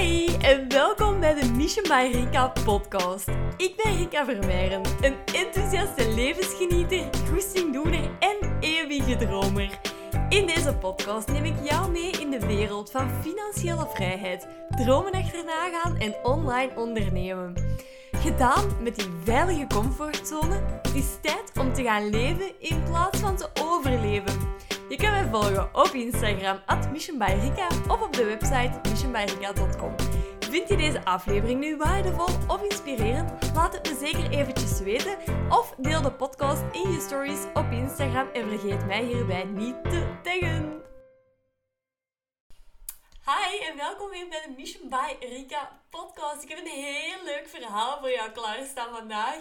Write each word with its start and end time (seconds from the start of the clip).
Hi 0.00 0.26
en 0.40 0.68
welkom 0.68 1.20
bij 1.20 1.34
de 1.34 1.50
Mission 1.52 1.84
by 1.88 2.10
Rika 2.12 2.52
podcast. 2.64 3.28
Ik 3.56 3.76
ben 3.82 3.96
Rika 3.96 4.24
Vermeijren, 4.24 4.82
een 5.00 5.14
enthousiaste 5.34 6.14
levensgenieter, 6.14 7.08
goestingdoener 7.30 8.10
en 8.18 8.56
eeuwige 8.60 9.16
dromer. 9.16 9.80
In 10.28 10.46
deze 10.46 10.74
podcast 10.74 11.32
neem 11.32 11.44
ik 11.44 11.54
jou 11.70 11.90
mee 11.90 12.10
in 12.10 12.30
de 12.30 12.46
wereld 12.46 12.90
van 12.90 13.10
financiële 13.22 13.86
vrijheid, 13.94 14.46
dromen 14.68 15.12
achterna 15.12 15.68
gaan 15.70 15.96
en 15.96 16.14
online 16.22 16.70
ondernemen. 16.76 17.54
Gedaan 18.12 18.82
met 18.82 18.96
die 18.96 19.08
veilige 19.24 19.66
comfortzone, 19.66 20.60
het 20.82 20.94
is 20.94 21.06
tijd 21.22 21.52
om 21.60 21.72
te 21.72 21.82
gaan 21.82 22.10
leven 22.10 22.52
in 22.58 22.82
plaats 22.82 23.18
van 23.18 23.36
te 23.36 23.48
overleven. 23.62 24.58
Je 24.90 24.96
kan 24.96 25.10
mij 25.10 25.28
volgen 25.30 25.74
op 25.74 25.86
Instagram, 25.86 26.60
at 26.66 26.90
missionbyrika, 26.90 27.66
of 27.66 28.02
op 28.02 28.12
de 28.12 28.24
website 28.24 28.88
missionbyrika.com. 28.88 29.94
Vind 30.40 30.68
je 30.68 30.76
deze 30.76 31.04
aflevering 31.04 31.60
nu 31.60 31.76
waardevol 31.76 32.28
of 32.48 32.62
inspirerend? 32.62 33.52
Laat 33.54 33.72
het 33.72 33.88
me 33.88 33.98
zeker 33.98 34.30
eventjes 34.30 34.80
weten. 34.80 35.18
Of 35.50 35.74
deel 35.76 36.02
de 36.02 36.12
podcast 36.12 36.62
in 36.72 36.90
je 36.90 37.00
stories 37.00 37.44
op 37.54 37.70
Instagram 37.70 38.28
en 38.32 38.48
vergeet 38.48 38.86
mij 38.86 39.04
hierbij 39.04 39.44
niet 39.44 39.82
te 39.82 40.18
taggen. 40.22 40.82
Hi 43.24 43.58
en 43.64 43.76
welkom 43.76 44.10
weer 44.10 44.28
bij 44.28 44.42
de 44.46 44.54
Mission 44.56 44.88
by 44.88 45.26
Rika 45.26 45.80
podcast. 45.90 46.42
Ik 46.42 46.48
heb 46.48 46.58
een 46.58 46.66
heel 46.66 47.24
leuk 47.24 47.48
verhaal 47.48 47.98
voor 47.98 48.10
jou 48.10 48.30
klaarstaan 48.30 48.94
vandaag. 48.94 49.38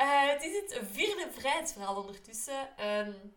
Uh, 0.00 0.30
het 0.32 0.42
is 0.42 0.56
het 0.56 0.80
vierde 0.92 1.28
vrijheidsverhaal 1.32 1.96
ondertussen. 1.96 2.68
Um, 2.98 3.34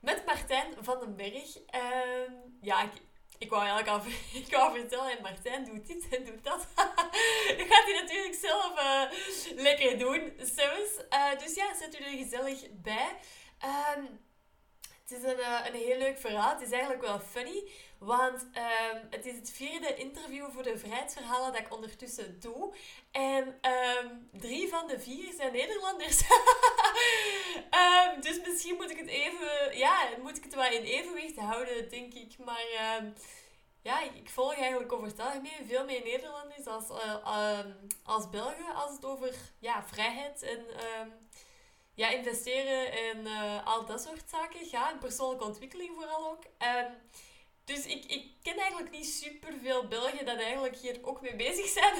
met 0.00 0.26
Martijn 0.26 0.74
van 0.80 0.98
den 1.00 1.16
Berg. 1.16 1.56
Uh, 1.56 2.32
ja, 2.60 2.82
ik, 2.82 2.92
ik 3.38 3.50
wou 3.50 3.66
eigenlijk 3.66 3.88
al 3.88 4.12
ik 4.42 4.56
wou 4.56 4.78
vertellen, 4.78 5.16
en 5.16 5.22
Martijn 5.22 5.64
doet 5.64 5.86
dit 5.86 6.08
en 6.08 6.24
doet 6.24 6.44
dat. 6.44 6.66
dat 6.74 7.66
gaat 7.68 7.84
hij 7.84 8.00
natuurlijk 8.00 8.34
zelf 8.34 8.72
uh, 8.78 9.02
lekker 9.62 9.98
doen, 9.98 10.32
zelfs. 10.36 10.90
Uh, 11.10 11.38
dus 11.38 11.54
ja, 11.54 11.74
zet 11.74 12.00
u 12.00 12.04
er 12.04 12.24
gezellig 12.24 12.66
bij. 12.70 13.16
Um, 13.96 14.20
het 15.10 15.18
is 15.18 15.22
een, 15.22 15.38
uh, 15.38 15.60
een 15.66 15.74
heel 15.74 15.98
leuk 15.98 16.18
verhaal. 16.18 16.52
Het 16.52 16.62
is 16.62 16.70
eigenlijk 16.70 17.02
wel 17.02 17.20
funny. 17.20 17.70
Want 18.00 18.42
um, 18.42 19.06
het 19.10 19.26
is 19.26 19.34
het 19.34 19.50
vierde 19.50 19.94
interview 19.94 20.50
voor 20.50 20.62
de 20.62 20.78
vrijheidsverhalen 20.78 21.52
dat 21.52 21.60
ik 21.60 21.74
ondertussen 21.74 22.40
doe. 22.40 22.74
En 23.10 23.46
um, 23.46 24.28
drie 24.32 24.68
van 24.68 24.86
de 24.86 25.00
vier 25.00 25.32
zijn 25.32 25.52
Nederlanders. 25.52 26.20
um, 26.20 28.20
dus 28.26 28.40
misschien 28.46 28.76
moet 28.76 28.90
ik 28.90 28.98
het 28.98 29.08
even, 29.08 29.78
ja, 29.78 30.08
moet 30.22 30.36
ik 30.36 30.44
het 30.44 30.54
wel 30.54 30.72
in 30.72 30.82
evenwicht 30.82 31.38
houden, 31.38 31.88
denk 31.88 32.14
ik. 32.14 32.38
Maar 32.44 32.64
ja, 33.82 34.02
ik, 34.02 34.30
volg 34.30 34.54
eigenlijk 34.54 34.92
over 34.92 35.06
het 35.06 35.20
algemeen 35.20 35.66
veel 35.66 35.84
meer 35.84 36.02
Nederlanders 36.04 36.66
als, 36.66 36.90
uh, 36.90 37.58
als 38.02 38.30
Belgen 38.30 38.74
als 38.74 38.92
het 38.92 39.04
over 39.04 39.34
ja, 39.58 39.84
vrijheid 39.86 40.42
en 40.42 40.66
ja, 41.94 42.08
investeren 42.08 42.92
en 42.92 43.26
uh, 43.26 43.66
al 43.66 43.84
dat 43.84 44.02
soort 44.02 44.30
zaken 44.30 44.66
gaat. 44.66 44.92
En 44.92 44.98
persoonlijke 44.98 45.44
ontwikkeling 45.44 45.94
vooral 45.94 46.30
ook. 46.30 46.42
Dus 47.74 47.86
ik, 47.86 48.04
ik 48.04 48.24
ken 48.42 48.56
eigenlijk 48.58 48.90
niet 48.90 49.06
super 49.06 49.52
veel 49.62 49.88
Belgen 49.88 50.26
dat 50.26 50.38
eigenlijk 50.38 50.76
hier 50.76 50.98
ook 51.02 51.20
mee 51.20 51.36
bezig 51.36 51.66
zijn. 51.66 51.94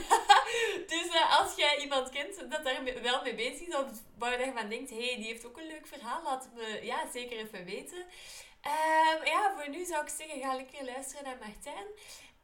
dus 0.93 1.07
uh, 1.07 1.39
als 1.39 1.55
jij 1.57 1.79
iemand 1.79 2.11
kent 2.11 2.51
dat 2.51 2.65
daar 2.65 3.03
wel 3.03 3.23
mee 3.23 3.35
bezig 3.35 3.67
is, 3.69 3.75
of 3.75 3.87
waar 4.19 4.47
je 4.47 4.53
van 4.53 4.69
denkt, 4.69 4.91
hé, 4.91 5.07
hey, 5.07 5.17
die 5.17 5.27
heeft 5.27 5.47
ook 5.47 5.59
een 5.59 5.67
leuk 5.67 5.87
verhaal, 5.87 6.23
laat 6.23 6.48
me 6.55 6.81
ja, 6.83 7.11
zeker 7.13 7.39
even 7.39 7.65
weten. 7.65 7.98
Um, 7.98 9.25
ja, 9.25 9.55
voor 9.57 9.69
nu 9.69 9.85
zou 9.85 10.03
ik 10.03 10.09
zeggen, 10.09 10.41
ga 10.41 10.55
lekker 10.55 10.85
luisteren 10.85 11.25
naar 11.25 11.39
Martijn. 11.41 11.87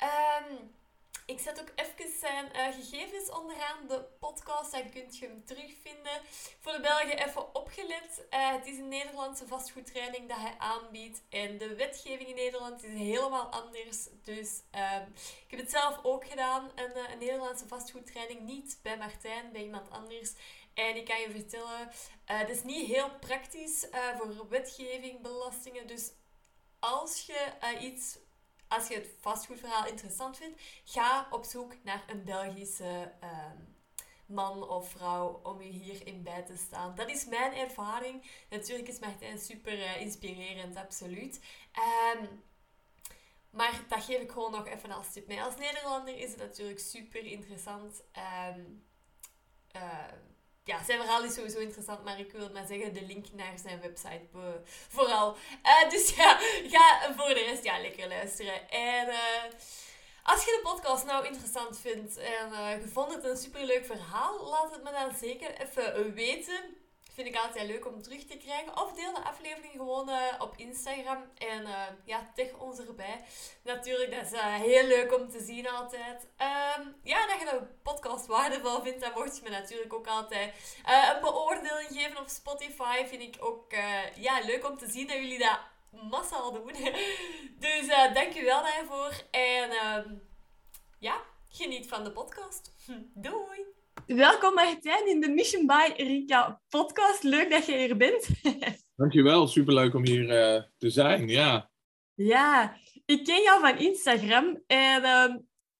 Um, 0.00 0.74
ik 1.26 1.40
zet 1.40 1.60
ook 1.60 1.72
even 1.74 2.18
zijn 2.18 2.46
uh, 2.46 2.74
gegevens 2.74 3.30
onderaan 3.30 3.86
de 3.88 4.04
podcast. 4.20 4.72
Dan 4.72 4.90
kunt 4.90 5.18
je 5.18 5.26
hem 5.26 5.44
terugvinden. 5.44 6.20
Voor 6.60 6.72
de 6.72 6.80
Belgen 6.80 7.26
even 7.26 7.54
opgelet. 7.54 8.26
Uh, 8.30 8.52
het 8.52 8.66
is 8.66 8.78
een 8.78 8.88
Nederlandse 8.88 9.46
vastgoedtraining 9.46 10.28
dat 10.28 10.38
hij 10.38 10.54
aanbiedt. 10.58 11.22
En 11.28 11.58
de 11.58 11.74
wetgeving 11.74 12.28
in 12.28 12.34
Nederland 12.34 12.84
is 12.84 12.98
helemaal 12.98 13.46
anders. 13.46 14.08
Dus 14.22 14.60
uh, 14.74 14.96
ik 15.44 15.50
heb 15.50 15.60
het 15.60 15.70
zelf 15.70 15.98
ook 16.02 16.26
gedaan. 16.26 16.70
Een, 16.74 16.92
eh, 16.92 17.10
een 17.12 17.18
Nederlandse 17.18 17.68
vastgoedtraining. 17.68 18.40
Niet 18.40 18.78
bij 18.82 18.96
Martijn, 18.96 19.52
bij 19.52 19.62
iemand 19.62 19.90
anders. 19.90 20.32
En 20.74 20.96
ik 20.96 21.04
kan 21.04 21.20
je 21.20 21.30
vertellen, 21.30 21.90
het 22.24 22.48
is 22.48 22.62
niet 22.62 22.86
heel 22.86 23.10
praktisch 23.20 23.86
voor 24.16 24.48
wetgeving, 24.48 25.20
belastingen. 25.20 25.86
Dus 25.86 26.12
als 26.78 27.26
je 27.26 27.78
iets 27.80 28.18
als 28.68 28.88
je 28.88 28.94
het 28.94 29.08
vastgoedverhaal 29.20 29.86
interessant 29.86 30.36
vindt, 30.36 30.60
ga 30.84 31.26
op 31.30 31.44
zoek 31.44 31.74
naar 31.82 32.04
een 32.06 32.24
Belgische 32.24 33.12
ehm, 33.20 33.56
man 34.26 34.68
of 34.68 34.90
vrouw 34.90 35.40
om 35.42 35.62
je 35.62 35.70
hierin 35.70 36.22
bij 36.22 36.42
te 36.42 36.56
staan. 36.56 36.94
Dat 36.94 37.10
is 37.10 37.26
mijn 37.26 37.54
ervaring. 37.54 38.30
Natuurlijk 38.50 38.88
is 38.88 38.98
Martijn 38.98 39.38
super 39.38 39.78
uh, 39.78 40.00
inspirerend, 40.00 40.76
absoluut. 40.76 41.40
Um, 42.14 42.44
maar 43.50 43.84
dat 43.88 44.04
geef 44.04 44.20
ik 44.20 44.30
gewoon 44.30 44.50
nog 44.50 44.66
even 44.66 44.90
als 44.90 45.12
tip 45.12 45.26
mee. 45.26 45.42
Als 45.42 45.56
Nederlander 45.56 46.18
is 46.18 46.30
het 46.30 46.38
natuurlijk 46.38 46.78
super 46.78 47.24
interessant. 47.24 48.02
Um, 48.56 48.84
ja, 50.66 50.84
zijn 50.84 51.00
verhaal 51.00 51.24
is 51.24 51.34
sowieso 51.34 51.58
interessant, 51.58 52.04
maar 52.04 52.18
ik 52.18 52.32
wil 52.32 52.50
maar 52.52 52.66
zeggen, 52.66 52.94
de 52.94 53.06
link 53.06 53.26
naar 53.32 53.58
zijn 53.62 53.80
website 53.80 54.26
vooral. 54.88 55.36
Uh, 55.62 55.90
dus 55.90 56.14
ja, 56.16 56.38
ga 56.68 57.14
voor 57.16 57.34
de 57.34 57.44
rest 57.48 57.64
ja, 57.64 57.80
lekker 57.80 58.08
luisteren. 58.08 58.70
En 58.70 59.08
uh, 59.08 59.42
als 60.22 60.44
je 60.44 60.60
de 60.62 60.68
podcast 60.70 61.04
nou 61.04 61.26
interessant 61.26 61.78
vindt 61.78 62.16
en 62.16 62.48
je 62.80 62.88
vond 62.92 63.14
het 63.14 63.24
een 63.24 63.36
superleuk 63.36 63.84
verhaal, 63.84 64.48
laat 64.48 64.70
het 64.70 64.82
me 64.82 64.90
dan 64.90 65.14
zeker 65.20 65.60
even 65.60 66.14
weten. 66.14 66.76
Vind 67.16 67.28
ik 67.28 67.36
altijd 67.36 67.66
leuk 67.66 67.86
om 67.86 68.02
terug 68.02 68.24
te 68.24 68.36
krijgen. 68.36 68.82
Of 68.82 68.92
deel 68.92 69.14
de 69.14 69.24
aflevering 69.24 69.72
gewoon 69.72 70.08
uh, 70.08 70.34
op 70.38 70.56
Instagram. 70.56 71.24
En 71.38 71.62
uh, 71.62 71.82
ja, 72.04 72.30
tag 72.34 72.58
ons 72.58 72.78
erbij. 72.78 73.24
Natuurlijk, 73.62 74.10
dat 74.10 74.24
is 74.24 74.32
uh, 74.32 74.54
heel 74.54 74.86
leuk 74.86 75.14
om 75.14 75.30
te 75.30 75.40
zien 75.44 75.68
altijd. 75.68 76.22
Um, 76.22 76.94
ja, 77.02 77.26
dat 77.26 77.38
je 77.40 77.44
de 77.44 77.66
podcast 77.82 78.26
waardevol 78.26 78.82
vindt, 78.82 79.00
dan 79.00 79.12
mocht 79.14 79.36
je 79.36 79.42
me 79.42 79.50
natuurlijk 79.50 79.92
ook 79.92 80.06
altijd 80.06 80.54
een 80.84 81.20
beoordeling 81.20 81.88
geven 81.88 82.20
op 82.20 82.28
Spotify. 82.28 83.06
Vind 83.06 83.22
ik 83.22 83.36
ook 83.40 83.72
ja, 84.14 84.40
leuk 84.44 84.68
om 84.68 84.78
te 84.78 84.90
zien 84.90 85.06
dat 85.06 85.16
jullie 85.16 85.38
dat 85.38 85.60
massaal 85.90 86.52
doen. 86.52 86.72
dus 87.66 87.86
dankjewel 88.14 88.62
daarvoor. 88.62 89.12
En 89.30 89.70
um, 89.70 90.28
ja, 90.98 91.20
geniet 91.48 91.88
van 91.88 92.04
de 92.04 92.12
podcast. 92.12 92.72
Doei! 93.14 93.75
Welkom 94.06 94.54
Martijn 94.54 95.08
in 95.08 95.20
de 95.20 95.28
Mission 95.28 95.66
by 95.66 95.92
Rika 95.96 96.60
podcast. 96.68 97.22
Leuk 97.22 97.50
dat 97.50 97.66
je 97.66 97.76
hier 97.76 97.96
bent. 97.96 98.28
Dankjewel, 98.96 99.46
superleuk 99.46 99.94
om 99.94 100.06
hier 100.06 100.22
uh, 100.22 100.62
te 100.78 100.90
zijn, 100.90 101.28
ja. 101.28 101.70
Ja, 102.14 102.76
ik 103.04 103.24
ken 103.24 103.42
jou 103.42 103.60
van 103.60 103.78
Instagram 103.78 104.62
en 104.66 105.02
uh, 105.02 105.34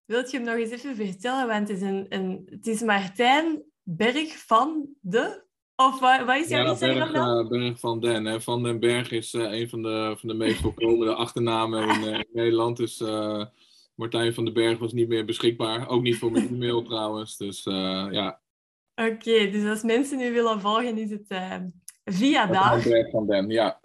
wil 0.05 0.19
je 0.19 0.37
hem 0.37 0.43
nog 0.43 0.55
eens 0.55 0.71
even 0.71 0.97
vertellen? 0.97 1.47
Want 1.47 1.69
het 1.69 1.77
is, 1.77 1.83
een, 1.83 2.07
een, 2.09 2.47
het 2.51 2.67
is 2.67 2.83
Martijn 2.83 3.63
Berg 3.83 4.39
van 4.47 4.89
de... 5.01 5.45
Of 5.77 6.01
wat, 6.01 6.25
wat 6.25 6.37
is 6.37 6.49
jouw 6.49 6.65
ja, 6.65 6.71
Instagram 6.71 7.13
Berg, 7.13 7.43
uh, 7.43 7.49
Berg 7.49 7.81
van 7.81 8.01
Den. 8.01 8.25
Hè. 8.25 8.41
Van 8.41 8.63
den 8.63 8.81
Berg 8.81 9.11
is 9.11 9.33
een 9.33 9.69
van 9.69 9.83
de, 9.83 10.15
van 10.19 10.29
de 10.29 10.35
meest 10.35 10.61
voorkomende 10.63 11.15
achternamen 11.15 11.89
in, 11.89 12.03
in 12.03 12.27
Nederland. 12.33 12.77
Dus 12.77 12.99
Martijn 13.97 14.35
van 14.35 14.45
den 14.45 14.55
Berg 14.55 14.79
was 14.79 14.93
niet 14.93 15.09
meer 15.09 15.25
beschikbaar. 15.25 15.89
Ook 15.89 16.03
niet 16.03 16.19
voor 16.19 16.31
mijn 16.31 16.49
e-mail 16.55 16.83
trouwens. 16.83 17.37
Dus 17.37 17.67
uh, 17.67 18.07
ja. 18.11 18.41
Oké, 18.95 19.51
dus 19.51 19.69
als 19.69 19.83
mensen 19.83 20.19
nu 20.19 20.33
willen 20.33 20.61
volgen, 20.61 20.99
is 20.99 21.11
het 21.11 21.31
uh, 21.31 21.57
via 22.05 22.47
daar. 22.47 22.83
Van 23.11 23.27
den, 23.27 23.51
ja. 23.51 23.81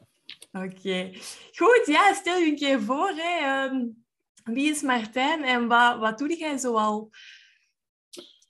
Oké. 0.52 1.12
Goed, 1.56 1.82
ja, 1.86 2.14
stel 2.14 2.38
je 2.38 2.46
een 2.46 2.56
keer 2.56 2.82
voor. 2.82 3.12
Hè. 3.16 3.66
Um, 3.66 4.06
wie 4.44 4.70
is 4.70 4.82
Martijn 4.82 5.44
en 5.44 5.68
wat, 5.68 6.00
wat 6.00 6.18
doe 6.18 6.38
jij 6.38 6.58
zoal? 6.58 7.10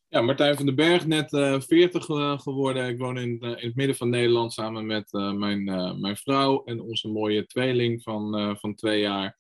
Ja, 0.08 0.22
Martijn 0.22 0.56
van 0.56 0.66
den 0.66 0.76
Berg, 0.76 1.06
net 1.06 1.34
uh, 1.34 1.60
40 1.60 2.06
geworden. 2.42 2.88
Ik 2.88 2.98
woon 2.98 3.18
in, 3.18 3.40
in 3.40 3.68
het 3.68 3.76
midden 3.76 3.96
van 3.96 4.10
Nederland 4.10 4.54
samen 4.54 4.86
met 4.86 5.12
mijn, 5.12 5.64
mijn 6.00 6.18
vrouw 6.18 6.64
en 6.64 6.82
onze 6.82 7.08
mooie 7.08 7.46
tweeling 7.46 8.04
van, 8.04 8.58
van 8.60 8.76
twee 8.76 9.02
jaar. 9.02 9.38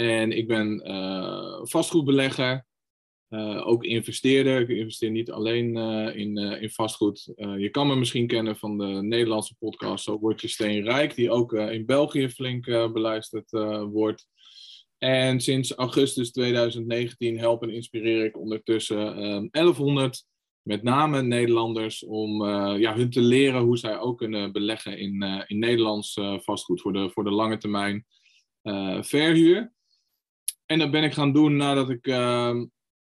En 0.00 0.32
ik 0.32 0.46
ben 0.46 0.82
uh, 0.86 1.58
vastgoedbelegger, 1.62 2.66
uh, 3.30 3.66
ook 3.66 3.84
investeerder. 3.84 4.60
Ik 4.60 4.68
investeer 4.68 5.10
niet 5.10 5.30
alleen 5.30 5.76
uh, 5.76 6.16
in, 6.16 6.36
in 6.36 6.70
vastgoed. 6.70 7.32
je 7.36 7.68
kan 7.70 7.86
me 7.86 7.96
misschien 7.96 8.26
kennen 8.26 8.56
van 8.56 8.78
de 8.78 8.84
Nederlandse 8.84 9.54
podcast 9.58 10.04
Zo 10.04 10.18
word 10.18 10.40
je 10.40 10.48
steenrijk, 10.48 11.14
die 11.14 11.30
ook 11.30 11.52
in 11.52 11.86
België 11.86 12.28
flink 12.28 12.64
beluisterd 12.64 13.50
wordt. 13.90 14.26
En 14.98 15.40
sinds 15.40 15.74
augustus 15.74 16.32
2019 16.32 17.38
help 17.38 17.62
en 17.62 17.70
inspireer 17.70 18.24
ik 18.24 18.38
ondertussen 18.38 19.48
1100 19.50 20.24
met 20.62 20.82
name 20.82 21.22
Nederlanders 21.22 22.04
om 22.04 22.44
ja, 22.78 22.94
hun 22.94 23.10
te 23.10 23.20
leren 23.20 23.60
hoe 23.60 23.78
zij 23.78 23.98
ook 23.98 24.18
kunnen 24.18 24.52
beleggen 24.52 24.98
in, 24.98 25.44
in 25.46 25.58
Nederlands 25.58 26.20
vastgoed 26.36 26.80
voor 26.80 26.92
de, 26.92 27.10
voor 27.10 27.24
de 27.24 27.30
lange 27.30 27.58
termijn 27.58 28.06
verhuur. 29.00 29.72
En 30.70 30.78
dat 30.78 30.90
ben 30.90 31.04
ik 31.04 31.12
gaan 31.12 31.32
doen 31.32 31.56
nadat 31.56 31.90
ik 31.90 32.06
uh, 32.06 32.62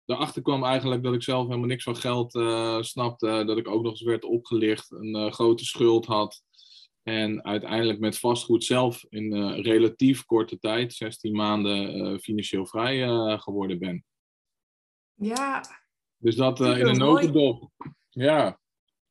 daarachter 0.06 0.42
kwam 0.42 0.64
eigenlijk 0.64 1.04
dat 1.04 1.14
ik 1.14 1.24
zelf 1.24 1.48
helemaal 1.48 1.68
niks 1.68 1.84
van 1.84 1.96
geld 1.96 2.32
snapte. 2.86 3.44
Dat 3.46 3.58
ik 3.58 3.68
ook 3.68 3.84
nog 3.84 3.92
eens 3.92 4.02
werd 4.02 4.24
opgelicht, 4.24 4.92
een 4.92 5.34
grote 5.34 5.66
schuld 5.66 6.06
had. 6.06 6.44
En 7.04 7.44
uiteindelijk 7.44 8.00
met 8.00 8.20
vastgoed 8.20 8.64
zelf 8.64 9.06
in 9.10 9.52
relatief 9.52 10.26
korte 10.26 10.60
tijd, 10.60 10.94
16 10.94 11.36
maanden, 11.36 12.20
financieel 12.20 12.66
vrij 12.66 13.08
geworden 13.38 13.80
ben. 13.80 14.06
Ja. 15.14 15.64
Dus 16.18 16.36
dat 16.36 16.60
in 16.60 16.88
een 16.88 16.98
notendop. 16.98 17.70
Ja. 18.10 18.60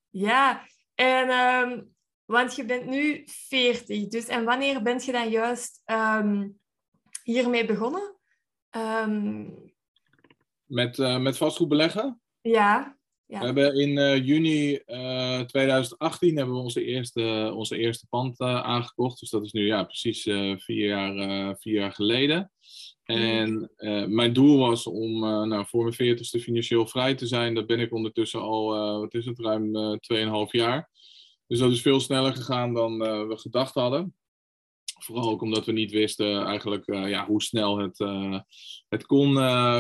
Ja, 0.08 0.66
en 0.94 1.28
ehm, 1.28 1.82
want 2.24 2.56
je 2.56 2.64
bent 2.64 2.86
nu 2.86 3.22
40. 3.26 4.08
Dus, 4.08 4.26
en 4.26 4.44
wanneer 4.44 4.82
ben 4.82 5.00
je 5.04 5.12
dan 5.12 5.30
juist 5.30 5.82
um, 5.86 6.58
hiermee 7.22 7.64
begonnen? 7.64 8.19
Um, 8.76 9.72
met, 10.70 10.98
uh, 10.98 11.18
met 11.18 11.36
vastgoed 11.36 11.68
beleggen? 11.68 12.20
Ja. 12.40 12.98
ja. 13.26 13.38
We 13.38 13.44
hebben 13.44 13.74
in 13.74 13.96
uh, 13.96 14.26
juni 14.26 14.80
uh, 14.86 15.38
eh, 15.38 15.46
2018 15.46 16.36
hebben 16.36 16.54
we 16.54 16.60
onze 16.60 16.84
eerste, 16.84 17.52
onze 17.54 17.76
eerste 17.76 18.06
pand 18.08 18.40
aangekocht. 18.40 19.20
Dus 19.20 19.30
dat 19.30 19.44
is 19.44 19.52
nu 19.52 19.66
ja, 19.66 19.84
precies 19.84 20.22
vier, 20.62 20.86
jaar, 20.86 21.56
vier 21.58 21.74
jaar 21.74 21.92
geleden. 21.92 22.52
En 23.04 23.70
mijn 24.08 24.32
doel 24.32 24.58
was 24.58 24.86
om 24.86 25.20
nou, 25.20 25.66
voor 25.66 25.82
mijn 25.82 25.94
veertigste 25.94 26.40
financieel 26.40 26.86
vrij 26.86 27.14
te 27.14 27.26
zijn. 27.26 27.54
Dat 27.54 27.66
ben 27.66 27.80
ik 27.80 27.92
ondertussen 27.92 28.40
al, 28.40 28.66
wat 29.00 29.14
is 29.14 29.26
het, 29.26 29.38
ruim 29.38 29.98
2,5 30.46 30.50
jaar. 30.50 30.90
Dus 31.46 31.58
dat 31.58 31.70
is 31.70 31.82
veel 31.82 32.00
sneller 32.00 32.34
gegaan 32.34 32.74
dan 32.74 32.98
we 32.98 33.38
gedacht 33.38 33.74
hadden. 33.74 34.14
Vooral 35.04 35.30
ook 35.30 35.42
omdat 35.42 35.66
we 35.66 35.72
niet 35.72 35.90
wisten 35.90 36.44
eigenlijk 36.44 36.88
uh, 36.88 37.08
ja, 37.08 37.26
hoe 37.26 37.42
snel 37.42 37.78
het, 37.78 38.00
uh, 38.00 38.40
het 38.88 39.06
kon, 39.06 39.34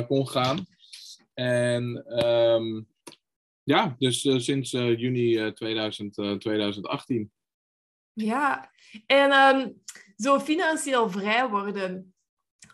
kon 0.06 0.28
gaan. 0.28 0.66
En 1.34 2.04
um, 2.26 2.88
ja, 3.62 3.94
dus 3.98 4.20
sinds 4.20 4.70
juni 4.70 5.52
2000, 5.52 6.14
2018. 6.38 7.32
Ja, 8.12 8.70
en 9.06 9.32
um, 9.32 9.82
zo 10.16 10.40
financieel 10.40 11.10
vrij 11.10 11.48
worden, 11.48 12.14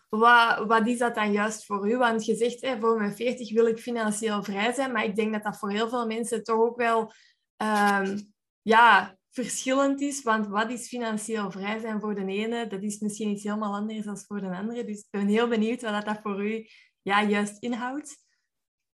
wat, 0.09 0.65
wat 0.67 0.87
is 0.87 0.97
dat 0.97 1.15
dan 1.15 1.31
juist 1.31 1.65
voor 1.65 1.89
u? 1.89 1.97
Want 1.97 2.25
je 2.25 2.35
zegt, 2.35 2.61
hè, 2.61 2.79
voor 2.79 2.97
mijn 2.97 3.15
40 3.15 3.53
wil 3.53 3.67
ik 3.67 3.79
financieel 3.79 4.43
vrij 4.43 4.73
zijn, 4.73 4.91
maar 4.91 5.05
ik 5.05 5.15
denk 5.15 5.33
dat 5.33 5.43
dat 5.43 5.57
voor 5.57 5.71
heel 5.71 5.89
veel 5.89 6.07
mensen 6.07 6.43
toch 6.43 6.59
ook 6.59 6.77
wel 6.77 7.11
um, 7.57 8.33
ja, 8.61 9.16
verschillend 9.43 10.01
is. 10.01 10.23
Want 10.23 10.47
wat 10.47 10.71
is 10.71 10.87
financieel 10.87 11.51
vrij 11.51 11.79
zijn 11.79 11.99
voor 11.99 12.15
de 12.15 12.25
ene, 12.25 12.67
dat 12.67 12.83
is 12.83 12.99
misschien 12.99 13.29
iets 13.29 13.43
helemaal 13.43 13.75
anders 13.75 14.05
dan 14.05 14.17
voor 14.17 14.39
de 14.39 14.49
andere. 14.49 14.83
Dus 14.83 14.99
ik 14.99 15.07
ben 15.09 15.27
heel 15.27 15.47
benieuwd 15.47 15.81
wat 15.81 16.05
dat 16.05 16.19
voor 16.23 16.45
u 16.45 16.67
ja, 17.01 17.23
juist 17.23 17.63
inhoudt. 17.63 18.25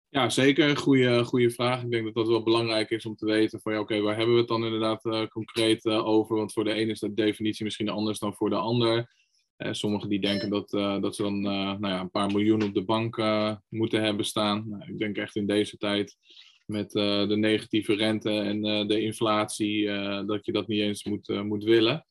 Ja, 0.10 0.30
zeker. 0.30 0.70
Een 0.70 1.26
goede, 1.26 1.50
vraag. 1.50 1.84
Ik 1.84 1.92
denk 1.92 2.06
dat 2.06 2.14
dat 2.14 2.28
wel 2.28 2.44
belangrijk 2.44 2.90
is 2.90 3.06
om 3.06 3.16
te 3.16 3.26
weten 3.26 3.62
van 3.62 3.74
ja, 3.74 3.80
oké, 3.80 4.02
waar 4.02 4.16
hebben 4.16 4.34
we 4.34 4.40
het 4.40 4.50
dan 4.50 4.66
inderdaad 4.66 5.06
uh, 5.06 5.28
concreet 5.28 5.86
uh, 5.86 6.08
over? 6.08 6.36
Want 6.36 6.54
voor 6.54 6.64
de 6.64 6.74
ene 6.74 6.92
is 6.92 7.00
de 7.00 7.14
definitie 7.14 7.64
misschien 7.64 7.90
anders 7.90 8.20
dan 8.20 8.34
voor 8.34 8.50
de 8.50 8.56
ander. 8.56 9.16
Uh, 9.58 9.74
sommigen 9.74 10.10
die 10.10 10.20
denken 10.20 10.50
dat, 10.50 10.70
dat 11.02 11.16
ze 11.16 11.22
dan 11.24 11.42
nou 11.42 11.88
ja, 11.88 12.00
een 12.00 12.12
paar 12.12 12.32
miljoen 12.32 12.64
op 12.64 12.74
de 12.74 12.86
bank 12.86 13.18
moeten 13.70 14.04
hebben 14.04 14.26
staan. 14.26 14.70
Nou, 14.70 14.92
ik 14.92 14.98
denk 14.98 15.18
echt 15.18 15.36
in 15.36 15.48
deze 15.48 15.78
tijd 15.78 16.18
met 16.68 16.96
uh, 16.96 17.28
de 17.28 17.38
negatieve 17.38 17.94
rente 17.94 18.30
en 18.30 18.66
uh, 18.66 18.88
de 18.88 19.02
inflatie, 19.02 19.82
uh, 19.82 20.26
dat 20.26 20.46
je 20.46 20.52
dat 20.52 20.68
niet 20.68 20.82
eens 20.82 21.04
moet, 21.04 21.44
moet 21.44 21.64
willen. 21.64 22.06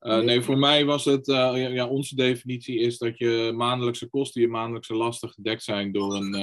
Nee. 0.00 0.22
nee. 0.22 0.40
voor 0.40 0.58
mij 0.58 0.84
was 0.84 1.04
het, 1.04 1.26
ja, 1.26 1.86
onze 1.86 2.14
definitie 2.14 2.78
is 2.78 2.98
dat 2.98 3.18
je 3.18 3.52
maandelijkse 3.54 4.08
kosten, 4.08 4.40
je 4.40 4.48
maandelijkse 4.48 4.94
lasten 4.94 5.28
gedekt 5.28 5.62
zijn 5.62 5.92
door 5.92 6.14
een, 6.14 6.34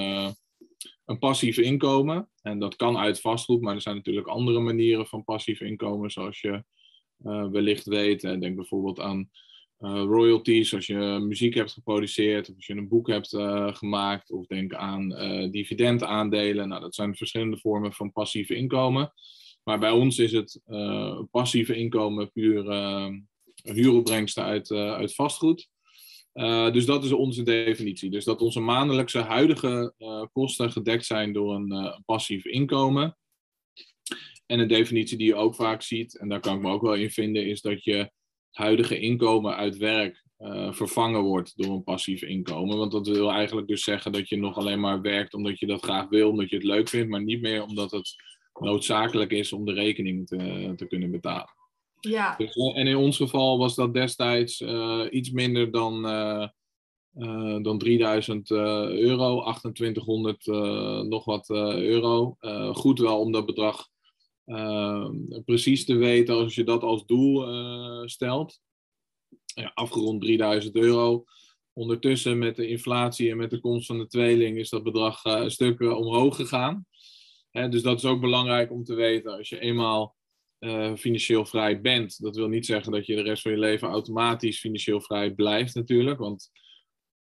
een 1.06 1.20
passief 1.20 1.58
inkomen. 1.58 2.30
En 2.42 2.60
dat 2.60 2.76
kan 2.76 2.98
uit 2.98 3.22
vastgoed, 3.22 3.62
maar 3.62 3.76
er 3.76 3.82
zijn 3.82 3.96
natuurlijk 3.96 4.28
andere 4.28 4.60
manieren 4.60 5.08
van 5.08 5.24
passief 5.24 5.62
inkomen, 5.62 6.10
zoals 6.10 6.42
je 6.42 6.64
wellicht 7.52 7.86
weet. 7.86 8.22
Denk 8.22 8.56
bijvoorbeeld 8.56 9.00
aan 9.00 9.30
royalties 9.80 10.74
als 10.74 10.86
je 10.86 11.20
muziek 11.22 11.54
hebt 11.54 11.72
geproduceerd 11.72 12.50
of 12.50 12.56
als 12.56 12.66
je 12.66 12.74
een 12.74 12.88
boek 12.88 13.08
hebt 13.08 13.34
uh, 13.34 13.76
gemaakt 13.76 14.32
of 14.32 14.46
denk 14.46 14.74
aan 14.74 15.12
uh, 15.12 15.52
dividendaandelen. 15.52 16.68
Nou, 16.68 16.82
dat 16.82 16.96
zijn 16.96 17.16
verschillende 17.16 17.58
vormen 17.58 17.94
van 17.94 18.12
passieve 18.12 18.56
inkomen. 18.56 19.14
Maar 19.64 19.80
bij 19.80 19.92
ons 19.92 20.20
is 20.20 20.32
het 20.32 20.62
passieve 21.32 21.76
inkomen 21.76 22.32
puur 22.32 22.64
huuropbrengsten 23.64 24.44
uit, 24.44 24.72
uit 24.72 25.16
vastgoed. 25.16 25.70
dus 26.72 26.86
dat 26.86 27.04
is 27.04 27.12
onze 27.12 27.44
definitie. 27.44 28.10
Dus 28.10 28.26
dat 28.26 28.42
onze 28.42 28.60
maandelijkse 28.60 29.20
huidige 29.20 29.94
kosten 30.32 30.72
gedekt 30.72 31.06
zijn 31.06 31.34
door 31.34 31.56
een 31.56 32.02
passief 32.06 32.46
inkomen. 32.46 33.18
En 34.46 34.60
een 34.60 34.68
definitie 34.68 35.18
die 35.18 35.28
je 35.28 35.36
ook 35.36 35.56
vaak 35.56 35.82
ziet, 35.82 36.18
en 36.18 36.30
daar 36.30 36.40
kan 36.40 36.56
ik 36.56 36.62
me 36.62 36.72
ook 36.72 36.82
wel 36.82 36.96
in 36.96 37.12
vinden, 37.12 37.48
is 37.48 37.62
dat 37.62 37.84
je 37.84 38.12
huidige 38.58 39.00
inkomen 39.00 39.56
uit 39.56 39.78
werk 39.78 40.24
uh, 40.40 40.74
vervangen 40.74 41.22
wordt 41.22 41.54
door 41.56 41.76
een 41.76 41.84
passief 41.84 42.22
inkomen. 42.22 42.78
Want 42.78 42.92
dat 42.92 43.08
wil 43.08 43.32
eigenlijk 43.32 43.68
dus 43.68 43.84
zeggen 43.84 44.12
dat 44.12 44.30
je 44.30 44.38
nog 44.38 44.58
alleen 44.58 44.80
maar 44.80 45.02
werkt 45.02 45.34
omdat 45.34 45.60
je 45.60 45.66
dat 45.66 45.84
graag 45.84 46.10
wil, 46.10 46.30
omdat 46.30 46.50
je 46.50 46.56
het 46.56 46.66
leuk 46.66 46.90
vindt, 46.90 47.10
maar 47.10 47.24
niet 47.24 47.42
meer 47.42 47.64
omdat 47.64 47.92
het 47.92 48.16
noodzakelijk 48.60 49.32
is 49.32 49.54
om 49.54 49.66
de 49.66 49.74
rekening 49.74 50.28
te, 50.28 50.74
te 50.76 50.88
kunnen 50.88 51.12
betalen. 51.12 51.56
Ja. 52.00 52.36
Dus, 52.38 52.56
eh, 52.56 52.78
en 52.78 52.88
in 52.88 52.96
ons 52.96 53.18
geval 53.18 53.58
was 53.58 53.76
dat 53.76 53.94
destijds 53.94 54.62
uh, 54.62 55.06
iets 55.10 55.32
minder 55.32 55.72
dan, 55.72 56.06
uh, 56.06 56.48
dan 57.62 57.78
3000 57.78 58.52
euro, 58.52 59.42
2800 59.42 60.46
nog 61.10 61.26
wat 61.26 61.50
euro. 61.50 62.36
goed 62.74 63.00
wel 63.00 63.20
om 63.20 63.32
dat 63.32 63.46
bedrag 63.46 63.90
Ehm, 64.48 65.42
precies 65.46 65.86
te 65.86 65.96
weten 65.96 66.36
als 66.36 66.56
je 66.56 66.64
dat 66.64 66.82
als 66.82 67.06
doel 67.06 67.50
uh, 67.50 68.06
stelt. 68.06 68.60
Ja, 69.46 69.72
afgerond 69.74 70.22
3000 70.22 70.76
euro. 70.76 71.26
Ondertussen 71.74 72.38
met 72.38 72.56
de 72.56 72.68
inflatie 72.68 73.30
en 73.30 73.38
met 73.38 73.50
de 73.50 73.60
komst 73.60 73.88
van 73.88 73.98
de 73.98 74.08
tweeling 74.08 74.58
is 74.58 74.70
dat 74.70 74.84
bedrag 74.84 75.26
uh, 75.26 75.34
een 75.34 75.52
stuk 75.52 75.80
uh, 75.80 75.98
omhoog 75.98 76.36
gegaan. 76.36 76.86
Hè, 77.52 77.70
dus 77.70 77.82
dat 77.82 77.98
is 77.98 78.06
ook 78.06 78.22
belangrijk 78.22 78.72
om 78.72 78.84
te 78.84 78.96
weten. 78.96 79.38
Als 79.38 79.50
je 79.50 79.60
eenmaal 79.60 80.16
financieel 80.96 81.46
vrij 81.46 81.82
bent, 81.82 82.22
dat 82.22 82.36
wil 82.36 82.48
niet 82.48 82.66
zeggen 82.66 82.92
dat 82.92 83.06
je 83.06 83.16
de 83.16 83.22
rest 83.22 83.42
van 83.42 83.52
je 83.52 83.58
leven 83.58 83.88
automatisch 83.88 84.60
financieel 84.60 85.02
vrij 85.02 85.34
blijft 85.34 85.76
natuurlijk. 85.76 86.20
Want 86.20 86.52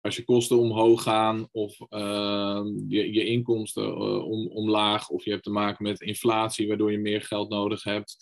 als 0.02 0.16
je 0.16 0.24
kosten 0.24 0.58
omhoog 0.58 1.04
gaan 1.04 1.48
of 1.52 1.80
uh, 1.90 2.62
je, 2.88 3.14
je 3.14 3.26
inkomsten 3.26 3.84
uh, 3.84 4.26
om, 4.26 4.48
omlaag 4.48 5.10
of 5.10 5.24
je 5.24 5.32
hebt 5.32 5.44
te 5.44 5.52
maken 5.52 5.84
met 5.84 6.02
inflatie 6.02 6.68
waardoor 6.68 6.92
je 6.92 7.00
meer 7.00 7.22
geld 7.22 7.50
nodig 7.50 7.84
hebt, 7.84 8.18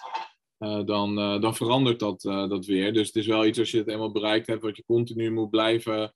uh, 0.60 0.86
dan, 0.86 1.16
dan 1.16 1.56
verandert 1.56 2.00
dat, 2.00 2.22
dat 2.22 2.66
weer. 2.66 2.94
Dus 2.94 3.08
het 3.08 3.16
is 3.16 3.28
wel 3.28 3.46
iets 3.46 3.60
als 3.60 3.72
je 3.72 3.78
het 3.78 3.88
eenmaal 3.88 4.12
bereikt 4.12 4.48
hebt 4.48 4.62
wat 4.62 4.78
je 4.78 4.86
continu 4.86 5.32
moet 5.32 5.50
blijven 5.50 6.14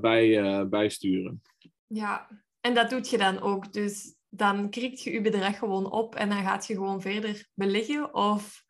bij, 0.00 0.68
bijsturen. 0.68 1.42
Ja, 1.86 2.28
en 2.60 2.74
dat 2.74 2.90
doet 2.90 3.10
je 3.10 3.18
dan 3.18 3.40
ook. 3.40 3.72
Dus 3.72 4.14
dan 4.28 4.70
krikt 4.70 5.02
je 5.02 5.12
je 5.12 5.20
bedrag 5.20 5.58
gewoon 5.58 5.90
op 5.90 6.14
en 6.14 6.28
dan 6.28 6.42
gaat 6.42 6.66
je 6.66 6.74
gewoon 6.74 7.00
verder 7.00 7.48
beleggen 7.54 8.14
of 8.14 8.63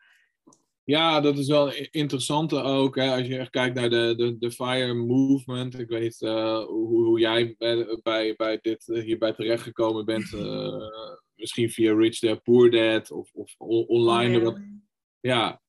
ja, 0.84 1.20
dat 1.20 1.38
is 1.38 1.48
wel 1.48 1.72
interessant 1.90 2.54
ook. 2.54 2.96
Hè, 2.96 3.16
als 3.16 3.26
je 3.26 3.38
echt 3.38 3.50
kijkt 3.50 3.74
naar 3.74 3.90
de, 3.90 4.14
de, 4.16 4.38
de 4.38 4.50
FIRE 4.50 4.94
movement. 4.94 5.78
Ik 5.78 5.88
weet 5.88 6.02
niet 6.02 6.20
uh, 6.20 6.64
hoe, 6.64 7.04
hoe, 7.04 7.20
jij 7.20 7.54
bij, 7.58 8.00
bij, 8.02 8.34
bij 8.36 8.58
dit 8.62 8.88
uh, 8.88 9.02
hierbij 9.02 9.32
terechtgekomen 9.32 10.04
bent. 10.04 10.32
Uh, 10.32 10.88
misschien 11.36 11.70
via 11.70 11.94
Rich 11.94 12.18
Dad 12.18 12.42
Poor 12.42 12.70
Dad 12.70 13.10
of, 13.10 13.30
of 13.32 13.54
online. 13.58 14.48
Oh, 14.48 14.58
ja. 15.20 15.62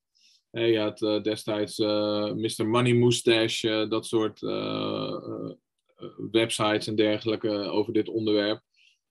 ja, 0.52 0.62
je 0.62 0.80
had 0.80 1.24
destijds 1.24 1.78
Mr. 1.78 2.68
Money 2.68 2.94
Moustache, 2.94 3.86
dat 3.90 4.06
soort 4.06 4.40
websites 6.32 6.88
en 6.88 6.96
dergelijke 6.96 7.50
over 7.50 7.94
dit 7.94 8.08
onderwerp. 8.08 8.62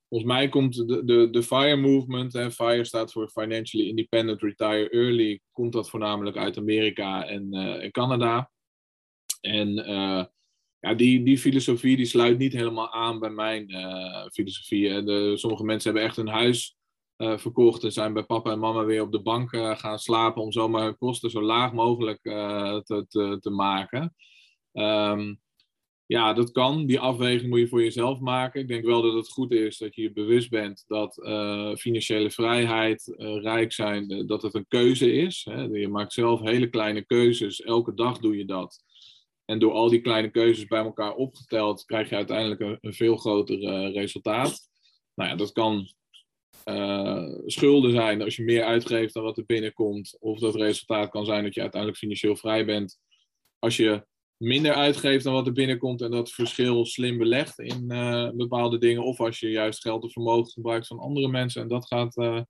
Volgens 0.09 0.33
mij 0.33 0.49
komt 0.49 0.89
de, 0.89 1.05
de, 1.05 1.31
de 1.31 1.43
FIRE 1.43 1.77
movement, 1.77 2.35
en 2.35 2.53
FIRE 2.53 2.85
staat 2.85 3.13
voor 3.13 3.29
Financially 3.29 3.89
Independent 3.89 4.43
Retire 4.43 4.91
Early, 4.91 5.41
komt 5.53 5.73
dat 5.73 5.91
voornamelijk 5.91 6.37
uit 6.37 6.59
Amerika 6.59 7.27
en, 7.27 7.55
uh, 7.55 7.91
Canada. 7.91 8.51
En 9.41 9.79
uh, 9.79 10.25
ja, 10.79 10.95
die, 10.97 11.25
die 11.25 11.39
filosofie 11.39 11.97
die 11.97 12.07
sluit 12.07 12.39
niet 12.39 12.53
helemaal 12.53 12.93
aan 12.93 13.19
bij 13.19 13.31
mijn 13.31 13.71
uh, 13.71 14.27
filosofie. 14.33 15.03
De, 15.03 15.33
sommige 15.37 15.65
mensen 15.65 15.91
hebben 15.91 16.09
echt 16.09 16.17
hun 16.17 16.29
huis 16.29 16.77
verkocht 17.17 17.85
en 17.85 17.93
zijn 17.93 18.13
bij 18.13 18.25
papa 18.25 18.51
en 18.51 18.59
mama 18.59 18.85
weer 18.85 19.03
op 19.03 19.13
de 19.13 19.23
bank 19.23 19.57
gaan 19.79 19.99
slapen 19.99 20.43
om 20.43 20.53
zomaar 20.53 20.83
hun 20.83 20.99
kosten 20.99 21.31
zo 21.31 21.43
laag 21.43 21.73
mogelijk 21.73 22.21
te, 22.23 23.07
te, 23.09 23.39
te, 23.41 23.51
maken. 23.51 24.15
Um, 24.73 25.41
ja, 26.07 26.33
dat 26.33 26.53
kan. 26.53 26.87
Die 26.87 27.01
afweging 27.01 27.51
moet 27.51 27.59
je 27.59 27.69
voor 27.69 27.83
jezelf 27.83 28.21
maken. 28.21 28.61
Ik 28.61 28.69
denk 28.69 28.85
wel 28.85 29.03
dat 29.03 29.15
het 29.15 29.29
goed 29.29 29.53
is 29.53 29.79
dat 29.79 29.95
je 29.95 30.03
je 30.03 30.13
bewust 30.13 30.51
bent 30.51 30.85
dat 30.87 31.19
uh, 31.19 31.75
financiële 31.75 32.31
vrijheid, 32.31 33.15
uh, 33.17 33.43
rijk 33.43 33.73
zijn, 33.73 34.13
uh, 34.13 34.27
dat 34.27 34.43
het 34.43 34.55
een 34.55 34.69
keuze 34.69 35.13
is. 35.13 35.47
Hè. 35.51 35.63
Je 35.63 35.89
maakt 35.89 36.13
zelf 36.13 36.41
hele 36.41 36.69
kleine 36.69 37.05
keuzes. 37.05 37.61
Elke 37.63 37.95
dag 37.95 38.19
doe 38.19 38.37
je 38.37 38.45
dat. 38.45 38.83
En 39.45 39.59
door 39.59 39.73
al 39.73 39.89
die 39.89 40.01
kleine 40.01 40.31
keuzes 40.31 40.67
bij 40.67 40.85
elkaar 40.85 41.15
opgeteld, 41.15 41.85
krijg 41.85 42.09
je 42.09 42.15
uiteindelijk 42.17 42.61
een, 42.61 42.79
een 42.81 42.95
veel 42.95 43.17
groter 43.17 43.59
resultaat. 43.93 44.69
Nou 45.15 45.31
ja, 45.31 45.37
dat 45.37 45.53
kan 45.53 45.95
schulden 47.47 47.91
zijn 47.91 48.23
als 48.23 48.37
je 48.37 48.45
meer 48.45 48.65
uitgeeft 48.65 49.15
dan 49.15 49.23
wat 49.23 49.39
er 49.39 49.45
binnenkomt. 49.45 50.17
Of 50.21 50.39
dat 50.39 50.55
resultaat 50.55 51.11
kan 51.11 51.25
zijn 51.25 51.45
dat 51.45 51.55
je 51.55 51.61
uiteindelijk 51.61 52.01
financieel 52.01 52.37
vrij 52.37 52.65
bent 52.65 52.99
als 53.59 53.77
je 53.77 54.05
minder 54.37 54.75
uitgeeft 54.75 55.25
dan 55.25 55.33
wat 55.33 55.47
er 55.47 55.53
binnenkomt 55.53 56.01
en 56.03 56.11
dat 56.11 56.31
verschil 56.31 56.87
slim 56.87 57.19
belegt 57.19 57.59
in 57.59 57.85
uh, 57.89 58.31
bepaalde 58.31 58.79
dingen. 58.79 59.05
Of 59.05 59.21
als 59.21 59.41
je 59.41 59.51
juist 59.51 59.81
geld 59.81 60.05
of 60.05 60.13
vermogen 60.13 60.53
gebruikt 60.53 60.87
van 60.87 60.99
andere 60.99 61.29
mensen 61.29 61.63
en 61.63 61.69
dat 61.69 61.87
gaat, 61.87 62.17
uh, 62.17 62.41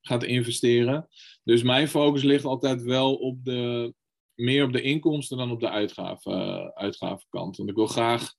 gaat 0.00 0.24
investeren. 0.24 1.08
Dus 1.44 1.62
mijn 1.62 1.88
focus 1.88 2.22
ligt 2.22 2.44
altijd 2.44 2.82
wel 2.82 3.14
op 3.14 3.44
de, 3.44 3.94
meer 4.34 4.64
op 4.64 4.72
de 4.72 4.82
inkomsten 4.82 5.36
dan 5.36 5.50
op 5.50 5.60
de 5.60 5.70
uitgaven, 5.70 6.32
uh, 6.32 6.68
uitgavenkant. 6.68 7.56
Want 7.56 7.70
ik 7.70 7.76
wil 7.76 7.86
graag 7.86 8.34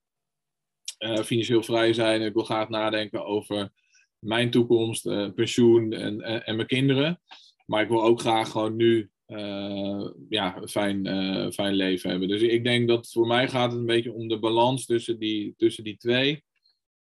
financieel 1.24 1.64
vrij 1.64 1.94
zijn. 1.94 2.22
Ik 2.22 2.34
wil 2.34 2.44
graag 2.44 2.70
nadenken 2.70 3.26
over 3.26 3.72
mijn 4.20 4.52
toekomst, 4.52 5.04
pensioen 5.36 5.94
en, 5.94 6.22
en, 6.22 6.46
en 6.46 6.56
mijn 6.56 6.68
kinderen. 6.68 7.22
Maar 7.66 7.82
ik 7.82 7.90
wil 7.90 8.04
ook 8.04 8.20
graag 8.20 8.52
gewoon 8.52 8.76
nu 8.76 9.10
uh, 9.28 10.10
ja, 10.30 10.62
fijn, 10.68 11.06
uh, 11.06 11.50
fijn 11.50 11.74
leven 11.74 12.10
hebben. 12.10 12.28
Dus 12.28 12.42
ik 12.42 12.64
denk 12.64 12.88
dat 12.88 13.12
voor 13.12 13.28
mij 13.28 13.48
gaat 13.48 13.72
het 13.72 13.80
een 13.80 13.86
beetje 13.86 14.14
om 14.14 14.28
de 14.28 14.40
balans 14.40 14.86
tussen 14.86 15.20
die, 15.20 15.54
tussen 15.58 15.84
die 15.84 15.98
twee. 15.98 16.44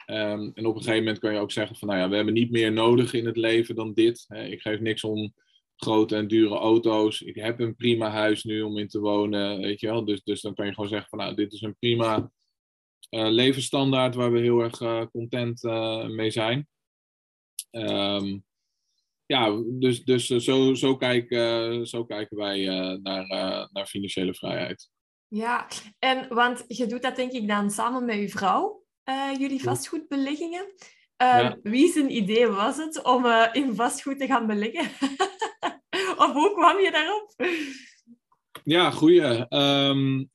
Um, 0.07 0.51
en 0.55 0.67
op 0.67 0.75
een 0.75 0.83
gegeven 0.83 0.99
moment 0.99 1.19
kan 1.19 1.33
je 1.33 1.39
ook 1.39 1.53
zeggen 1.53 1.77
van, 1.77 1.89
nou 1.89 2.01
ja, 2.01 2.09
we 2.09 2.17
hebben 2.17 2.35
niet 2.35 2.51
meer 2.51 2.73
nodig 2.73 3.13
in 3.13 3.27
het 3.27 3.37
leven 3.37 3.75
dan 3.75 3.93
dit. 3.93 4.27
Ik 4.29 4.61
geef 4.61 4.81
niks 4.81 5.05
om 5.05 5.35
grote 5.77 6.17
en 6.17 6.29
dure 6.29 6.55
auto's. 6.55 7.21
Ik 7.21 7.35
heb 7.35 7.61
een 7.61 7.77
prima 7.77 8.11
huis 8.11 8.45
nu 8.45 8.63
om 8.63 8.79
in 8.79 8.89
te 8.89 9.01
wonen, 9.01 9.61
weet 9.61 9.81
je 9.81 9.87
wel. 9.87 10.05
Dus, 10.05 10.23
dus 10.23 10.41
dan 10.41 10.55
kan 10.55 10.67
je 10.67 10.75
gewoon 10.75 10.89
zeggen 10.89 11.09
van, 11.09 11.19
nou, 11.19 11.35
dit 11.35 11.53
is 11.53 11.61
een 11.61 11.77
prima 11.79 12.31
uh, 13.11 13.29
levensstandaard 13.29 14.15
waar 14.15 14.33
we 14.33 14.41
heel 14.41 14.61
erg 14.61 15.11
content 15.11 15.63
mee 16.09 16.31
zijn. 16.31 16.69
Um, 17.71 18.45
ja, 19.31 19.63
dus, 19.67 20.05
dus 20.05 20.31
eh, 20.31 20.39
zo, 20.39 20.75
zo, 20.75 20.97
kijken, 20.97 21.87
zo 21.87 22.05
kijken 22.05 22.37
wij 22.37 22.69
eh, 22.69 22.97
naar, 23.03 23.25
eh, 23.25 23.67
naar 23.73 23.87
financiële 23.87 24.35
vrijheid. 24.35 24.91
Ja, 25.29 25.69
en 25.99 26.27
want 26.29 26.65
je 26.67 26.87
doet 26.87 27.03
dat 27.03 27.17
denk 27.17 27.33
ik 27.33 27.49
dan 27.49 27.71
samen 27.71 28.05
met 28.05 28.17
je 28.17 28.29
vrouw, 28.29 28.85
jullie 29.39 29.63
vastgoedbeleggingen. 29.63 30.75
Uh, 31.23 31.53
Wie 31.63 31.93
zijn 31.93 32.17
idee 32.17 32.47
was 32.47 32.77
het 32.77 33.03
om 33.03 33.27
in 33.53 33.75
vastgoed 33.75 34.19
te 34.19 34.27
gaan 34.27 34.47
beleggen? 34.47 35.09
of 36.25 36.33
hoe 36.33 36.53
kwam 36.55 36.79
je 36.79 36.91
daarop? 36.91 37.35
Ja, 38.65 38.91
goeie. 38.91 39.47
Um, 39.49 40.31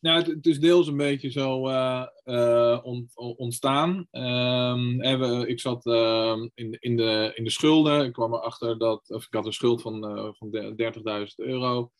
nou, 0.00 0.34
het, 0.34 0.46
is 0.46 0.60
deels 0.60 0.86
een 0.86 0.96
beetje 0.96 1.30
zo 1.30 1.68
uh, 1.68 2.06
uh, 2.24 2.78
ontstaan. 3.14 4.06
Um, 4.10 5.02
ik 5.46 5.60
zat 5.60 5.86
uh, 5.86 6.36
in, 6.54 6.76
in, 6.80 6.96
de, 6.96 7.32
in 7.34 7.44
de 7.44 7.50
schulden. 7.50 8.04
Ik 8.04 8.12
kwam 8.12 8.34
erachter 8.34 8.78
dat 8.78 9.10
ik 9.10 9.26
had 9.30 9.46
een 9.46 9.52
schuld 9.52 9.82
van, 9.82 10.18
uh, 10.18 10.28
van 10.32 10.74
30.000 11.20 11.34
euro. 11.36 11.90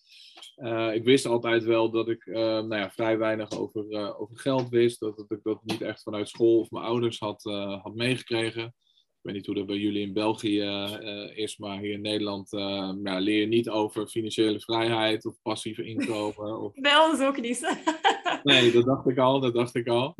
ik 0.92 1.04
wist 1.04 1.26
altijd 1.26 1.64
wel 1.64 1.90
dat 1.90 2.08
ik 2.08 2.26
nou 2.26 2.76
ja, 2.76 2.90
vrij 2.90 3.18
weinig 3.18 3.50
over, 3.50 4.16
over 4.18 4.38
geld 4.38 4.68
wist. 4.68 5.00
Dat, 5.00 5.16
dat 5.16 5.30
ik 5.30 5.42
dat 5.42 5.60
niet 5.64 5.82
echt 5.82 6.02
vanuit 6.02 6.28
school 6.28 6.58
of 6.58 6.70
mijn 6.70 6.84
ouders 6.84 7.18
had, 7.18 7.42
had 7.82 7.94
meegekregen 7.94 8.74
weet 9.28 9.36
niet 9.36 9.46
hoe 9.46 9.54
dat 9.54 9.66
bij 9.66 9.76
jullie 9.76 10.06
in 10.06 10.12
België 10.12 10.62
uh, 10.62 11.36
is, 11.36 11.56
maar 11.56 11.78
hier 11.78 11.92
in 11.92 12.00
Nederland 12.00 12.52
uh, 12.52 12.92
ja, 13.04 13.18
leer 13.18 13.40
je 13.40 13.46
niet 13.46 13.68
over 13.68 14.08
financiële 14.08 14.60
vrijheid 14.60 15.26
of 15.26 15.36
passieve 15.42 15.84
inkomen. 15.94 16.60
Of... 16.60 16.72
Bij 16.74 16.96
ons 16.96 17.20
ook 17.20 17.40
niet. 17.40 17.76
nee, 18.42 18.72
dat 18.72 18.84
dacht 18.84 19.08
ik 19.08 19.18
al, 19.18 19.40
dat 19.40 19.54
dacht 19.54 19.74
ik 19.74 19.88
al. 19.88 20.14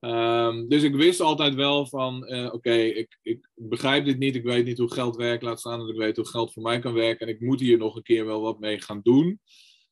Um, 0.00 0.68
dus 0.68 0.82
ik 0.82 0.94
wist 0.94 1.20
altijd 1.20 1.54
wel 1.54 1.86
van, 1.86 2.32
uh, 2.32 2.52
oké, 2.52 2.72
ik, 2.72 3.18
ik 3.22 3.48
begrijp 3.54 4.04
dit 4.04 4.18
niet, 4.18 4.34
ik 4.34 4.44
weet 4.44 4.64
niet 4.64 4.78
hoe 4.78 4.92
geld 4.92 5.16
werkt, 5.16 5.42
laat 5.42 5.60
staan 5.60 5.78
dat 5.78 5.88
ik 5.88 5.96
weet 5.96 6.16
hoe 6.16 6.28
geld 6.28 6.52
voor 6.52 6.62
mij 6.62 6.78
kan 6.78 6.94
werken 6.94 7.26
en 7.26 7.32
ik 7.32 7.40
moet 7.40 7.60
hier 7.60 7.78
nog 7.78 7.96
een 7.96 8.02
keer 8.02 8.26
wel 8.26 8.40
wat 8.40 8.60
mee 8.60 8.80
gaan 8.80 9.00
doen. 9.02 9.40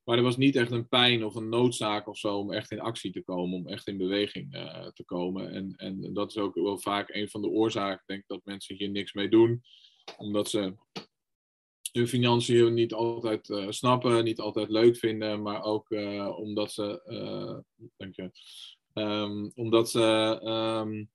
Maar 0.07 0.17
er 0.17 0.23
was 0.23 0.37
niet 0.37 0.57
echt 0.57 0.71
een 0.71 0.89
pijn 0.89 1.25
of 1.25 1.35
een 1.35 1.49
noodzaak 1.49 2.09
of 2.09 2.19
zo 2.19 2.39
om 2.39 2.53
echt 2.53 2.71
in 2.71 2.81
actie 2.81 3.13
te 3.13 3.23
komen, 3.23 3.59
om 3.59 3.69
echt 3.69 3.87
in 3.87 3.97
beweging 3.97 4.55
uh, 4.55 4.87
te 4.87 5.05
komen. 5.05 5.51
En, 5.53 5.75
en 5.77 6.13
dat 6.15 6.31
is 6.31 6.39
ook 6.39 6.55
wel 6.55 6.79
vaak 6.79 7.15
een 7.15 7.29
van 7.29 7.43
de 7.43 7.49
oorzaken, 7.49 8.03
denk 8.07 8.25
dat 8.27 8.45
mensen 8.45 8.77
hier 8.77 8.91
niks 8.91 9.13
mee 9.13 9.29
doen. 9.29 9.63
Omdat 10.17 10.49
ze 10.51 10.75
hun 11.93 12.09
financiën 12.09 12.75
niet 12.75 12.93
altijd 12.93 13.49
uh, 13.49 13.71
snappen, 13.71 14.25
niet 14.25 14.41
altijd 14.41 14.69
leuk 14.69 14.97
vinden, 14.97 15.43
maar 15.43 15.63
ook 15.63 15.91
uh, 15.91 16.39
omdat 16.39 16.73
ze, 16.73 17.03
dank 17.97 18.15
je, 18.15 18.31
um, 18.95 19.53
omdat 19.55 19.91
ze 19.91 20.41
um, 20.45 21.11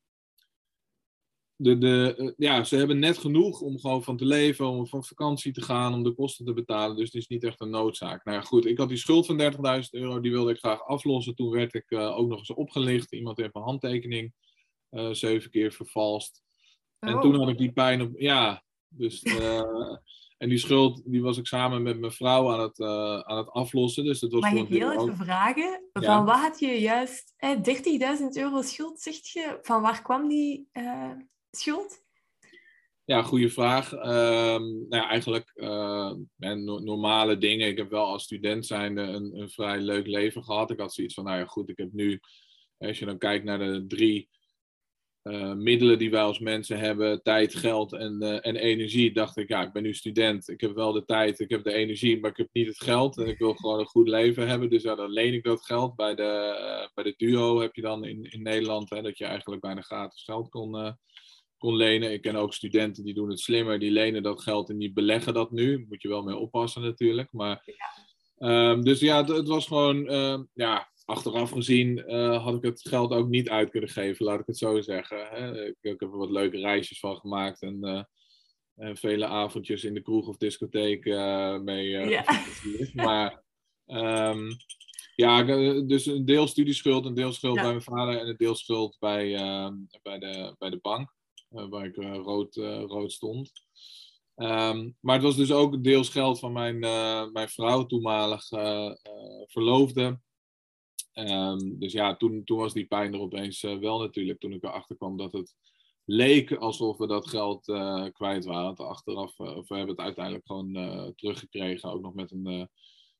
de, 1.61 1.77
de, 1.77 2.15
eh, 2.17 2.31
ja, 2.37 2.63
ze 2.63 2.75
hebben 2.75 2.99
net 2.99 3.17
genoeg 3.17 3.61
om 3.61 3.79
gewoon 3.79 4.03
van 4.03 4.17
te 4.17 4.25
leven, 4.25 4.67
om 4.67 4.87
van 4.87 5.03
vakantie 5.03 5.51
te 5.51 5.61
gaan, 5.61 5.93
om 5.93 6.03
de 6.03 6.13
kosten 6.13 6.45
te 6.45 6.53
betalen. 6.53 6.95
Dus 6.95 7.05
het 7.05 7.21
is 7.21 7.27
niet 7.27 7.43
echt 7.43 7.61
een 7.61 7.69
noodzaak. 7.69 8.25
Nou 8.25 8.37
ja, 8.37 8.43
goed, 8.43 8.65
ik 8.65 8.77
had 8.77 8.89
die 8.89 8.97
schuld 8.97 9.25
van 9.25 9.37
30.000 9.37 9.89
euro, 9.89 10.19
die 10.19 10.31
wilde 10.31 10.51
ik 10.51 10.57
graag 10.57 10.85
aflossen. 10.85 11.35
Toen 11.35 11.49
werd 11.49 11.73
ik 11.73 11.91
uh, 11.91 12.17
ook 12.17 12.27
nog 12.27 12.37
eens 12.37 12.53
opgelicht. 12.53 13.11
Iemand 13.11 13.37
heeft 13.37 13.53
mijn 13.53 13.65
handtekening 13.65 14.33
uh, 14.91 15.11
zeven 15.11 15.51
keer 15.51 15.71
vervalst. 15.71 16.41
En 16.99 17.13
oh. 17.13 17.21
toen 17.21 17.35
had 17.35 17.49
ik 17.49 17.57
die 17.57 17.71
pijn 17.71 18.01
op. 18.01 18.19
Ja, 18.19 18.63
dus. 18.87 19.23
en 20.37 20.49
die 20.49 20.57
schuld 20.57 21.01
die 21.05 21.21
was 21.21 21.37
ik 21.37 21.47
samen 21.47 21.83
met 21.83 21.99
mijn 21.99 22.11
vrouw 22.11 22.51
aan 22.51 22.59
het, 22.59 22.81
aan 23.25 23.37
het 23.37 23.49
aflossen. 23.49 24.03
Dus 24.03 24.21
het 24.21 24.31
was 24.31 24.41
Mag 24.41 24.53
ik 24.53 24.67
heel 24.67 24.91
even 24.91 25.17
vragen? 25.17 25.89
Van 25.93 26.25
wat 26.25 26.39
had 26.39 26.59
je 26.59 26.79
juist? 26.79 27.33
30.000 27.37 28.27
euro 28.31 28.61
schuld, 28.61 29.01
zegt 29.01 29.29
je? 29.29 29.59
Van 29.61 29.81
waar 29.81 30.01
kwam 30.01 30.27
die? 30.27 30.69
Schuld? 31.51 31.99
Ja, 33.05 33.21
goede 33.21 33.49
vraag. 33.49 33.91
Um, 33.91 34.01
nou 34.01 34.87
ja, 34.89 35.09
eigenlijk 35.09 35.51
uh, 35.55 36.11
normale 36.37 37.37
dingen. 37.37 37.67
Ik 37.67 37.77
heb 37.77 37.89
wel 37.89 38.05
als 38.05 38.23
student 38.23 38.65
zijnde 38.65 39.01
een, 39.01 39.39
een 39.39 39.49
vrij 39.49 39.79
leuk 39.79 40.07
leven 40.07 40.43
gehad. 40.43 40.71
Ik 40.71 40.79
had 40.79 40.93
zoiets 40.93 41.13
van, 41.13 41.23
nou 41.23 41.39
ja, 41.39 41.45
goed, 41.45 41.69
ik 41.69 41.77
heb 41.77 41.91
nu, 41.91 42.19
als 42.77 42.99
je 42.99 43.05
dan 43.05 43.17
kijkt 43.17 43.45
naar 43.45 43.59
de 43.59 43.85
drie 43.87 44.29
uh, 45.23 45.53
middelen 45.53 45.97
die 45.97 46.11
wij 46.11 46.21
als 46.21 46.39
mensen 46.39 46.79
hebben, 46.79 47.23
tijd, 47.23 47.55
geld 47.55 47.93
en, 47.93 48.17
uh, 48.23 48.45
en 48.45 48.55
energie, 48.55 49.13
dacht 49.13 49.37
ik, 49.37 49.49
ja, 49.49 49.61
ik 49.61 49.71
ben 49.71 49.83
nu 49.83 49.93
student. 49.93 50.47
Ik 50.47 50.61
heb 50.61 50.73
wel 50.73 50.91
de 50.91 51.05
tijd, 51.05 51.39
ik 51.39 51.49
heb 51.49 51.63
de 51.63 51.73
energie, 51.73 52.19
maar 52.19 52.31
ik 52.31 52.37
heb 52.37 52.49
niet 52.51 52.67
het 52.67 52.81
geld. 52.83 53.17
En 53.17 53.27
ik 53.27 53.37
wil 53.37 53.53
gewoon 53.53 53.79
een 53.79 53.85
goed 53.85 54.07
leven 54.07 54.47
hebben. 54.47 54.69
Dus 54.69 54.83
ja, 54.83 54.95
dan 54.95 55.09
leen 55.09 55.33
ik 55.33 55.43
dat 55.43 55.65
geld. 55.65 55.95
Bij 55.95 56.15
de, 56.15 56.89
bij 56.93 57.03
de 57.03 57.13
duo 57.17 57.59
heb 57.59 57.75
je 57.75 57.81
dan 57.81 58.05
in, 58.05 58.23
in 58.23 58.41
Nederland, 58.41 58.89
hè, 58.89 59.01
dat 59.01 59.17
je 59.17 59.25
eigenlijk 59.25 59.61
bijna 59.61 59.81
gratis 59.81 60.23
geld 60.23 60.49
kon 60.49 60.97
kon 61.61 61.75
lenen. 61.75 62.11
Ik 62.11 62.21
ken 62.21 62.35
ook 62.35 62.53
studenten 62.53 63.03
die 63.03 63.13
doen 63.13 63.29
het 63.29 63.39
slimmer, 63.39 63.79
die 63.79 63.91
lenen 63.91 64.23
dat 64.23 64.41
geld 64.41 64.69
en 64.69 64.77
die 64.77 64.93
beleggen 64.93 65.33
dat 65.33 65.51
nu. 65.51 65.85
moet 65.89 66.01
je 66.01 66.07
wel 66.07 66.23
mee 66.23 66.35
oppassen 66.35 66.81
natuurlijk. 66.81 67.31
Maar, 67.31 67.63
um, 68.37 68.83
dus 68.83 68.99
ja, 68.99 69.17
het, 69.17 69.27
het 69.27 69.47
was 69.47 69.67
gewoon, 69.67 70.11
uh, 70.11 70.39
ja, 70.53 70.91
achteraf 71.05 71.51
gezien 71.51 72.03
uh, 72.07 72.43
had 72.43 72.55
ik 72.55 72.63
het 72.63 72.81
geld 72.81 73.11
ook 73.11 73.27
niet 73.27 73.49
uit 73.49 73.69
kunnen 73.69 73.89
geven, 73.89 74.25
laat 74.25 74.39
ik 74.39 74.45
het 74.45 74.57
zo 74.57 74.81
zeggen. 74.81 75.27
Hè. 75.29 75.65
Ik, 75.65 75.75
ik, 75.81 75.99
heb 75.99 76.11
er 76.11 76.17
wat 76.17 76.29
leuke 76.29 76.57
reisjes 76.57 76.99
van 76.99 77.17
gemaakt 77.17 77.61
en, 77.61 77.77
uh, 77.81 78.03
en 78.75 78.97
vele 78.97 79.25
avondjes 79.25 79.83
in 79.83 79.93
de 79.93 80.01
kroeg 80.01 80.27
of 80.27 80.37
discotheek 80.37 81.05
eh, 81.05 81.59
mee. 81.59 81.89
Ja. 81.89 82.23
Maar 82.93 83.43
um, 83.87 84.47
ja, 85.15 85.43
dus 85.81 86.05
een 86.05 86.25
deel 86.25 86.47
studieschuld, 86.47 87.05
een 87.05 87.13
deel 87.13 87.31
schuld 87.31 87.55
bij 87.55 87.63
mijn 87.63 87.81
vader 87.81 88.19
en 88.19 88.27
een 88.27 88.37
deel 88.37 88.55
schuld 88.55 88.97
bij, 88.99 89.35
ehm, 89.35 89.73
bij, 90.01 90.19
de, 90.19 90.55
bij 90.57 90.69
de 90.69 90.79
bank. 90.81 91.19
Eh, 91.51 91.69
waar 91.69 91.85
ik 91.85 91.97
eh, 91.97 92.15
rood, 92.15 92.55
eh, 92.55 92.83
rood 92.83 93.11
stond. 93.11 93.51
Um, 94.35 94.97
maar 94.99 95.15
het 95.15 95.23
was 95.23 95.35
dus 95.35 95.51
ook 95.51 95.83
deels 95.83 96.09
geld 96.09 96.39
van 96.39 96.51
mijn, 96.51 96.79
mijn 97.31 97.49
vrouw, 97.49 97.85
toenmalig 97.85 98.47
verloofde. 99.47 100.19
Um, 101.13 101.79
dus 101.79 101.93
ja, 101.93 102.15
toen, 102.15 102.43
toen 102.43 102.57
was 102.57 102.73
die 102.73 102.85
pijn 102.85 103.13
er 103.13 103.19
opeens 103.19 103.61
wel 103.61 103.99
natuurlijk. 103.99 104.39
Toen 104.39 104.53
ik 104.53 104.63
erachter 104.63 104.95
kwam 104.95 105.17
dat 105.17 105.33
het 105.33 105.55
leek 106.05 106.51
alsof 106.51 106.97
we 106.97 107.07
dat 107.07 107.29
geld 107.29 107.63
kwijt 108.13 108.45
waren. 108.45 108.75
Achteraf, 108.75 109.39
of 109.39 109.67
we 109.67 109.75
hebben 109.75 109.95
het 109.95 110.05
uiteindelijk 110.05 110.45
gewoon 110.45 110.73
teruggekregen, 111.15 111.91
ook 111.91 112.01
nog 112.01 112.13
met 112.13 112.31
een, 112.31 112.69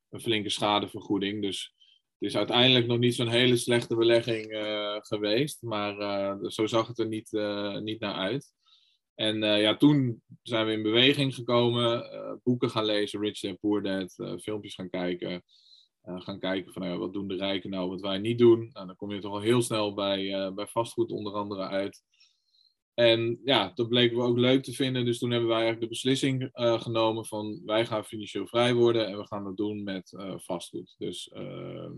een 0.10 0.22
flinke 0.22 0.50
schadevergoeding. 0.50 1.42
Dus 1.42 1.74
is 2.22 2.38
uiteindelijk 2.38 2.88
nog 2.88 2.98
niet 2.98 3.16
zo'n 3.16 3.28
hele 3.28 3.58
slechte 3.58 3.96
belegging 3.96 4.52
uh, 4.52 4.98
geweest, 5.00 5.62
maar 5.62 6.00
uh, 6.00 6.50
zo 6.50 6.66
zag 6.66 6.88
het 6.88 7.00
er 7.00 7.08
niet, 7.08 7.32
uh, 7.32 7.78
niet 7.78 8.00
naar 8.00 8.14
uit. 8.14 8.54
En 9.16 9.38
ja, 9.42 9.78
toen 9.78 10.22
zijn 10.42 10.66
we 10.66 10.72
in 10.72 10.82
beweging 10.84 11.36
gekomen, 11.36 12.10
boeken 12.44 12.70
gaan 12.70 12.86
lezen, 12.86 13.22
Rich 13.22 13.40
Dad 13.40 13.60
Poor 13.60 13.84
Dad, 13.84 14.40
filmpjes 14.42 14.76
gaan 14.76 14.90
kijken. 14.90 15.44
gaan 16.04 16.40
kijken 16.40 16.74
van 16.74 16.98
wat 16.98 17.14
doen 17.14 17.28
de 17.28 17.36
rijken 17.36 17.70
nou, 17.70 17.90
wat 17.90 18.02
wij 18.02 18.18
niet 18.18 18.38
doen. 18.38 18.70
Nou, 18.74 18.88
dan 18.88 18.96
kom 18.96 19.12
je 19.12 19.22
toch 19.22 19.32
al 19.32 19.42
heel 19.42 19.62
snel 19.62 19.94
bij, 19.94 20.52
bij 20.54 20.68
vastgoed 20.68 21.12
onder 21.12 21.34
andere 21.34 21.68
uit. 21.68 22.04
En 22.94 23.40
ja, 23.44 23.72
dat 23.76 23.90
bleken 23.90 24.18
we 24.18 24.24
ook 24.24 24.38
leuk 24.38 24.64
te 24.64 24.74
vinden. 24.74 25.06
Dus 25.06 25.20
toen 25.20 25.32
hebben 25.32 25.50
wij 25.50 25.58
eigenlijk 25.58 25.86
de 25.86 25.98
beslissing 25.98 26.50
genomen 26.54 27.26
van 27.26 27.62
wij 27.66 27.86
gaan 27.86 28.06
financieel 28.06 28.48
vrij 28.48 28.74
worden 28.74 29.08
en 29.08 29.18
we 29.18 29.28
gaan 29.28 29.44
dat 29.44 29.58
doen 29.58 29.84
met 29.84 30.14
vastgoed. 30.36 30.96
Dus 30.98 31.30
ehm, 31.30 31.92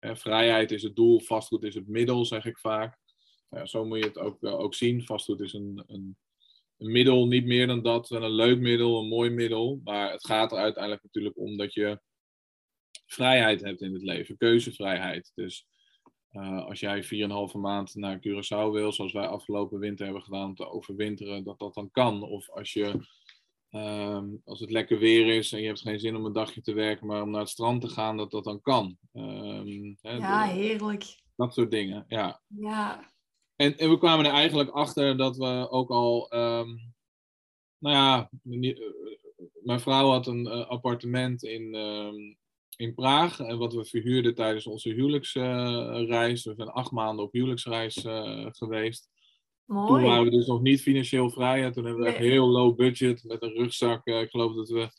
vrijheid 0.00 0.70
is 0.70 0.82
het 0.82 0.96
doel, 0.96 1.20
vastgoed 1.20 1.64
is 1.64 1.74
het 1.74 1.88
middel, 1.88 2.24
zeg 2.24 2.44
ik 2.44 2.58
vaak. 2.58 2.98
Ja, 3.50 3.66
zo 3.66 3.84
moet 3.84 3.98
je 3.98 4.04
het 4.04 4.18
ook, 4.18 4.44
ook 4.44 4.74
zien. 4.74 5.04
Vastgoed 5.04 5.40
is 5.40 5.52
een, 5.52 5.84
een, 5.86 6.16
een, 6.76 6.92
middel, 6.92 7.26
niet 7.26 7.44
meer 7.44 7.66
dan 7.66 7.82
dat. 7.82 8.10
Een 8.10 8.30
leuk 8.30 8.58
middel, 8.58 9.00
een 9.00 9.08
mooi 9.08 9.30
middel. 9.30 9.80
Maar 9.84 10.12
het 10.12 10.26
gaat 10.26 10.52
er 10.52 10.58
uiteindelijk 10.58 11.02
natuurlijk 11.02 11.38
om 11.38 11.56
dat 11.56 11.74
je 11.74 12.00
vrijheid 13.06 13.60
hebt 13.60 13.80
in 13.80 13.92
het 13.92 14.02
leven, 14.02 14.36
keuzevrijheid. 14.36 15.32
Dus 15.34 15.66
uh, 16.32 16.66
als 16.66 16.80
jij 16.80 17.04
4,5 17.04 17.08
maand 17.60 17.94
naar 17.94 18.18
Curaçao 18.18 18.72
wil, 18.72 18.92
zoals 18.92 19.12
wij 19.12 19.26
afgelopen 19.26 19.78
winter 19.78 20.04
hebben 20.04 20.22
gedaan 20.22 20.46
om 20.46 20.54
te 20.54 20.70
overwinteren, 20.70 21.44
dat 21.44 21.58
dat 21.58 21.74
dan 21.74 21.90
kan. 21.90 22.22
Of 22.22 22.50
als 22.50 22.72
je 22.72 23.06
Um, 23.72 24.40
als 24.44 24.60
het 24.60 24.70
lekker 24.70 24.98
weer 24.98 25.36
is 25.36 25.52
en 25.52 25.60
je 25.60 25.66
hebt 25.66 25.80
geen 25.80 26.00
zin 26.00 26.16
om 26.16 26.24
een 26.24 26.32
dagje 26.32 26.60
te 26.60 26.72
werken, 26.72 27.06
maar 27.06 27.22
om 27.22 27.30
naar 27.30 27.40
het 27.40 27.48
strand 27.48 27.80
te 27.80 27.88
gaan, 27.88 28.16
dat 28.16 28.30
dat 28.30 28.44
dan 28.44 28.60
kan. 28.60 28.96
Um, 29.12 29.96
ja, 30.00 30.42
heerlijk. 30.42 31.04
Dat 31.36 31.54
soort 31.54 31.70
dingen, 31.70 32.04
ja. 32.08 32.40
Ja. 32.46 33.12
En, 33.56 33.76
en 33.76 33.90
we 33.90 33.98
kwamen 33.98 34.26
er 34.26 34.32
eigenlijk 34.32 34.70
achter 34.70 35.16
dat 35.16 35.36
we 35.36 35.66
ook 35.70 35.90
al, 35.90 36.34
um, 36.34 36.94
nou 37.78 37.96
ja, 37.96 38.30
mijn 39.62 39.80
vrouw 39.80 40.10
had 40.10 40.26
een 40.26 40.46
uh, 40.46 40.68
appartement 40.68 41.42
in, 41.42 41.74
in 42.80 42.94
Praag, 42.94 43.40
en 43.40 43.58
wat 43.58 43.74
we 43.74 43.84
verhuurden 43.84 44.34
tijdens 44.34 44.66
onze 44.66 44.88
huwelijksreis. 44.88 46.44
We 46.44 46.54
zijn 46.56 46.68
acht 46.68 46.90
maanden 46.90 47.24
op 47.24 47.32
huwelijksreis 47.32 48.04
uh, 48.04 48.46
geweest. 48.50 49.08
Mooi. 49.64 49.86
Toen 49.86 50.02
waren 50.02 50.24
we 50.24 50.30
dus 50.30 50.46
nog 50.46 50.60
niet 50.60 50.82
financieel 50.82 51.30
vrij. 51.30 51.64
En 51.64 51.72
toen 51.72 51.84
hebben 51.84 52.02
we 52.02 52.08
echt 52.08 52.18
heel 52.18 52.48
low 52.48 52.76
budget 52.76 53.24
met 53.24 53.42
een 53.42 53.54
rugzak. 53.54 54.06
Uh, 54.06 54.20
ik 54.20 54.30
geloof 54.30 54.54
dat 54.54 54.68
we 54.68 54.90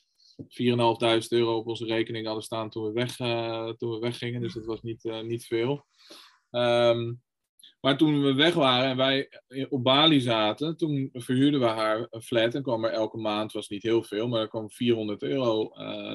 4.500 1.21 1.27
euro 1.29 1.57
op 1.57 1.67
onze 1.67 1.85
rekening 1.85 2.25
hadden 2.25 2.43
staan 2.43 2.69
toen 2.69 2.83
we, 2.83 2.91
weg, 2.91 3.19
uh, 3.19 3.69
toen 3.69 3.91
we 3.91 3.99
weggingen. 3.99 4.41
Dus 4.41 4.53
dat 4.53 4.65
was 4.65 4.81
niet, 4.81 5.03
uh, 5.03 5.21
niet 5.21 5.45
veel. 5.45 5.85
Um, 6.51 7.21
maar 7.81 7.97
toen 7.97 8.21
we 8.21 8.33
weg 8.33 8.53
waren 8.53 8.89
en 8.89 8.97
wij 8.97 9.29
op 9.69 9.83
Bali 9.83 10.19
zaten, 10.19 10.77
toen 10.77 11.09
verhuurden 11.13 11.59
we 11.59 11.65
haar 11.65 12.07
een 12.09 12.21
flat 12.21 12.55
en 12.55 12.63
kwam 12.63 12.85
er 12.85 12.91
elke 12.91 13.17
maand, 13.17 13.51
was 13.51 13.69
niet 13.69 13.83
heel 13.83 14.03
veel, 14.03 14.27
maar 14.27 14.41
er 14.41 14.47
kwam 14.47 14.71
400 14.71 15.23
euro 15.23 15.71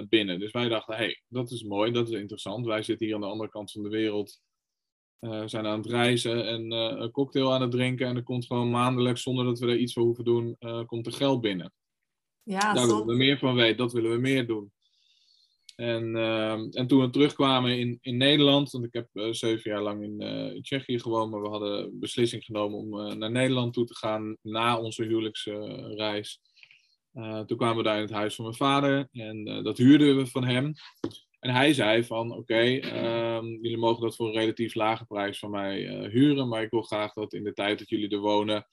binnen. 0.09 0.39
Dus 0.39 0.53
wij 0.53 0.69
dachten, 0.69 0.97
hé, 0.97 1.03
hey, 1.03 1.23
dat 1.29 1.51
is 1.51 1.63
mooi, 1.63 1.93
dat 1.93 2.09
is 2.09 2.19
interessant. 2.19 2.67
Wij 2.67 2.83
zitten 2.83 3.07
hier 3.07 3.15
aan 3.15 3.21
de 3.21 3.27
andere 3.27 3.51
kant 3.51 3.73
van 3.73 3.83
de 3.83 3.89
wereld 3.89 4.41
uh, 5.21 5.43
zijn 5.47 5.67
aan 5.67 5.79
het 5.79 5.91
reizen 5.91 6.47
en 6.47 6.73
uh, 6.73 6.79
een 6.79 7.11
cocktail 7.11 7.53
aan 7.53 7.61
het 7.61 7.71
drinken. 7.71 8.07
En 8.07 8.17
er 8.17 8.23
komt 8.23 8.47
gewoon 8.47 8.71
maandelijks, 8.71 9.23
zonder 9.23 9.45
dat 9.45 9.59
we 9.59 9.67
er 9.67 9.79
iets 9.79 9.93
voor 9.93 10.03
hoeven 10.03 10.25
doen, 10.25 10.57
komt 10.87 11.07
er 11.07 11.13
geld 11.13 11.41
binnen. 11.41 11.73
Ja, 12.43 12.75
Daar 12.75 12.87
willen 12.87 13.07
we 13.07 13.15
meer 13.15 13.39
van 13.39 13.55
weten, 13.55 13.77
dat 13.77 13.93
willen 13.93 14.11
we 14.11 14.19
meer 14.19 14.47
doen. 14.47 14.73
En, 15.77 16.17
ehm, 16.17 16.69
en 16.71 16.87
toen 16.87 17.01
we 17.01 17.11
terugkwamen 17.11 17.79
in, 17.79 17.99
in 18.01 18.17
Nederland, 18.17 18.71
want 18.71 18.85
ik 18.85 18.93
heb 18.93 19.09
zeven 19.35 19.71
jaar 19.71 19.83
lang 19.83 20.03
in, 20.03 20.21
in, 20.55 20.63
Tsjechië 20.63 21.01
gewoond, 21.01 21.31
maar 21.31 21.43
we 21.43 21.49
hadden 21.49 21.99
beslissing 21.99 22.45
genomen 22.45 22.79
om 22.79 23.19
naar 23.19 23.31
Nederland 23.31 23.73
toe 23.73 23.85
te 23.85 23.97
gaan 23.97 24.37
na 24.43 24.79
onze 24.81 25.03
huwelijksreis. 25.03 26.41
toen 27.47 27.57
kwamen 27.57 27.77
we 27.77 27.83
daar 27.83 27.97
in 27.97 28.03
het 28.03 28.11
huis 28.11 28.35
van 28.35 28.45
mijn 28.45 28.57
vader 28.57 29.09
en 29.13 29.45
dat 29.63 29.79
huurden 29.79 30.17
we 30.17 30.27
van 30.27 30.45
hem. 30.45 30.73
En 31.47 31.55
hij 31.55 31.73
zei 31.73 32.05
van 32.05 32.33
oké, 32.33 32.61
um, 33.37 33.47
jullie 33.63 33.77
mogen 33.77 34.03
dat 34.03 34.17
voor 34.17 34.27
een 34.27 34.41
relatief 34.41 34.75
lage 34.75 35.05
prijs 35.05 35.39
van 35.39 35.51
mij 35.51 35.87
uh, 35.87 36.11
huren, 36.11 36.49
maar 36.49 36.63
ik 36.63 36.71
wil 36.71 36.83
graag 36.83 37.13
dat 37.13 37.33
in 37.33 37.45
de 37.45 37.53
tijd 37.53 37.79
dat 37.79 37.89
jullie 37.89 38.09
er 38.09 38.19
wonen, 38.19 38.67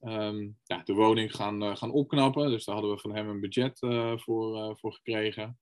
um, 0.00 0.58
ja, 0.64 0.82
de 0.84 0.92
woning 0.92 1.34
gaan, 1.34 1.62
uh, 1.62 1.76
gaan 1.76 1.90
opknappen. 1.90 2.50
Dus 2.50 2.64
daar 2.64 2.74
hadden 2.74 2.94
we 2.94 3.00
van 3.00 3.14
hem 3.14 3.28
een 3.28 3.40
budget 3.40 3.82
uh, 3.82 4.18
voor, 4.18 4.76
voor 4.76 4.92
gekregen. 4.92 5.58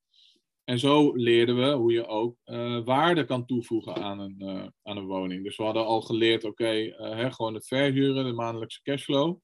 En 0.64 0.78
zo 0.78 1.16
leerden 1.16 1.56
we 1.56 1.72
hoe 1.72 1.92
je 1.92 2.06
ook 2.06 2.36
waarde 2.84 3.24
kan 3.24 3.46
toevoegen 3.46 3.94
aan 3.94 4.18
een, 4.18 4.72
aan 4.82 4.96
een 4.96 5.06
woning. 5.06 5.44
Dus 5.44 5.56
we 5.56 5.62
hadden 5.62 5.84
al 5.84 6.00
geleerd, 6.00 6.44
oké, 6.44 6.92
okay, 6.96 7.32
gewoon 7.32 7.54
het 7.54 7.66
verhuren, 7.66 8.24
de 8.24 8.32
maandelijkse 8.32 8.82
cashflow. 8.82 9.38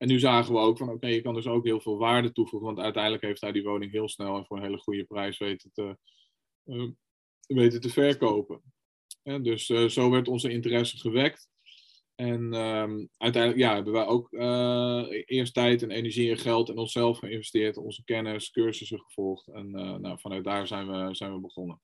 En 0.00 0.08
nu 0.08 0.18
zagen 0.18 0.52
we 0.52 0.58
ook 0.58 0.78
van 0.78 0.88
oké, 0.88 1.06
je 1.06 1.22
kan 1.22 1.34
dus 1.34 1.46
ook 1.46 1.64
heel 1.64 1.80
veel 1.80 1.98
waarde 1.98 2.32
toevoegen. 2.32 2.68
Want 2.68 2.80
uiteindelijk 2.80 3.22
heeft 3.22 3.40
hij 3.40 3.52
die 3.52 3.62
woning 3.62 3.92
heel 3.92 4.08
snel 4.08 4.36
en 4.36 4.46
voor 4.46 4.56
een 4.56 4.62
hele 4.62 4.78
goede 4.78 5.04
prijs 5.04 5.38
weten 5.38 5.70
te, 5.72 5.96
weten 7.46 7.80
te 7.80 7.90
verkopen. 7.90 8.62
dus 9.22 9.66
zo 9.66 10.10
werd 10.10 10.28
onze 10.28 10.50
interesse 10.50 10.98
gewekt. 10.98 11.48
En 12.20 12.54
um, 12.54 13.08
uiteindelijk 13.16 13.62
ja, 13.62 13.74
hebben 13.74 13.92
wij 13.92 14.06
ook 14.06 14.32
uh, 14.32 15.06
eerst 15.24 15.54
tijd 15.54 15.82
en 15.82 15.90
energie 15.90 16.30
en 16.30 16.38
geld 16.38 16.68
en 16.68 16.78
onszelf 16.78 17.18
geïnvesteerd, 17.18 17.76
onze 17.76 18.04
kennis, 18.04 18.50
cursussen 18.50 19.00
gevolgd. 19.00 19.48
En 19.48 19.70
nou, 20.00 20.20
vanuit 20.20 20.44
daar 20.44 20.66
zijn 20.66 20.90
we, 20.90 21.14
zijn 21.14 21.34
we 21.34 21.40
begonnen. 21.40 21.80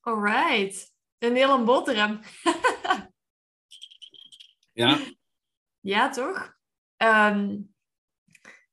Alright, 0.00 0.92
een 1.18 1.34
hele 1.34 1.64
boterham. 1.64 2.20
ja? 4.82 4.98
Ja, 5.80 6.10
toch? 6.10 6.54
Um, 6.96 7.74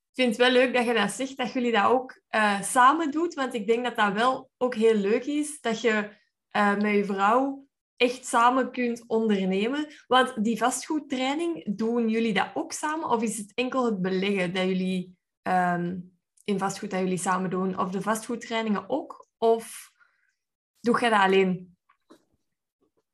ik 0.10 0.14
vind 0.14 0.28
het 0.28 0.38
wel 0.38 0.52
leuk 0.52 0.74
dat 0.74 0.86
je 0.86 0.94
dat 0.94 1.12
zegt, 1.12 1.38
dat 1.38 1.54
jullie 1.54 1.72
dat 1.72 1.86
ook 1.86 2.22
uh, 2.30 2.62
samen 2.62 3.12
doet. 3.12 3.34
Want 3.34 3.54
ik 3.54 3.68
denk 3.68 3.84
dat 3.84 3.96
dat 3.96 4.14
wel 4.14 4.50
ook 4.58 4.76
heel 4.76 4.96
leuk 4.96 5.26
is, 5.26 5.62
dat 5.62 5.82
je 5.82 6.22
met 6.52 6.96
je 6.96 7.06
vrouw 7.06 7.63
echt 7.98 8.26
samen 8.26 8.72
kunt 8.72 9.04
ondernemen. 9.08 9.88
Want 10.08 10.44
die 10.44 10.58
vastgoedtraining, 10.58 11.76
doen 11.78 12.10
jullie 12.10 12.34
dat 12.34 12.52
ook 12.54 12.72
samen? 12.72 13.10
Of 13.10 13.22
is 13.22 13.38
het 13.38 13.52
enkel 13.54 13.86
het 13.86 14.02
beleggen 14.02 14.54
dat 14.54 14.64
jullie 14.64 15.16
um, 15.42 16.18
in 16.44 16.60
vastgoed 16.60 16.90
dat 16.90 17.00
jullie 17.00 17.18
samen 17.18 17.50
doen? 17.50 17.80
Of 17.80 17.90
de 17.90 18.02
vastgoedtrainingen 18.02 18.90
ook? 18.90 19.28
Of 19.38 19.92
doe 20.80 21.00
je 21.00 21.10
dat 21.10 21.20
alleen? 21.20 21.76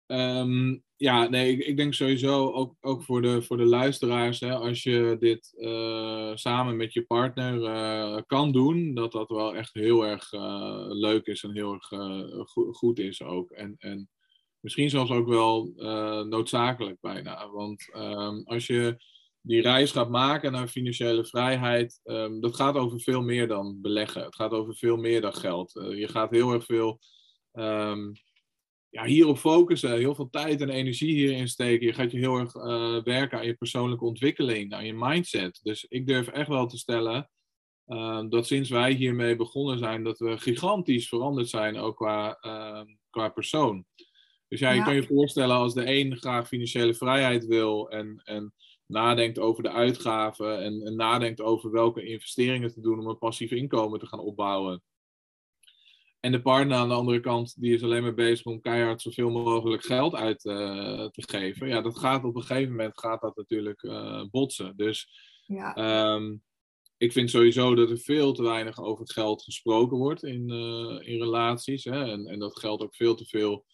Um, 0.05 0.83
ja, 0.95 1.27
nee, 1.27 1.57
ik, 1.57 1.77
denk 1.77 1.93
sowieso 1.93 2.51
ook, 2.51 2.75
ook 2.81 3.03
voor, 3.03 3.21
de, 3.21 3.41
voor 3.41 3.57
de 3.57 3.65
luisteraars, 3.65 4.39
hè, 4.39 4.55
als 4.55 4.83
je 4.83 5.15
dit 5.19 5.53
uh, 5.57 6.35
samen 6.35 6.75
met 6.75 6.93
je 6.93 7.05
partner 7.05 7.61
uh, 7.61 8.21
kan 8.27 8.51
doen, 8.51 8.93
dat 8.93 9.11
dat 9.11 9.29
wel 9.29 9.55
echt 9.55 9.73
heel 9.73 10.05
erg 10.05 10.31
uh, 10.33 10.85
leuk 10.87 11.25
is 11.25 11.43
en 11.43 11.53
heel 11.53 11.73
erg 11.73 11.87
go 12.49 12.71
goed 12.71 12.99
is 12.99 13.23
ook. 13.23 13.51
En, 13.51 13.75
en 13.77 14.09
misschien 14.59 14.89
zelfs 14.89 15.11
ook 15.11 15.27
wel 15.27 15.73
noodzakelijk 16.23 16.97
bijna. 17.01 17.49
Want 17.49 17.89
um, 17.95 18.43
als 18.45 18.67
je 18.67 19.03
die 19.41 19.61
reis 19.61 19.91
gaat 19.91 20.09
maken 20.09 20.51
naar 20.51 20.67
financiële 20.67 21.25
vrijheid, 21.25 21.99
um, 22.03 22.41
dat 22.41 22.55
gaat 22.55 22.75
over 22.75 22.99
veel 22.99 23.21
meer 23.21 23.47
dan 23.47 23.81
beleggen. 23.81 24.23
Het 24.23 24.35
gaat 24.35 24.51
over 24.51 24.75
veel 24.75 24.97
meer 24.97 25.21
dan 25.21 25.33
geld. 25.33 25.71
je 25.73 26.07
gaat 26.07 26.31
heel 26.31 26.53
erg 26.53 26.65
veel. 26.65 26.99
Um, 27.53 28.11
ja, 28.89 29.05
hierop 29.05 29.37
focussen, 29.37 29.97
heel 29.97 30.15
veel 30.15 30.29
tijd 30.29 30.61
en 30.61 30.69
energie 30.69 31.13
hierin 31.13 31.47
steken. 31.47 31.87
Je 31.87 31.93
gaat 31.93 32.11
je 32.11 32.17
heel 32.17 32.37
erg 32.37 32.55
uh, 32.55 33.03
werken 33.03 33.37
aan 33.37 33.45
je 33.45 33.53
persoonlijke 33.53 34.05
ontwikkeling, 34.05 34.73
aan 34.73 34.85
je 34.85 34.93
mindset. 34.93 35.59
Dus 35.63 35.85
ik 35.87 36.07
durf 36.07 36.27
echt 36.27 36.47
wel 36.47 36.67
te 36.67 36.77
stellen 36.77 37.29
dat 38.29 38.47
sinds 38.47 38.69
wij 38.69 38.91
hiermee 38.91 39.35
begonnen 39.35 39.77
zijn, 39.77 40.03
dat 40.03 40.19
we 40.19 40.37
gigantisch 40.37 41.07
veranderd 41.07 41.49
zijn, 41.49 41.77
ook 41.77 41.95
qua, 41.95 42.37
qua 43.09 43.29
persoon. 43.29 43.85
Dus 44.49 44.59
ja, 44.59 44.69
je 44.69 44.77
ja. 44.77 44.83
kan 44.83 44.95
je 44.95 45.03
voorstellen 45.03 45.55
als 45.55 45.73
de 45.73 45.87
een 45.87 46.17
graag 46.17 46.47
financiële 46.47 46.93
vrijheid 46.93 47.45
wil 47.45 47.89
en, 47.89 48.21
en 48.23 48.53
nadenkt 48.85 49.39
over 49.39 49.63
de 49.63 49.71
uitgaven 49.71 50.63
en, 50.63 50.81
en 50.81 50.95
nadenkt 50.95 51.41
over 51.41 51.71
welke 51.71 52.03
investeringen 52.03 52.73
te 52.73 52.81
doen 52.81 52.99
om 52.99 53.07
een 53.07 53.17
passief 53.17 53.51
inkomen 53.51 53.99
te 53.99 54.07
gaan 54.07 54.19
opbouwen. 54.19 54.83
En 56.19 56.31
de 56.31 56.41
partner 56.41 56.77
aan 56.77 56.87
de 56.87 56.93
andere 56.95 57.19
kant, 57.19 57.61
die 57.61 57.73
is 57.73 57.83
alleen 57.83 58.01
maar 58.01 58.13
bezig 58.13 58.45
om 58.45 58.61
keihard 58.61 59.01
zoveel 59.01 59.29
mogelijk 59.29 59.83
geld 59.83 60.15
uit 60.15 60.45
uh, 60.45 61.05
te 61.05 61.23
geven. 61.27 61.67
Ja, 61.67 61.81
dat 61.81 61.99
gaat 61.99 62.23
op 62.23 62.35
een 62.35 62.43
gegeven 62.43 62.69
moment 62.71 62.99
gaat 62.99 63.21
dat 63.21 63.35
natuurlijk 63.35 63.83
uh, 63.83 64.23
botsen. 64.31 64.73
Dus 64.77 65.09
ja. 65.45 66.13
um, 66.13 66.43
ik 66.97 67.11
vind 67.11 67.29
sowieso 67.29 67.75
dat 67.75 67.89
er 67.89 67.99
veel 67.99 68.33
te 68.33 68.43
weinig 68.43 68.79
over 68.79 69.01
het 69.01 69.11
geld 69.11 69.43
gesproken 69.43 69.97
wordt 69.97 70.23
in, 70.23 70.49
uh, 70.49 71.07
in 71.07 71.21
relaties. 71.21 71.83
Hè? 71.83 72.11
En, 72.11 72.27
en 72.27 72.39
dat 72.39 72.59
geld 72.59 72.81
ook 72.81 72.95
veel 72.95 73.15
te 73.15 73.25
veel 73.25 73.65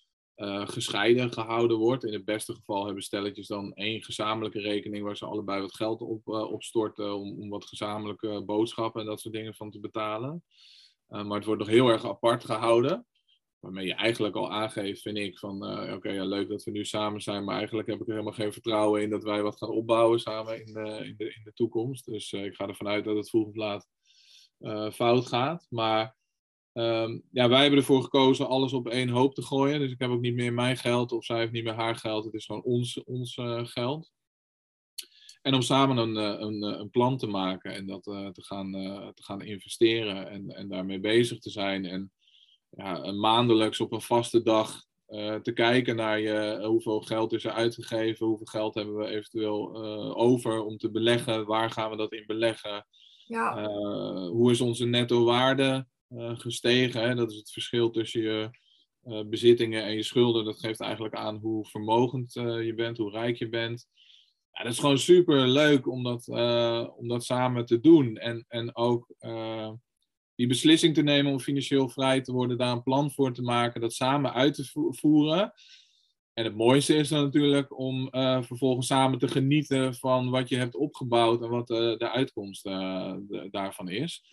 gescheiden 0.65 1.31
gehouden 1.31 1.77
wordt. 1.77 2.03
In 2.03 2.13
het 2.13 2.25
beste 2.25 2.53
geval 2.53 2.85
hebben 2.85 3.03
stelletjes 3.03 3.47
dan 3.47 3.73
één 3.73 4.03
gezamenlijke 4.03 4.59
rekening 4.59 5.03
waar 5.03 5.17
ze 5.17 5.25
allebei 5.25 5.61
wat 5.61 5.75
geld 5.75 6.01
op, 6.01 6.27
op 6.27 6.63
storten 6.63 7.15
om, 7.15 7.39
om 7.39 7.49
wat 7.49 7.65
gezamenlijke 7.65 8.43
boodschappen 8.45 9.01
en 9.01 9.07
dat 9.07 9.21
soort 9.21 9.33
dingen 9.33 9.55
van 9.55 9.71
te 9.71 9.79
betalen. 9.79 10.43
Uh, 11.09 11.23
maar 11.23 11.37
het 11.37 11.45
wordt 11.45 11.61
nog 11.61 11.69
heel 11.69 11.89
erg 11.89 12.05
apart 12.05 12.45
gehouden. 12.45 13.07
Waarmee 13.59 13.85
je 13.85 13.93
eigenlijk 13.93 14.35
al 14.35 14.51
aangeeft, 14.51 15.01
vind 15.01 15.17
ik, 15.17 15.39
van 15.39 15.71
uh, 15.71 15.93
oké, 15.93 16.09
ja, 16.09 16.25
leuk 16.25 16.49
dat 16.49 16.63
we 16.63 16.71
nu 16.71 16.85
samen 16.85 17.21
zijn, 17.21 17.43
maar 17.43 17.57
eigenlijk 17.57 17.87
heb 17.87 18.01
ik 18.01 18.07
er 18.07 18.11
helemaal 18.11 18.33
geen 18.33 18.53
vertrouwen 18.53 19.01
in 19.01 19.09
dat 19.09 19.23
wij 19.23 19.41
wat 19.41 19.57
gaan 19.57 19.69
opbouwen 19.69 20.19
samen 20.19 20.65
in 20.65 20.73
de, 20.73 21.05
in 21.05 21.15
de, 21.17 21.25
in 21.25 21.41
de 21.43 21.53
toekomst. 21.53 22.05
Dus 22.05 22.31
uh, 22.31 22.45
ik 22.45 22.55
ga 22.55 22.67
ervan 22.67 22.87
uit 22.87 23.05
dat 23.05 23.15
het 23.15 23.29
vroeg 23.29 23.47
of 23.47 23.55
laat 23.55 23.87
fout 24.93 25.27
gaat. 25.27 25.67
Maar 25.69 26.15
um, 26.77 27.23
ja, 27.31 27.49
wij 27.49 27.61
hebben 27.61 27.79
ervoor 27.79 28.03
gekozen 28.03 28.47
alles 28.47 28.73
op 28.73 28.87
één 28.87 29.09
hoop 29.09 29.35
te 29.35 29.41
gooien. 29.41 29.79
Dus 29.79 29.91
ik 29.91 29.99
heb 29.99 30.09
ook 30.09 30.21
niet 30.21 30.35
meer 30.35 30.53
mijn 30.53 30.77
geld 30.77 31.11
of 31.11 31.25
zij 31.25 31.37
heeft 31.37 31.51
niet 31.51 31.63
meer 31.63 31.73
haar 31.73 31.95
geld. 31.95 32.25
Het 32.25 32.33
is 32.33 32.45
gewoon 32.45 32.63
ons, 32.63 33.03
ons 33.03 33.39
geld. 33.63 34.13
En 35.45 35.53
om 35.53 35.61
samen 35.61 35.97
een, 35.97 36.17
eh, 36.17 36.39
een, 36.39 36.63
eh, 36.63 36.79
een 36.79 36.89
plan 36.89 37.17
te 37.17 37.27
maken 37.27 37.73
en 37.73 37.85
dat 37.85 38.07
uh, 38.07 38.27
te, 38.27 38.43
gaan, 38.43 38.75
uh, 38.75 39.07
te 39.07 39.23
gaan 39.23 39.41
investeren 39.41 40.29
en, 40.29 40.49
en 40.49 40.67
daarmee 40.67 40.99
bezig 40.99 41.39
te 41.39 41.49
zijn. 41.49 41.85
En 41.85 42.11
ja, 42.69 43.11
maandelijks 43.11 43.79
op 43.79 43.91
een 43.91 44.01
vaste 44.01 44.41
dag 44.41 44.83
eh, 45.05 45.35
te 45.35 45.51
kijken 45.51 45.95
naar 45.95 46.19
je, 46.19 46.65
hoeveel 46.65 47.01
geld 47.01 47.33
is 47.33 47.45
er 47.45 47.51
uitgegeven, 47.51 48.25
hoeveel 48.25 48.45
geld 48.45 48.75
hebben 48.75 48.95
we 48.95 49.07
eventueel 49.07 49.75
over 50.15 50.63
om 50.63 50.77
te 50.77 50.91
beleggen, 50.91 51.45
waar 51.45 51.71
gaan 51.71 51.89
we 51.89 51.97
dat 51.97 52.13
in 52.13 52.25
beleggen, 52.25 52.87
ja. 53.25 53.67
hoe 54.27 54.51
is 54.51 54.61
onze 54.61 54.85
netto 54.85 55.23
waarde 55.23 55.87
gestegen. 56.13 57.01
Hè? 57.01 57.15
Dat 57.15 57.31
is 57.31 57.37
het 57.37 57.51
verschil 57.51 57.89
tussen 57.89 58.21
je 58.21 58.49
bezittingen 59.25 59.83
en 59.83 59.93
je 59.93 60.03
schulden. 60.03 60.45
Dat 60.45 60.59
geeft 60.59 60.79
eigenlijk 60.79 61.15
aan 61.15 61.35
hoe 61.35 61.65
vermogend 61.65 62.33
je 62.33 62.73
bent, 62.75 62.97
hoe 62.97 63.11
rijk 63.11 63.37
je 63.37 63.49
bent 63.49 63.87
ja, 64.55 64.63
dat 64.63 64.71
is 64.71 64.79
gewoon 64.79 64.97
super 64.97 65.47
leuk 65.47 65.87
om 65.87 66.03
dat, 66.03 66.27
om 66.97 67.07
dat 67.07 67.25
samen 67.25 67.65
te 67.65 67.79
doen. 67.79 68.17
En, 68.17 68.45
en 68.47 68.75
ook 68.75 69.07
die 70.35 70.47
beslissing 70.47 70.93
te 70.93 71.01
nemen 71.01 71.31
om 71.31 71.39
financieel 71.39 71.89
vrij 71.89 72.21
te 72.21 72.31
worden, 72.31 72.57
daar 72.57 72.71
een 72.71 72.83
plan 72.83 73.11
voor 73.11 73.33
te 73.33 73.41
maken, 73.41 73.81
dat 73.81 73.93
samen 73.93 74.33
uit 74.33 74.53
te 74.53 74.89
voeren. 74.89 75.53
En 76.33 76.43
het 76.43 76.55
mooiste 76.55 76.95
is 76.95 77.09
dan 77.09 77.23
natuurlijk 77.23 77.79
om 77.79 78.09
vervolgens 78.43 78.87
samen 78.87 79.19
te 79.19 79.27
genieten 79.27 79.95
van 79.95 80.29
wat 80.29 80.49
je 80.49 80.57
hebt 80.57 80.75
opgebouwd 80.75 81.41
en 81.41 81.49
wat 81.49 81.67
de 81.67 82.09
uitkomst 82.13 82.63
daarvan 83.51 83.89
is. 83.89 84.23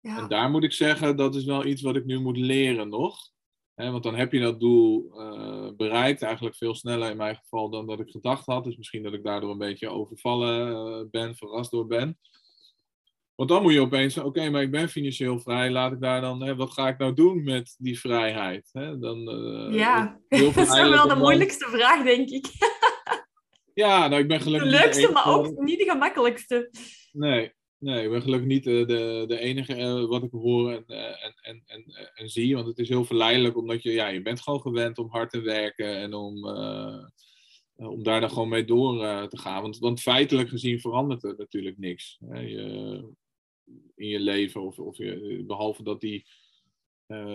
Ja. 0.00 0.18
En 0.18 0.28
daar 0.28 0.50
moet 0.50 0.64
ik 0.64 0.72
zeggen, 0.72 1.16
dat 1.16 1.34
is 1.34 1.44
wel 1.44 1.64
iets 1.64 1.82
wat 1.82 1.96
ik 1.96 2.04
nu 2.04 2.20
moet 2.20 2.36
leren 2.36 2.88
nog 2.88 3.30
want 3.88 4.02
dan 4.02 4.14
heb 4.14 4.32
je 4.32 4.40
dat 4.40 4.60
doel 4.60 5.10
uh, 5.14 5.70
bereikt, 5.76 6.22
eigenlijk 6.22 6.56
veel 6.56 6.74
sneller 6.74 7.10
in 7.10 7.16
mijn 7.16 7.36
geval 7.36 7.70
dan 7.70 7.86
dat 7.86 8.00
ik 8.00 8.10
gedacht 8.10 8.46
had. 8.46 8.64
Dus 8.64 8.76
misschien 8.76 9.02
dat 9.02 9.12
ik 9.12 9.24
daardoor 9.24 9.50
een 9.50 9.58
beetje 9.58 9.88
overvallen 9.88 10.68
uh, 10.68 11.10
ben, 11.10 11.36
verrast 11.36 11.70
door 11.70 11.86
ben. 11.86 12.18
Want 13.34 13.48
dan 13.52 13.62
moet 13.62 13.72
je 13.72 13.80
opeens 13.80 14.18
oké, 14.18 14.50
maar 14.50 14.62
ik 14.62 14.70
ben 14.70 14.88
financieel 14.88 15.40
vrij, 15.40 15.70
laat 15.70 15.92
ik 15.92 16.00
daar 16.00 16.20
dan, 16.20 16.42
hè, 16.42 16.56
wat 16.56 16.72
ga 16.72 16.88
ik 16.88 16.98
nou 16.98 17.14
doen 17.14 17.42
met 17.42 17.74
die 17.78 18.00
vrijheid? 18.00 18.68
Hè? 18.72 18.98
Dan, 18.98 19.18
uh, 19.18 19.74
ja, 19.74 20.20
dat 20.28 20.56
is 20.56 20.72
wel 20.72 21.08
de 21.08 21.16
moeilijkste 21.16 21.66
vraag, 21.70 22.04
denk 22.04 22.28
ik. 22.28 22.46
ja, 23.74 24.08
nou, 24.08 24.22
ik 24.22 24.28
ben 24.28 24.40
gelukkig. 24.40 24.70
De 24.70 24.78
leukste, 24.78 25.12
maar 25.12 25.26
ook 25.26 25.58
niet 25.58 25.78
de 25.78 25.90
gemakkelijkste. 25.90 26.70
Nee, 27.12 27.52
Nee, 27.80 28.04
ik 28.04 28.10
ben 28.10 28.22
gelukkig 28.22 28.48
niet 28.48 28.64
de, 28.64 28.84
de, 28.86 29.24
de 29.28 29.38
enige 29.38 29.76
uh, 29.76 30.04
wat 30.08 30.22
ik 30.22 30.30
hoor 30.30 30.72
en, 30.72 30.84
uh, 30.86 31.24
en, 31.24 31.34
en, 31.40 31.62
en, 31.66 31.84
en, 32.14 32.28
zie. 32.28 32.54
Want 32.54 32.66
het 32.66 32.78
is 32.78 32.88
heel 32.88 33.04
verleidelijk, 33.04 33.56
omdat 33.56 33.82
je, 33.82 33.92
ja, 33.92 34.08
je 34.08 34.22
bent 34.22 34.40
gewoon 34.40 34.60
gewend 34.60 34.98
om 34.98 35.08
hard 35.08 35.30
te 35.30 35.40
werken 35.40 35.96
en 35.96 36.14
om, 36.14 36.46
om 37.76 38.02
daar 38.02 38.20
dan 38.20 38.30
gewoon 38.30 38.48
mee 38.48 38.64
door 38.64 38.98
te 39.28 39.38
gaan. 39.38 39.62
Want, 39.62 39.78
want 39.78 40.00
feitelijk 40.00 40.48
gezien 40.48 40.80
verandert 40.80 41.24
er 41.24 41.34
natuurlijk 41.36 41.78
niks 41.78 42.18
hè, 42.26 42.40
je, 42.40 43.14
in 43.94 44.08
je 44.08 44.20
leven. 44.20 44.62
Of, 44.62 44.78
of 44.78 44.96
behalve 45.46 45.82
dat 45.82 46.00
die, 46.00 46.26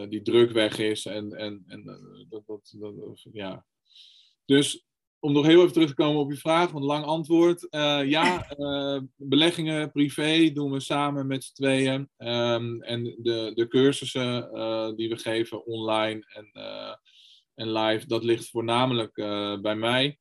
die 0.09 0.21
druk 0.21 0.51
weg 0.51 0.77
is 0.77 1.05
en, 1.05 1.33
en, 1.33 1.63
en 1.67 1.83
dat, 2.29 2.45
dat, 2.45 2.75
ja. 3.31 3.65
Dus 4.45 4.85
om 5.19 5.33
nog 5.33 5.45
heel 5.45 5.59
even 5.59 5.73
terug 5.73 5.89
te 5.89 5.95
komen 5.95 6.21
op 6.21 6.31
je 6.31 6.37
vraag, 6.37 6.71
want 6.71 6.85
lang 6.85 7.05
antwoord. 7.05 7.67
Uh, 7.69 8.09
ja, 8.09 8.55
uh, 8.57 8.99
beleggingen 9.15 9.91
privé 9.91 10.51
doen 10.51 10.71
we 10.71 10.79
samen 10.79 11.27
met 11.27 11.43
z'n 11.43 11.53
tweeën. 11.53 12.09
Um, 12.17 12.81
en 12.81 13.03
de, 13.03 13.51
de 13.55 13.67
cursussen 13.67 14.49
uh, 14.53 14.95
die 14.95 15.09
we 15.09 15.17
geven 15.17 15.65
online 15.65 16.23
en, 16.27 16.49
en 17.55 17.71
live, 17.71 18.07
dat 18.07 18.23
ligt 18.23 18.49
voornamelijk 18.49 19.13
bij 19.61 19.75
mij. 19.75 20.19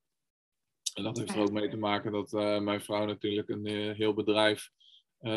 En 0.95 1.03
dat 1.03 1.19
heeft 1.19 1.35
er 1.35 1.41
ook 1.41 1.53
mee 1.53 1.69
te 1.69 1.77
maken 1.77 2.13
dat 2.13 2.31
mijn 2.63 2.81
vrouw 2.81 3.05
natuurlijk 3.07 3.49
een 3.49 3.95
heel 3.97 4.15
bedrijf 4.15 4.71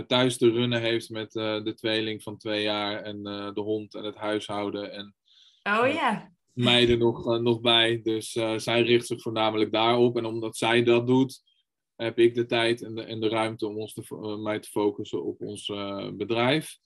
thuis 0.07 0.37
te 0.37 0.51
runnen 0.51 0.81
heeft 0.81 1.09
met 1.09 1.31
de 1.31 1.73
tweeling 1.75 2.23
van 2.23 2.37
twee 2.37 2.63
jaar 2.63 3.01
en 3.01 3.23
de 3.53 3.61
hond 3.61 3.95
en 3.95 4.03
het 4.03 4.15
huishouden. 4.15 4.91
En, 4.91 5.15
oh 5.63 5.93
ja 5.93 6.35
mij 6.57 6.89
er 6.89 6.97
nog, 6.97 7.27
uh, 7.27 7.39
nog 7.39 7.61
bij. 7.61 8.01
Dus 8.03 8.35
uh, 8.35 8.57
zij 8.57 8.81
richt 8.81 9.07
zich 9.07 9.21
voornamelijk 9.21 9.71
daarop. 9.71 10.17
En 10.17 10.25
omdat 10.25 10.57
zij 10.57 10.83
dat 10.83 11.07
doet, 11.07 11.41
heb 11.95 12.19
ik 12.19 12.35
de 12.35 12.45
tijd 12.45 12.83
en 12.83 12.95
de, 12.95 13.01
en 13.03 13.19
de 13.19 13.29
ruimte 13.29 13.67
om 13.67 13.77
ons 13.77 13.93
te, 13.93 14.03
uh, 14.09 14.37
mij 14.37 14.59
te 14.59 14.69
focussen 14.69 15.23
op 15.23 15.41
ons 15.41 15.65
bedrijf. 16.13 16.77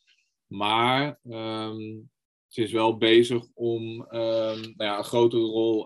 Maar 0.48 1.20
um, 1.24 2.10
ze 2.48 2.62
is 2.62 2.72
wel 2.72 2.98
bezig 2.98 3.46
om 3.54 3.84
um, 4.02 4.60
nou 4.60 4.74
ja, 4.76 4.98
een 4.98 5.04
grotere 5.04 5.44
rol 5.44 5.80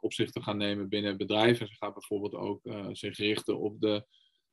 op 0.00 0.12
zich 0.12 0.30
te 0.30 0.42
gaan 0.42 0.56
nemen 0.56 0.88
binnen 0.88 1.10
het 1.10 1.18
bedrijf. 1.18 1.60
En 1.60 1.66
ze 1.66 1.74
gaat 1.74 1.94
bijvoorbeeld 1.94 2.34
ook 2.34 2.60
zich 2.92 3.16
richten 3.16 3.58
op 3.58 3.80
de, 3.80 4.06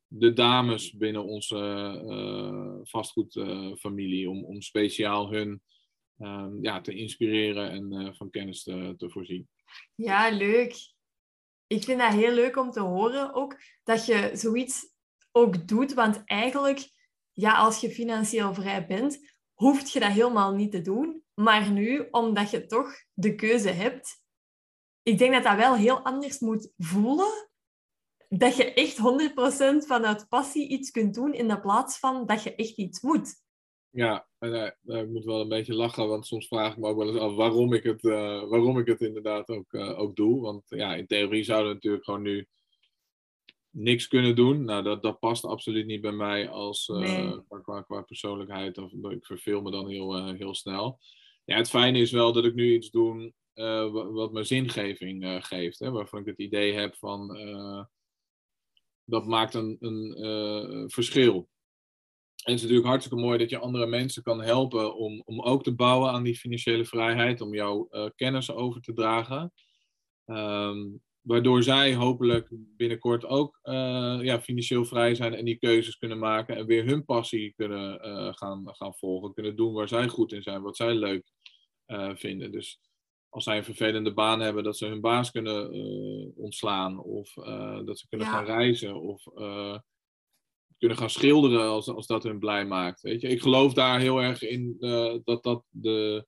de 0.07 0.33
dames 0.33 0.91
binnen 0.91 1.25
onze 1.25 2.81
vastgoedfamilie. 2.83 4.29
om, 4.29 4.45
om 4.45 4.61
speciaal 4.61 5.31
hun 5.31 5.61
Ehm, 6.21 6.61
ja, 6.61 6.81
te 6.81 6.93
inspireren 6.93 7.71
en 7.71 7.93
uh, 7.93 8.13
van 8.13 8.29
kennis 8.29 8.63
te, 8.63 8.93
te 8.97 9.09
voorzien. 9.09 9.49
Ja, 9.95 10.29
leuk. 10.29 10.75
Ik 11.67 11.83
vind 11.83 11.99
dat 11.99 12.13
heel 12.13 12.33
leuk 12.33 12.57
om 12.57 12.71
te 12.71 12.79
horen 12.79 13.33
ook 13.33 13.59
dat 13.83 14.05
je 14.05 14.31
zoiets 14.33 14.93
ook 15.31 15.67
doet. 15.67 15.93
Want 15.93 16.21
eigenlijk, 16.25 16.89
ja, 17.31 17.57
als 17.57 17.81
je 17.81 17.89
financieel 17.89 18.53
vrij 18.53 18.87
bent, 18.87 19.19
hoeft 19.53 19.91
je 19.91 19.99
dat 19.99 20.11
helemaal 20.11 20.53
niet 20.53 20.71
te 20.71 20.81
doen. 20.81 21.23
Maar 21.33 21.71
nu, 21.71 22.07
omdat 22.11 22.51
je 22.51 22.65
toch 22.65 22.93
de 23.13 23.35
keuze 23.35 23.69
hebt, 23.69 24.23
ik 25.03 25.17
denk 25.17 25.33
dat 25.33 25.43
dat 25.43 25.55
wel 25.55 25.75
heel 25.75 26.01
anders 26.01 26.39
moet 26.39 26.71
voelen. 26.77 27.49
Dat 28.29 28.55
je 28.55 28.73
echt 28.73 28.97
100% 28.97 29.85
vanuit 29.87 30.27
passie 30.27 30.67
iets 30.67 30.91
kunt 30.91 31.13
doen 31.13 31.33
in 31.33 31.47
de 31.47 31.59
plaats 31.59 31.99
van 31.99 32.25
dat 32.25 32.43
je 32.43 32.55
echt 32.55 32.77
iets 32.77 33.01
moet. 33.01 33.41
Ja, 33.91 34.27
en, 34.39 34.75
ik 34.85 35.09
moet 35.09 35.25
wel 35.25 35.41
een 35.41 35.47
beetje 35.47 35.73
lachen, 35.73 36.07
want 36.07 36.27
soms 36.27 36.47
vraag 36.47 36.71
ik 36.71 36.77
me 36.77 36.87
ook 36.87 36.97
wel 36.97 37.07
eens 37.07 37.19
af 37.19 37.35
waarom 37.35 37.73
ik 37.73 37.83
het, 37.83 38.03
uh, 38.03 38.49
waarom 38.49 38.79
ik 38.79 38.87
het 38.87 39.01
inderdaad 39.01 39.49
ook, 39.49 39.73
uh, 39.73 39.99
ook 39.99 40.15
doe. 40.15 40.41
Want 40.41 40.63
ja, 40.67 40.95
in 40.95 41.07
theorie 41.07 41.43
zouden 41.43 41.67
we 41.67 41.73
natuurlijk 41.73 42.03
gewoon 42.03 42.21
nu 42.21 42.47
niks 43.69 44.07
kunnen 44.07 44.35
doen. 44.35 44.63
Nou, 44.63 44.83
dat, 44.83 45.03
dat 45.03 45.19
past 45.19 45.45
absoluut 45.45 45.85
niet 45.85 46.01
bij 46.01 46.11
mij 46.11 46.49
als, 46.49 46.87
nee. 46.87 47.41
qua, 47.61 47.81
qua, 47.81 48.01
persoonlijkheid. 48.01 48.77
Of, 48.77 48.91
ik 48.93 49.25
verveel 49.25 49.61
me 49.61 49.71
dan 49.71 49.89
heel, 49.89 50.33
heel 50.33 50.55
snel. 50.55 50.99
Ja, 51.45 51.55
het 51.55 51.69
fijne 51.69 51.99
is 51.99 52.11
wel 52.11 52.33
dat 52.33 52.45
ik 52.45 52.53
nu 52.53 52.73
iets 52.73 52.89
doe 52.89 53.33
wat 54.11 54.31
me 54.31 54.43
zingeving 54.43 55.45
geeft. 55.45 55.79
Hè, 55.79 55.91
waarvan 55.91 56.19
ik 56.19 56.25
het 56.25 56.39
idee 56.39 56.73
heb 56.73 56.95
van 56.95 57.27
dat 59.03 59.25
maakt 59.25 59.53
een, 59.53 59.77
een 59.79 60.89
verschil. 60.89 61.49
En 62.41 62.51
het 62.51 62.55
is 62.55 62.61
natuurlijk 62.61 62.87
hartstikke 62.87 63.23
mooi 63.23 63.37
dat 63.37 63.49
je 63.49 63.57
andere 63.57 63.85
mensen 63.85 64.23
kan 64.23 64.41
helpen 64.41 64.95
om, 64.95 65.21
om 65.25 65.41
ook 65.41 65.63
te 65.63 65.75
bouwen 65.75 66.11
aan 66.11 66.23
die 66.23 66.37
financiële 66.37 66.85
vrijheid, 66.85 67.41
om 67.41 67.53
jouw 67.53 67.87
uh, 67.91 68.05
kennis 68.15 68.51
over 68.51 68.81
te 68.81 68.93
dragen. 68.93 69.53
Um, 70.25 71.01
waardoor 71.21 71.63
zij 71.63 71.95
hopelijk 71.95 72.47
binnenkort 72.51 73.25
ook 73.25 73.59
uh, 73.63 74.19
ja, 74.21 74.41
financieel 74.41 74.85
vrij 74.85 75.15
zijn 75.15 75.33
en 75.33 75.45
die 75.45 75.57
keuzes 75.57 75.97
kunnen 75.97 76.19
maken 76.19 76.55
en 76.55 76.65
weer 76.65 76.85
hun 76.85 77.05
passie 77.05 77.53
kunnen 77.55 78.07
uh, 78.07 78.33
gaan, 78.33 78.63
gaan 78.65 78.95
volgen, 78.95 79.33
kunnen 79.33 79.55
doen 79.55 79.73
waar 79.73 79.87
zij 79.87 80.07
goed 80.07 80.33
in 80.33 80.41
zijn, 80.41 80.61
wat 80.61 80.75
zij 80.75 80.93
leuk 80.93 81.31
vinden. 82.15 82.51
Dus 82.51 82.79
als 83.29 83.43
zij 83.43 83.57
een 83.57 83.63
vervelende 83.63 84.13
baan 84.13 84.39
hebben, 84.39 84.63
dat 84.63 84.77
ze 84.77 84.85
hun 84.85 85.01
baas 85.01 85.31
kunnen 85.31 85.71
ontslaan 86.35 86.99
of 86.99 87.33
dat 87.85 87.99
ze 87.99 88.07
kunnen 88.09 88.27
gaan 88.27 88.45
reizen 88.45 89.01
of 89.01 89.23
kunnen 90.81 90.99
gaan 90.99 91.09
schilderen 91.09 91.67
als, 91.67 91.87
als 91.87 92.07
dat 92.07 92.23
hun 92.23 92.39
blij 92.39 92.65
maakt. 92.65 93.01
Weet 93.01 93.21
je? 93.21 93.27
Ik 93.27 93.41
geloof 93.41 93.73
daar 93.73 93.99
heel 93.99 94.21
erg 94.21 94.41
in 94.41 94.75
uh, 94.79 95.15
dat 95.23 95.43
dat 95.43 95.63
de. 95.69 96.25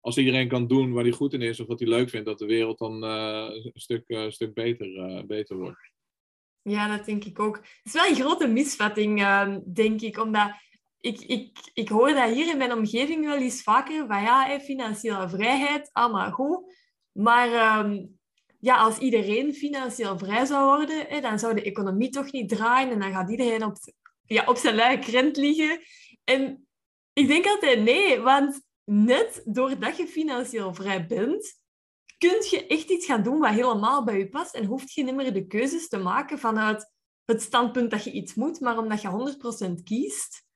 Als 0.00 0.18
iedereen 0.18 0.48
kan 0.48 0.66
doen 0.66 0.92
waar 0.92 1.02
hij 1.02 1.12
goed 1.12 1.32
in 1.32 1.42
is 1.42 1.60
of 1.60 1.66
wat 1.66 1.80
hij 1.80 1.88
leuk 1.88 2.10
vindt, 2.10 2.26
dat 2.26 2.38
de 2.38 2.46
wereld 2.46 2.78
dan 2.78 3.04
uh, 3.04 3.48
een 3.50 3.70
stuk, 3.74 4.04
uh, 4.06 4.30
stuk 4.30 4.54
beter, 4.54 5.26
beter 5.26 5.56
wordt. 5.56 5.92
Ja, 6.62 6.96
dat 6.96 7.06
denk 7.06 7.24
ik 7.24 7.38
ook. 7.38 7.56
Het 7.56 7.80
is 7.82 7.92
wel 7.92 8.06
een 8.06 8.14
grote 8.14 8.46
misvatting, 8.46 9.20
ehm, 9.20 9.60
denk 9.72 10.00
ik, 10.00 10.18
omdat 10.18 10.50
ik, 11.00 11.20
ik, 11.20 11.70
ik 11.74 11.88
hoor 11.88 12.08
dat 12.08 12.34
hier 12.34 12.50
in 12.50 12.58
mijn 12.58 12.72
omgeving 12.72 13.24
wel 13.24 13.36
eens 13.36 13.62
vaker 13.62 14.06
van 14.06 14.22
ja, 14.22 14.60
financiële 14.60 15.28
vrijheid, 15.28 15.90
allemaal 15.92 16.30
goed. 16.30 16.74
Maar 17.12 17.78
um, 17.84 18.17
ja, 18.58 18.76
als 18.76 18.98
iedereen 18.98 19.54
financieel 19.54 20.18
vrij 20.18 20.44
zou 20.44 20.76
worden, 20.76 21.06
hè, 21.06 21.20
dan 21.20 21.38
zou 21.38 21.54
de 21.54 21.62
economie 21.62 22.10
toch 22.10 22.32
niet 22.32 22.48
draaien 22.48 22.90
en 22.90 23.00
dan 23.00 23.12
gaat 23.12 23.30
iedereen 23.30 23.64
op, 23.64 23.76
ja, 24.24 24.44
op 24.44 24.56
zijn 24.56 24.74
luie 24.74 24.98
krent 24.98 25.36
liggen. 25.36 25.80
En 26.24 26.68
ik 27.12 27.28
denk 27.28 27.46
altijd 27.46 27.82
nee, 27.82 28.20
want 28.20 28.60
net 28.84 29.42
doordat 29.44 29.96
je 29.96 30.06
financieel 30.06 30.74
vrij 30.74 31.06
bent, 31.06 31.56
kun 32.18 32.44
je 32.50 32.66
echt 32.66 32.90
iets 32.90 33.06
gaan 33.06 33.22
doen 33.22 33.38
wat 33.38 33.50
helemaal 33.50 34.04
bij 34.04 34.18
je 34.18 34.28
past 34.28 34.54
en 34.54 34.64
hoeft 34.64 34.92
je 34.92 35.04
niet 35.04 35.14
meer 35.14 35.32
de 35.32 35.46
keuzes 35.46 35.88
te 35.88 35.98
maken 35.98 36.38
vanuit 36.38 36.92
het 37.24 37.42
standpunt 37.42 37.90
dat 37.90 38.04
je 38.04 38.12
iets 38.12 38.34
moet, 38.34 38.60
maar 38.60 38.78
omdat 38.78 39.02
je 39.02 39.36
100% 39.78 39.82
kiest 39.82 40.46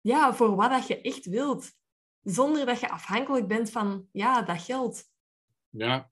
ja, 0.00 0.34
voor 0.34 0.56
wat 0.56 0.70
dat 0.70 0.86
je 0.86 1.00
echt 1.00 1.26
wilt. 1.26 1.72
Zonder 2.22 2.66
dat 2.66 2.80
je 2.80 2.90
afhankelijk 2.90 3.46
bent 3.48 3.70
van 3.70 4.08
ja, 4.12 4.42
dat 4.42 4.62
geld. 4.62 5.04
Ja, 5.68 6.10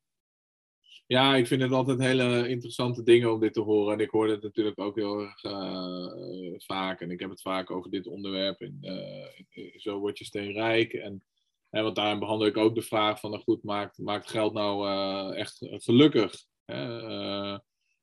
ja, 1.06 1.36
ik 1.36 1.46
vind 1.46 1.62
het 1.62 1.72
altijd 1.72 1.98
hele 1.98 2.48
interessante 2.48 3.02
dingen 3.02 3.32
om 3.32 3.40
dit 3.40 3.52
te 3.52 3.60
horen. 3.60 3.92
En 3.94 4.00
ik 4.00 4.10
hoor 4.10 4.28
het 4.28 4.42
natuurlijk 4.42 4.80
ook 4.80 4.96
heel 4.96 5.20
erg 5.20 5.44
uh, 5.44 6.54
vaak. 6.56 7.00
En 7.00 7.10
ik 7.10 7.20
heb 7.20 7.30
het 7.30 7.42
vaak 7.42 7.70
over 7.70 7.90
dit 7.90 8.06
onderwerp. 8.06 8.60
En, 8.60 8.78
uh, 8.82 9.76
zo 9.76 9.98
word 9.98 10.18
je 10.18 10.24
steenrijk. 10.24 10.92
En 10.92 11.24
want 11.70 11.96
daarin 11.96 12.18
behandel 12.18 12.46
ik 12.46 12.56
ook 12.56 12.74
de 12.74 12.82
vraag 12.82 13.20
van, 13.20 13.30
nou 13.30 13.42
goed, 13.42 13.62
maakt, 13.62 13.98
maakt 13.98 14.30
geld 14.30 14.52
nou 14.52 15.34
echt 15.34 15.58
gelukkig? 15.60 16.46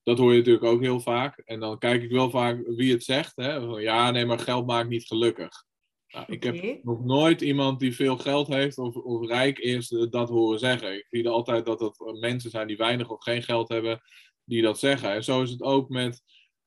dat 0.04 0.18
hoor 0.18 0.32
je 0.32 0.38
natuurlijk 0.38 0.66
ook 0.66 0.82
heel 0.82 1.00
vaak. 1.00 1.38
En 1.38 1.60
dan 1.60 1.78
kijk 1.78 2.04
ik 2.04 2.12
wel 2.12 2.30
vaak 2.30 2.64
wie 2.68 2.92
het 2.92 3.04
zegt. 3.04 3.36
Hè? 3.36 3.56
Ja, 3.56 4.12
nee, 4.12 4.26
maar 4.26 4.40
geld 4.40 4.66
maakt 4.66 4.90
niet 4.90 5.06
gelukkig. 5.06 5.66
Nou, 6.12 6.26
ik 6.28 6.44
heb 6.44 6.84
nog 6.84 7.04
nooit 7.04 7.42
iemand 7.42 7.80
die 7.80 7.96
veel 7.96 8.18
geld 8.18 8.48
heeft 8.48 8.78
of, 8.78 8.96
of 8.96 9.28
rijk 9.28 9.60
is 9.60 9.88
dat 10.10 10.30
horen 10.30 10.60
zeggen. 10.60 10.96
Ik 10.96 11.08
zie 11.10 11.30
altijd 11.30 11.66
dat 11.66 11.80
het 11.80 12.20
mensen 12.20 12.50
zijn 12.50 12.68
die 12.68 12.78
weinig 12.78 13.10
of 13.10 13.24
geen 13.24 13.44
geld 13.44 13.70
hebben 13.70 14.02
die 14.44 14.62
dat 14.62 14.80
zeggen. 14.80 15.12
En 15.12 15.24
zo 15.24 15.42
is 15.42 15.50
het 15.50 15.62
ook 15.62 15.90
met, 15.90 16.22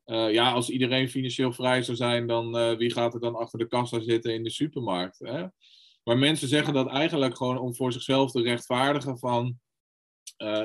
uh, 0.07 0.33
ja, 0.33 0.53
als 0.53 0.69
iedereen 0.69 1.09
financieel 1.09 1.53
vrij 1.53 1.83
zou 1.83 1.97
zijn, 1.97 2.27
dan 2.27 2.57
uh, 2.57 2.77
wie 2.77 2.93
gaat 2.93 3.15
er 3.15 3.21
dan 3.21 3.35
achter 3.35 3.59
de 3.59 3.69
kassa 3.69 4.01
zitten 4.01 4.35
in 4.35 4.43
de 4.43 4.51
supermarkt? 4.51 5.19
Hè? 5.19 5.47
Maar 6.03 6.19
mensen 6.19 6.49
zeggen 6.49 6.75
dat 6.75 6.89
eigenlijk 6.89 7.37
gewoon 7.37 7.59
om 7.59 7.75
voor 7.75 7.93
zichzelf 7.93 8.31
te 8.31 8.43
rechtvaardigen 8.43 9.19
van, 9.19 9.59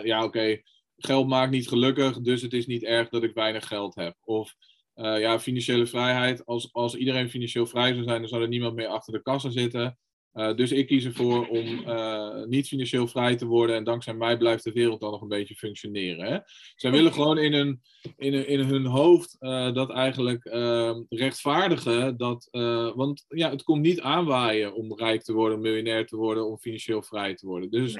ja 0.04 0.24
oké, 0.24 0.62
geld 0.98 1.28
maakt 1.28 1.52
niet 1.52 1.68
gelukkig, 1.68 2.20
dus 2.20 2.42
het 2.42 2.54
is 2.54 2.65
niet 2.65 2.84
erg 2.84 3.10
dat 3.10 3.24
ik 3.24 3.34
weinig 3.34 3.68
geld 3.68 3.96
heb. 3.96 4.15
Of 4.24 4.56
uh, 5.00 5.20
ja, 5.20 5.40
financiële 5.40 5.86
vrijheid. 5.86 6.46
Als, 6.46 6.70
als 6.74 6.96
iedereen 6.96 7.30
financieel 7.30 7.66
vrij 7.66 7.94
zou 7.94 8.04
zijn, 8.04 8.20
dan 8.20 8.30
zou 8.30 8.42
er 8.42 8.48
niemand 8.48 8.76
meer 8.76 8.88
achter 8.88 9.14
de 9.14 9.22
kassa 9.22 9.50
zitten. 9.50 9.98
Uh, 10.34 10.56
dus 10.56 10.72
ik 10.72 10.88
kies 10.88 11.06
ervoor 11.06 11.48
om 11.48 11.66
uh, 11.66 12.44
niet 12.44 12.68
financieel 12.68 13.08
vrij 13.08 13.36
te 13.36 13.46
worden. 13.46 13.76
En 13.76 13.84
dankzij 13.84 14.14
mij 14.14 14.38
blijft 14.38 14.64
de 14.64 14.72
wereld 14.72 15.00
dan 15.00 15.12
nog 15.12 15.22
een 15.22 15.28
beetje 15.28 15.56
functioneren. 15.56 16.26
Hè? 16.26 16.38
Zij 16.76 16.92
willen 16.92 17.14
gewoon 17.14 17.38
in 17.38 17.54
hun, 17.54 17.82
in, 18.18 18.48
in 18.48 18.60
hun 18.60 18.86
hoofd 18.86 19.36
dat 19.74 19.90
eigenlijk 19.90 20.46
ehm, 20.46 21.02
rechtvaardigen. 21.10 22.18
Dat, 22.18 22.48
want 22.96 23.26
ja, 23.28 23.50
het 23.50 23.64
komt 23.64 23.82
niet 23.82 24.02
aanwaaien 24.02 24.74
om 24.74 24.98
rijk 24.98 25.24
te 25.24 25.34
worden, 25.34 25.62
miljonair 25.62 26.06
te 26.06 26.16
worden, 26.16 26.48
om 26.48 26.58
financieel 26.58 27.02
vrij 27.02 27.36
te 27.36 27.46
worden. 27.46 27.70
Dus 27.70 27.98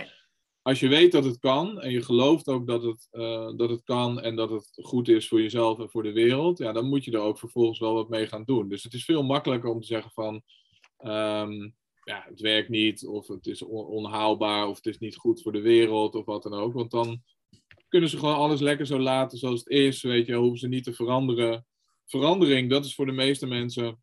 als 0.70 0.80
je 0.80 0.88
weet 0.88 1.12
dat 1.12 1.24
het 1.24 1.40
kan 1.40 1.82
en 1.82 1.92
je 1.92 2.04
gelooft 2.04 2.48
ook 2.48 2.68
dat 2.68 2.84
het, 2.84 3.08
uh, 3.12 3.52
dat 3.56 3.70
het 3.70 3.84
kan 3.84 4.22
en 4.22 4.36
dat 4.36 4.50
het 4.50 4.70
goed 4.82 5.08
is 5.08 5.28
voor 5.28 5.42
jezelf 5.42 5.80
en 5.80 5.90
voor 5.90 6.04
de 6.04 6.12
wereld, 6.12 6.58
ja, 6.58 6.72
dan 6.72 6.86
moet 6.86 7.04
je 7.04 7.12
er 7.12 7.20
ook 7.20 7.40
vervolgens 7.40 7.80
wel 7.80 7.94
wat 7.94 8.10
mee 8.10 8.28
gaan 8.28 8.44
doen. 8.44 8.70
Dus 8.70 8.84
het 8.84 8.94
is 8.94 9.06
veel 9.06 9.24
makkelijker 9.24 9.70
om 9.70 9.82
te 9.82 9.88
zeggen 9.88 10.12
van, 10.12 10.34
um, 11.00 11.76
ja, 12.04 12.26
het 12.28 12.40
werkt 12.40 12.70
niet, 12.70 13.06
of 13.06 13.28
het 13.28 13.48
is 13.48 13.62
on 13.62 13.86
onhaalbaar, 13.86 14.68
of 14.68 14.76
het 14.76 14.86
is 14.86 14.98
niet 14.98 15.16
goed 15.16 15.42
voor 15.42 15.52
de 15.52 15.62
wereld, 15.62 16.16
of 16.16 16.26
wat 16.26 16.44
dan 16.44 16.54
ook. 16.54 16.74
Want 16.74 16.92
dan 16.92 17.24
kunnen 17.88 18.10
ze 18.10 18.18
gewoon 18.18 18.36
alles 18.36 18.60
lekker 18.60 18.86
zo 18.86 19.00
laten 19.00 19.38
zoals 19.38 19.60
het 19.60 19.70
is, 19.70 20.02
weet 20.02 20.26
je, 20.26 20.36
hoeven 20.36 20.60
ze 20.60 20.68
niet 20.68 20.84
te 20.84 20.94
veranderen. 20.94 21.66
Verandering, 22.06 22.70
dat 22.70 22.86
is 22.86 22.96
voor 22.96 23.06
de 23.06 23.12
meeste 23.12 23.46
mensen 23.46 24.02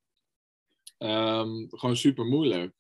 um, 0.99 1.67
gewoon 1.71 1.97
super 1.97 2.25
moeilijk. 2.25 2.73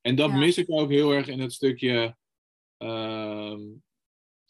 En 0.00 0.16
dat 0.16 0.30
ja. 0.30 0.36
mis 0.36 0.58
ik 0.58 0.70
ook 0.70 0.90
heel 0.90 1.12
erg 1.12 1.28
in 1.28 1.40
het 1.40 1.52
stukje 1.52 1.94
Ehm, 1.98 2.25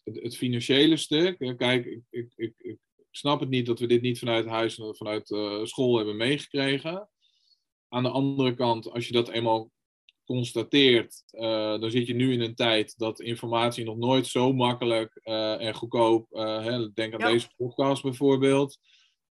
het, 0.06 0.22
het, 0.22 0.36
financiële 0.36 0.96
stuk. 0.96 1.40
Eh, 1.40 1.56
kijk, 1.56 1.86
ik, 1.86 2.02
ik, 2.10 2.32
ik, 2.36 2.54
ik, 2.56 2.78
snap 3.10 3.40
het 3.40 3.48
niet 3.48 3.66
dat 3.66 3.78
we 3.78 3.86
dit 3.86 4.02
niet 4.02 4.18
vanuit 4.18 4.46
huis 4.46 4.78
en 4.78 4.96
vanuit 4.96 5.30
uh, 5.30 5.64
school 5.64 5.96
hebben 5.96 6.16
meegekregen. 6.16 7.08
Aan 7.88 8.02
de 8.02 8.08
andere 8.08 8.54
kant, 8.54 8.90
als 8.90 9.06
je 9.06 9.12
dat 9.12 9.28
eenmaal 9.28 9.70
constateert, 10.24 11.24
uh, 11.30 11.80
dan 11.80 11.90
zit 11.90 12.06
je 12.06 12.14
nu 12.14 12.32
in 12.32 12.40
een 12.40 12.54
tijd 12.54 12.98
dat 12.98 13.20
informatie 13.20 13.84
nog 13.84 13.96
nooit 13.96 14.26
zo 14.26 14.52
makkelijk 14.52 15.14
en 15.22 15.74
goedkoop, 15.74 16.26
hè, 16.30 16.92
denk 16.92 17.14
aan 17.14 17.32
deze 17.32 17.48
podcast 17.56 18.02
bijvoorbeeld, 18.02 18.78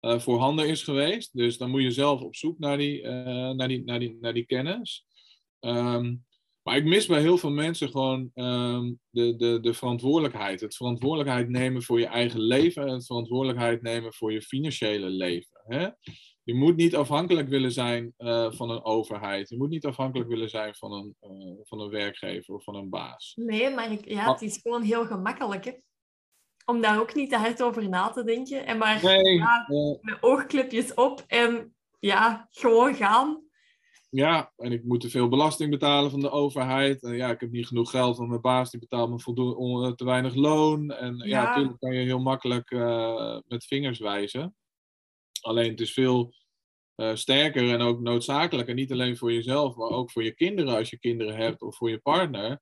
voorhanden 0.00 0.68
is 0.68 0.83
geweest. 0.83 1.37
Dus 1.37 1.59
dan 1.59 1.70
moet 1.70 1.83
je 1.83 1.90
zelf 1.90 2.20
op 2.20 2.35
zoek 2.35 2.59
naar 2.59 2.79
die, 2.79 3.03
naar 3.03 3.68
die, 3.68 3.85
naar 3.85 3.98
die, 3.98 4.16
naar 4.20 4.35
die 4.35 4.46
kennis. 4.46 5.07
Um, 5.61 6.24
maar 6.70 6.78
ik 6.78 6.85
mis 6.85 7.06
bij 7.06 7.20
heel 7.20 7.38
veel 7.38 7.50
mensen 7.50 7.88
gewoon 7.88 8.30
um, 8.35 9.00
de, 9.11 9.37
de, 9.37 9.59
de 9.61 9.74
verantwoordelijkheid. 9.74 10.61
Het 10.61 10.76
verantwoordelijkheid 10.76 11.48
nemen 11.48 11.83
voor 11.83 11.98
je 11.98 12.06
eigen 12.06 12.40
leven 12.40 12.87
en 12.87 12.92
het 12.92 13.06
verantwoordelijkheid 13.06 13.83
nemen 13.83 14.14
voor 14.14 14.33
je 14.33 14.42
financiële 14.42 15.09
leven. 15.09 15.61
Hè? 15.66 15.88
Je 16.42 16.54
moet 16.54 16.76
niet 16.76 16.96
afhankelijk 16.96 17.48
willen 17.48 17.72
zijn 17.72 18.14
uh, 18.18 18.52
van 18.52 18.70
een 18.70 18.85
overheid. 18.85 19.48
Je 19.48 19.56
moet 19.56 19.68
niet 19.68 19.87
afhankelijk 19.87 20.28
willen 20.28 20.48
zijn 20.48 20.74
van 20.74 20.92
een, 20.92 21.16
uh, 21.20 21.59
van 21.62 21.80
een 21.80 21.90
werkgever 21.90 22.54
of 22.54 22.64
van 22.64 22.74
een 22.74 22.90
baas. 22.90 23.33
Nee, 23.37 23.74
maar 23.74 23.92
ik, 23.92 24.09
ja, 24.09 24.33
het 24.33 24.42
is 24.42 24.59
gewoon 24.62 24.83
heel 24.83 25.06
gemakkelijk. 25.06 25.64
Hè? 25.64 25.72
Om 26.64 26.80
daar 26.80 27.00
ook 27.00 27.14
niet 27.14 27.30
te 27.30 27.37
hard 27.37 27.62
over 27.62 27.88
na 27.88 28.11
te 28.11 28.24
denken. 28.24 28.66
En 28.66 28.78
maar 28.78 29.02
nee, 29.02 29.35
ja, 29.35 29.66
uh, 29.68 29.94
met 30.00 30.18
oogklepjes 30.20 30.94
op 30.94 31.24
en 31.26 31.74
ja, 31.98 32.46
gewoon 32.50 32.94
gaan 32.94 33.49
ja, 34.11 34.53
en 34.57 34.73
ik 34.73 34.85
moet 34.85 35.01
te 35.01 35.11
veel 35.11 35.29
belasting 35.29 35.70
betalen 35.70 36.11
van 36.11 36.20
de 36.20 36.31
overheid. 36.31 37.03
En 37.03 37.16
ja, 37.16 37.31
ik 37.31 37.40
heb 37.40 37.51
niet 37.51 37.66
genoeg 37.66 37.90
geld, 37.90 38.16
want 38.16 38.29
mijn 38.29 38.40
baas 38.40 38.70
die 38.70 38.81
betaalt 38.81 39.11
me 39.11 39.20
voldoende 39.20 39.87
eh, 39.87 39.92
te 39.92 40.05
weinig 40.05 40.35
loon. 40.35 40.90
En 40.90 41.16
ja, 41.16 41.25
ja 41.25 41.49
natuurlijk 41.49 41.79
kan 41.79 41.94
je 41.94 42.05
heel 42.05 42.18
makkelijk 42.18 42.70
uh, 42.70 43.38
met 43.46 43.64
vingers 43.64 43.99
wijzen. 43.99 44.55
Alleen 45.40 45.70
het 45.70 45.81
is 45.81 45.92
veel 45.92 46.35
uh, 46.96 47.14
sterker 47.14 47.73
en 47.73 47.81
ook 47.81 48.01
noodzakelijker, 48.01 48.75
niet 48.75 48.92
alleen 48.92 49.16
voor 49.16 49.33
jezelf, 49.33 49.77
maar 49.77 49.88
ook 49.88 50.11
voor 50.11 50.25
je 50.25 50.35
kinderen 50.35 50.77
als 50.77 50.90
je 50.90 50.99
kinderen 50.99 51.37
hebt 51.37 51.62
of 51.62 51.77
voor 51.77 51.90
je 51.90 51.99
partner. 51.99 52.61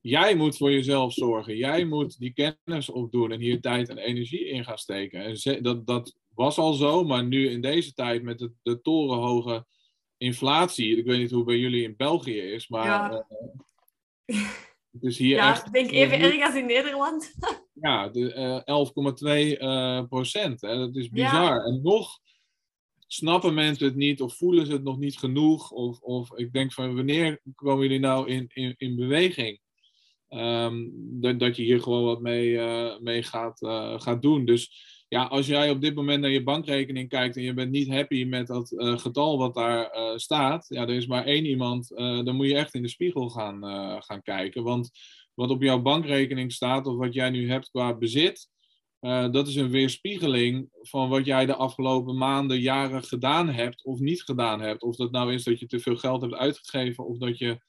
Jij 0.00 0.34
moet 0.34 0.56
voor 0.56 0.72
jezelf 0.72 1.12
zorgen. 1.12 1.56
Jij 1.56 1.84
moet 1.84 2.18
die 2.18 2.32
kennis 2.32 2.90
opdoen 2.90 3.32
en 3.32 3.40
hier 3.40 3.60
tijd 3.60 3.88
en 3.88 3.98
energie 3.98 4.48
in 4.48 4.64
gaan 4.64 4.78
steken. 4.78 5.24
En 5.24 5.62
dat, 5.62 5.86
dat 5.86 6.16
was 6.28 6.58
al 6.58 6.72
zo, 6.72 7.04
maar 7.04 7.24
nu 7.24 7.48
in 7.48 7.60
deze 7.60 7.92
tijd 7.92 8.22
met 8.22 8.38
de, 8.38 8.52
de 8.62 8.80
torenhoge 8.80 9.66
inflatie, 10.16 10.96
ik 10.96 11.04
weet 11.04 11.18
niet 11.18 11.30
hoe 11.30 11.38
het 11.38 11.48
bij 11.48 11.58
jullie 11.58 11.82
in 11.82 11.96
België 11.96 12.38
is, 12.38 12.68
maar 12.68 12.84
ja. 12.84 13.24
Uh, 14.26 14.46
het 15.00 15.16
hier 15.16 15.36
ja, 15.36 15.50
echt... 15.50 15.72
denk 15.72 15.90
even 15.90 16.20
erg 16.20 16.46
als 16.46 16.54
in 16.54 16.66
Nederland. 16.66 17.34
ja, 17.82 18.10
uh, 18.12 18.60
11,2 18.60 19.60
uh, 19.60 20.04
procent. 20.08 20.60
Hè, 20.60 20.76
dat 20.76 20.96
is 20.96 21.08
bizar. 21.08 21.56
Ja. 21.56 21.64
En 21.64 21.80
nog 21.82 22.18
snappen 23.06 23.54
mensen 23.54 23.86
het 23.86 23.96
niet 23.96 24.20
of 24.20 24.36
voelen 24.36 24.66
ze 24.66 24.72
het 24.72 24.82
nog 24.82 24.98
niet 24.98 25.18
genoeg. 25.18 25.70
Of, 25.70 26.00
of 26.00 26.36
ik 26.36 26.52
denk 26.52 26.72
van 26.72 26.94
wanneer 26.94 27.40
komen 27.54 27.82
jullie 27.82 27.98
nou 27.98 28.28
in, 28.28 28.50
in, 28.52 28.74
in 28.76 28.96
beweging? 28.96 29.60
Um, 30.28 30.92
dat, 31.20 31.38
dat 31.38 31.56
je 31.56 31.62
hier 31.62 31.80
gewoon 31.80 32.04
wat 32.04 32.20
mee, 32.20 32.50
uh, 32.50 32.98
mee 32.98 33.22
gaat, 33.22 33.62
uh, 33.62 34.00
gaat 34.00 34.22
doen. 34.22 34.44
Dus 34.44 34.93
ja, 35.08 35.24
als 35.24 35.46
jij 35.46 35.70
op 35.70 35.80
dit 35.80 35.94
moment 35.94 36.20
naar 36.20 36.30
je 36.30 36.42
bankrekening 36.42 37.08
kijkt 37.08 37.36
en 37.36 37.42
je 37.42 37.54
bent 37.54 37.70
niet 37.70 37.88
happy 37.88 38.24
met 38.24 38.46
dat 38.46 38.72
uh, 38.72 38.98
getal 38.98 39.38
wat 39.38 39.54
daar 39.54 39.96
uh, 39.96 40.16
staat, 40.16 40.66
ja, 40.68 40.82
er 40.82 40.94
is 40.94 41.06
maar 41.06 41.24
één 41.24 41.44
iemand, 41.44 41.90
uh, 41.90 42.24
dan 42.24 42.36
moet 42.36 42.46
je 42.46 42.56
echt 42.56 42.74
in 42.74 42.82
de 42.82 42.88
spiegel 42.88 43.28
gaan, 43.28 43.62
gaan 44.02 44.22
kijken. 44.22 44.62
Want 44.62 44.90
wat 45.34 45.50
op 45.50 45.62
jouw 45.62 45.82
bankrekening 45.82 46.52
staat 46.52 46.86
of 46.86 46.96
wat 46.96 47.14
jij 47.14 47.30
nu 47.30 47.50
hebt 47.50 47.70
qua 47.70 47.96
bezit, 47.96 48.48
dat 49.30 49.48
is 49.48 49.56
een 49.56 49.70
weerspiegeling 49.70 50.68
van 50.80 51.08
wat 51.08 51.24
jij 51.24 51.46
de 51.46 51.54
afgelopen 51.54 52.16
maanden, 52.16 52.60
jaren 52.60 53.02
gedaan 53.02 53.48
hebt 53.48 53.84
of 53.84 53.98
niet 53.98 54.22
gedaan 54.22 54.60
hebt. 54.60 54.82
Of 54.82 54.96
dat 54.96 55.10
nou 55.10 55.32
is 55.32 55.44
dat 55.44 55.60
je 55.60 55.66
te 55.66 55.80
veel 55.80 55.96
geld 55.96 56.20
hebt 56.20 56.34
uitgegeven 56.34 57.06
of 57.06 57.18
dat 57.18 57.38
je 57.38 57.60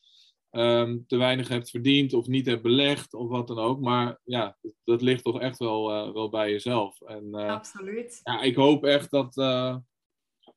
um, 0.58 1.04
te 1.08 1.18
weinig 1.18 1.48
hebt 1.48 1.70
verdiend 1.70 2.13
of 2.13 2.28
niet 2.28 2.46
hebt 2.46 2.62
belegd 2.62 3.13
of 3.13 3.30
wat 3.30 3.48
dan 3.48 3.60
ook. 3.60 3.80
Maar 3.80 4.20
ja, 4.24 4.58
dat, 4.62 4.74
dat 4.84 5.02
ligt 5.02 5.24
toch 5.24 5.39
echt 5.39 5.58
wel, 5.58 6.08
uh, 6.08 6.13
wel 6.13 6.30
bij 6.30 6.52
jezelf. 6.52 7.02
En, 7.02 7.28
uh, 7.32 7.52
Absoluut. 7.52 8.20
Ja, 8.24 8.41
ik 8.41 8.56
hoop 8.56 8.84
echt 8.84 9.12
dat, 9.12 9.38
uh, 9.38 9.76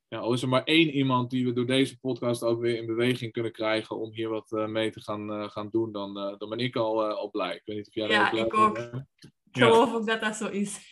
ja, 0.09 0.19
al 0.19 0.33
is 0.33 0.43
er 0.43 0.49
maar 0.49 0.65
één 0.65 0.91
iemand 0.91 1.31
die 1.31 1.45
we 1.45 1.53
door 1.53 1.67
deze 1.67 1.99
podcast 1.99 2.43
ook 2.43 2.61
weer 2.61 2.77
in 2.77 2.87
beweging 2.87 3.33
kunnen 3.33 3.53
krijgen 3.53 3.97
om 3.97 4.13
hier 4.13 4.29
wat 4.29 4.51
mee 4.51 4.91
te 4.91 5.01
gaan, 5.01 5.51
gaan 5.51 5.69
doen, 5.71 5.93
dan, 5.93 6.15
dan 6.39 6.49
ben 6.49 6.59
ik 6.59 6.77
al, 6.77 7.05
al 7.05 7.31
blij. 7.31 7.55
Ik 7.55 7.63
weet 7.65 7.77
niet 7.77 7.89
of 7.89 7.95
jij 7.95 8.09
ja, 8.09 8.31
blij 8.31 8.45
ik 8.45 8.55
ook. 8.55 8.79
Ik 8.79 9.31
geloof 9.65 9.95
ook 9.95 10.07
dat 10.07 10.21
dat 10.21 10.37
zo 10.37 10.49
is. 10.49 10.91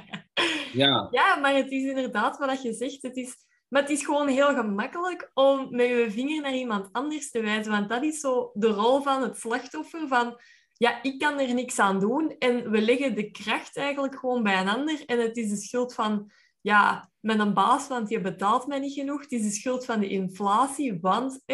ja. 0.72 1.08
ja, 1.10 1.36
maar 1.36 1.54
het 1.54 1.70
is 1.70 1.88
inderdaad 1.88 2.38
wat 2.38 2.62
je 2.62 2.72
zegt. 2.72 3.02
Het 3.02 3.16
is 3.16 3.45
maar 3.68 3.82
het 3.82 3.90
is 3.90 4.04
gewoon 4.04 4.28
heel 4.28 4.54
gemakkelijk 4.54 5.30
om 5.34 5.66
met 5.70 5.86
je 5.86 6.06
vinger 6.10 6.42
naar 6.42 6.54
iemand 6.54 6.88
anders 6.92 7.30
te 7.30 7.40
wijzen. 7.40 7.72
Want 7.72 7.88
dat 7.88 8.02
is 8.02 8.20
zo 8.20 8.50
de 8.54 8.66
rol 8.66 9.02
van 9.02 9.22
het 9.22 9.38
slachtoffer. 9.38 10.08
Van, 10.08 10.40
ja, 10.72 11.02
ik 11.02 11.18
kan 11.18 11.38
er 11.38 11.54
niks 11.54 11.78
aan 11.78 12.00
doen. 12.00 12.36
En 12.38 12.70
we 12.70 12.80
leggen 12.80 13.14
de 13.14 13.30
kracht 13.30 13.76
eigenlijk 13.76 14.18
gewoon 14.18 14.42
bij 14.42 14.60
een 14.60 14.68
ander. 14.68 15.04
En 15.06 15.20
het 15.20 15.36
is 15.36 15.50
de 15.50 15.56
schuld 15.56 15.94
van, 15.94 16.30
ja, 16.60 17.10
met 17.20 17.38
een 17.38 17.54
baas, 17.54 17.88
want 17.88 18.08
je 18.08 18.20
betaalt 18.20 18.66
mij 18.66 18.78
niet 18.78 18.94
genoeg. 18.94 19.20
Het 19.20 19.32
is 19.32 19.42
de 19.42 19.50
schuld 19.50 19.84
van 19.84 20.00
de 20.00 20.08
inflatie, 20.08 21.00
want... 21.00 21.44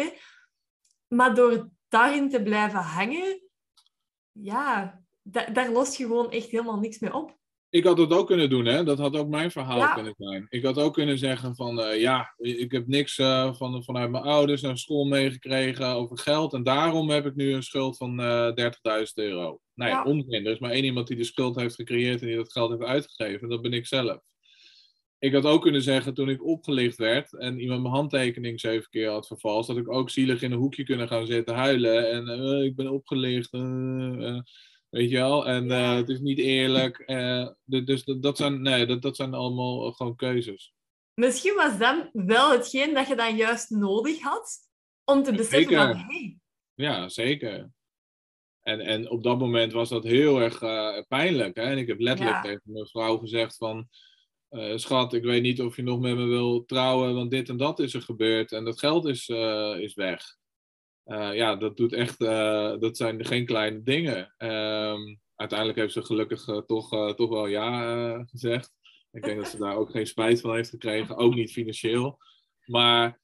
Maar 1.07 1.35
door 1.35 1.69
daarin 1.87 2.29
te 2.29 2.43
blijven 2.43 2.79
hangen, 2.79 3.41
ja, 4.31 5.01
da 5.21 5.45
daar 5.45 5.69
los 5.69 5.97
je 5.97 6.05
gewoon 6.05 6.31
echt 6.31 6.49
helemaal 6.49 6.79
niks 6.79 6.99
mee 6.99 7.13
op 7.13 7.37
ik 7.73 7.83
had 7.83 7.97
het 7.97 8.13
ook 8.13 8.27
kunnen 8.27 8.49
doen, 8.49 8.65
hè? 8.65 8.83
Dat 8.83 8.97
had 8.97 9.15
ook 9.15 9.27
mijn 9.27 9.51
verhaal 9.51 9.93
kunnen 9.93 10.13
zijn. 10.17 10.45
Ik 10.49 10.63
had 10.63 10.77
ook 10.77 10.93
kunnen 10.93 11.17
zeggen 11.17 11.55
van, 11.55 11.79
uh, 11.79 12.01
ja, 12.01 12.33
ik 12.37 12.71
heb 12.71 12.87
niks 12.87 13.17
uh, 13.17 13.53
van, 13.53 13.83
vanuit 13.83 14.11
mijn 14.11 14.23
ouders 14.23 14.61
naar 14.61 14.77
school 14.77 15.05
meegekregen 15.05 15.87
over 15.87 16.17
geld. 16.17 16.53
En 16.53 16.63
daarom 16.63 17.09
heb 17.09 17.25
ik 17.25 17.35
nu 17.35 17.53
een 17.53 17.63
schuld 17.63 17.97
van 17.97 18.19
uh, 18.19 18.47
eh, 18.47 18.73
30.000 18.99 19.13
euro. 19.13 19.59
Nee, 19.73 19.89
ja. 19.89 20.03
onzin. 20.03 20.45
Er 20.45 20.51
is 20.51 20.59
maar 20.59 20.71
één 20.71 20.83
iemand 20.83 21.07
die 21.07 21.17
de 21.17 21.23
schuld 21.23 21.55
heeft 21.55 21.75
gecreëerd 21.75 22.21
en 22.21 22.27
die 22.27 22.35
dat 22.35 22.51
geld 22.51 22.69
heeft 22.69 22.83
uitgegeven. 22.83 23.49
Dat 23.49 23.61
ben 23.61 23.73
ik 23.73 23.87
zelf. 23.87 24.17
ik 25.19 25.33
had 25.33 25.45
ook 25.45 25.61
kunnen 25.61 25.81
zeggen 25.81 26.13
toen 26.13 26.29
ik 26.29 26.45
opgelicht 26.45 26.97
werd 26.97 27.37
en 27.37 27.59
iemand 27.59 27.81
mijn 27.81 27.93
handtekening 27.93 28.59
zeven 28.59 28.89
keer 28.89 29.09
had 29.09 29.27
vervalst, 29.27 29.67
dat 29.67 29.77
ik 29.77 29.91
ook 29.91 30.09
zielig 30.09 30.41
in 30.41 30.51
een 30.51 30.57
hoekje 30.57 30.83
kunnen 30.83 31.07
gaan 31.07 31.25
zitten 31.25 31.55
huilen 31.55 32.11
en 32.11 32.27
eh, 32.27 32.63
ik 32.63 32.75
ben 32.75 32.91
opgelicht. 32.91 33.51
Weet 34.93 35.09
je 35.09 35.15
wel? 35.15 35.47
En 35.47 35.71
eh, 35.71 35.95
het 35.95 36.09
is 36.09 36.19
niet 36.19 36.39
eerlijk. 36.39 36.97
de- 37.63 37.83
dus 37.83 38.03
dat, 38.03 38.21
dat, 38.21 38.37
zijn, 38.37 38.61
nee, 38.61 38.85
dat, 38.85 39.01
dat 39.01 39.15
zijn 39.15 39.33
allemaal 39.33 39.91
gewoon 39.91 40.15
keuzes. 40.15 40.73
Misschien 41.13 41.55
was 41.55 41.77
dat 41.77 42.09
wel 42.11 42.51
hetgeen 42.51 42.93
dat 42.93 43.07
je 43.07 43.15
dan 43.15 43.35
juist 43.35 43.69
nodig 43.69 44.21
had 44.21 44.57
om 45.03 45.23
te 45.23 45.31
beseffen 45.31 45.59
Zeker. 45.59 45.77
van, 45.77 45.97
hey, 45.97 46.37
Ja, 46.73 47.09
zeker. 47.09 47.71
En, 48.61 48.79
en 48.79 49.09
op 49.09 49.23
dat 49.23 49.39
moment 49.39 49.71
was 49.73 49.89
dat 49.89 50.03
heel 50.03 50.41
erg 50.41 50.61
eh, 50.61 51.01
pijnlijk. 51.07 51.55
Hè? 51.55 51.63
En 51.63 51.77
ik 51.77 51.87
heb 51.87 51.99
letterlijk 51.99 52.37
Ja. 52.37 52.41
tegen 52.41 52.61
mijn 52.63 52.87
vrouw 52.87 53.17
gezegd 53.17 53.57
van... 53.57 53.87
schat, 54.75 55.13
ik 55.13 55.23
weet 55.23 55.41
niet 55.41 55.61
of 55.61 55.75
je 55.75 55.81
nog 55.83 55.99
met 55.99 56.15
me 56.15 56.25
wil 56.25 56.65
trouwen, 56.65 57.15
want 57.15 57.31
dit 57.31 57.49
en 57.49 57.57
dat 57.57 57.79
is 57.79 57.93
er 57.93 58.01
gebeurd. 58.01 58.51
En 58.51 58.63
dat 58.65 58.79
geld 58.79 59.05
is, 59.05 59.29
is 59.79 59.93
weg. 59.93 60.23
Eh, 61.03 61.35
ja, 61.35 61.55
dat 61.55 61.77
doet 61.77 61.93
echt... 61.93 62.21
eh, 62.21 62.79
dat 62.79 62.97
zijn 62.97 63.25
geen 63.25 63.45
kleine 63.45 63.81
dingen. 63.81 64.33
Ehm, 64.37 65.15
uiteindelijk 65.35 65.79
heeft 65.79 65.93
ze 65.93 66.03
gelukkig 66.03 66.47
eh, 66.47 66.57
toch, 66.57 67.15
toch 67.15 67.29
wel 67.29 67.47
ja 67.47 68.23
gezegd. 68.23 68.71
Ik 69.11 69.23
denk 69.23 69.37
dat 69.37 69.47
ze 69.47 69.57
daar 69.57 69.75
ook 69.75 69.89
geen 69.91 70.07
spijt 70.07 70.41
van 70.41 70.55
heeft 70.55 70.69
gekregen. 70.69 71.15
Ook 71.15 71.35
niet 71.35 71.51
financieel. 71.51 72.17
Maar... 72.65 73.19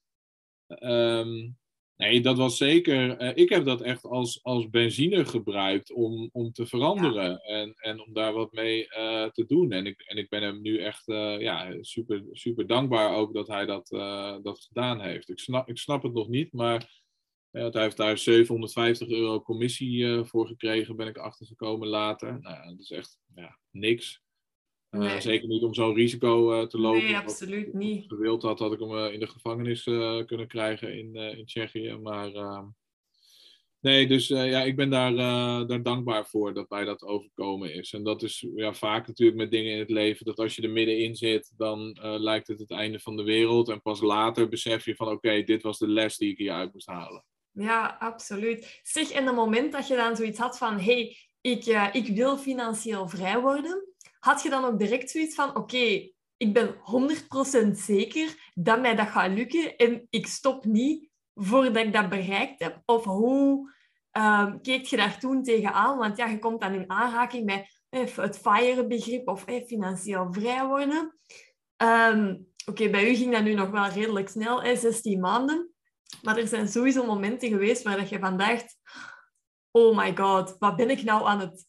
ehm, 0.66 1.50
Nee, 1.96 2.20
dat 2.20 2.36
was 2.36 2.56
zeker. 2.56 3.20
ik 3.36 3.48
heb 3.48 3.64
dat 3.64 3.80
echt 3.80 4.04
als, 4.04 4.42
als 4.42 4.70
benzine 4.70 5.24
gebruikt 5.24 5.92
om, 5.92 6.28
om 6.32 6.52
te 6.52 6.66
veranderen 6.66 7.40
en, 7.40 7.74
en 7.76 8.00
om 8.00 8.12
daar 8.12 8.32
wat 8.32 8.52
mee 8.52 8.86
te 9.32 9.44
doen. 9.46 9.72
En 9.72 9.86
ik, 9.86 10.00
en 10.00 10.16
ik 10.16 10.28
ben 10.28 10.42
hem 10.42 10.60
nu 10.60 10.78
echt 10.78 11.02
ja, 11.40 11.76
super, 11.80 12.24
super 12.32 12.66
dankbaar 12.66 13.14
ook 13.14 13.34
dat 13.34 13.48
hij 13.48 13.66
dat, 13.66 13.88
dat 14.42 14.60
gedaan 14.60 15.00
heeft. 15.00 15.28
Ik 15.28 15.38
snap, 15.38 15.68
ik 15.68 15.78
snap 15.78 16.02
het 16.02 16.12
nog 16.12 16.28
niet, 16.28 16.52
maar 16.52 16.99
eh, 17.50 17.72
hij 17.72 17.82
heeft 17.82 17.96
daar 17.96 18.18
750 18.18 19.08
euro 19.08 19.42
commissie 19.42 20.06
eh, 20.06 20.24
voor 20.24 20.46
gekregen, 20.46 20.96
ben 20.96 21.06
ik 21.06 21.18
achtergekomen 21.18 21.88
later. 21.88 22.40
Nou, 22.40 22.54
ja, 22.54 22.70
dat 22.70 22.78
is 22.78 22.90
echt 22.90 23.18
ja, 23.34 23.58
niks. 23.70 24.22
Eh, 24.88 25.00
Nee. 25.00 25.20
Zeker 25.20 25.48
niet 25.48 25.62
om 25.62 25.74
zo'n 25.74 25.94
risico 25.94 26.52
eh, 26.52 26.66
te 26.66 26.78
lopen. 26.78 27.02
nee, 27.02 27.16
absoluut 27.16 27.66
als 27.66 27.74
niet. 27.74 28.04
ik 28.04 28.08
gewild 28.10 28.42
had, 28.42 28.58
had 28.58 28.72
ik 28.72 28.78
hem 28.78 29.12
in 29.12 29.20
de 29.20 29.26
gevangenis 29.26 29.82
kunnen 30.26 30.46
krijgen 30.46 30.98
in, 30.98 31.14
in 31.14 31.46
Tsjechië. 31.46 31.96
Maar 31.96 32.32
ehm, 32.32 32.64
nee, 33.80 34.06
dus 34.06 34.28
ja, 34.28 34.62
ik 34.62 34.76
ben 34.76 34.90
daar, 34.90 35.14
daar 35.66 35.82
dankbaar 35.82 36.26
voor 36.26 36.54
dat 36.54 36.70
mij 36.70 36.84
dat 36.84 37.02
overkomen 37.02 37.74
is. 37.74 37.92
En 37.92 38.02
dat 38.02 38.22
is 38.22 38.46
ja, 38.54 38.72
vaak 38.72 39.06
natuurlijk 39.06 39.38
met 39.38 39.50
dingen 39.50 39.72
in 39.72 39.78
het 39.78 39.90
leven, 39.90 40.26
dat 40.26 40.38
als 40.38 40.56
je 40.56 40.62
er 40.62 40.70
middenin 40.70 41.16
zit, 41.16 41.52
dan 41.56 41.98
lijkt 42.00 42.46
het 42.46 42.58
het 42.58 42.70
einde 42.70 43.00
van 43.00 43.16
de 43.16 43.22
wereld. 43.22 43.68
En 43.68 43.82
pas 43.82 44.00
later 44.00 44.48
besef 44.48 44.84
je 44.84 44.94
van, 44.94 45.08
oké, 45.08 45.42
dit 45.42 45.62
was 45.62 45.78
de 45.78 45.88
les 45.88 46.16
die 46.16 46.30
ik 46.30 46.38
hieruit 46.38 46.72
moest 46.72 46.86
halen. 46.86 47.24
Ja, 47.60 47.96
absoluut. 47.98 48.80
Zeg, 48.82 49.10
en 49.10 49.26
het 49.26 49.34
moment 49.34 49.72
dat 49.72 49.88
je 49.88 49.96
dan 49.96 50.16
zoiets 50.16 50.38
had 50.38 50.58
van, 50.58 50.80
hey, 50.80 51.16
ik, 51.40 51.66
eh, 51.66 51.88
ik 51.92 52.16
wil 52.16 52.36
financieel 52.36 53.08
vrij 53.08 53.40
worden, 53.40 53.84
had 54.18 54.42
je 54.42 54.50
dan 54.50 54.64
ook 54.64 54.78
direct 54.78 55.10
zoiets 55.10 55.34
van, 55.34 55.56
oké, 55.56 56.10
ik 56.36 56.52
ben 56.52 56.74
100% 56.82 57.78
zeker 57.78 58.50
dat 58.54 58.80
mij 58.80 58.94
dat 58.94 59.08
gaat 59.08 59.30
lukken 59.30 59.76
en 59.76 60.06
ik 60.10 60.26
stop 60.26 60.64
niet 60.64 61.10
voordat 61.34 61.76
ik 61.76 61.92
dat 61.92 62.08
bereikt 62.08 62.62
heb? 62.62 62.82
Of 62.84 63.04
hoe 63.04 63.72
ehm, 64.10 64.60
keek 64.60 64.84
je 64.84 64.96
daar 64.96 65.18
toen 65.18 65.42
tegenaan? 65.42 65.98
Want 65.98 66.16
ja, 66.16 66.26
je 66.26 66.38
komt 66.38 66.60
dan 66.60 66.74
in 66.74 66.90
aanraking 66.90 67.44
met 67.44 67.84
eh, 67.88 68.16
het 68.16 68.38
FIRE-begrip 68.38 69.28
of 69.28 69.44
eh, 69.44 69.64
financieel 69.66 70.32
vrij 70.32 70.66
worden. 70.66 71.18
Ehm, 71.76 72.36
oké, 72.66 72.90
bij 72.90 73.10
u 73.10 73.14
ging 73.14 73.32
dat 73.32 73.42
nu 73.42 73.54
nog 73.54 73.70
wel 73.70 73.88
redelijk 73.88 74.28
snel, 74.28 74.62
hè, 74.62 74.76
16 74.76 75.20
maanden. 75.20 75.69
Maar 76.22 76.36
er 76.36 76.48
zijn 76.48 76.68
sowieso 76.68 77.06
momenten 77.06 77.48
geweest 77.48 77.82
waar 77.82 77.96
dat 77.96 78.08
je 78.08 78.18
van 78.18 78.38
dacht... 78.38 78.76
Oh 79.70 79.96
my 79.96 80.16
god, 80.16 80.56
wat 80.58 80.76
ben 80.76 80.90
ik 80.90 81.02
nou 81.02 81.26
aan 81.26 81.40
het... 81.40 81.66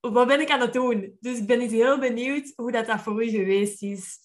Wat 0.00 0.26
ben 0.26 0.40
ik 0.40 0.50
aan 0.50 0.60
het 0.60 0.72
doen? 0.72 1.16
Dus 1.20 1.38
ik 1.38 1.46
ben 1.46 1.60
eens 1.60 1.72
heel 1.72 1.98
benieuwd 1.98 2.52
hoe 2.56 2.72
dat, 2.72 2.86
dat 2.86 3.00
voor 3.00 3.24
u 3.24 3.28
geweest 3.28 3.82
is. 3.82 4.18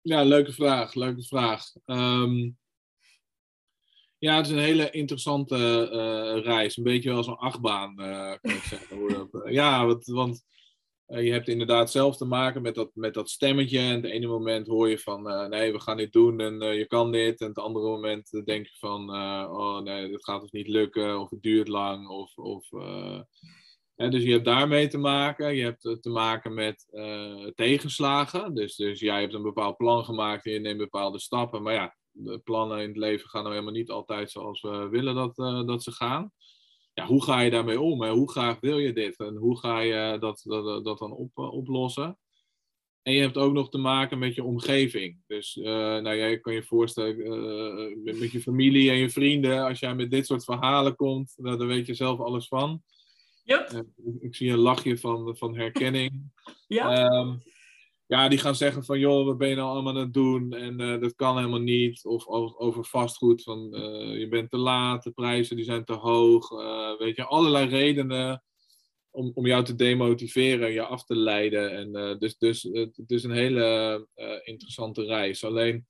Ja, 0.00 0.22
leuke 0.22 0.52
vraag, 0.52 0.94
leuke 0.94 1.22
vraag. 1.22 1.72
Ehm, 1.84 2.50
ja, 4.18 4.36
het 4.36 4.46
is 4.46 4.52
een 4.52 4.58
hele 4.58 4.90
interessante 4.90 5.88
eh, 5.90 6.44
reis. 6.44 6.76
Een 6.76 6.82
beetje 6.82 7.12
wel 7.12 7.24
zo'n 7.24 7.38
achtbaan, 7.38 7.98
eh, 7.98 8.34
kan 8.40 8.50
ik 8.50 8.62
zeggen. 8.62 9.28
Ja, 9.52 9.86
want, 10.04 10.44
je 11.06 11.32
hebt 11.32 11.48
inderdaad 11.48 11.90
zelf 11.90 12.16
te 12.16 12.24
maken 12.24 12.62
met 12.62 12.74
dat, 12.74 12.90
met 12.94 13.14
dat 13.14 13.30
stemmetje. 13.30 13.78
En 13.78 13.94
het 13.94 14.04
ene 14.04 14.26
moment 14.26 14.66
hoor 14.66 14.88
je 14.88 14.98
van, 14.98 15.28
eh, 15.30 15.46
nee, 15.46 15.72
we 15.72 15.80
gaan 15.80 15.96
dit 15.96 16.12
doen 16.12 16.40
en 16.40 16.62
eh, 16.62 16.78
je 16.78 16.86
kan 16.86 17.12
dit. 17.12 17.40
En 17.40 17.46
het 17.48 17.58
andere 17.58 17.86
moment 17.86 18.32
eh, 18.32 18.44
denk 18.44 18.66
je 18.66 18.76
van, 18.78 19.14
eh, 19.14 19.48
oh 19.50 19.80
nee, 19.80 20.08
dit 20.08 20.24
gaat 20.24 20.40
dus 20.40 20.50
niet 20.50 20.68
lukken. 20.68 21.20
Of 21.20 21.30
het 21.30 21.42
duurt 21.42 21.68
lang. 21.68 22.08
Of, 22.08 22.36
of, 22.36 22.72
eh, 22.72 23.20
hè, 23.96 24.08
dus 24.08 24.22
je 24.22 24.32
hebt 24.32 24.44
daarmee 24.44 24.88
te 24.88 24.98
maken. 24.98 25.54
Je 25.56 25.62
hebt 25.62 25.84
eh, 25.86 25.92
te 25.92 26.10
maken 26.10 26.54
met 26.54 26.86
eh, 26.90 27.46
tegenslagen. 27.54 28.54
Dus, 28.54 28.76
dus 28.76 29.00
jij 29.00 29.20
hebt 29.20 29.34
een 29.34 29.42
bepaald 29.42 29.76
plan 29.76 30.04
gemaakt 30.04 30.46
en 30.46 30.52
je 30.52 30.58
neemt 30.58 30.78
bepaalde 30.78 31.18
stappen. 31.18 31.62
Maar 31.62 31.74
ja, 31.74 31.96
de 32.10 32.38
plannen 32.38 32.80
in 32.80 32.88
het 32.88 32.96
leven 32.96 33.28
gaan 33.28 33.42
nou 33.42 33.54
helemaal 33.54 33.74
niet 33.74 33.90
altijd 33.90 34.30
zoals 34.30 34.60
we 34.60 34.88
willen 34.88 35.14
dat, 35.14 35.38
eh, 35.38 35.66
dat 35.66 35.82
ze 35.82 35.92
gaan. 35.92 36.32
Ja, 36.98 37.06
hoe 37.06 37.24
ga 37.24 37.40
je 37.40 37.50
daarmee 37.50 37.80
om? 37.80 38.02
Hè? 38.02 38.10
Hoe 38.10 38.30
graag 38.30 38.60
wil 38.60 38.78
je 38.78 38.92
dit? 38.92 39.16
En 39.16 39.36
hoe 39.36 39.58
ga 39.58 39.80
je 39.80 40.16
dat, 40.18 40.42
dat, 40.44 40.84
dat 40.84 40.98
dan 40.98 41.12
op, 41.12 41.30
eh, 41.34 41.52
oplossen? 41.52 42.18
En 43.02 43.12
je 43.12 43.20
hebt 43.20 43.36
ook 43.36 43.52
nog 43.52 43.70
te 43.70 43.78
maken 43.78 44.18
met 44.18 44.34
je 44.34 44.44
omgeving. 44.44 45.22
Dus 45.26 45.56
uh, 45.56 45.64
nou, 45.66 46.16
jij 46.16 46.40
kan 46.40 46.54
je 46.54 46.62
voorstellen, 46.62 47.18
uh, 47.18 48.04
met, 48.04 48.20
met, 48.20 48.30
je 48.30 48.40
familie 48.40 48.90
en 48.90 48.96
je 48.96 49.10
vrienden, 49.10 49.64
als 49.64 49.78
jij 49.78 49.94
met 49.94 50.10
dit 50.10 50.26
soort 50.26 50.44
verhalen 50.44 50.96
komt, 50.96 51.34
nou, 51.36 51.58
dan 51.58 51.66
weet 51.66 51.86
je 51.86 51.94
zelf 51.94 52.20
alles 52.20 52.48
van. 52.48 52.82
Yep. 53.44 53.70
Uh, 53.72 53.80
ik 54.20 54.34
zie 54.34 54.50
een 54.50 54.58
lachje 54.58 54.98
van, 54.98 55.36
van 55.36 55.56
herkenning. 55.56 56.32
ja. 56.68 57.10
Um, 57.20 57.42
ja, 58.06 58.28
die 58.28 58.38
gaan 58.38 58.54
zeggen 58.54 58.84
van, 58.84 58.98
joh, 58.98 59.26
wat 59.26 59.38
ben 59.38 59.48
je 59.48 59.54
nou 59.54 59.68
allemaal 59.68 59.94
aan 59.94 60.00
het 60.00 60.14
doen? 60.14 60.52
En 60.52 60.80
uh, 60.80 61.00
dat 61.00 61.14
kan 61.14 61.36
helemaal 61.36 61.60
niet. 61.60 62.04
Of 62.04 62.26
over, 62.26 62.58
over 62.58 62.84
vastgoed, 62.84 63.42
van 63.42 63.74
uh, 63.74 64.18
je 64.18 64.28
bent 64.28 64.50
te 64.50 64.56
laat, 64.56 65.02
de 65.02 65.10
prijzen 65.10 65.56
die 65.56 65.64
zijn 65.64 65.84
te 65.84 65.92
hoog. 65.92 66.50
Uh, 66.50 66.98
weet 66.98 67.16
je, 67.16 67.24
allerlei 67.24 67.68
redenen 67.68 68.42
om, 69.10 69.30
om 69.34 69.46
jou 69.46 69.64
te 69.64 69.74
demotiveren, 69.74 70.72
je 70.72 70.82
af 70.82 71.04
te 71.04 71.16
leiden. 71.16 71.70
En, 71.70 72.18
dus 72.18 72.38
dus 72.38 72.62
het 72.72 73.10
is 73.10 73.24
een 73.24 73.30
hele 73.30 74.08
interessante 74.44 75.04
reis. 75.04 75.44
Alleen, 75.44 75.86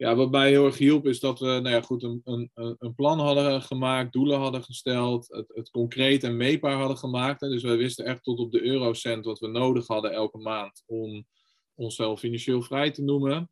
ja, 0.00 0.14
wat 0.14 0.30
mij 0.30 0.48
heel 0.48 0.64
erg 0.64 0.78
hielp 0.78 1.06
is 1.06 1.20
dat 1.20 1.38
we 1.38 1.46
nou 1.46 1.68
ja, 1.68 1.80
goed, 1.80 2.02
een, 2.02 2.20
een, 2.24 2.50
een 2.78 2.94
plan 2.94 3.18
hadden 3.18 3.62
gemaakt, 3.62 4.12
doelen 4.12 4.38
hadden 4.38 4.62
gesteld, 4.62 5.28
het, 5.28 5.52
het 5.54 5.70
concreet 5.70 6.22
en 6.22 6.36
meetbaar 6.36 6.76
hadden 6.76 6.96
gemaakt. 6.96 7.40
Dus 7.40 7.62
wij 7.62 7.76
wisten 7.76 8.04
echt 8.04 8.22
tot 8.22 8.38
op 8.38 8.52
de 8.52 8.62
eurocent 8.62 9.24
wat 9.24 9.38
we 9.38 9.46
nodig 9.46 9.86
hadden 9.86 10.12
elke 10.12 10.38
maand 10.38 10.82
om 10.86 11.26
onszelf 11.74 12.20
financieel 12.20 12.62
vrij 12.62 12.90
te 12.90 13.02
noemen. 13.02 13.50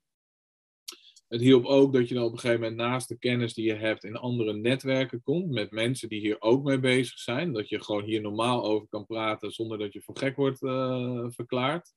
Het 1.29 1.41
hielp 1.41 1.65
ook 1.65 1.93
dat 1.93 2.09
je 2.09 2.15
dan 2.15 2.25
op 2.25 2.33
een 2.33 2.39
gegeven 2.39 2.61
moment 2.61 2.81
naast 2.81 3.09
de 3.09 3.19
kennis 3.19 3.55
die 3.55 3.67
je 3.67 3.75
hebt 3.75 4.05
in 4.05 4.17
andere 4.17 4.53
netwerken 4.53 5.23
komt, 5.23 5.51
met 5.51 5.71
mensen 5.71 6.09
die 6.09 6.21
hier 6.21 6.41
ook 6.41 6.65
mee 6.65 6.81
bezig 6.81 7.19
zijn. 7.19 7.53
Dat 7.53 7.69
je 7.69 7.85
gewoon 7.85 8.05
hier 8.05 8.21
normaal 8.21 8.65
over 8.65 8.89
kan 8.89 9.07
praten 9.07 9.51
zonder 9.51 9.79
dat 9.79 9.93
je 9.93 10.03
voor 10.03 10.19
gek 10.19 10.37
wordt 10.37 10.63
uh, 10.63 11.25
verklaard. 11.29 11.95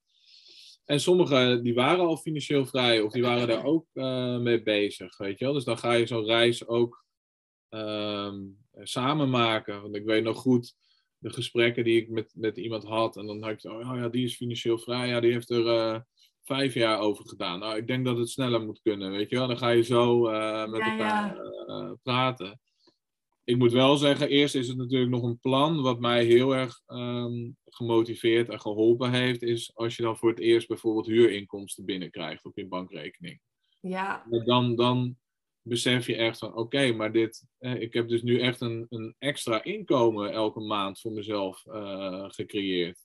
En 0.86 1.00
sommigen 1.00 1.64
die 1.64 1.74
waren 1.74 2.06
al 2.06 2.18
financieel 2.18 2.66
vrij 2.66 3.02
of 3.02 3.12
die 3.12 3.22
waren 3.22 3.48
daar 3.48 3.64
ook 3.64 3.86
uh, 3.94 4.38
mee 4.38 4.62
bezig, 4.62 5.18
weet 5.18 5.40
je 5.40 5.46
wel. 5.46 5.54
Dus 5.54 5.64
dan 5.64 5.78
ga 5.78 5.94
je 5.94 6.06
zo'n 6.06 6.26
reis 6.26 6.68
ook 6.68 7.06
um, 7.70 8.58
samen 8.74 9.30
maken. 9.30 9.82
Want 9.82 9.96
ik 9.96 10.06
weet 10.06 10.24
nog 10.24 10.38
goed 10.38 10.76
de 11.18 11.30
gesprekken 11.30 11.84
die 11.84 12.02
ik 12.02 12.10
met, 12.10 12.32
met 12.36 12.58
iemand 12.58 12.84
had. 12.84 13.18
En 13.18 13.26
dan 13.26 13.44
had 13.44 13.62
je, 13.62 13.72
oh 13.72 13.96
ja, 13.96 14.10
die 14.10 14.26
is 14.26 14.36
financieel 14.36 14.78
vrij. 14.78 15.08
Ja, 15.08 15.20
die 15.20 15.32
heeft 15.32 15.50
er 15.50 15.66
uh, 15.66 16.00
vijf 16.44 16.74
jaar 16.74 17.00
over 17.00 17.28
gedaan. 17.28 17.60
Nou, 17.60 17.78
ik 17.78 17.88
denk 17.88 18.06
dat 18.06 18.18
het 18.18 18.30
sneller 18.30 18.62
moet 18.62 18.82
kunnen, 18.82 19.12
weet 19.12 19.30
je 19.30 19.36
wel. 19.36 19.48
Dan 19.48 19.58
ga 19.58 19.70
je 19.70 19.84
zo 19.84 20.32
uh, 20.32 20.68
met 20.68 20.80
ja, 20.80 20.92
elkaar 20.92 21.36
ja. 21.68 21.98
praten. 22.04 22.60
Ik 23.52 23.58
moet 23.58 23.72
wel 23.72 23.98
zeggen, 23.98 24.30
eerst 24.30 24.56
is 24.56 24.68
het 24.68 24.78
natuurlijk 24.78 25.12
nog 25.12 25.24
een 25.24 25.40
plan. 25.40 25.82
Wat 25.82 26.00
mij 26.00 26.26
heel 26.26 26.56
erg 26.56 26.82
um, 26.88 27.58
gemotiveerd 27.66 28.50
en 28.50 28.62
geholpen 28.62 29.12
heeft, 29.12 29.42
is 29.42 29.76
als 29.76 29.96
je 29.96 30.04
dan 30.04 30.18
voor 30.18 30.30
het 30.30 30.40
eerst 30.40 30.68
bijvoorbeeld 30.68 31.06
huurinkomsten 31.06 31.86
binnenkrijgt 31.86 32.46
op 32.46 32.58
je 32.58 32.68
bankrekening. 32.68 33.40
Ja. 33.80 34.26
Dan, 34.46 34.76
dan 34.76 35.18
besef 35.62 36.08
je 36.08 36.16
echt 36.16 36.38
van, 36.38 36.50
oké, 36.50 36.60
okay, 36.60 36.92
maar 36.92 37.12
dit, 37.12 37.48
eh, 37.58 37.82
ik 37.82 37.94
heb 37.94 38.08
dus 38.08 38.22
nu 38.22 38.40
echt 38.40 38.62
een, 38.62 38.86
een 38.90 39.16
extra 39.18 39.64
inkomen 39.64 40.32
elke 40.32 40.60
maand 40.60 41.00
voor 41.00 41.12
mezelf 41.12 41.66
uh, 41.66 42.26
gecreëerd. 42.28 43.00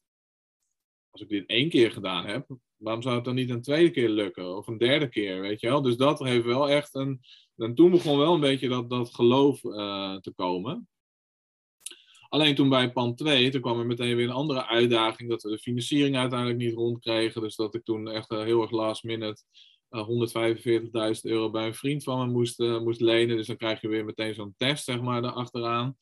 Als 1.11 1.23
ik 1.23 1.29
dit 1.29 1.47
één 1.47 1.69
keer 1.69 1.91
gedaan 1.91 2.27
heb, 2.27 2.57
waarom 2.77 3.03
zou 3.03 3.15
het 3.15 3.25
dan 3.25 3.35
niet 3.35 3.51
een 3.51 3.63
tweede 3.63 3.91
keer 3.91 4.09
lukken? 4.09 4.57
Of 4.57 4.67
een 4.67 4.79
derde 4.79 5.09
keer, 5.09 5.41
weet 5.41 5.61
je 5.61 5.67
wel? 5.67 5.83
Dus 5.83 5.97
dat 5.97 6.19
heeft 6.19 6.45
wel 6.45 6.69
echt 6.69 6.95
een... 6.95 7.21
En 7.57 7.75
toen 7.75 7.91
begon 7.91 8.19
wel 8.19 8.35
een 8.35 8.41
beetje 8.41 8.69
dat, 8.69 8.91
dat 8.91 9.15
geloof 9.15 9.65
uh, 9.65 10.17
te 10.17 10.33
komen. 10.35 10.89
Alleen 12.29 12.55
toen 12.55 12.69
bij 12.69 12.93
pand 12.93 13.19
2, 13.19 13.51
toen 13.51 13.61
kwam 13.61 13.79
er 13.79 13.87
meteen 13.87 14.17
weer 14.17 14.27
een 14.27 14.35
andere 14.35 14.67
uitdaging. 14.67 15.29
Dat 15.29 15.43
we 15.43 15.51
de 15.51 15.59
financiering 15.59 16.17
uiteindelijk 16.17 16.59
niet 16.59 16.75
rondkregen. 16.75 17.43
Dus 17.43 17.57
dat 17.57 17.75
ik 17.75 17.85
toen 17.85 18.09
echt 18.09 18.29
heel 18.29 18.63
erg 18.63 18.71
last 18.71 19.05
minute 19.05 19.43
145.000 19.89 21.21
euro 21.23 21.51
bij 21.51 21.67
een 21.67 21.75
vriend 21.75 22.03
van 22.03 22.19
me 22.19 22.33
moest, 22.33 22.59
moest 22.59 23.01
lenen. 23.01 23.37
Dus 23.37 23.47
dan 23.47 23.57
krijg 23.57 23.81
je 23.81 23.89
weer 23.89 24.05
meteen 24.05 24.35
zo'n 24.35 24.55
test, 24.57 24.85
zeg 24.85 25.01
maar, 25.01 25.25
erachteraan. 25.25 25.97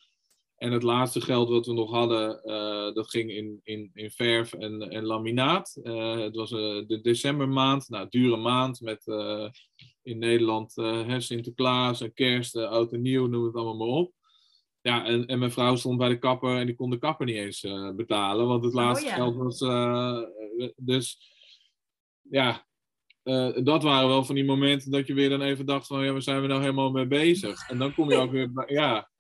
En 0.57 0.73
het 0.73 0.83
laatste 0.83 1.21
geld 1.21 1.49
wat 1.49 1.67
we 1.67 1.73
nog 1.73 1.91
hadden, 1.91 2.41
uh, 2.45 2.95
dat 2.95 3.11
ging 3.11 3.31
in, 3.31 3.61
in, 3.63 3.91
in 3.95 4.11
verf 4.11 4.53
en, 4.53 4.91
en 4.91 5.05
laminaat. 5.05 5.81
Uh, 5.83 6.19
het 6.19 6.37
was 6.37 6.51
uh, 6.51 6.87
de 6.87 7.01
decembermaand, 7.03 7.89
nou, 7.89 8.07
dure 8.09 8.37
maand 8.37 8.81
met 8.81 9.05
in 10.05 10.19
Nederland 10.19 10.73
Sinterklaas 11.19 12.01
en 12.01 12.13
kerst, 12.13 12.57
oud 12.57 12.93
en 12.93 13.03
nieuw, 13.03 13.27
noem 13.27 13.45
het 13.45 13.55
allemaal 13.55 13.77
maar 13.77 13.97
op. 13.97 14.13
Ja, 14.81 15.05
en, 15.05 15.27
en 15.27 15.39
mijn 15.39 15.51
vrouw 15.51 15.77
stond 15.77 15.99
bij 15.99 16.09
de 16.09 16.19
kapper 16.19 16.57
en 16.57 16.67
die 16.67 16.75
kon 16.75 16.91
de 16.91 16.99
kapper 16.99 17.27
niet 17.27 17.37
eens 17.37 17.61
betalen, 17.97 18.47
want 18.47 18.65
het 18.65 18.75
oh, 18.75 18.81
laatste 18.81 19.09
geld 19.09 19.37
was. 19.37 19.59
dus 20.77 21.33
ja, 22.21 22.67
dat 23.63 23.83
waren 23.83 24.09
wel 24.09 24.25
van 24.25 24.35
die 24.35 24.45
momenten 24.45 24.91
dat 24.91 25.07
je 25.07 25.15
weer 25.15 25.29
dan 25.29 25.43
even 25.43 25.67
dacht 25.67 25.87
van 25.87 26.05
ja, 26.05 26.13
waar 26.13 26.23
zijn 26.23 26.41
we 26.41 26.47
nou 26.47 26.61
helemaal 26.61 26.91
mee 26.91 27.07
bezig? 27.07 27.69
En 27.69 27.79
dan 27.79 27.95
kom 27.95 28.11
je 28.11 28.17
ook 28.17 28.31
weer 28.31 28.53
bij, 28.53 28.67
ja, 28.69 29.11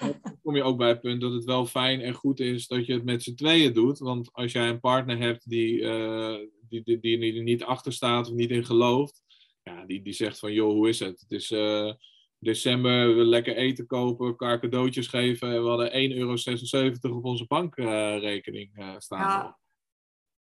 dan 0.00 0.38
kom 0.42 0.56
je 0.56 0.62
ook 0.62 0.78
bij 0.78 0.88
het 0.88 1.00
punt 1.00 1.20
dat 1.20 1.32
het 1.32 1.44
wel 1.44 1.66
fijn 1.66 2.00
en 2.00 2.14
goed 2.14 2.40
is 2.40 2.66
dat 2.66 2.86
je 2.86 2.92
het 2.92 3.04
met 3.04 3.22
z'n 3.22 3.34
tweeën 3.34 3.72
doet. 3.72 3.98
Want 3.98 4.32
als 4.32 4.52
jij 4.52 4.68
een 4.68 4.80
partner 4.80 5.18
hebt 5.18 5.48
die, 5.48 5.80
uh, 5.80 6.36
die, 6.68 6.82
die, 6.82 7.00
die, 7.00 7.36
er 7.36 7.42
niet 7.42 7.64
achter 7.64 7.92
staat 7.92 8.28
of 8.28 8.34
niet 8.34 8.50
in 8.50 8.64
gelooft, 8.64 9.22
ja, 9.70 9.84
die, 9.84 10.02
die 10.02 10.12
zegt 10.12 10.38
van 10.38 10.52
joh, 10.52 10.72
hoe 10.72 10.88
is 10.88 10.98
het? 10.98 11.20
Het 11.20 11.30
is 11.30 11.50
uh, 11.50 11.92
december, 12.38 13.16
we 13.16 13.24
lekker 13.24 13.56
eten 13.56 13.86
kopen, 13.86 14.26
elkaar 14.26 14.60
cadeautjes 14.60 15.06
geven. 15.06 15.48
En 15.48 15.62
we 15.62 15.68
hadden 15.68 15.90
1,76 15.90 17.00
euro 17.00 17.16
op 17.16 17.24
onze 17.24 17.46
bankrekening 17.46 18.78
uh, 18.78 18.94
staan. 18.98 19.20
Ja. 19.20 19.58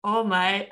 Oh 0.00 0.28
my. 0.28 0.66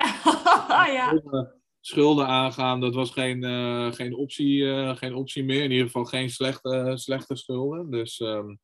ja 0.93 1.21
schulden 1.85 2.27
aangaan, 2.27 2.79
dat 2.79 2.93
was 2.93 3.11
geen, 3.11 3.43
uh, 3.43 3.91
geen, 3.91 4.15
optie, 4.15 4.65
geen 4.95 5.15
optie 5.15 5.43
meer. 5.43 5.63
In 5.63 5.71
ieder 5.71 5.85
geval 5.85 6.05
geen 6.05 6.29
slechte, 6.29 6.91
slechte 6.95 7.35
schulden. 7.35 7.91
Dus, 7.91 8.19
um, 8.19 8.59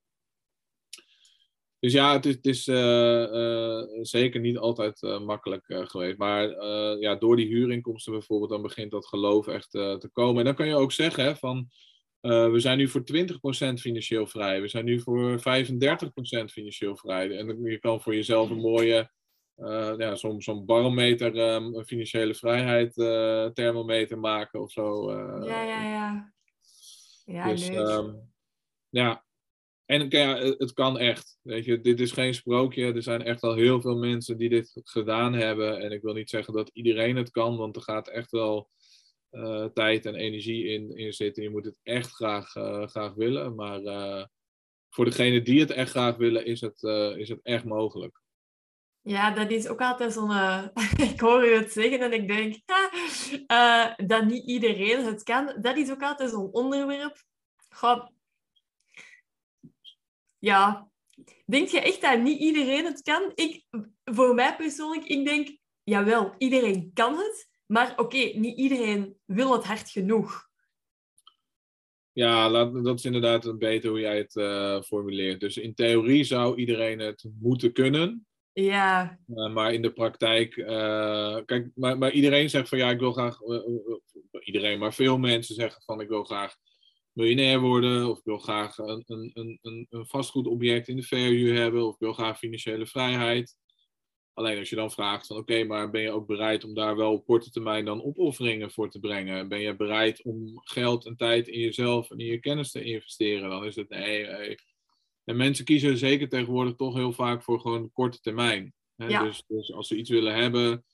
dus 1.79 1.93
ja, 1.93 2.13
het 2.13 2.25
is, 2.25 2.35
het 2.35 2.45
is 2.45 2.67
uh, 2.67 3.81
zeker 4.01 4.39
niet 4.39 4.57
altijd 4.57 5.01
makkelijk 5.01 5.63
geweest. 5.67 6.17
Maar 6.17 6.65
ja, 6.99 7.15
door 7.15 7.35
die 7.35 7.47
huurinkomsten 7.47 8.11
bijvoorbeeld, 8.11 8.49
dan 8.49 8.61
begint 8.61 8.91
dat 8.91 9.07
geloof 9.07 9.47
echt 9.47 9.71
te 9.71 10.09
komen. 10.13 10.37
En 10.37 10.45
dan 10.45 10.55
kan 10.55 10.67
je 10.67 10.75
ook 10.75 10.91
zeggen 10.91 11.23
hè, 11.23 11.35
van... 11.35 11.69
we 12.21 12.59
zijn 12.59 12.77
nu 12.77 12.87
voor 12.87 13.01
20% 13.01 13.73
financieel 13.79 14.27
vrij. 14.27 14.61
We 14.61 14.67
zijn 14.67 14.85
nu 14.85 14.99
voor 14.99 15.39
35% 15.39 15.41
financieel 16.51 16.95
vrij. 16.95 17.37
En 17.37 17.63
je 17.63 17.79
kan 17.79 18.01
voor 18.01 18.15
jezelf 18.15 18.49
een 18.49 18.61
mooie 18.61 19.09
uh, 19.59 19.93
ja, 19.97 20.15
zo'n 20.15 20.41
zo'n 20.41 20.65
barometer, 20.65 21.37
um, 21.37 21.75
een 21.75 21.85
financiële 21.85 22.35
vrijheid 22.35 22.97
uh, 22.97 23.45
thermometer 23.45 24.19
maken 24.19 24.61
of 24.61 24.71
zo. 24.71 25.11
Ja, 25.45 25.63
ja, 25.63 25.83
ja. 25.83 26.33
Ja, 27.25 27.47
dus, 27.47 27.69
um, 27.69 28.31
ja. 28.89 29.25
En 29.89 30.05
ja, 30.09 30.35
het 30.37 30.73
kan 30.73 30.97
echt. 30.97 31.37
Weet 31.41 31.65
je, 31.65 31.81
dit 31.81 31.99
is 31.99 32.11
geen 32.11 32.33
sprookje. 32.33 32.93
Er 32.93 33.03
zijn 33.03 33.23
echt 33.23 33.41
al 33.41 33.55
heel 33.55 33.81
veel 33.81 33.97
mensen 33.97 34.37
die 34.37 34.49
dit 34.49 34.79
gedaan 34.83 35.33
hebben. 35.33 35.79
En 35.79 35.91
ik 35.91 36.01
wil 36.01 36.13
niet 36.13 36.29
zeggen 36.29 36.53
dat 36.53 36.69
iedereen 36.73 37.15
het 37.15 37.31
kan, 37.31 37.57
want 37.57 37.75
er 37.75 37.81
gaat 37.81 38.07
echt 38.07 38.31
wel 38.31 38.69
tijd 39.73 40.05
en 40.05 40.15
energie 40.15 40.65
in, 40.65 40.97
in 40.97 41.13
zitten. 41.13 41.43
Je 41.43 41.49
moet 41.49 41.65
het 41.65 41.79
echt 41.83 42.11
graag, 42.11 42.49
graag 42.89 43.13
willen. 43.13 43.55
Maar 43.55 43.81
voor 44.89 45.05
degenen 45.05 45.43
die 45.43 45.59
het 45.59 45.71
echt 45.71 45.89
graag 45.89 46.15
willen, 46.15 46.45
is 46.45 46.61
het, 46.61 46.83
is 47.17 47.29
het 47.29 47.39
echt 47.41 47.63
mogelijk. 47.63 48.21
Ja, 49.01 49.31
dat 49.31 49.51
is 49.51 49.67
ook 49.67 49.81
altijd 49.81 50.13
zo'n... 50.13 50.31
Ik 51.13 51.19
hoor 51.19 51.47
u 51.47 51.53
het 51.53 51.71
zeggen 51.71 51.99
en 51.99 52.13
ik 52.13 52.27
denk 52.27 52.55
dat 54.09 54.25
niet 54.25 54.45
iedereen 54.45 55.05
het 55.05 55.23
kan. 55.23 55.55
Dat 55.61 55.77
is 55.77 55.91
ook 55.91 56.03
altijd 56.03 56.29
zo'n 56.29 56.51
onderwerp. 56.51 57.23
Goh. 57.69 58.17
Ja. 60.39 60.89
Denk 61.45 61.67
je 61.67 61.79
echt 61.79 62.01
dat 62.01 62.19
niet 62.19 62.39
iedereen 62.39 62.85
het 62.85 63.01
kan? 63.01 63.31
Ik, 63.35 63.65
voor 64.03 64.35
mij 64.35 64.55
persoonlijk, 64.55 65.05
ik 65.05 65.25
denk... 65.25 65.57
Jawel, 65.83 66.33
iedereen 66.37 66.91
kan 66.93 67.17
het. 67.17 67.49
Maar 67.65 67.93
oké, 67.95 68.17
niet 68.17 68.57
iedereen 68.57 69.17
wil 69.25 69.53
het 69.53 69.65
hard 69.65 69.89
genoeg. 69.89 70.49
Ja, 72.11 72.49
dat 72.69 72.97
is 72.97 73.05
inderdaad 73.05 73.57
beter 73.57 73.89
hoe 73.89 73.99
jij 73.99 74.17
het 74.17 74.35
uh, 74.35 74.81
formuleert. 74.81 75.39
Dus 75.39 75.57
in 75.57 75.73
theorie 75.73 76.23
zou 76.23 76.57
iedereen 76.57 76.99
het 76.99 77.29
moeten 77.39 77.73
kunnen. 77.73 78.27
Ja. 78.53 79.19
Uh, 79.27 79.53
maar 79.53 79.73
in 79.73 79.81
de 79.81 79.93
praktijk, 79.93 80.55
uh, 80.55 81.37
kijk, 81.45 81.69
maar, 81.75 81.97
maar, 81.97 82.11
iedereen 82.11 82.49
zegt 82.49 82.69
van 82.69 82.77
ja, 82.77 82.89
ik 82.89 82.99
wil 82.99 83.11
graag, 83.11 83.39
iedereen, 84.39 84.79
maar 84.79 84.93
veel 84.93 85.17
mensen 85.17 85.55
zeggen 85.55 85.81
van 85.81 86.01
ik 86.01 86.07
wil 86.07 86.23
graag 86.23 86.55
miljonair 87.19 87.59
worden, 87.59 88.09
of 88.09 88.17
ik 88.17 88.23
wil 88.23 88.37
graag 88.37 88.77
een, 88.77 89.03
een, 89.05 89.31
een, 89.61 89.87
een 89.89 90.05
vastgoedobject 90.05 90.87
in 90.87 90.95
de 90.95 91.03
verhuur 91.03 91.55
hebben, 91.55 91.87
of 91.87 91.93
ik 91.93 91.99
wil 91.99 92.13
graag 92.13 92.37
financiële 92.37 92.85
vrijheid. 92.85 93.57
Alleen 94.33 94.59
als 94.59 94.69
je 94.69 94.75
dan 94.75 94.91
vraagt 94.91 95.27
van 95.27 95.37
oké, 95.37 95.63
maar 95.63 95.89
ben 95.89 96.01
je 96.01 96.11
ook 96.11 96.27
bereid 96.27 96.63
om 96.63 96.73
daar 96.73 96.95
wel 96.95 97.13
op 97.13 97.25
korte 97.25 97.49
termijn 97.49 97.85
dan 97.85 98.03
opofferingen 98.03 98.71
voor 98.71 98.89
te 98.89 98.99
brengen? 98.99 99.47
Ben 99.47 99.59
je 99.59 99.75
bereid 99.75 100.23
om 100.23 100.51
geld 100.63 101.05
en 101.05 101.15
tijd 101.15 101.47
in 101.47 101.59
jezelf 101.59 102.11
en 102.11 102.17
in 102.17 102.25
je 102.25 102.39
kennis 102.39 102.71
te 102.71 102.83
investeren? 102.83 103.49
Dan 103.49 103.65
is 103.65 103.75
het 103.75 103.89
nee, 103.89 104.25
nee 104.25 104.57
en 105.29 105.37
mensen 105.37 105.65
kiezen 105.65 105.97
zeker 105.97 106.29
tegenwoordig 106.29 106.75
toch 106.75 106.95
heel 106.95 107.13
vaak 107.13 107.43
voor 107.43 107.59
gewoon 107.59 107.91
korte 107.91 108.19
termijn. 108.19 108.73
Hè? 108.95 109.07
Dus, 109.07 109.43
dus, 109.47 109.73
als 109.73 109.87
ze 109.87 109.95
iets 109.95 110.09
willen 110.09 110.35
hebben, 110.35 110.85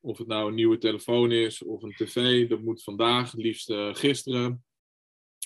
of 0.00 0.18
het 0.18 0.26
nou 0.26 0.48
een 0.48 0.54
nieuwe 0.54 0.78
telefoon 0.78 1.32
is 1.32 1.62
of 1.62 1.82
een 1.82 1.94
tv, 1.96 2.48
dat 2.48 2.60
moet 2.60 2.82
vandaag, 2.82 3.34
liefst 3.34 3.70
uh, 3.70 3.94
gisteren. 3.94 4.64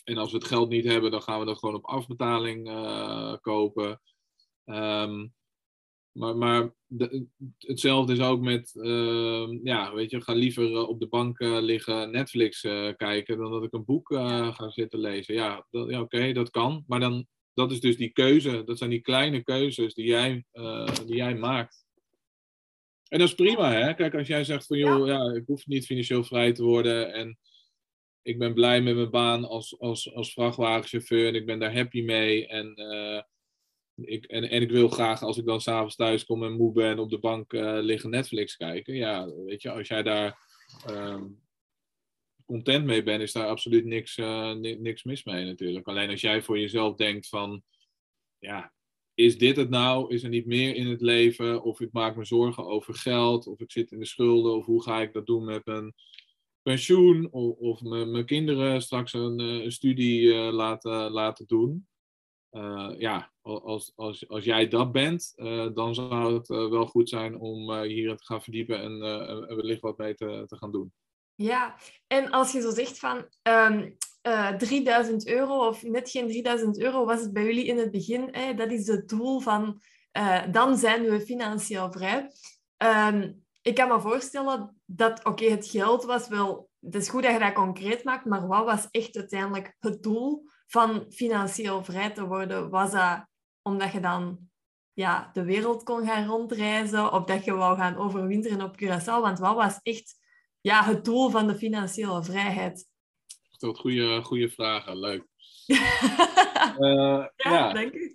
En 0.05 0.17
als 0.17 0.31
we 0.31 0.37
het 0.39 0.47
geld 0.47 0.69
niet 0.69 0.85
hebben, 0.85 1.11
dan 1.11 1.23
gaan 1.23 1.39
we 1.39 1.47
dat 1.47 1.59
gewoon 1.59 1.75
op 1.75 1.85
afbetaling 1.85 2.69
uh, 2.69 3.37
kopen. 3.41 4.01
Um, 4.65 5.35
maar, 6.13 6.37
maar 6.37 6.75
de, 6.87 7.27
hetzelfde 7.59 8.13
is 8.13 8.21
ook 8.21 8.41
met, 8.41 8.75
uh, 8.75 9.59
ja, 9.63 9.95
weet 9.95 10.11
je, 10.11 10.21
ga 10.21 10.33
liever 10.33 10.87
op 10.87 11.01
de 11.01 11.09
bank 11.09 11.41
liggen 11.41 12.11
Netflix 12.11 12.61
kijken 12.97 13.39
dan 13.39 13.51
dat 13.51 13.65
ik 13.65 13.73
een 13.73 13.85
boek 13.85 14.09
ga 14.55 14.71
zitten 14.71 14.99
lezen. 14.99 15.35
Ja, 15.35 15.67
ja 15.71 16.01
oké, 16.01 16.33
dat 16.33 16.51
kan. 16.51 16.85
Maar 16.87 17.01
dan 17.01 17.27
dat 17.55 17.71
is 17.71 17.81
dus 17.81 17.97
die 17.97 18.13
keuze. 18.13 18.65
Dat 18.65 18.79
zijn 18.79 18.91
die 18.91 19.01
kleine 19.01 19.43
keuzes 19.43 19.95
die 19.95 20.07
jij, 20.07 20.45
die 21.07 21.17
jij 21.17 21.35
maakt. 21.35 21.85
En 23.09 23.19
dat 23.19 23.29
is 23.29 23.35
prima, 23.35 23.73
hè? 23.73 23.95
Kijk, 23.95 24.15
als 24.15 24.27
jij 24.27 24.45
zegt 24.45 24.67
van, 24.67 24.79
joh, 24.79 25.07
ja. 25.07 25.33
ik 25.33 25.43
hoef 25.47 25.67
niet 25.67 25.87
financieel 25.87 26.25
vrij 26.25 26.53
te 26.53 26.63
worden 26.63 27.13
en 27.13 27.39
ik 28.25 28.39
ben 28.39 28.55
blij 28.55 28.81
met 28.81 28.95
mijn 28.95 29.11
baan 29.11 29.45
als, 29.45 29.79
als, 29.79 30.15
als 30.15 30.33
vrachtwagenchauffeur 30.33 31.29
en 31.29 31.35
ik 31.35 31.47
ben 31.47 31.59
daar 31.59 31.75
happy 31.75 32.03
mee 32.03 32.47
en, 32.47 32.75
uh, 32.77 33.23
ik, 33.95 34.25
en, 34.25 34.51
en 34.51 34.63
ik 34.63 34.71
wil 34.71 34.89
graag 34.89 35.23
als 35.23 35.39
ik 35.39 35.45
dan 35.45 35.61
s'avonds 35.61 35.97
thuis 35.97 36.25
kom 36.25 36.45
en 36.45 36.57
moe 36.57 36.73
ben 36.73 36.99
op 36.99 37.11
de 37.11 37.19
bank 37.19 37.53
uh, 37.53 37.79
liggen 37.81 38.11
Netflix 38.11 38.57
kijken. 38.57 38.95
Ja, 38.95 39.35
weet 39.35 39.63
je, 39.63 39.71
als 39.71 39.89
jij 39.89 40.03
daar 40.03 40.39
um, 40.91 41.43
content 42.47 42.85
mee 42.85 43.03
bent, 43.03 43.23
is 43.23 43.33
daar 43.33 43.49
absoluut 43.49 43.85
niks, 43.85 44.17
uh, 44.17 44.53
niks 44.53 45.03
mis 45.03 45.25
mee 45.25 45.45
natuurlijk. 45.45 45.87
Alleen 45.89 46.11
als 46.11 46.21
jij 46.21 46.43
voor 46.43 46.59
jezelf 46.59 46.97
denkt 46.97 47.29
van, 47.29 47.63
ja, 48.39 48.73
is 49.15 49.39
dit 49.39 49.57
het 49.57 49.71
nou? 49.71 50.15
Is 50.15 50.23
er 50.23 50.29
niet 50.29 50.47
meer 50.47 50.75
in 50.75 50.87
het 50.87 51.01
leven? 51.01 51.63
Of 51.63 51.81
ik 51.81 51.93
maak 51.93 52.17
me 52.17 52.25
zorgen 52.25 52.67
over 52.67 52.95
geld, 52.95 53.47
of 53.47 53.61
ik 53.61 53.73
zit 53.73 53.93
in 53.93 53.99
de 53.99 54.07
schulden, 54.07 54.57
of 54.57 54.65
hoe 54.67 54.83
ga 54.83 55.01
ik 55.01 55.13
dat 55.13 55.27
doen 55.27 55.45
met 55.45 55.67
mijn 55.67 55.95
pensioen, 56.65 57.29
of, 57.31 57.57
of 57.57 57.83
mijn 57.83 58.27
kinderen 58.27 58.83
straks 58.83 59.13
een, 59.13 59.41
eh, 59.41 59.71
studie 59.71 60.23
uh, 60.23 60.53
laten, 60.53 61.11
laten 61.11 61.47
doen. 61.47 61.89
Uh, 62.51 62.91
ja, 62.99 63.33
als, 63.43 63.93
als, 63.97 64.29
als 64.29 64.45
jij 64.45 64.69
dat 64.69 64.93
bent, 64.93 65.33
dan 65.75 65.95
zou 65.95 66.35
het 66.35 66.49
wel 66.49 66.87
goed 66.87 67.09
zijn 67.09 67.39
om 67.39 67.83
hierin 67.83 68.17
te 68.17 68.25
gaan 68.25 68.43
verdiepen 68.43 68.81
en 68.83 68.99
wellicht 69.57 69.81
wat 69.81 69.99
mee 69.99 70.15
te, 70.15 70.45
te 70.47 70.57
gaan 70.57 70.73
doen. 70.73 70.93
Ja, 71.35 71.77
en 72.07 72.31
als 72.31 72.53
je 72.53 72.61
zo 72.61 72.71
zegt 72.71 72.99
van 72.99 73.17
um, 73.43 73.97
uh, 74.23 74.57
3000 74.57 75.27
euro 75.27 75.69
of 75.69 75.83
net 75.83 76.11
geen 76.11 76.29
3000 76.29 76.79
euro 76.79 77.05
was 77.05 77.21
het 77.21 77.33
bij 77.33 77.45
jullie 77.45 77.67
in 77.67 77.79
het 77.79 77.91
begin, 77.91 78.29
hè, 78.31 78.55
dat 78.55 78.71
is 78.71 78.87
het 78.87 79.09
doel 79.09 79.41
van 79.41 79.81
dan 80.51 80.77
zijn 80.77 81.03
we 81.03 81.21
financieel 81.21 81.93
vrij. 81.93 82.31
Um, 82.77 83.44
ik 83.65 83.75
kan 83.75 83.89
me 83.89 84.01
voorstellen 84.01 84.81
dat, 84.85 85.25
oké, 85.25 85.45
het 85.45 85.67
geld 85.67 86.05
was 86.05 86.29
wel, 86.29 86.69
het 86.81 86.95
is 86.95 87.09
goed 87.09 87.23
dat 87.23 87.33
je 87.33 87.39
dat 87.39 87.53
concreet 87.53 88.05
maakt, 88.05 88.25
maar 88.25 88.47
wat 88.47 88.65
was 88.65 88.89
echt 88.91 89.17
uiteindelijk 89.17 89.77
het 89.79 90.03
doel 90.03 90.49
van 90.67 91.07
financieel 91.11 91.85
vrij 91.85 92.11
te 92.11 92.27
worden? 92.27 92.71
Was 92.71 92.91
dat 92.91 93.27
omdat 93.63 93.93
je 93.93 94.01
dan 94.01 94.39
ja, 94.93 95.31
de 95.33 95.45
wereld 95.45 95.83
kon 95.83 96.07
gaan 96.07 96.27
rondreizen 96.27 97.13
of 97.13 97.25
dat 97.25 97.45
je 97.45 97.53
wou 97.53 97.77
gaan 97.77 97.97
overwinteren 97.97 98.63
op 98.63 98.77
Curaçao? 98.83 99.23
Want 99.23 99.39
wat 99.39 99.55
was 99.55 99.79
echt 99.83 100.15
ja, 100.61 100.85
het 100.85 101.05
doel 101.05 101.31
van 101.31 101.47
de 101.47 101.55
financiële 101.55 102.25
vrijheid? 102.25 102.89
Dat 103.57 103.79
goede, 103.79 104.23
goede 104.23 104.51
vragen, 104.51 104.99
leuk. 104.99 105.27
uh, 105.67 105.79
ja, 106.79 107.33
ja, 107.37 107.73
denk 107.73 107.93
ik. 107.93 108.13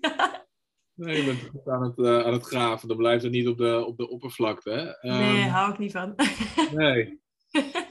Nee, 1.00 1.18
je 1.18 1.26
bent 1.26 1.50
goed 1.52 1.68
aan 1.68 1.84
het, 1.84 1.98
uh, 1.98 2.26
aan 2.26 2.34
het 2.34 2.46
graven. 2.46 2.88
Dan 2.88 2.98
blijft 2.98 3.24
het 3.24 3.32
niet 3.32 3.48
op 3.48 3.58
de, 3.58 3.86
op 3.86 3.98
de 3.98 4.10
oppervlakte. 4.10 4.70
Hè? 4.70 5.10
nee, 5.10 5.44
um, 5.44 5.50
hou 5.50 5.72
ik 5.72 5.78
niet 5.78 5.92
van. 5.92 6.16
nee. 6.76 7.20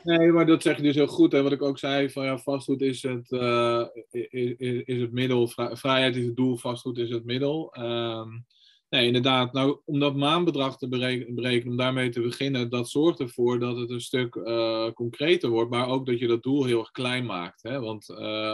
Nee, 0.03 0.33
maar 0.33 0.47
dat 0.47 0.63
zeg 0.63 0.77
je 0.77 0.83
dus 0.83 0.95
heel 0.95 1.07
goed. 1.07 1.35
En 1.35 1.43
wat 1.43 1.53
ik 1.53 1.63
ook 1.63 1.79
zei, 1.79 2.11
van 2.11 2.25
ja, 2.25 2.39
vastgoed 2.39 2.81
is 2.81 3.03
het, 3.03 3.31
uh, 3.31 3.85
is, 4.11 4.55
is, 4.85 5.01
het 5.01 5.13
middel, 5.13 5.49
vrijheid 5.73 6.17
is 6.17 6.25
het 6.25 6.37
doel, 6.37 6.57
vastgoed 6.57 6.99
is 6.99 7.11
het 7.11 7.25
middel. 7.25 7.75
Um, 7.79 8.47
nee, 8.89 9.07
inderdaad. 9.07 9.53
Nou, 9.53 9.81
om 9.85 9.99
dat 9.99 10.17
maandbedrag 10.17 10.79
te 10.79 10.89
berekenen, 10.89 11.67
om 11.69 11.77
daarmee 11.77 12.09
te 12.09 12.21
beginnen, 12.21 12.71
dat 12.71 12.91
zorgt 12.91 13.21
ervoor 13.21 13.59
dat 13.59 13.77
het 13.77 13.91
een 13.91 14.01
stuk 14.01 14.35
uh, 14.35 14.91
concreter 14.91 15.51
wordt, 15.51 15.71
maar 15.71 15.89
ook 15.89 16.07
dat 16.07 16.19
je 16.19 16.27
dat 16.27 16.43
doel 16.43 16.65
heel 16.65 16.79
erg 16.79 16.91
klein 16.91 17.27
maakt. 17.27 17.63
Hè? 17.63 17.81
Want 17.81 18.11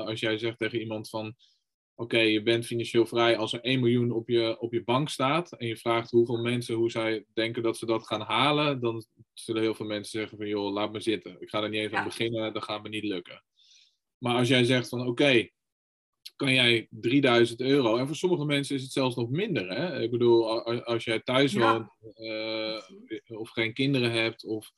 als 0.07 0.21
jij 0.21 0.39
zegt 0.39 0.59
tegen 0.59 0.81
iemand 0.81 1.09
van, 1.09 1.35
oké, 1.95 2.19
je 2.19 2.43
bent 2.43 2.67
financieel 2.67 3.07
vrij 3.07 3.37
als 3.37 3.53
er 3.53 3.61
1 3.61 3.81
miljoen 3.81 4.11
op 4.11 4.29
je, 4.29 4.61
op 4.61 4.73
je 4.73 4.85
bank 4.85 5.09
staat 5.09 5.53
en 5.53 5.67
je 5.67 5.77
vraagt 5.77 6.11
hoeveel 6.11 6.37
mensen, 6.37 6.75
hoe 6.75 6.91
zij 6.91 7.25
denken 7.33 7.63
dat 7.63 7.77
ze 7.77 7.87
dat 7.87 8.07
gaan 8.07 8.21
halen, 8.21 8.81
dan 8.81 9.05
zullen 9.33 9.63
heel 9.63 9.75
veel 9.75 9.87
mensen 9.87 10.19
zeggen 10.19 10.39
van, 10.39 10.49
joh, 10.49 10.73
laat 10.73 10.93
me 10.93 11.01
zitten. 11.01 11.37
Ik 11.41 11.49
ga 11.49 11.63
er 11.63 11.69
niet 11.69 11.81
eens 11.81 11.93
ja. 11.93 11.99
aan 11.99 12.05
beginnen, 12.05 12.53
dat 12.53 12.65
gaat 12.65 12.83
me 12.83 12.89
niet 12.89 13.05
lukken. 13.05 13.45
Maar 14.19 14.37
als 14.37 14.49
jij 14.49 14.65
zegt 14.65 14.89
van, 14.89 15.01
oké, 15.01 15.09
okay, 15.09 15.53
kan 16.37 16.53
jij 16.53 16.87
3000 16.91 17.61
euro, 17.61 17.97
en 17.97 18.07
voor 18.07 18.17
sommige 18.17 18.45
mensen 18.45 18.77
is 18.77 18.83
het 18.83 18.93
zelfs 18.93 19.17
nog 19.17 19.31
minder. 19.31 19.71
Hè? 19.71 20.01
Ik 20.01 20.11
bedoel, 20.11 20.65
als 20.85 21.05
jij 21.05 21.21
thuis 21.21 21.53
ja. 21.53 21.73
woont 21.73 22.17
uh, 22.17 23.39
of 23.39 23.51
geen 23.51 23.73
kinderen 23.73 24.11
hebt, 24.13 24.45
of, 24.45 24.71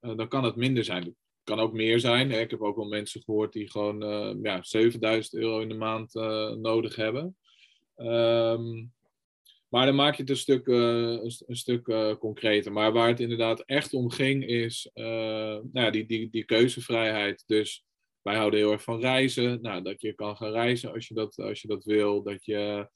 uh, 0.00 0.16
dan 0.16 0.28
kan 0.28 0.44
het 0.44 0.56
minder 0.56 0.84
zijn 0.84 1.16
kan 1.46 1.60
ook 1.60 1.72
meer 1.72 2.00
zijn. 2.00 2.30
Ik 2.30 2.50
heb 2.50 2.60
ook 2.60 2.76
wel 2.76 2.88
mensen 2.88 3.22
gehoord 3.22 3.52
die 3.52 3.70
gewoon 3.70 4.02
uh, 4.02 4.42
ja, 4.42 4.62
7000 4.62 5.34
euro 5.34 5.60
in 5.60 5.68
de 5.68 5.74
maand 5.74 6.14
uh, 6.14 6.50
nodig 6.50 6.96
hebben. 6.96 7.36
Um, 7.96 8.94
maar 9.68 9.86
dan 9.86 9.94
maak 9.94 10.14
je 10.14 10.20
het 10.20 10.30
een 10.30 10.36
stuk, 10.36 10.66
uh, 10.66 11.22
een, 11.46 11.56
stuk 11.56 12.16
concreter. 12.18 12.72
Maar 12.72 12.92
waar 12.92 13.08
het 13.08 13.20
inderdaad 13.20 13.60
echt 13.60 13.92
om 13.92 14.10
ging 14.10 14.46
is 14.46 14.90
nou 14.92 15.70
ja, 15.72 15.90
die, 15.90 16.06
die, 16.06 16.30
die 16.30 16.44
keuzevrijheid. 16.44 17.42
Dus 17.46 17.84
wij 18.22 18.36
houden 18.36 18.60
heel 18.60 18.72
erg 18.72 18.82
van 18.82 19.00
reizen. 19.00 19.60
Nou, 19.62 19.82
dat 19.82 20.00
je 20.00 20.14
kan 20.14 20.36
gaan 20.36 20.52
reizen 20.52 20.92
als 20.92 21.08
je 21.08 21.14
dat, 21.14 21.38
als 21.38 21.60
je 21.60 21.68
dat 21.68 21.84
wil. 21.84 22.22
Dat 22.22 22.44
je 22.44 22.88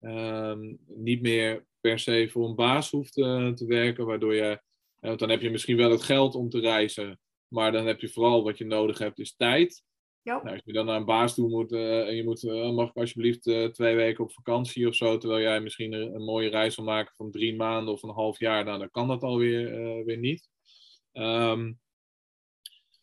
um, 0.00 0.78
niet 0.86 1.22
meer 1.22 1.66
per 1.80 1.98
se 1.98 2.28
voor 2.30 2.48
een 2.48 2.54
baas 2.54 2.90
hoeft 2.90 3.12
te 3.12 3.64
werken. 3.66 4.06
Waardoor 4.06 4.34
je, 4.34 4.60
want 5.00 5.18
dan 5.18 5.30
heb 5.30 5.40
je 5.40 5.50
misschien 5.50 5.76
wel 5.76 5.90
het 5.90 6.02
geld 6.02 6.34
om 6.34 6.48
te 6.48 6.60
reizen. 6.60 7.18
Maar 7.54 7.72
dan 7.72 7.86
heb 7.86 8.00
je 8.00 8.08
vooral 8.08 8.42
wat 8.42 8.58
je 8.58 8.64
nodig 8.64 8.98
hebt, 8.98 9.18
is 9.18 9.36
tijd. 9.36 9.84
Ja. 10.22 10.42
Nou, 10.42 10.54
als 10.54 10.62
je 10.64 10.72
dan 10.72 10.86
naar 10.86 10.96
een 10.96 11.04
baas 11.04 11.34
toe 11.34 11.48
moet 11.48 11.72
uh, 11.72 12.08
en 12.08 12.14
je 12.14 12.24
moet, 12.24 12.42
uh, 12.42 12.70
mag 12.70 12.88
ik 12.88 12.96
alsjeblieft 12.96 13.46
uh, 13.46 13.68
twee 13.68 13.96
weken 13.96 14.24
op 14.24 14.32
vakantie 14.32 14.88
of 14.88 14.94
zo, 14.94 15.18
terwijl 15.18 15.42
jij 15.42 15.60
misschien 15.60 15.92
een, 15.92 16.14
een, 16.14 16.24
mooie 16.24 16.48
reis 16.48 16.76
wil 16.76 16.84
maken 16.84 17.14
van 17.16 17.30
drie 17.30 17.56
maanden 17.56 17.94
of 17.94 18.02
een 18.02 18.10
half 18.10 18.38
jaar, 18.38 18.64
nou, 18.64 18.78
dan 18.78 18.90
kan 18.90 19.08
dat 19.08 19.22
alweer 19.22 20.04
weer 20.04 20.18
niet. 20.18 20.48
Um, 21.12 21.80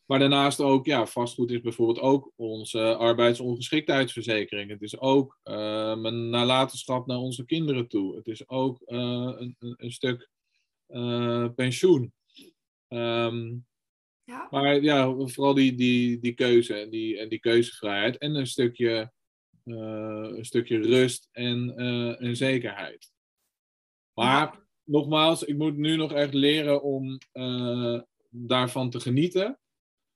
maar 0.06 0.18
daarnaast 0.18 0.60
ook, 0.60 0.86
ja, 0.86 1.06
vastgoed 1.06 1.50
is 1.50 1.60
bijvoorbeeld 1.60 2.00
ook 2.00 2.32
onze 2.36 2.96
arbeidsongeschiktheidsverzekering. 2.96 4.70
Het 4.70 4.82
is 4.82 4.98
ook 5.00 5.38
een 5.42 6.30
nalatenschap 6.30 7.06
naar 7.06 7.18
onze 7.18 7.44
kinderen 7.44 7.88
toe. 7.88 8.16
Het 8.16 8.26
is 8.26 8.48
ook 8.48 8.82
een, 8.84 9.56
een, 9.58 9.74
een, 9.76 9.92
stuk 9.92 10.30
pensioen. 11.54 12.12
Um, 12.88 13.66
ja. 14.24 14.48
Maar 14.50 14.82
ja, 14.82 15.14
vooral 15.16 15.54
die, 15.54 15.74
die, 15.74 16.18
die 16.18 16.32
keuze 16.32 16.74
en 16.74 16.90
die, 16.90 17.18
en 17.18 17.28
die 17.28 17.38
keuzevrijheid. 17.38 18.18
En 18.18 18.34
een 18.34 18.46
stukje, 18.46 19.12
uh, 19.64 20.36
een 20.36 20.44
stukje 20.44 20.78
rust 20.78 21.28
en, 21.32 21.74
uh, 21.76 22.22
en 22.22 22.36
zekerheid. 22.36 23.12
Maar 24.14 24.46
ja. 24.46 24.66
nogmaals, 24.84 25.44
ik 25.44 25.56
moet 25.56 25.76
nu 25.76 25.96
nog 25.96 26.12
echt 26.12 26.34
leren 26.34 26.82
om 26.82 27.18
uh, 27.32 28.00
daarvan 28.28 28.90
te 28.90 29.00
genieten. 29.00 29.56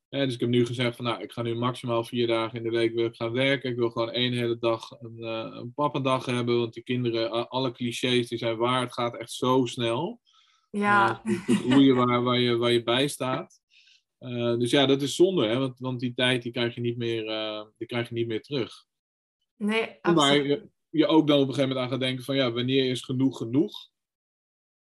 Dus 0.09 0.35
ik 0.35 0.41
heb 0.41 0.49
nu 0.49 0.67
gezegd 0.67 0.97
van 0.97 1.05
nou, 1.05 1.23
ik 1.23 1.33
ga 1.33 1.43
nu 1.43 1.55
maximaal 1.55 2.05
vier 2.05 2.27
dagen 2.27 2.59
in 2.59 2.63
de 2.63 2.71
week 2.71 2.95
weer 2.95 3.15
gaan 3.15 3.33
werken. 3.33 3.71
Ik 3.71 3.77
wil 3.77 3.91
gewoon 3.91 4.11
één 4.11 4.33
hele 4.33 4.59
dag 4.59 4.91
een, 5.01 5.23
een 5.59 5.73
pappendag 5.75 6.25
hebben. 6.25 6.59
Want 6.59 6.75
die 6.75 6.83
kinderen, 6.83 7.49
alle 7.49 7.73
clichés, 7.73 8.29
die 8.29 8.39
zijn 8.39 8.57
waar. 8.57 8.81
Het 8.81 8.93
gaat 8.93 9.17
echt 9.17 9.33
zo 9.33 9.65
snel. 9.65 10.21
Ja. 10.71 11.23
Groeien 11.47 11.97
waar, 11.97 12.23
waar, 12.23 12.39
je, 12.39 12.57
waar 12.57 12.73
je 12.73 12.83
bij 12.83 13.09
staat. 13.09 13.61
Uh, 14.21 14.59
dus 14.59 14.71
ja, 14.71 14.87
dat 14.87 15.03
is 15.03 15.14
zonde, 15.14 15.47
hè? 15.47 15.59
Want, 15.59 15.79
want 15.79 16.01
die 16.01 16.14
tijd 16.14 16.43
die 16.43 16.53
krijg, 16.53 16.75
je 16.75 16.81
niet 16.81 16.97
meer, 16.97 17.25
uh, 17.25 17.64
die 17.77 17.87
krijg 17.87 18.09
je 18.09 18.14
niet 18.14 18.27
meer 18.27 18.43
terug. 18.43 18.85
Nee, 19.57 19.99
absoluut. 20.01 20.17
Maar 20.17 20.47
je, 20.47 20.69
je, 20.91 21.07
ook 21.07 21.27
dan 21.27 21.41
op 21.41 21.49
een 21.49 21.55
gegeven 21.55 21.69
moment 21.69 21.87
aan 21.87 21.91
gaat 21.93 22.07
denken 22.07 22.25
van 22.25 22.37
ja, 22.37 22.53
wanneer 22.53 22.91
is 22.91 23.03
genoeg 23.03 23.37
genoeg? 23.37 23.91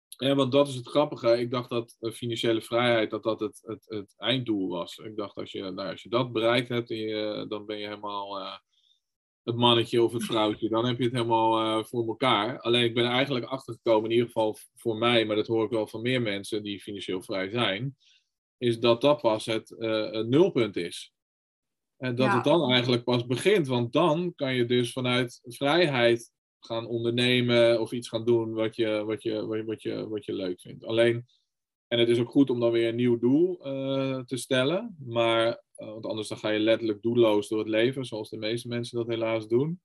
Ja, 0.07 0.35
want 0.35 0.51
dat 0.51 0.67
is 0.67 0.75
het 0.75 0.87
grappige. 0.87 1.39
Ik 1.39 1.51
dacht 1.51 1.69
dat 1.69 1.97
financiële 2.13 2.61
vrijheid 2.61 3.09
dat 3.09 3.23
dat 3.23 3.39
het, 3.39 3.61
het, 3.63 3.85
het 3.85 4.13
einddoel 4.17 4.69
was. 4.69 4.97
Ik 4.97 5.15
dacht 5.15 5.35
als 5.35 5.51
je, 5.51 5.61
nou, 5.61 5.89
als 5.89 6.03
je 6.03 6.09
dat 6.09 6.31
bereikt 6.31 6.69
hebt, 6.69 6.89
je, 6.89 7.45
dan 7.47 7.65
ben 7.65 7.77
je 7.77 7.85
helemaal 7.87 8.39
uh, 8.39 8.57
het 9.43 9.55
mannetje 9.55 10.03
of 10.03 10.13
het 10.13 10.23
vrouwtje. 10.23 10.69
Dan 10.69 10.85
heb 10.85 10.97
je 10.97 11.03
het 11.03 11.13
helemaal 11.13 11.83
voor 11.83 12.07
elkaar. 12.07 12.59
Alleen 12.59 12.83
ik 12.83 12.93
ben 12.93 13.05
er 13.05 13.11
eigenlijk 13.11 13.45
achter 13.45 13.73
gekomen, 13.73 14.09
in 14.09 14.11
ieder 14.11 14.27
geval 14.27 14.57
voor 14.75 14.97
mij, 14.97 15.25
maar 15.25 15.35
dat 15.35 15.47
hoor 15.47 15.65
ik 15.65 15.71
wel 15.71 15.87
van 15.87 16.01
meer 16.01 16.21
mensen 16.21 16.63
die 16.63 16.81
financieel 16.81 17.21
vrij 17.21 17.49
zijn 17.49 17.95
is 18.57 18.79
dat 18.79 19.01
dat 19.01 19.21
pas 19.21 19.45
het, 19.45 19.75
uh, 19.79 20.11
het 20.11 20.27
nulpunt 20.27 20.75
is. 20.75 21.13
En 21.97 22.15
dat 22.15 22.33
het 22.33 22.43
dan 22.43 22.71
eigenlijk 22.71 23.03
pas 23.03 23.25
begint, 23.25 23.67
want 23.67 23.93
dan 23.93 24.33
kan 24.35 24.55
je 24.55 24.65
dus 24.65 24.91
vanuit 24.91 25.39
vrijheid 25.43 26.33
gaan 26.59 26.87
ondernemen 26.87 27.81
of 27.81 27.91
iets 27.91 28.09
gaan 28.09 28.25
doen 28.25 28.53
wat 28.53 28.75
je, 28.75 29.03
wat 29.05 29.23
je, 29.23 29.45
wat 29.65 29.81
je, 29.81 30.07
wat 30.07 30.25
je 30.25 30.33
leuk 30.33 30.61
vindt. 30.61 30.85
Alleen, 30.85 31.25
en 31.87 31.99
het 31.99 32.09
is 32.09 32.19
ook 32.19 32.29
goed 32.29 32.49
om 32.49 32.59
dan 32.59 32.71
weer 32.71 32.89
een 32.89 32.95
nieuw 32.95 33.19
doel 33.19 33.67
uh, 33.67 34.19
te 34.23 34.37
stellen, 34.37 34.95
maar, 35.05 35.47
uh, 35.47 35.87
want 35.87 36.05
anders 36.05 36.27
dan 36.27 36.37
ga 36.37 36.49
je 36.49 36.59
letterlijk 36.59 37.01
doelloos 37.01 37.47
door 37.47 37.59
het 37.59 37.67
leven, 37.67 38.05
zoals 38.05 38.29
de 38.29 38.37
meeste 38.37 38.67
mensen 38.67 38.97
dat 38.97 39.07
helaas 39.07 39.47
doen. 39.47 39.81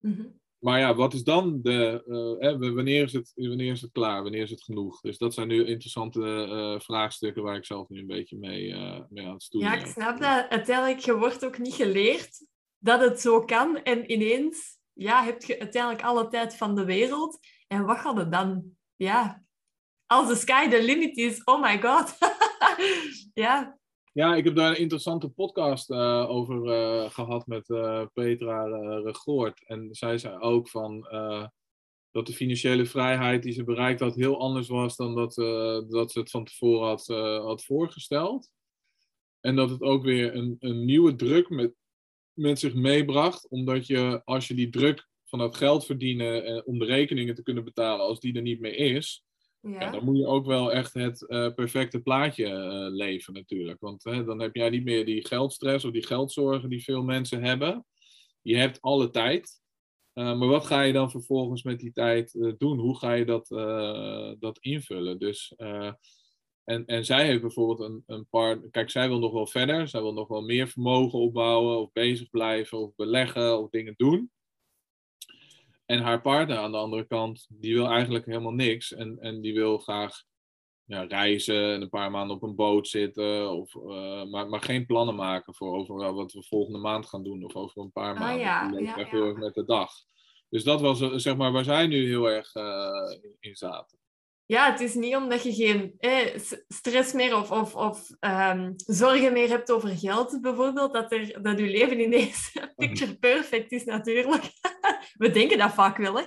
Mm 0.00 0.12
-hmm. 0.12 0.40
Maar 0.64 0.78
ja, 0.78 0.94
wat 0.94 1.14
is 1.14 1.24
dan 1.24 1.62
de. 1.62 2.02
Uh, 2.40 2.74
wanneer, 2.74 3.02
is 3.02 3.12
het, 3.12 3.32
wanneer 3.34 3.72
is 3.72 3.80
het 3.80 3.92
klaar? 3.92 4.22
Wanneer 4.22 4.42
is 4.42 4.50
het 4.50 4.62
genoeg? 4.62 5.00
Dus 5.00 5.18
dat 5.18 5.34
zijn 5.34 5.48
nu 5.48 5.66
interessante 5.66 6.20
uh, 6.20 6.80
vraagstukken 6.80 7.42
waar 7.42 7.56
ik 7.56 7.64
zelf 7.64 7.88
nu 7.88 7.98
een 7.98 8.06
beetje 8.06 8.38
mee, 8.38 8.68
uh, 8.68 9.00
mee 9.08 9.26
aan 9.26 9.32
het 9.32 9.42
stoeien 9.42 9.70
Ja, 9.70 9.74
ik 9.74 9.86
snap 9.86 10.20
dat. 10.20 10.48
Uiteindelijk, 10.48 10.98
je 10.98 11.16
wordt 11.16 11.44
ook 11.44 11.58
niet 11.58 11.74
geleerd 11.74 12.46
dat 12.78 13.00
het 13.00 13.20
zo 13.20 13.44
kan. 13.44 13.82
En 13.82 14.12
ineens 14.12 14.78
ja, 14.92 15.24
heb 15.24 15.42
je 15.42 15.58
uiteindelijk 15.58 16.04
alle 16.04 16.28
tijd 16.28 16.56
van 16.56 16.74
de 16.74 16.84
wereld. 16.84 17.38
En 17.66 17.84
wat 17.84 17.98
gaat 17.98 18.16
het 18.16 18.32
dan? 18.32 18.64
Ja, 18.96 19.42
als 20.06 20.28
de 20.28 20.36
sky 20.36 20.68
the 20.68 20.82
limit 20.82 21.16
is, 21.16 21.44
oh 21.44 21.62
my 21.62 21.80
god. 21.80 22.16
ja, 23.44 23.78
ja, 24.14 24.34
ik 24.34 24.44
heb 24.44 24.56
daar 24.56 24.70
een 24.70 24.80
interessante 24.80 25.28
podcast 25.28 25.90
uh, 25.90 26.30
over 26.30 26.64
uh, 26.64 27.10
gehad 27.10 27.46
met 27.46 27.68
uh, 27.68 28.06
Petra 28.12 28.64
Regoort. 28.98 29.64
En 29.66 29.88
zij 29.90 30.18
zei 30.18 30.38
ook 30.38 30.68
van 30.68 31.08
dat 32.10 32.26
de 32.26 32.32
financiële 32.32 32.86
vrijheid 32.86 33.42
die 33.42 33.52
ze 33.52 33.64
bereikt 33.64 34.00
had 34.00 34.14
heel 34.14 34.40
anders 34.40 34.68
was 34.68 34.96
dan 34.96 35.14
dat, 35.14 35.34
dat 35.90 36.12
ze 36.12 36.18
het 36.18 36.30
van 36.30 36.44
tevoren 36.44 36.86
had, 36.86 37.06
had 37.44 37.64
voorgesteld. 37.64 38.50
En 39.40 39.56
dat 39.56 39.70
het 39.70 39.80
ook 39.82 40.04
weer 40.04 40.34
een, 40.34 40.56
een 40.58 40.84
nieuwe 40.84 41.14
druk 41.14 41.50
met, 41.50 41.74
met 42.32 42.58
zich 42.58 42.74
meebracht. 42.74 43.48
Omdat 43.48 43.86
je, 43.86 44.22
als 44.24 44.48
je 44.48 44.54
die 44.54 44.70
druk 44.70 45.08
van 45.24 45.38
dat 45.38 45.56
geld 45.56 45.86
verdienen 45.86 46.66
om 46.66 46.78
de 46.78 46.84
rekeningen 46.84 47.34
te 47.34 47.42
kunnen 47.42 47.64
betalen, 47.64 48.06
als 48.06 48.20
die 48.20 48.34
er 48.34 48.42
niet 48.42 48.60
meer 48.60 48.76
is, 48.76 49.23
dan 49.64 50.04
moet 50.04 50.16
je 50.16 50.26
ook 50.26 50.46
wel 50.46 50.72
echt 50.72 50.94
het 50.94 51.24
uh, 51.28 51.54
perfecte 51.54 52.00
plaatje 52.00 52.46
uh, 52.46 52.94
leven 52.96 53.32
natuurlijk. 53.32 53.80
Want 53.80 54.04
hè, 54.04 54.24
dan 54.24 54.40
heb 54.40 54.54
jij 54.54 54.70
niet 54.70 54.84
meer 54.84 55.04
die 55.04 55.26
geldstress 55.26 55.84
of 55.84 55.92
die 55.92 56.06
geldzorgen 56.06 56.68
die 56.68 56.84
veel 56.84 57.02
mensen 57.02 57.42
hebben. 57.42 57.86
Je 58.42 58.56
hebt 58.56 58.80
alle 58.80 59.10
tijd. 59.10 59.62
Uh, 60.14 60.38
maar 60.38 60.48
wat 60.48 60.66
ga 60.66 60.82
je 60.82 60.92
dan 60.92 61.10
vervolgens 61.10 61.62
met 61.62 61.80
die 61.80 61.92
tijd 61.92 62.54
doen? 62.58 62.78
Hoe 62.78 62.98
ga 62.98 63.12
je 63.12 63.24
dat, 63.24 63.48
dat 64.40 64.58
invullen? 64.58 65.18
Dus, 65.18 65.54
en, 66.64 66.86
en 66.86 67.04
zij 67.04 67.26
heeft 67.26 67.40
bijvoorbeeld 67.40 67.80
een, 67.80 68.02
een 68.06 68.26
paar... 68.30 68.60
Kijk, 68.70 68.90
zij 68.90 69.08
wil 69.08 69.18
nog 69.18 69.32
wel 69.32 69.46
verder. 69.46 69.88
Zij 69.88 70.00
wil 70.00 70.12
nog 70.12 70.28
wel 70.28 70.42
meer 70.42 70.68
vermogen 70.68 71.18
opbouwen 71.18 71.78
of 71.78 71.92
bezig 71.92 72.30
blijven 72.30 72.78
of 72.78 72.94
beleggen 72.94 73.58
of 73.58 73.70
dingen 73.70 73.94
doen. 73.96 74.30
En 75.86 76.00
haar 76.00 76.20
partner 76.20 76.56
aan 76.56 76.72
de 76.72 76.78
andere 76.78 77.06
kant, 77.06 77.46
die 77.48 77.74
wil 77.74 77.86
eigenlijk 77.86 78.26
helemaal 78.26 78.52
niks. 78.52 78.92
En, 78.92 79.18
en 79.20 79.40
die 79.40 79.54
wil 79.54 79.78
graag 79.78 80.22
ja, 80.84 81.02
reizen 81.02 81.72
en 81.72 81.82
een 81.82 81.88
paar 81.88 82.10
maanden 82.10 82.36
op 82.36 82.42
een 82.42 82.54
boot 82.54 82.88
zitten. 82.88 83.50
Of, 83.50 83.74
uh, 83.74 84.24
maar, 84.24 84.48
maar 84.48 84.62
geen 84.62 84.86
plannen 84.86 85.14
maken 85.14 85.54
voor 85.54 85.76
over 85.76 86.14
wat 86.14 86.32
we 86.32 86.42
volgende 86.42 86.78
maand 86.78 87.06
gaan 87.06 87.22
doen. 87.22 87.44
Of 87.44 87.54
over 87.54 87.82
een 87.82 87.92
paar 87.92 88.14
oh, 88.14 88.20
maanden. 88.20 88.38
Ja, 88.38 88.68
die 88.68 88.82
ja, 88.82 88.96
echt 88.96 89.10
heel 89.10 89.26
erg 89.26 89.36
met 89.36 89.54
de 89.54 89.64
dag. 89.64 89.92
Dus 90.48 90.64
dat 90.64 90.80
was 90.80 91.00
eh, 91.00 91.10
zeg 91.14 91.36
maar 91.36 91.52
waar 91.52 91.64
zij 91.64 91.86
nu 91.86 92.06
heel 92.06 92.30
erg 92.30 92.54
uh, 92.54 93.16
in 93.40 93.56
zaten. 93.56 93.98
Ja, 94.46 94.70
het 94.70 94.80
is 94.80 94.94
niet 94.94 95.16
omdat 95.16 95.42
je 95.42 95.52
geen 95.52 95.94
eh, 95.98 96.38
stress 96.68 97.12
meer 97.12 97.36
of, 97.36 97.50
of, 97.50 97.74
of 97.74 98.10
um, 98.20 98.74
zorgen 98.76 99.32
meer 99.32 99.48
hebt 99.48 99.72
over 99.72 99.88
geld 99.88 100.38
bijvoorbeeld, 100.40 100.92
dat, 100.92 101.12
er, 101.12 101.42
dat 101.42 101.58
je 101.58 101.66
leven 101.66 102.00
ineens 102.00 102.52
picture 102.76 103.18
perfect 103.18 103.72
is 103.72 103.84
natuurlijk. 103.84 104.42
We 105.14 105.30
denken 105.30 105.58
dat 105.58 105.72
vaak 105.72 105.96
wel, 105.96 106.18
hè? 106.18 106.24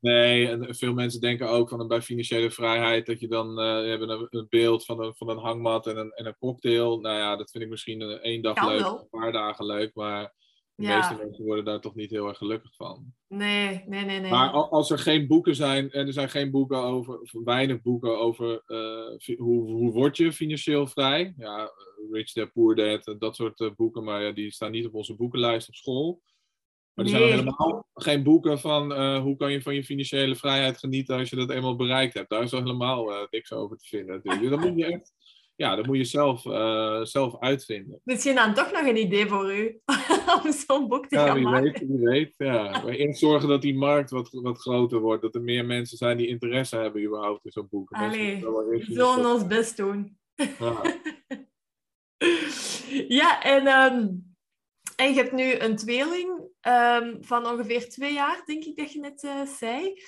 Nee, 0.00 0.48
en 0.48 0.74
veel 0.74 0.92
mensen 0.92 1.20
denken 1.20 1.48
ook 1.48 1.68
van 1.68 1.88
bij 1.88 2.02
financiële 2.02 2.50
vrijheid 2.50 3.06
dat 3.06 3.20
je 3.20 3.28
dan 3.28 3.60
uh, 3.60 3.88
hebben 3.88 4.08
een, 4.08 4.26
een, 4.30 4.46
beeld 4.48 4.84
van 4.84 5.04
een, 5.04 5.14
van 5.16 5.28
een 5.28 5.38
hangmat 5.38 5.86
en 5.86 5.96
een, 5.96 6.10
en 6.10 6.26
een 6.26 6.36
cocktail. 6.38 7.00
Nou 7.00 7.18
ja, 7.18 7.36
dat 7.36 7.50
vind 7.50 7.64
ik 7.64 7.70
misschien 7.70 8.00
een, 8.00 8.20
één 8.20 8.42
dag 8.42 8.66
leuk, 8.68 8.86
een 8.86 9.08
paar 9.10 9.32
dagen 9.32 9.66
leuk, 9.66 9.94
maar 9.94 10.34
de 10.78 10.86
meeste 10.86 11.16
mensen 11.16 11.44
worden 11.44 11.64
daar 11.64 11.80
toch 11.80 11.94
niet 11.94 12.10
heel 12.10 12.28
erg 12.28 12.38
gelukkig 12.38 12.74
van. 12.74 13.12
Nee, 13.28 13.84
nee, 13.86 14.04
nee, 14.04 14.20
nee. 14.20 14.30
Maar 14.30 14.50
als 14.50 14.90
er 14.90 14.98
geen 14.98 15.26
boeken 15.26 15.54
zijn, 15.54 15.90
en 15.90 16.06
er 16.06 16.12
zijn 16.12 16.28
geen 16.28 16.50
boeken 16.50 16.78
over, 16.78 17.20
of 17.20 17.32
weinig 17.44 17.82
boeken 17.82 18.18
over 18.18 18.62
uh, 18.66 19.36
hoe, 19.38 19.70
hoe 19.70 19.92
word 19.92 20.16
je 20.16 20.32
financieel 20.32 20.86
vrij. 20.86 21.34
Ja, 21.36 21.70
Rich 22.10 22.32
Dad, 22.32 22.52
Poor 22.52 22.74
Dad, 22.74 23.14
dat 23.18 23.36
soort 23.36 23.60
uh, 23.60 23.70
boeken, 23.76 24.04
maar 24.04 24.22
ja, 24.22 24.32
die 24.32 24.52
staan 24.52 24.70
niet 24.70 24.86
op 24.86 24.94
onze 24.94 25.16
boekenlijst 25.16 25.68
op 25.68 25.74
school. 25.74 26.22
Maar 26.94 27.04
er 27.04 27.10
zijn 27.10 27.22
helemaal 27.22 27.86
geen 27.94 28.22
boeken 28.22 28.58
van 28.58 28.92
uh, 28.92 29.20
hoe 29.20 29.36
kan 29.36 29.52
je 29.52 29.62
van 29.62 29.74
je 29.74 29.84
financiële 29.84 30.36
vrijheid 30.36 30.78
genieten 30.78 31.18
als 31.18 31.30
je 31.30 31.36
dat 31.36 31.50
eenmaal 31.50 31.76
bereikt 31.76 32.14
hebt. 32.14 32.30
Daar 32.30 32.42
is 32.42 32.52
al 32.52 32.60
helemaal 32.60 33.26
niks 33.30 33.52
over 33.52 33.76
te 33.76 33.86
vinden. 33.88 34.14
Natuurlijk. 34.24 34.50
Dat 34.50 34.70
moet 34.70 34.78
je 34.78 34.86
echt, 34.86 35.14
ja, 35.58 35.76
dat 35.76 35.86
moet 35.86 35.96
je 35.96 36.04
zelf, 36.04 36.44
uh, 36.44 37.04
zelf 37.04 37.38
uitvinden. 37.40 38.00
Misschien 38.04 38.34
dan 38.34 38.54
toch 38.54 38.72
nog 38.72 38.86
een 38.86 38.96
idee 38.96 39.26
voor 39.26 39.54
u 39.54 39.80
om 40.44 40.52
zo'n 40.52 40.88
boek 40.88 41.06
te 41.06 41.16
ja, 41.16 41.26
gaan 41.26 41.34
wie 41.34 41.44
maken. 41.44 41.62
Weet, 41.62 41.78
wie 41.88 41.98
weet, 41.98 42.34
ja. 42.36 42.84
Eerst 42.86 43.18
zorgen 43.18 43.48
dat 43.48 43.62
die 43.62 43.76
markt 43.76 44.10
wat, 44.10 44.28
wat 44.32 44.58
groter 44.58 45.00
wordt. 45.00 45.22
Dat 45.22 45.34
er 45.34 45.42
meer 45.42 45.64
mensen 45.64 45.96
zijn 45.96 46.16
die 46.16 46.26
interesse 46.26 46.76
hebben 46.76 47.04
überhaupt 47.04 47.44
in 47.44 47.50
zo'n 47.50 47.68
boek. 47.70 47.90
Allee, 47.90 48.40
we 48.40 48.84
zullen 48.88 49.26
ons 49.26 49.46
best 49.46 49.76
doen. 49.76 50.18
Ja, 50.34 50.82
ja 53.20 53.42
en, 53.42 53.66
um, 53.66 54.34
en 54.96 55.08
je 55.08 55.14
hebt 55.14 55.32
nu 55.32 55.54
een 55.54 55.76
tweeling 55.76 56.40
um, 56.68 57.24
van 57.24 57.46
ongeveer 57.46 57.88
twee 57.88 58.12
jaar, 58.12 58.42
denk 58.44 58.64
ik 58.64 58.76
dat 58.76 58.92
je 58.92 59.00
net 59.00 59.22
uh, 59.22 59.46
zei. 59.46 60.02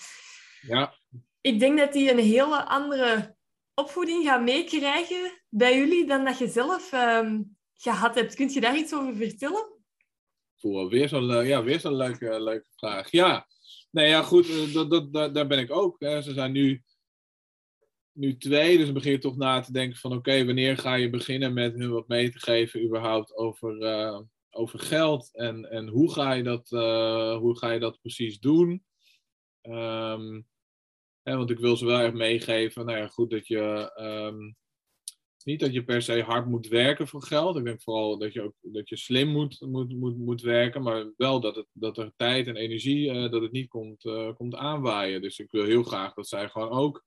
ja. 0.61 0.95
Ik 1.41 1.59
denk 1.61 1.79
dat 1.79 1.93
die 1.93 2.11
een 2.11 2.19
hele 2.19 2.65
andere 2.65 3.39
opvoeding 3.81 4.25
gaat 4.25 4.43
meekrijgen 4.43 5.43
bij 5.49 5.79
jullie 5.79 6.07
dan 6.07 6.25
dat 6.25 6.39
je 6.39 6.49
zelf 6.49 6.93
um, 6.93 7.57
gehad 7.75 8.15
hebt. 8.15 8.35
Kun 8.35 8.49
je 8.49 8.61
daar 8.61 8.77
iets 8.77 8.95
over 8.95 9.15
vertellen? 9.15 9.79
Voor 10.57 10.89
weer 10.89 11.09
zo'n 11.09 11.47
ja, 11.47 11.63
weer 11.63 11.81
zo'n 11.81 11.97
leuke, 11.97 12.43
leuke 12.43 12.67
vraag. 12.77 13.11
Ja, 13.11 13.47
nee, 13.91 14.09
ja, 14.09 14.23
goed, 14.23 14.49
uh, 14.49 14.75
dat, 14.75 15.13
dat, 15.13 15.35
daar 15.35 15.47
ben 15.47 15.59
ik 15.59 15.71
ook. 15.71 15.97
Ze 15.99 16.33
zijn 16.33 16.53
nu, 16.53 16.83
nu 18.13 18.37
twee, 18.37 18.77
dus 18.77 18.85
dan 18.85 18.95
begin 18.95 19.13
je 19.13 19.19
toch 19.19 19.37
na 19.37 19.61
te 19.61 19.73
denken 19.73 19.99
van 19.99 20.13
oké, 20.13 20.45
wanneer 20.45 20.79
ga 20.79 20.95
je 20.95 21.11
beginnen 21.11 21.53
met 21.53 21.75
hun 21.75 21.91
wat 21.91 22.09
mee 22.09 22.31
te 22.31 22.39
geven 22.39 22.85
überhaupt 22.85 23.37
over, 23.37 23.77
over 24.51 24.79
geld 24.79 25.37
en, 25.37 25.71
en 25.71 25.89
hoe, 25.89 26.13
ga 26.13 26.33
je 26.33 26.43
dat, 26.43 26.69
hoe 27.41 27.59
ga 27.59 27.71
je 27.71 27.81
dat 27.81 28.01
precies 28.01 28.39
doen? 28.39 28.85
Um, 29.63 30.49
want 31.23 31.51
ik 31.51 31.59
wil 31.59 31.77
ze 31.77 31.87
wel 31.87 32.01
echt 32.01 32.15
meegeven, 32.15 32.87
nou 32.87 32.99
ja, 32.99 33.07
goed 33.07 33.31
dat 33.31 33.47
je 33.47 33.93
um, 34.01 34.57
niet 35.45 35.61
dat 35.61 35.73
je 35.73 35.85
per 35.85 36.03
se 36.03 36.23
hard 36.23 36.47
moet 36.47 36.67
werken 36.67 37.09
voor 37.09 37.23
geld. 37.23 37.57
Ik 37.57 37.65
denk 37.65 37.83
vooral 37.83 38.19
dat 38.19 38.33
je 38.33 38.43
ook 38.43 38.55
dat 38.61 38.89
je 38.89 38.97
slim 38.97 39.29
moet, 39.29 39.61
moet, 39.61 39.95
moet, 39.97 40.19
moet 40.19 40.41
werken, 40.41 40.83
maar 40.83 41.13
wel 41.17 41.41
dat, 41.41 41.57
het, 41.57 41.67
dat 41.73 41.99
er 41.99 42.13
tijd 42.17 42.47
en 42.47 42.57
energie, 42.57 43.15
uh, 43.15 43.31
dat 43.31 43.43
het 43.43 43.53
niet 43.53 43.69
komt, 43.69 44.05
uh, 44.05 44.35
komt 44.35 44.55
aanwaaien. 44.55 45.23
Dus 45.23 45.39
ik 45.39 45.51
wil 45.51 45.65
heel 45.65 45.83
graag 45.83 46.15
dat 46.15 46.29
zij 46.29 46.49
gewoon 46.49 46.71
ook, 46.71 47.05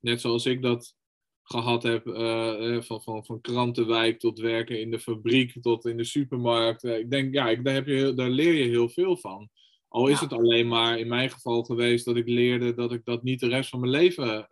net 0.00 0.20
zoals 0.20 0.46
ik 0.46 0.62
dat 0.62 0.94
gehad 1.42 1.82
heb, 1.82 2.06
uh, 2.06 2.80
van, 2.80 3.02
van, 3.02 3.24
van 3.24 3.40
krantenwijk 3.40 4.18
tot 4.18 4.38
werken 4.38 4.80
in 4.80 4.90
de 4.90 5.00
fabriek 5.00 5.62
tot 5.62 5.86
in 5.86 5.96
de 5.96 6.04
supermarkt. 6.04 6.84
ik 6.84 7.10
denk, 7.10 7.34
ja, 7.34 7.48
ik, 7.48 7.64
daar, 7.64 7.74
heb 7.74 7.86
je, 7.86 8.14
daar 8.14 8.30
leer 8.30 8.52
je 8.52 8.64
heel 8.64 8.88
veel 8.88 9.16
van. 9.16 9.50
Al 9.96 10.06
is 10.06 10.20
ja. 10.20 10.24
het 10.24 10.32
alleen 10.32 10.68
maar 10.68 10.98
in 10.98 11.08
mijn 11.08 11.30
geval 11.30 11.62
geweest 11.62 12.04
dat 12.04 12.16
ik 12.16 12.28
leerde 12.28 12.74
dat 12.74 12.92
ik 12.92 13.04
dat 13.04 13.22
niet 13.22 13.40
de 13.40 13.48
rest 13.48 13.70
van 13.70 13.80
mijn 13.80 13.92
leven 13.92 14.46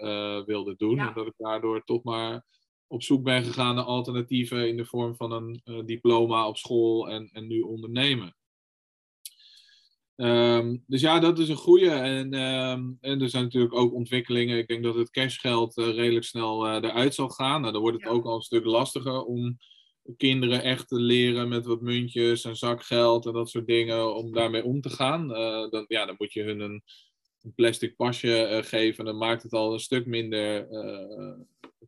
wilde 0.46 0.74
doen. 0.76 0.96
Ja. 0.96 1.08
En 1.08 1.14
dat 1.14 1.26
ik 1.26 1.34
daardoor 1.36 1.84
toch 1.84 2.02
maar 2.02 2.44
op 2.86 3.02
zoek 3.02 3.22
ben 3.22 3.44
gegaan 3.44 3.74
naar 3.74 3.84
alternatieven 3.84 4.68
in 4.68 4.76
de 4.76 4.84
vorm 4.84 5.16
van 5.16 5.32
een 5.32 5.60
uh, 5.64 5.84
diploma 5.84 6.48
op 6.48 6.56
school 6.56 7.08
en, 7.08 7.30
en 7.32 7.46
nu 7.46 7.60
ondernemen. 7.60 8.36
Um, 10.16 10.84
dus 10.86 11.00
ja, 11.00 11.18
dat 11.18 11.38
is 11.38 11.48
een 11.48 11.56
goede. 11.56 11.90
En, 11.90 12.34
um, 12.34 12.98
en 13.00 13.20
er 13.20 13.28
zijn 13.28 13.44
natuurlijk 13.44 13.74
ook 13.74 13.94
ontwikkelingen. 13.94 14.58
Ik 14.58 14.68
denk 14.68 14.84
dat 14.84 14.94
het 14.94 15.10
cashgeld 15.10 15.78
uh, 15.78 15.94
redelijk 15.94 16.24
snel 16.24 16.68
eruit 16.68 17.14
zal 17.14 17.28
gaan. 17.28 17.60
Nou, 17.60 17.72
dan 17.72 17.82
wordt 17.82 17.96
het 17.96 18.06
ja. 18.06 18.12
ook 18.12 18.24
al 18.24 18.34
een 18.34 18.42
stuk 18.42 18.64
lastiger 18.64 19.24
om 19.24 19.58
kinderen 20.16 20.62
echt 20.62 20.88
te 20.88 21.00
leren 21.00 21.48
met 21.48 21.66
wat 21.66 21.80
muntjes 21.80 22.44
en 22.44 22.56
zakgeld 22.56 23.26
en 23.26 23.32
dat 23.32 23.50
soort 23.50 23.66
dingen, 23.66 24.14
om 24.14 24.32
daarmee 24.32 24.64
om 24.64 24.80
te 24.80 24.90
gaan. 24.90 25.28
dan, 25.70 25.84
ja, 25.88 26.06
dan 26.06 26.14
moet 26.18 26.32
je 26.32 26.42
hun 26.42 26.60
een, 26.60 26.82
een 27.42 27.54
plastic 27.54 27.96
pasje 27.96 28.60
geven. 28.64 29.04
Dan 29.04 29.18
maakt 29.18 29.42
het 29.42 29.52
al 29.52 29.72
een 29.72 29.80
stuk 29.80 30.06
minder 30.06 30.68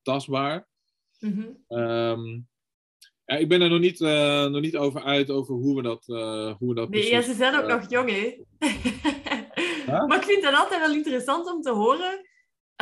tastbaar. 0.02 0.68
Mhm. 1.18 1.34
Mm 1.34 1.56
-hmm. 1.68 1.78
um, 1.78 2.48
ja, 3.26 3.36
ik 3.36 3.48
ben 3.48 3.60
er 3.60 3.68
nog 3.68 3.80
niet, 3.80 4.00
uh, 4.00 4.46
nog 4.46 4.60
niet 4.60 4.76
over 4.76 5.02
uit 5.02 5.30
over 5.30 5.54
hoe 5.54 5.76
we 5.76 5.82
dat, 5.82 6.04
uh, 6.06 6.54
hoe 6.58 6.68
we 6.68 6.74
dat 6.74 6.88
Nee, 6.88 7.10
ja, 7.10 7.22
ze 7.22 7.34
zijn 7.34 7.54
ook 7.54 7.68
uh, 7.68 7.68
nog 7.68 7.90
jong, 7.90 8.10
hè. 8.10 8.36
Maar 10.06 10.16
ik 10.16 10.24
vind 10.24 10.44
het 10.44 10.54
altijd 10.54 10.80
wel 10.80 10.94
interessant 10.94 11.52
om 11.52 11.60
te 11.60 11.70
horen. 11.70 12.28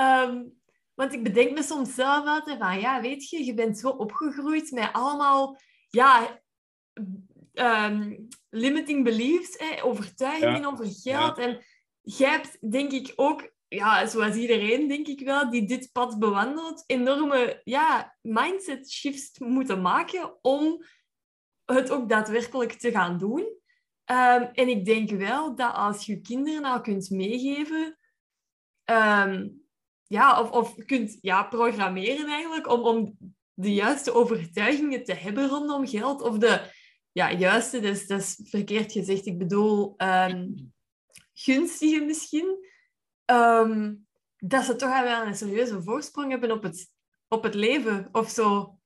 Um, 0.00 0.62
want 0.94 1.12
ik 1.12 1.22
bedenk 1.22 1.50
me 1.50 1.62
soms 1.62 1.94
zelf 1.94 2.26
altijd 2.26 2.58
van, 2.58 2.80
ja, 2.80 3.00
weet 3.00 3.28
je, 3.28 3.44
je 3.44 3.54
bent 3.54 3.78
zo 3.78 3.88
opgegroeid 3.88 4.70
met 4.70 4.92
allemaal, 4.92 5.60
ja, 5.88 6.40
um, 7.54 8.28
limiting 8.50 9.04
beliefs, 9.04 9.58
hè, 9.58 9.82
overtuigingen 9.84 10.60
ja. 10.60 10.66
over 10.66 10.86
geld. 10.86 11.36
Ja. 11.36 11.42
En 11.42 11.64
jij 12.00 12.30
hebt, 12.30 12.70
denk 12.70 12.92
ik, 12.92 13.12
ook 13.16 13.52
ja, 13.68 14.06
zoals 14.06 14.36
iedereen, 14.36 14.88
denk 14.88 15.06
ik 15.06 15.20
wel, 15.20 15.50
die 15.50 15.66
dit 15.66 15.92
pad 15.92 16.18
bewandelt, 16.18 16.84
enorme 16.86 17.60
ja, 17.64 18.16
mindset 18.20 18.90
shifts 18.90 19.38
moeten 19.38 19.82
maken 19.82 20.38
om 20.42 20.84
het 21.64 21.90
ook 21.90 22.08
daadwerkelijk 22.08 22.72
te 22.72 22.90
gaan 22.90 23.18
doen. 23.18 23.62
Um, 24.10 24.42
en 24.42 24.68
ik 24.68 24.84
denk 24.84 25.10
wel 25.10 25.54
dat 25.54 25.74
als 25.74 26.06
je 26.06 26.20
kinderen 26.20 26.62
nou 26.62 26.80
kunt 26.80 27.10
meegeven, 27.10 27.98
um, 28.90 29.63
ja, 30.14 30.40
of, 30.40 30.50
of 30.50 30.84
kunt 30.84 31.18
ja, 31.20 31.42
programmeren 31.42 32.28
eigenlijk, 32.28 32.68
om, 32.68 32.80
om 32.80 33.18
de 33.54 33.74
juiste 33.74 34.12
overtuigingen 34.12 35.04
te 35.04 35.14
hebben 35.14 35.48
rondom 35.48 35.86
geld, 35.86 36.22
of 36.22 36.38
de 36.38 36.70
ja, 37.12 37.32
juiste, 37.32 37.80
dus, 37.80 38.06
dat 38.06 38.20
is 38.20 38.40
verkeerd 38.42 38.92
gezegd, 38.92 39.26
ik 39.26 39.38
bedoel 39.38 39.94
um, 39.96 40.72
gunstige 41.32 42.04
misschien, 42.04 42.68
um, 43.26 44.06
dat 44.36 44.64
ze 44.64 44.76
toch 44.76 45.02
wel 45.02 45.26
een 45.26 45.34
serieuze 45.34 45.82
voorsprong 45.82 46.30
hebben 46.30 46.50
op 46.50 46.62
het, 46.62 46.90
op 47.28 47.42
het 47.42 47.54
leven 47.54 48.08
of 48.12 48.30
zo. 48.30 48.78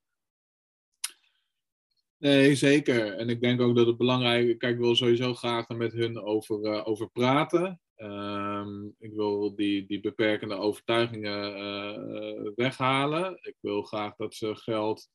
Nee, 2.19 2.55
zeker. 2.55 3.17
En 3.17 3.29
ik 3.29 3.41
denk 3.41 3.61
ook 3.61 3.77
dat 3.77 3.87
het 3.87 3.97
belangrijk 3.97 4.49
is. 4.49 4.57
Kijk, 4.57 4.75
ik 4.75 4.81
wil 4.81 4.97
sowieso 4.97 5.35
graag 5.35 5.69
er 5.69 5.77
met 5.77 5.93
hun 5.93 6.21
over, 6.21 6.65
uh, 6.65 6.89
over 6.89 7.11
praten. 7.11 7.81
Um, 8.03 8.95
ik 8.99 9.13
wil 9.13 9.55
die, 9.55 9.87
die 9.87 10.01
beperkende 10.01 10.55
overtuigingen 10.55 11.59
uh, 11.59 12.51
weghalen. 12.55 13.39
Ik 13.41 13.57
wil 13.61 13.83
graag 13.83 14.17
dat 14.17 14.35
ze 14.35 14.57
geld 14.57 15.09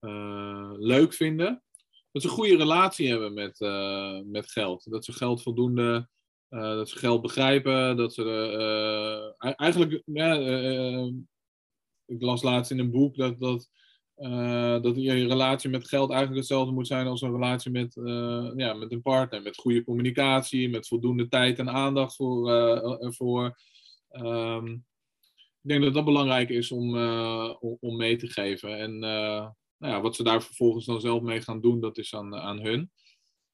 uh, 0.00 0.72
leuk 0.76 1.14
vinden. 1.14 1.62
Dat 2.12 2.22
ze 2.22 2.28
een 2.28 2.34
goede 2.34 2.56
relatie 2.56 3.08
hebben 3.08 3.34
met, 3.34 3.58
met 4.26 4.50
geld. 4.50 4.90
Dat 4.90 5.04
ze 5.04 5.12
geld 5.12 5.42
voldoende 5.42 6.08
dat 6.48 6.88
ze 6.88 6.98
geld 6.98 7.22
begrijpen, 7.22 7.96
dat 7.96 8.14
ze 8.14 9.34
eigenlijk, 9.38 10.02
ja, 10.04 10.34
ik 12.04 12.22
las 12.22 12.42
laatst 12.42 12.70
in 12.70 12.78
een 12.78 12.90
boek 12.90 13.16
dat, 13.16 13.38
dat, 13.38 13.70
dat 14.82 14.96
je 14.96 15.26
relatie 15.26 15.70
met 15.70 15.88
geld 15.88 16.10
eigenlijk 16.10 16.40
hetzelfde 16.40 16.72
moet 16.72 16.86
zijn 16.86 17.06
als 17.06 17.20
een 17.20 17.32
relatie 17.32 17.70
met, 17.70 17.94
ja, 18.56 18.74
met 18.74 18.92
een 18.92 19.02
partner. 19.02 19.42
Met 19.42 19.56
goede 19.56 19.84
communicatie, 19.84 20.68
met 20.68 20.88
voldoende 20.88 21.28
tijd 21.28 21.58
en 21.58 21.70
aandacht 21.70 22.16
voor. 22.16 22.50
voor 23.14 23.58
um, 24.10 24.84
ik 25.62 25.70
denk 25.70 25.82
dat 25.82 25.94
dat 25.94 26.04
belangrijk 26.04 26.48
is 26.48 26.72
om, 26.72 26.98
om, 27.80 27.96
mee 27.96 28.16
te 28.16 28.28
geven. 28.28 28.78
En 28.78 28.98
nou 28.98 29.52
ja, 29.78 30.00
wat 30.00 30.16
ze 30.16 30.22
daar 30.22 30.42
vervolgens 30.42 30.84
dan 30.84 31.00
zelf 31.00 31.22
mee 31.22 31.40
gaan 31.40 31.60
doen, 31.60 31.80
dat 31.80 31.98
is 31.98 32.14
aan, 32.14 32.34
aan 32.34 32.60
hun. 32.60 32.90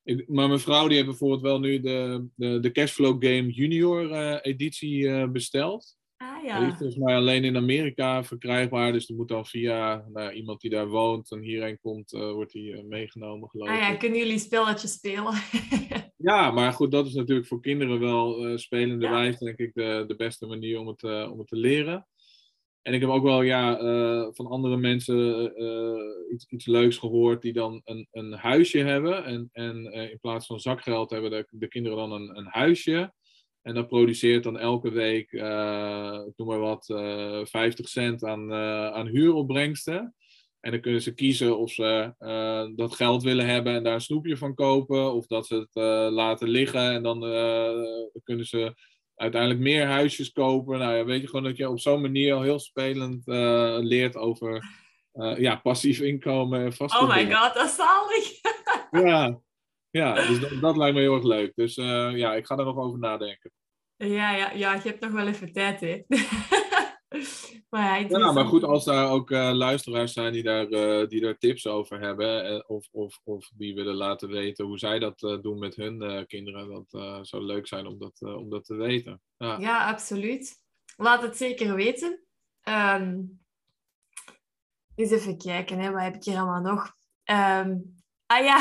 Ik, 0.02 0.28
maar 0.28 0.48
mijn 0.48 0.60
vrouw 0.60 0.86
die 0.86 0.94
heeft 0.96 1.08
bijvoorbeeld 1.08 1.42
wel 1.42 1.60
nu 1.60 1.80
de, 1.80 2.26
de, 2.34 2.60
de 2.60 2.70
Cashflow 2.72 3.24
Game 3.24 3.50
Junior 3.50 4.12
editie 4.40 5.28
besteld. 5.28 5.98
Ah, 6.22 6.44
ja. 6.44 6.58
Die 6.58 6.68
is 6.68 6.76
volgens 6.76 6.98
mij 6.98 7.14
alleen 7.14 7.44
in 7.44 7.56
Amerika 7.56 8.24
verkrijgbaar. 8.24 8.92
Dus 8.92 9.06
die 9.06 9.16
moet 9.16 9.28
dan 9.28 9.46
via 9.46 10.04
nou, 10.12 10.32
iemand 10.32 10.60
die 10.60 10.70
daar 10.70 10.88
woont 10.88 11.30
en 11.30 11.40
hierheen 11.40 11.78
komt, 11.80 12.12
uh, 12.12 12.32
wordt 12.32 12.52
die 12.52 12.82
meegenomen 12.82 13.48
geloof 13.48 13.68
ik. 13.68 13.74
Ah 13.74 13.80
ja, 13.80 13.94
kunnen 13.94 14.18
jullie 14.18 14.38
spelletjes 14.38 14.92
spelen? 14.92 15.34
ja, 16.30 16.50
maar 16.50 16.72
goed, 16.72 16.90
dat 16.90 17.06
is 17.06 17.14
natuurlijk 17.14 17.46
voor 17.46 17.60
kinderen 17.60 18.00
wel 18.00 18.58
spelende 18.58 19.04
ja. 19.04 19.10
wijze 19.10 19.44
denk 19.44 19.58
ik 19.58 19.74
de, 19.74 20.04
de 20.06 20.16
beste 20.16 20.46
manier 20.46 20.78
om 20.78 20.86
het, 20.86 21.02
om 21.02 21.38
het 21.38 21.48
te 21.48 21.56
leren. 21.56 22.06
En 22.82 22.94
ik 22.94 23.00
heb 23.00 23.10
ook 23.10 23.22
wel 23.22 23.42
ja, 23.42 23.80
uh, 23.80 24.28
van 24.30 24.46
andere 24.46 24.76
mensen 24.76 25.52
uh, 25.62 26.32
iets, 26.32 26.46
iets 26.48 26.66
leuks 26.66 26.96
gehoord 26.96 27.42
die 27.42 27.52
dan 27.52 27.80
een, 27.84 28.08
een 28.10 28.32
huisje 28.32 28.78
hebben. 28.78 29.24
En, 29.24 29.48
en 29.52 29.86
uh, 29.86 30.10
in 30.10 30.18
plaats 30.20 30.46
van 30.46 30.60
zakgeld 30.60 31.10
hebben 31.10 31.30
de, 31.30 31.46
de 31.50 31.68
kinderen 31.68 31.98
dan 31.98 32.12
een, 32.12 32.36
een 32.36 32.46
huisje. 32.48 33.12
En 33.62 33.74
dat 33.74 33.88
produceert 33.88 34.42
dan 34.42 34.58
elke 34.58 34.90
week, 34.90 35.32
uh, 35.32 36.18
noem 36.36 36.48
maar 36.48 36.58
wat, 36.58 36.84
50 37.48 37.88
cent 37.88 38.24
aan, 38.24 38.52
aan 38.94 39.06
huuropbrengsten. 39.06 40.14
En 40.60 40.70
dan 40.70 40.80
kunnen 40.80 41.02
ze 41.02 41.14
kiezen 41.14 41.58
of 41.58 41.70
ze 41.70 42.14
dat 42.76 42.94
geld 42.94 43.22
willen 43.22 43.46
hebben 43.46 43.74
en 43.74 43.82
daar 43.82 43.94
een 43.94 44.00
snoepje 44.00 44.36
van 44.36 44.54
kopen. 44.54 45.14
Of 45.14 45.26
dat 45.26 45.46
ze 45.46 45.54
het 45.54 45.82
laten 46.12 46.48
liggen 46.48 46.92
en 46.92 47.02
dan 47.02 47.20
kunnen 48.22 48.46
ze 48.46 48.74
uiteindelijk 49.14 49.60
meer 49.60 49.86
huisjes 49.86 50.32
kopen. 50.32 50.78
Nou 50.78 50.94
ja, 50.94 51.04
weet 51.04 51.20
je 51.20 51.26
gewoon 51.26 51.44
dat 51.44 51.56
je 51.56 51.68
op 51.68 51.80
zo'n 51.80 52.00
manier 52.00 52.34
al 52.34 52.42
heel 52.42 52.58
spelend 52.58 53.22
leert 53.84 54.16
over 54.16 54.64
ja, 55.36 55.56
passief 55.56 56.00
inkomen 56.00 56.60
en 56.60 56.72
vast. 56.72 57.00
Oh 57.00 57.16
my 57.16 57.32
god, 57.34 57.54
dat 57.54 57.66
is 57.66 57.74
zalig! 57.74 58.40
ja, 59.06 59.40
ja, 59.90 60.14
dus 60.14 60.40
dat, 60.40 60.60
dat, 60.60 60.76
lijkt 60.76 60.94
me 60.94 61.00
heel 61.00 61.14
erg 61.14 61.24
leuk. 61.24 61.52
Dus 61.54 61.76
uh, 61.76 62.16
ja, 62.16 62.34
ik 62.34 62.46
ga 62.46 62.56
er 62.56 62.64
nog 62.64 62.76
over 62.76 62.98
nadenken. 62.98 63.50
Ja, 63.96 64.36
ja, 64.36 64.50
ja, 64.52 64.74
je 64.74 64.80
hebt 64.88 65.00
nog 65.00 65.12
wel 65.12 65.26
even 65.26 65.52
tijd, 65.52 65.80
hè? 65.80 66.02
maar, 67.70 68.00
ja, 68.00 68.18
ja, 68.18 68.32
maar 68.32 68.46
goed, 68.46 68.64
als 68.64 68.84
daar 68.84 69.10
ook 69.10 69.30
uh, 69.30 69.50
luisteraars 69.52 70.12
zijn 70.12 70.32
die 70.32 70.42
daar, 70.42 70.68
uh, 70.68 71.08
die 71.08 71.20
daar 71.20 71.38
tips 71.38 71.66
over 71.66 72.00
hebben, 72.00 72.68
of, 72.68 72.88
of, 72.90 73.20
of 73.24 73.50
die 73.54 73.74
willen 73.74 73.94
laten 73.94 74.28
weten 74.28 74.64
hoe 74.64 74.78
zij 74.78 74.98
dat 74.98 75.18
doen 75.18 75.58
met 75.58 75.76
hun 75.76 76.26
kinderen, 76.26 76.86
dat 76.88 77.26
zou 77.26 77.42
leuk 77.42 77.66
zijn 77.66 77.86
om 77.86 77.98
dat, 77.98 78.22
om 78.22 78.50
dat 78.50 78.64
te 78.64 78.74
weten. 78.74 79.20
Ja. 79.36 79.58
ja, 79.58 79.88
absoluut. 79.88 80.54
Laat 80.96 81.22
het 81.22 81.36
zeker 81.36 81.74
weten. 81.74 82.20
Um, 82.68 83.40
eens 84.94 85.10
even 85.10 85.38
kijken, 85.38 85.78
hè, 85.78 85.90
wat 85.90 86.02
heb 86.02 86.14
ik 86.14 86.24
hier 86.24 86.36
allemaal 86.36 86.60
nog? 86.60 86.96
Um, 87.24 87.99
Ah 88.30 88.44
ja, 88.44 88.58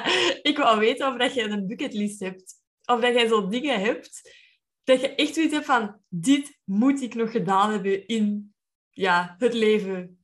ik 0.50 0.58
wou 0.58 0.78
weten 0.78 1.08
of 1.08 1.16
dat 1.16 1.34
je 1.34 1.42
een 1.42 1.66
bucketlist 1.66 2.20
hebt. 2.20 2.54
Of 2.84 3.00
dat 3.00 3.14
jij 3.14 3.26
zo 3.26 3.48
dingen 3.48 3.80
hebt 3.80 4.40
dat 4.84 5.00
je 5.00 5.14
echt 5.14 5.34
zoiets 5.34 5.52
hebt 5.52 5.64
van 5.66 6.00
dit 6.08 6.58
moet 6.64 7.02
ik 7.02 7.14
nog 7.14 7.30
gedaan 7.30 7.70
hebben 7.70 8.06
in 8.06 8.54
ja, 8.90 9.34
het 9.38 9.54
leven. 9.54 10.21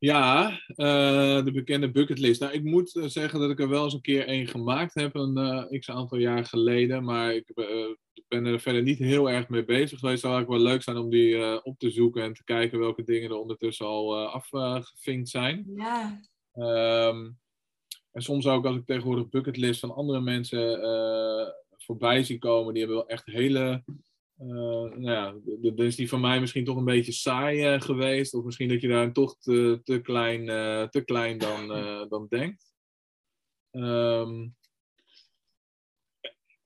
Ja, 0.00 0.50
uh, 0.50 1.44
de 1.44 1.50
bekende 1.52 1.90
bucketlist. 1.90 2.40
Nou, 2.40 2.52
ik 2.52 2.64
moet 2.64 2.96
eh, 2.96 3.04
zeggen 3.04 3.40
dat 3.40 3.50
ik 3.50 3.60
er 3.60 3.68
wel 3.68 3.84
eens 3.84 3.94
een 3.94 4.00
keer 4.00 4.26
één 4.26 4.46
gemaakt 4.46 4.94
heb, 4.94 5.14
een 5.14 5.38
uh, 5.38 5.78
x 5.80 5.90
aantal 5.90 6.18
jaar 6.18 6.44
geleden. 6.44 7.04
Maar 7.04 7.34
ik 7.34 7.52
ben 8.28 8.44
er 8.46 8.60
verder 8.60 8.82
niet 8.82 8.98
heel 8.98 9.30
erg 9.30 9.48
mee 9.48 9.64
bezig 9.64 9.98
geweest. 9.98 10.22
Het 10.22 10.30
zou 10.30 10.34
eigenlijk 10.34 10.62
wel 10.62 10.72
leuk 10.72 10.82
zijn 10.82 10.96
om 10.96 11.10
die 11.10 11.64
op 11.64 11.78
te 11.78 11.90
zoeken 11.90 12.22
en 12.22 12.32
te 12.32 12.44
kijken 12.44 12.78
welke 12.78 13.04
dingen 13.04 13.30
er 13.30 13.36
ondertussen 13.36 13.86
al 13.86 14.26
afgevinkt 14.28 15.28
zijn. 15.28 15.64
Ja. 15.74 16.20
Um, 17.08 17.38
en 18.12 18.22
soms 18.22 18.46
ook 18.46 18.66
als 18.66 18.76
ik 18.76 18.86
tegenwoordig 18.86 19.28
bucketlist 19.28 19.80
van 19.80 19.94
andere 19.94 20.20
mensen 20.20 20.80
voorbij 21.76 22.22
zie 22.22 22.38
komen, 22.38 22.74
die 22.74 22.82
hebben 22.82 23.00
wel 23.00 23.08
echt 23.08 23.26
hele 23.26 23.84
nou 24.38 25.02
ja, 25.02 25.34
dan 25.60 25.86
is 25.86 25.96
die 25.96 26.08
van 26.08 26.20
mij 26.20 26.40
misschien 26.40 26.64
toch 26.64 26.76
een 26.76 26.84
beetje 26.84 27.12
saai 27.12 27.74
uh, 27.74 27.80
geweest. 27.80 28.34
Of 28.34 28.44
misschien 28.44 28.68
dat 28.68 28.80
je 28.80 28.88
daar 28.88 29.12
toch 29.12 29.38
te, 29.38 29.80
te, 29.84 30.00
klein, 30.00 30.48
uh, 30.48 30.82
te 30.82 31.00
klein 31.00 31.38
dan, 31.38 31.68
dan 32.08 32.26
denkt. 32.28 32.72
Um, 33.70 34.56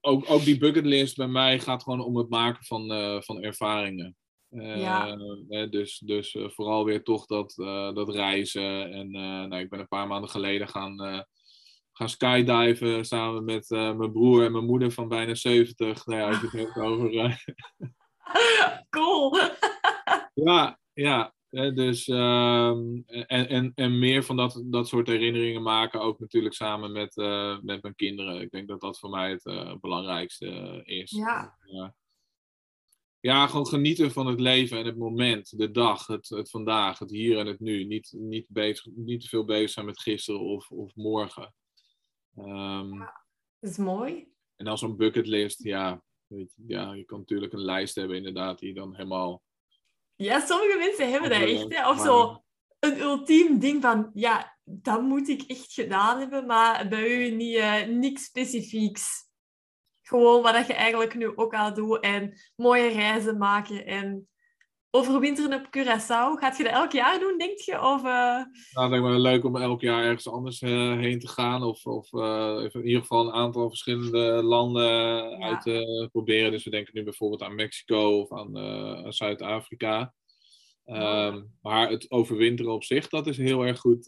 ook, 0.01 0.31
ook 0.31 0.45
die 0.45 0.59
bucketlist 0.59 1.17
bij 1.17 1.29
mij 1.29 1.61
gaat 1.61 1.83
gewoon 1.83 2.01
om 2.01 2.17
het 2.17 2.29
maken 2.29 2.65
van, 2.65 2.89
van 3.23 3.43
ervaringen. 3.43 4.17
Ja. 4.49 5.17
dus 5.71 5.99
dus 5.99 6.37
vooral 6.41 6.85
weer 6.85 7.03
toch 7.03 7.27
dat, 7.27 7.53
dat 7.95 8.09
reizen. 8.09 8.93
En 8.93 9.11
nou, 9.49 9.57
ik 9.57 9.71
ben 9.71 9.79
een 9.79 9.89
paar 9.89 10.07
maanden 10.07 10.31
geleden 10.31 10.69
gaan 10.69 11.25
gaan 11.93 12.09
skydiven 12.09 13.05
samen 13.05 13.45
met 13.45 13.71
uh, 13.71 13.97
mijn 13.97 14.13
broer 14.13 14.45
en 14.45 14.53
mijn 14.53 14.65
moeder 14.65 14.93
van 14.93 15.09
bijna 15.09 15.35
70. 15.35 16.07
Nou 16.07 16.21
ja, 16.21 16.27
als 16.29 16.41
je 16.41 16.47
het 16.47 16.53
hebt 16.53 16.77
over. 16.77 17.13
Uh... 17.13 17.37
cool! 18.97 19.37
ja, 20.49 20.79
ja. 20.93 21.35
Dus, 21.75 22.09
um, 22.09 23.03
en, 23.07 23.49
en, 23.49 23.73
en 23.75 23.99
meer 23.99 24.25
van 24.25 24.37
dat, 24.37 24.63
dat 24.65 24.89
soort 24.89 25.07
herinneringen 25.07 25.63
maken, 25.63 26.01
ook 26.01 26.19
natuurlijk 26.19 26.55
samen 26.55 26.93
met, 26.93 27.17
uh, 27.17 27.59
met 27.61 27.83
mijn 27.83 27.95
kinderen. 27.95 28.41
Ik 28.41 28.51
denk 28.51 28.69
dat 28.69 28.81
dat 28.81 28.99
voor 28.99 29.11
mij 29.11 29.31
het 29.31 29.81
belangrijkste 29.81 30.81
is. 30.85 31.11
Ja. 31.11 31.57
ja, 33.21 33.47
gewoon 33.47 33.67
genieten 33.67 34.13
van 34.13 34.27
het 34.27 34.41
leven 34.41 34.79
en 34.79 34.87
het 34.87 34.97
moment, 34.97 35.59
de 35.59 35.71
dag, 35.71 36.07
het, 36.07 36.29
het 36.29 36.51
vandaag, 36.51 36.99
het 36.99 37.11
hier 37.11 37.39
en 37.39 37.47
het 37.47 37.61
nu. 37.61 37.85
Niet, 37.85 38.15
niet, 38.17 38.47
bezig, 38.49 38.87
niet 38.95 39.21
te 39.21 39.29
veel 39.29 39.45
bezig 39.45 39.71
zijn 39.71 39.87
met 39.87 40.01
gisteren 40.01 40.41
of, 40.41 40.71
of 40.71 40.95
morgen. 40.95 41.55
Um, 42.39 42.99
ja, 42.99 43.25
dat 43.59 43.71
is 43.71 43.77
mooi. 43.77 44.33
En 44.57 44.65
dan 44.65 44.79
zo'n 44.79 44.97
bucketlist, 44.97 45.63
ja, 45.63 46.03
weet 46.27 46.55
je, 46.57 46.63
ja, 46.67 46.93
je 46.93 47.05
kan 47.05 47.19
natuurlijk 47.19 47.53
een 47.53 47.65
lijst 47.65 47.95
hebben 47.95 48.17
inderdaad 48.17 48.59
die 48.59 48.75
dan 48.75 48.95
helemaal... 48.95 49.43
Ja, 50.15 50.41
sommige 50.41 50.79
mensen 50.79 51.11
hebben 51.11 51.31
dat 51.31 51.41
echt, 51.41 51.75
hè. 51.75 51.91
Of 51.91 52.01
zo 52.01 52.45
een 52.79 53.01
ultiem 53.01 53.59
ding 53.59 53.83
van, 53.83 54.11
ja, 54.15 54.59
dat 54.65 55.03
moet 55.03 55.29
ik 55.29 55.43
echt 55.43 55.73
gedaan 55.73 56.19
hebben, 56.19 56.47
maar 56.47 56.89
bij 56.89 57.27
u 57.27 57.31
niet, 57.31 57.57
uh, 57.57 57.85
niks 57.87 58.25
specifieks. 58.25 59.31
Gewoon 60.03 60.43
wat 60.43 60.67
je 60.67 60.75
eigenlijk 60.75 61.15
nu 61.15 61.37
ook 61.37 61.55
al 61.55 61.75
doet 61.75 62.01
en 62.01 62.41
mooie 62.57 62.89
reizen 62.89 63.39
maken 63.39 63.87
en 63.87 64.29
overwinteren 64.95 65.61
op 65.61 65.67
Curaçao. 65.67 66.39
Gaat 66.39 66.57
je 66.57 66.63
dat 66.63 66.73
elk 66.73 66.93
jaar 66.93 67.19
doen, 67.19 67.39
denk 67.39 67.59
je? 67.59 67.81
Of, 67.81 67.99
uh... 67.99 68.05
Nou, 68.05 68.47
het 68.73 68.89
lijkt 68.89 69.05
me 69.05 69.19
leuk 69.19 69.45
om 69.45 69.57
elk 69.57 69.81
jaar 69.81 70.05
ergens 70.05 70.29
anders 70.29 70.63
uh, 70.63 70.99
heen 70.99 71.19
te 71.19 71.29
gaan. 71.29 71.63
Of, 71.63 71.87
of 71.87 72.13
uh, 72.13 72.65
in 72.73 72.87
ieder 72.87 73.01
geval 73.01 73.27
een 73.27 73.33
aantal 73.33 73.69
verschillende 73.69 74.43
landen 74.43 74.83
ja. 74.83 75.39
uit 75.39 75.63
te 75.63 76.09
proberen. 76.13 76.51
Dus 76.51 76.65
we 76.65 76.71
denken 76.71 76.93
nu 76.95 77.03
bijvoorbeeld 77.03 77.43
aan 77.43 77.55
Mexico 77.55 78.21
of 78.21 78.33
aan 78.33 79.13
Zuid-Afrika. 79.13 80.15
Um, 80.87 81.55
maar 81.61 81.91
het 81.91 82.11
overwinteren 82.11 82.73
op 82.73 82.85
zich, 82.85 83.09
dat 83.09 83.27
is 83.27 83.37
heel 83.37 83.63
erg 83.63 83.79
goed, 83.79 84.05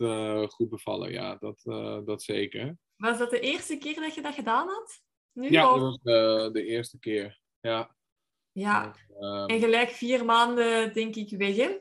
goed 0.52 0.68
bevallen. 0.68 1.12
Ja, 1.12 1.36
dat, 1.40 1.62
dat 2.06 2.22
zeker. 2.22 2.76
Was 2.96 3.18
dat 3.18 3.30
de 3.30 3.40
eerste 3.40 3.78
keer 3.78 3.94
dat 3.94 4.14
je 4.14 4.22
dat 4.22 4.34
gedaan 4.34 4.68
had? 4.68 5.02
Nu, 5.32 5.50
ja, 5.50 5.72
of? 5.72 5.80
dat 5.80 5.82
was 5.82 6.52
de 6.52 6.64
eerste 6.64 6.98
keer. 6.98 7.40
Ja. 7.60 7.96
Ja, 8.54 8.94
ehm, 9.20 9.46
en 9.46 9.60
gelijk 9.60 9.90
vier 9.90 10.24
maanden 10.24 10.92
denk 10.92 11.14
ik 11.14 11.30
weg, 11.30 11.56
hè? 11.56 11.78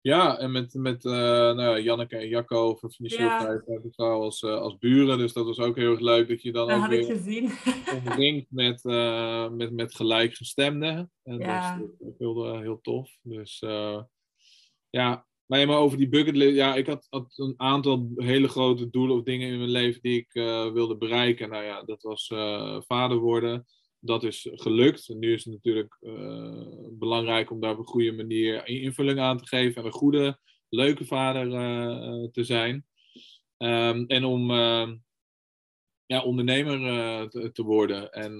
Ja, 0.00 0.38
en 0.38 0.52
met, 0.52 0.74
met 0.74 1.04
uh, 1.04 1.12
nou, 1.12 1.80
Janneke 1.80 2.16
en 2.16 2.28
Jacco 2.28 2.76
van 2.76 2.90
Financieel 2.90 3.28
ja. 3.28 3.62
als, 3.96 4.42
uh, 4.42 4.54
als 4.54 4.78
buren. 4.78 5.18
Dus 5.18 5.32
dat 5.32 5.46
was 5.46 5.58
ook 5.58 5.76
heel 5.76 5.90
erg 5.90 6.00
leuk 6.00 6.28
dat 6.28 6.42
je 6.42 6.52
dan 6.52 6.68
dat 6.68 6.76
ook 6.76 6.82
had 6.82 6.90
weer 6.90 7.00
ik 7.00 7.06
gezien. 7.06 7.50
omringt 8.04 8.46
met, 8.50 8.84
uh, 8.84 9.50
met, 9.50 9.72
met 9.72 9.94
gelijkgestemden. 9.94 11.12
En 11.22 11.38
ja. 11.38 11.78
dat 11.78 11.88
is 11.98 12.14
heel, 12.18 12.58
heel 12.60 12.80
tof. 12.80 13.16
Dus 13.22 13.58
ja, 14.90 15.26
maar, 15.46 15.66
maar 15.66 15.78
over 15.78 15.98
die 15.98 16.08
bucketlist. 16.08 16.54
Ja, 16.54 16.74
ik 16.74 16.86
had, 16.86 17.06
had, 17.10 17.32
een 17.36 17.54
aantal 17.56 18.10
hele 18.16 18.48
grote 18.48 18.90
doelen 18.90 19.16
of 19.16 19.22
dingen 19.22 19.48
in 19.48 19.58
mijn 19.58 19.70
leven 19.70 20.02
die 20.02 20.18
ik 20.18 20.32
wilde 20.72 20.96
bereiken. 20.96 21.48
Nou 21.48 21.64
ja, 21.64 21.82
dat 21.82 22.02
was 22.02 22.26
vader 22.86 23.16
worden 23.16 23.66
dat 24.04 24.22
is 24.22 24.48
gelukt. 24.52 25.08
nu 25.08 25.32
is 25.32 25.44
het 25.44 25.52
natuurlijk 25.52 25.96
uh, 26.00 26.88
belangrijk 26.90 27.50
om 27.50 27.60
daar 27.60 27.72
op 27.72 27.78
een 27.78 27.84
goede 27.84 28.12
manier 28.12 28.66
invulling 28.66 29.18
aan 29.18 29.38
te 29.38 29.46
geven 29.46 29.80
en 29.80 29.86
een 29.86 29.92
goede, 29.92 30.38
leuke 30.68 31.04
vader 31.04 31.46
uh, 31.46 32.28
te 32.30 32.44
zijn. 32.44 32.86
Um, 33.58 34.06
en 34.06 34.24
om 34.24 34.50
uh, 34.50 34.92
ja, 36.06 36.22
ondernemer 36.22 36.78
te, 37.30 37.52
te, 37.52 37.62
worden. 37.62 38.12
En 38.12 38.38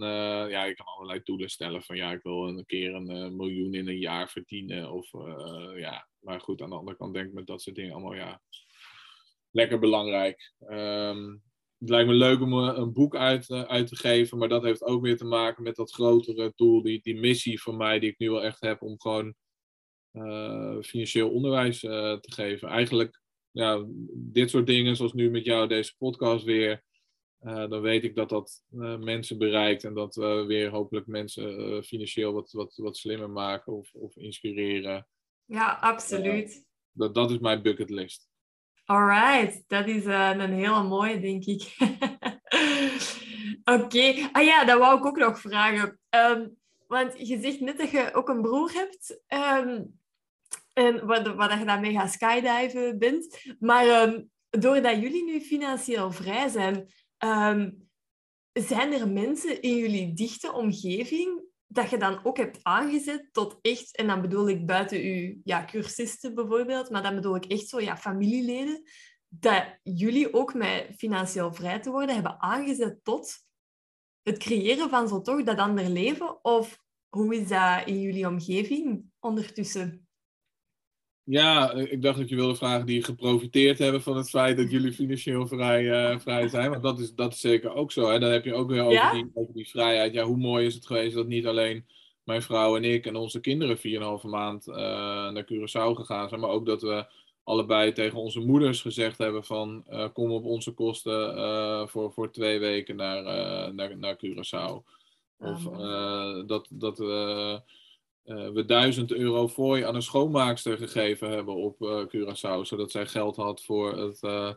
ja, 0.51 0.65
je 0.65 0.75
kan 0.75 0.87
allerlei 0.87 1.21
doelen 1.23 1.51
stellen 1.51 1.83
van 1.83 1.97
ja, 1.97 2.12
ik 2.12 2.23
wil 2.23 2.49
een 2.49 2.67
keer 2.67 2.95
een 2.95 3.37
miljoen 3.37 3.75
in 3.75 3.89
een 3.89 3.99
jaar 3.99 4.29
verdienen. 4.29 4.93
Of 4.93 5.11
ja, 5.77 6.09
maar 6.21 6.41
goed, 6.41 6.62
aan 6.62 6.71
de 6.71 6.77
andere 6.77 6.97
kant 6.97 7.15
denk 7.15 7.27
ik 7.27 7.33
met 7.33 7.47
dat 7.47 7.62
soort 7.62 7.77
dingen 7.77 7.93
allemaal 7.93 8.15
ja, 8.15 8.41
lekker 9.51 9.79
belangrijk. 9.79 10.53
Um, 10.69 11.43
het 11.79 11.89
lijkt 11.89 12.09
me 12.09 12.14
leuk 12.14 12.41
om 12.41 12.53
eh, 12.53 12.77
een 12.77 12.93
boek 12.93 13.16
uit, 13.16 13.51
eh, 13.51 13.62
uit 13.62 13.87
te 13.87 13.97
geven, 13.97 14.39
maar 14.39 14.49
dat 14.49 14.62
heeft 14.62 14.83
ook 14.83 15.03
weer 15.03 15.16
te 15.16 15.25
maken 15.25 15.62
met 15.62 15.77
dat 15.77 15.93
grotere 15.93 16.53
doel, 16.57 16.83
die, 16.83 17.01
die 17.03 17.16
missie 17.16 17.62
van 17.62 17.77
mij, 17.77 17.99
die 17.99 18.11
ik 18.11 18.18
nu 18.18 18.31
wel 18.31 18.43
echt 18.43 18.61
heb 18.61 18.83
om 18.83 19.01
gewoon 19.01 19.35
uh, 20.12 20.81
financieel 20.81 21.31
onderwijs 21.31 21.83
uh, 21.83 21.91
te 22.18 22.33
geven. 22.33 22.68
Eigenlijk, 22.68 23.20
ja, 23.51 23.85
dit 24.14 24.51
soort 24.51 24.66
dingen, 24.66 24.97
zoals 24.97 25.12
nu 25.12 25.31
met 25.31 25.45
jou 25.45 25.68
deze 25.68 25.95
podcast 25.99 26.45
weer, 26.45 26.85
dan 27.45 27.81
weet 27.81 28.05
ik 28.05 28.14
dat 28.14 28.29
dat 28.29 28.62
mensen 28.99 29.39
bereikt 29.39 29.85
en 29.85 29.95
dat 29.95 30.14
we 30.14 30.45
weer 30.47 30.70
hopelijk 30.70 31.07
mensen 31.07 31.85
financieel 31.85 32.33
wat, 32.33 32.53
wat, 32.53 32.77
wat 32.77 32.97
slimmer 32.97 33.31
maken 33.31 33.72
of, 33.72 33.95
of 33.95 34.16
inspireren. 34.16 35.09
Ja, 35.45 35.79
absoluut. 35.81 36.66
dat, 36.93 37.14
dat 37.14 37.31
is 37.31 37.39
mijn 37.39 37.62
bucketlist. 37.62 38.29
Alright, 38.85 39.64
dat 39.66 39.87
is 39.87 40.05
uh, 40.05 40.30
een 40.30 40.53
hele 40.53 40.82
mooie, 40.82 41.20
denk 41.20 41.45
ik. 41.45 41.62
Oké, 43.74 44.28
ah 44.32 44.45
ja, 44.45 44.64
dat 44.64 44.78
wou 44.78 44.99
ik 44.99 45.05
ook 45.05 45.16
nog 45.16 45.41
vragen. 45.41 45.99
Um, 46.11 46.57
want 46.87 47.28
je 47.28 47.41
zegt 47.41 47.61
net 47.61 47.78
dat 47.78 47.91
je 47.91 48.14
ook 48.14 48.28
een 48.28 48.43
broer 48.43 48.72
hebt. 48.72 49.20
Um, 49.28 50.01
en 50.72 51.07
wat, 51.07 51.35
wat 51.35 51.59
je 51.59 51.64
daarmee 51.64 51.93
gaat 51.93 52.12
skydiven 52.12 52.99
bent. 52.99 53.55
Maar 53.59 54.09
um, 54.09 54.30
doordat 54.51 55.01
jullie 55.01 55.24
nu 55.24 55.41
financieel 55.41 56.12
vrij 56.12 56.49
zijn, 56.49 56.89
zijn 58.53 58.93
er 58.93 59.09
mensen 59.09 59.62
in 59.62 59.76
jullie 59.76 60.12
dichte 60.12 60.53
omgeving 60.53 61.43
dat 61.75 61.91
je 61.91 61.99
dan 61.99 62.20
ook 62.25 62.37
hebt 62.37 62.59
aangezet 62.62 63.29
tot 63.33 63.59
echt, 63.62 63.97
en 63.97 64.07
dan 64.07 64.20
bedoel 64.20 64.49
ik 64.49 64.66
buiten 64.66 64.99
uw 65.01 65.41
ja, 65.45 65.64
cursisten 65.64 66.35
bijvoorbeeld, 66.35 66.91
maar 66.91 67.03
dan 67.03 67.14
bedoel 67.14 67.37
ik 67.37 67.45
echt 67.45 67.68
zo 67.68 67.81
ja, 67.81 67.97
familieleden, 67.97 68.83
dat 69.29 69.79
jullie 69.83 70.35
ook 70.35 70.55
met 70.55 70.93
financieel 70.97 71.53
vrij 71.53 71.81
te 71.81 71.91
worden 71.91 72.14
hebben 72.14 72.41
aangezet 72.41 72.99
tot 73.03 73.45
het 74.22 74.39
creëren 74.39 74.91
van 74.91 75.09
zo 75.09 75.20
toch 75.20 75.43
dat 75.43 75.59
ander 75.59 75.89
leven? 75.89 76.45
Of 76.45 76.79
hoe 77.09 77.35
is 77.35 77.49
dat 77.49 77.87
in 77.87 78.01
jullie 78.01 78.27
omgeving 78.27 79.05
ondertussen? 79.20 80.04
Ja, 81.25 81.72
ik 81.72 82.03
dacht 82.03 82.18
dat 82.18 82.29
je 82.29 82.37
wilde 82.37 82.55
vragen 82.55 82.87
die 82.87 83.05
geprofiteerd 83.05 83.79
hebben 83.79 84.03
van 84.03 84.16
het 84.16 84.31
feit 84.31 84.57
dat 84.57 84.70
jullie 84.70 84.93
financieel 84.93 85.47
vrij, 85.47 86.12
uh, 86.12 86.18
vrij 86.18 86.49
zijn. 86.49 86.70
Want 86.70 86.83
dat 86.83 86.99
is, 86.99 87.14
dat 87.14 87.33
is 87.33 87.41
zeker 87.41 87.75
ook 87.75 87.93
zo. 87.93 88.11
Hè? 88.11 88.18
Dan 88.18 88.31
heb 88.31 88.45
je 88.45 88.55
ook 88.55 88.70
weer 88.70 88.83
over, 88.83 89.12
die, 89.12 89.31
over 89.35 89.55
die 89.55 89.68
vrijheid. 89.68 90.12
Ja, 90.12 90.25
hoe 90.25 90.37
mooi 90.37 90.66
is 90.66 90.75
het 90.75 90.87
geweest 90.87 91.14
dat 91.14 91.27
niet 91.27 91.47
alleen 91.47 91.87
mijn 92.25 92.43
vrouw 92.43 92.77
en 92.77 92.85
ik 92.85 93.07
en 93.07 93.16
onze 93.16 93.41
kinderen 93.41 93.77
4,5 93.77 94.29
maand 94.29 94.68
uh, 94.68 94.77
naar 95.31 95.45
Curaçao 95.53 95.95
gegaan 95.95 96.29
zijn. 96.29 96.41
Maar 96.41 96.51
ook 96.51 96.66
dat 96.66 96.83
we 96.83 97.07
allebei 97.45 97.93
tegen 97.93 98.18
onze 98.18 98.41
moeders 98.41 98.81
gezegd 98.81 99.18
hebben 99.18 99.45
van 99.45 99.85
uh, 99.91 100.09
kom 100.12 100.31
op 100.31 100.45
onze 100.45 100.70
kosten 100.70 101.89
voor, 101.89 102.12
voor 102.12 102.33
twee 102.33 102.59
weken 102.59 102.97
naar, 102.97 103.22
naar, 103.75 103.99
naar 103.99 104.18
Curaçao. 104.27 104.93
Of 105.39 105.62
dat, 106.47 106.68
dat 106.70 106.99
we 106.99 107.61
uh, 108.25 108.49
we 108.49 108.64
1000 108.64 109.12
euro 109.12 109.49
fooi 109.49 109.83
aan 109.83 109.95
een 109.95 110.03
schoonmaakster 110.03 110.79
gegeven 110.79 111.31
hebben 111.31 111.55
op 111.55 111.81
uh, 111.81 112.05
Curaçao, 112.07 112.61
zodat 112.61 112.91
zij 112.91 113.07
geld 113.07 113.37
had 113.37 113.62
voor 113.62 113.99
het, 113.99 114.22
uh, 114.22 114.53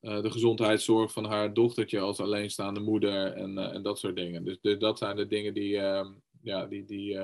de 0.00 0.30
gezondheidszorg 0.30 1.12
van 1.12 1.24
haar 1.24 1.54
dochtertje 1.54 2.00
als 2.00 2.20
alleenstaande 2.20 2.80
moeder 2.80 3.32
en, 3.32 3.58
en 3.58 3.82
dat 3.82 3.98
soort 3.98 4.16
dingen. 4.16 4.44
Dus, 4.44 4.58
dus, 4.60 4.78
dat 4.78 4.98
zijn 4.98 5.16
de 5.16 5.26
dingen 5.26 5.54
die, 5.54 5.78
ehm, 5.78 6.06
ja, 6.42 6.66
die, 6.66 6.84
die, 6.84 7.18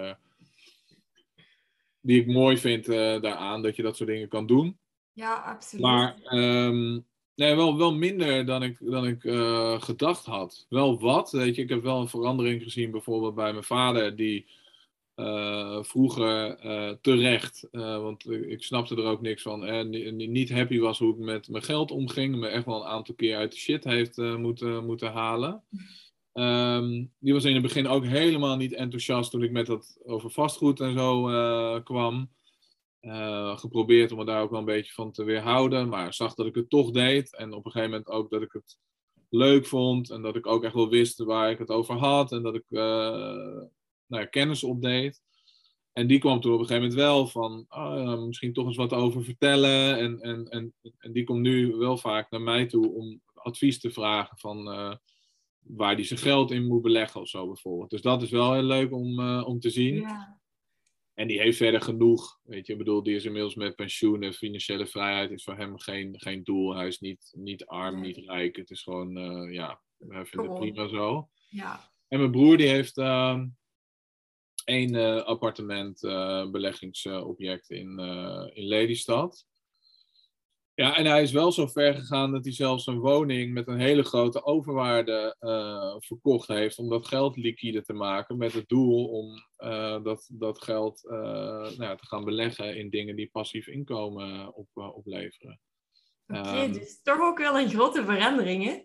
die 2.01 2.21
ik 2.21 2.27
mooi 2.27 2.59
vind 2.59 2.87
daaraan, 2.87 3.63
dat 3.63 3.77
je 3.77 3.83
dat 3.83 3.97
soort 3.97 4.09
dingen 4.09 4.29
kan 4.29 4.47
doen. 4.47 4.79
Ja, 5.13 5.35
absoluut. 5.35 5.85
Maar 5.85 6.17
um, 6.33 7.07
nee, 7.35 7.55
wel, 7.55 7.77
wel 7.77 7.95
minder 7.95 8.47
dan 8.47 8.63
ik, 8.63 8.77
dan 8.81 9.07
ik 9.07 9.21
gedacht 9.83 10.27
had. 10.27 10.67
Wel 10.69 11.01
wat, 11.01 11.31
weet 11.31 11.55
je, 11.55 11.63
ik 11.63 11.69
heb 11.69 11.83
wel 11.83 12.01
een 12.01 12.09
verandering 12.09 12.63
gezien 12.63 12.91
bijvoorbeeld 12.91 13.35
bij 13.35 13.53
mijn 13.53 13.65
vader, 13.65 14.17
die 14.17 14.47
uh, 15.21 15.83
vroeger 15.83 16.65
uh, 16.65 16.91
terecht, 17.01 17.69
uh, 17.73 18.03
want 18.03 18.31
ik 18.31 18.63
snapte 18.63 18.97
er 18.97 19.05
ook 19.05 19.21
niks 19.21 19.43
van. 19.43 19.65
En 19.65 19.91
niet 20.33 20.51
happy 20.51 20.79
was 20.79 20.99
hoe 20.99 21.13
ik 21.13 21.19
met 21.19 21.49
mijn 21.49 21.63
geld 21.63 21.91
omging. 21.91 22.37
Me 22.37 22.47
echt 22.47 22.65
wel 22.65 22.81
een 22.81 22.89
aantal 22.89 23.15
keer 23.15 23.37
uit 23.37 23.53
de 23.53 23.59
shit 23.59 23.85
heeft 23.85 24.17
moeten, 24.17 24.85
moeten 24.85 25.13
halen. 25.13 25.65
Um, 26.33 27.13
die 27.19 27.33
was 27.33 27.45
in 27.45 27.53
het 27.53 27.63
begin 27.63 27.87
ook 27.87 28.05
helemaal 28.05 28.57
niet 28.57 28.73
enthousiast 28.73 29.31
toen 29.31 29.43
ik 29.43 29.51
met 29.51 29.67
dat 29.67 29.99
over 30.05 30.31
vastgoed 30.31 30.81
en 30.81 30.99
zo 30.99 31.23
kwam. 31.83 32.31
geprobeerd 33.57 34.13
om 34.13 34.19
me 34.19 34.25
daar 34.25 34.43
ook 34.43 34.51
wel 34.51 34.59
een 34.59 34.65
beetje 34.65 34.93
van 34.93 35.13
te 35.13 35.25
weerhouden. 35.25 35.89
Maar 35.89 36.15
zag 36.15 36.35
dat 36.35 36.47
ik 36.47 36.55
het 36.55 36.71
toch 36.71 36.91
deed. 36.91 37.37
En 37.37 37.53
op 37.53 37.65
een 37.65 37.71
gegeven 37.71 37.91
moment 37.91 38.09
ook 38.09 38.31
dat 38.31 38.43
ik 38.43 38.53
het 38.53 38.79
leuk 39.29 39.67
vond. 39.67 40.11
En 40.11 40.23
dat 40.23 40.37
ik 40.37 40.47
ook 40.47 40.65
echt 40.65 40.75
wel 40.75 40.89
wist 40.89 41.19
waar 41.19 41.51
ik 41.51 41.59
het 41.59 41.71
over 41.71 41.95
had. 41.95 42.33
En 42.33 42.43
dat 42.43 42.55
ik 42.55 42.65
nou, 44.11 44.27
kennis 44.27 44.65
opdeed. 44.65 45.23
En 45.93 46.07
die 46.07 46.19
kwam 46.19 46.41
toen 46.41 46.53
op 46.53 46.61
een 46.61 46.67
gegeven 46.67 46.89
moment 46.89 47.07
wel 47.07 47.27
van 47.27 47.65
oh, 47.69 48.27
misschien 48.27 48.53
toch 48.53 48.67
eens 48.67 48.77
wat 48.77 48.93
over 48.93 49.25
vertellen. 49.25 49.99
En, 49.99 50.21
en, 50.21 50.49
en, 50.49 50.75
en 50.99 51.13
die 51.13 51.25
komt 51.25 51.41
nu 51.41 51.77
wel 51.77 51.97
vaak 51.97 52.31
naar 52.31 52.41
mij 52.41 52.67
toe 52.67 52.95
om 52.95 53.21
advies 53.35 53.81
te 53.81 53.91
vragen 53.91 54.39
van 54.39 54.69
uh, 54.69 54.95
waar 55.61 55.97
die 55.97 56.05
zijn 56.05 56.21
geld 56.21 56.51
in 56.51 56.67
moet 56.67 56.83
beleggen 56.83 57.21
of 57.21 57.29
zo 57.29 57.47
bijvoorbeeld. 57.47 57.91
Dus 57.91 58.03
dat 58.03 58.23
is 58.23 58.31
wel 58.31 58.53
heel 58.53 58.63
leuk 58.63 58.93
om, 58.93 59.21
uh, 59.21 59.43
om 59.47 59.61
te 59.61 59.71
zien. 59.71 59.95
Ja. 59.95 60.41
En 61.15 61.29
die 61.29 61.41
heeft 61.41 61.57
verder 61.57 61.81
genoeg. 61.81 62.41
Weet 62.43 62.67
je, 62.67 62.73
ik 62.73 62.79
bedoel, 62.79 63.03
die 63.03 63.15
is 63.15 63.25
inmiddels 63.25 63.55
met 63.55 63.77
pensioen 63.77 64.23
en 64.23 64.33
financiële 64.33 64.87
vrijheid 64.87 65.31
is 65.31 65.45
voor 65.45 65.57
hem 65.57 65.79
geen, 65.79 66.21
geen 66.21 66.45
doel. 66.45 66.77
Hij 66.77 66.87
is 66.87 67.01
niet, 67.01 67.33
niet 67.37 67.67
arm, 67.67 68.01
niet 68.01 68.17
rijk. 68.17 68.57
Het 68.57 68.71
is 68.71 68.83
gewoon, 68.83 69.17
uh, 69.17 69.55
ja, 69.55 69.81
hij 70.09 70.25
vindt 70.25 70.49
het 70.49 70.59
prima 70.59 70.89
zo. 70.89 71.29
Ja. 71.49 71.93
En 72.09 72.19
mijn 72.19 72.31
broer 72.31 72.57
die 72.57 72.69
heeft 72.69 72.97
één 74.71 74.95
uh, 74.95 75.23
appartement 75.23 76.03
uh, 76.03 76.51
beleggingsobject 76.51 77.71
in, 77.71 78.01
uh, 78.01 78.47
in 78.53 78.65
Lelystad. 78.65 79.47
Ja, 80.75 80.97
en 80.97 81.07
hij 81.07 81.23
is 81.23 81.33
wel 81.33 81.53
zo 81.53 81.67
ver 81.67 81.95
gegaan 81.95 82.33
dat 82.33 82.45
hij 82.45 82.53
zelfs 82.53 82.87
een 82.87 82.99
woning 82.99 83.53
met 83.53 83.69
een 83.69 83.81
hele 83.81 84.03
grote 84.03 84.45
overwaarde 84.45 85.37
verkocht 85.99 86.49
heeft 86.49 86.79
om 86.79 86.89
dat 86.89 87.09
geld 87.09 87.37
liquide 87.37 87.83
te 87.83 87.93
maken 87.93 88.37
met 88.37 88.53
het 88.53 88.69
doel 88.69 89.09
om 89.09 89.35
dat, 90.03 90.31
dat 90.33 90.63
geld 90.63 91.01
nou 91.03 91.83
ja, 91.83 91.95
te 91.95 92.07
gaan 92.07 92.25
beleggen 92.25 92.77
in 92.77 92.91
dingen 92.91 93.17
die 93.17 93.31
passief 93.31 93.67
inkomen 93.67 94.55
op, 94.55 94.69
opleveren. 94.75 95.61
Oké, 96.27 96.39
okay, 96.39 96.65
um, 96.65 96.73
dus 96.73 97.03
toch 97.03 97.21
ook 97.21 97.39
wel 97.39 97.59
een 97.59 97.71
grote 97.71 98.05
verandering, 98.05 98.65
hè? 98.65 98.85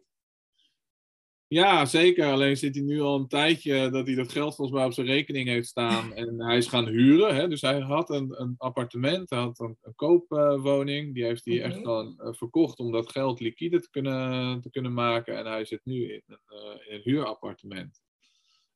Ja, 1.48 1.86
zeker. 1.86 2.32
Alleen 2.32 2.58
zit 2.58 2.76
hij 2.76 2.84
nu 2.84 3.02
al 3.02 3.20
een 3.20 3.28
tijdje 3.28 3.89
dat 3.89 4.06
hij 4.06 4.16
dat 4.16 4.32
geld 4.32 4.56
volgens 4.56 4.78
mij 4.78 4.86
op 4.86 4.93
zijn 4.93 5.08
rekening 5.08 5.48
heeft 5.48 5.68
staan. 5.68 6.14
En 6.14 6.41
hij 6.41 6.58
is 6.58 6.68
gaan 6.68 6.88
huren. 6.88 7.36
Hè? 7.36 7.48
Dus 7.48 7.62
hij 7.62 7.80
had 7.80 8.10
een, 8.10 8.41
een 8.41 8.56
appartement, 8.58 9.30
hij 9.30 9.39
had 9.39 9.60
een, 9.60 9.78
een 9.82 9.96
koopwoning. 9.96 11.14
die 11.14 11.24
heeft 11.24 11.46
hij 11.46 11.62
echt 11.62 11.76
gewoon 11.76 12.16
uh, 12.18 12.34
verkocht 12.34 12.80
om 12.80 12.91
dat 12.91 13.12
geld 13.12 13.39
liquide 13.39 13.82
te 13.82 13.89
kunnen, 13.89 14.62
te 14.62 14.70
kunnen 14.70 14.93
maken. 14.93 15.38
En 15.38 15.46
hij 15.46 15.66
zit 15.66 15.86
nu 15.86 16.14
in 16.14 16.22
een, 16.28 16.39
uh, 16.48 16.88
in 16.88 16.96
een 16.96 17.02
huurappartement. 17.04 18.02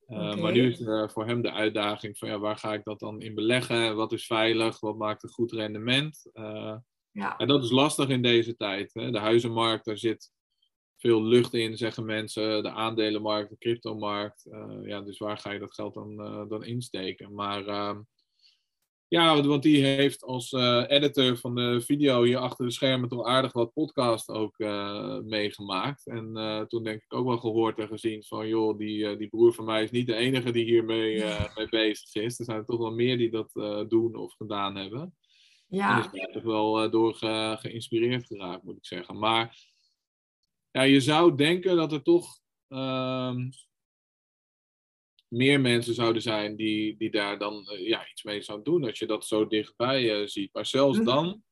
Uh, 0.08 0.36
Maar 0.36 0.52
nu 0.52 0.72
is 0.72 0.84
voor 1.14 1.26
hem 1.26 1.42
de 1.42 1.52
uitdaging 1.52 2.18
van 2.18 2.30
ja, 2.30 2.40
waar 2.40 2.58
ga 2.58 2.74
ik 2.74 2.84
dat 2.84 3.00
dan 3.00 3.22
in 3.22 3.36
beleggen? 3.36 3.96
Wat 3.96 4.12
is 4.12 4.26
veilig? 4.26 4.80
Wat 4.80 4.98
maakt 4.98 5.24
een 5.24 5.30
goed 5.30 5.52
rendement? 5.52 6.30
ja. 7.12 7.38
En 7.38 7.48
dat 7.48 7.64
is 7.64 7.72
lastig 7.72 8.10
in 8.10 8.22
deze 8.22 8.56
tijd. 8.56 8.94
Hè? 8.94 9.12
De 9.12 9.20
huizenmarkt, 9.20 9.86
daar 9.86 9.98
zit 9.98 10.32
veel 11.00 11.24
lucht 11.24 11.54
in, 11.54 11.78
zeggen 11.78 12.06
mensen. 12.06 12.64
De 12.64 12.72
aandelenmarkt, 12.72 13.50
de 13.50 13.58
cryptomarkt. 13.58 14.46
Uh, 14.52 14.88
ja, 14.88 15.02
dus 15.02 15.18
waar 15.18 15.38
ga 15.38 15.52
je 15.52 15.60
dat 15.60 15.74
geld 15.74 15.94
dan, 15.94 16.12
uh, 16.12 16.50
dan 16.50 16.64
insteken? 16.64 17.34
Maar 17.34 17.68
uh, 17.68 17.98
ja, 19.08 19.42
want 19.42 19.64
die 19.64 19.84
heeft 19.84 20.24
als 20.24 20.52
eh, 20.52 20.84
editor 20.88 21.38
van 21.38 21.56
de 21.56 21.82
video 21.82 22.24
hier 22.24 22.38
achter 22.38 22.66
de 22.66 22.72
schermen 22.72 23.10
toch 23.10 23.26
aardig 23.26 23.54
wat 23.54 23.74
podcast 23.74 24.30
ook 24.30 24.58
meegemaakt. 25.24 26.08
En 26.08 26.34
toen 26.68 26.84
denk 26.84 27.02
ik 27.02 27.14
ook 27.14 27.26
wel 27.28 27.38
gehoord 27.38 27.80
en 27.80 27.88
gezien 27.88 28.24
van, 28.24 28.48
joh, 28.48 28.78
die, 28.78 29.18
die 29.18 29.28
broer 29.28 29.54
van 29.54 29.66
mij 29.66 29.84
is 29.84 29.92
niet 29.92 30.08
de 30.08 30.16
enige 30.16 30.52
die 30.52 30.64
hiermee 30.64 31.24
mee 31.56 31.70
bezig 31.70 32.14
is. 32.24 32.40
Er 32.40 32.46
zijn 32.46 32.58
er 32.58 32.66
toch 32.66 32.80
wel 32.80 32.92
meer 32.92 33.18
die 33.18 33.32
dat 33.32 33.52
doen 33.90 34.16
of 34.16 34.34
gedaan 34.34 34.76
hebben. 34.76 35.16
Ja. 35.68 35.98
En 35.98 36.00
is 36.00 36.20
daar 36.20 36.32
toch 36.32 36.44
wel 36.44 36.90
door 36.90 37.14
geïnspireerd 37.60 38.26
geraakt, 38.26 38.64
moet 38.64 38.78
ik 38.78 38.86
zeggen. 38.86 39.20
Maar 39.20 39.69
ja, 40.72 40.82
je 40.82 41.00
zou 41.00 41.36
denken 41.36 41.76
dat 41.76 41.92
er 41.92 42.02
toch 42.02 42.40
ehm, 42.68 43.50
meer 45.28 45.62
mensen 45.62 45.94
zouden 45.94 46.22
zijn 46.22 46.56
die, 46.56 46.98
die 46.98 47.12
daar 47.12 47.40
dan 47.40 47.68
uh, 47.72 47.88
ja, 47.88 48.10
iets 48.10 48.24
mee 48.24 48.42
zouden 48.42 48.74
doen. 48.74 48.86
Als 48.86 49.00
je 49.00 49.06
dat 49.06 49.26
zo 49.26 49.48
dichtbij 49.48 50.22
uh, 50.22 50.28
ziet. 50.28 50.54
Maar 50.54 50.66
zelfs 50.66 50.98
mhm. 50.98 51.06
dan, 51.06 51.44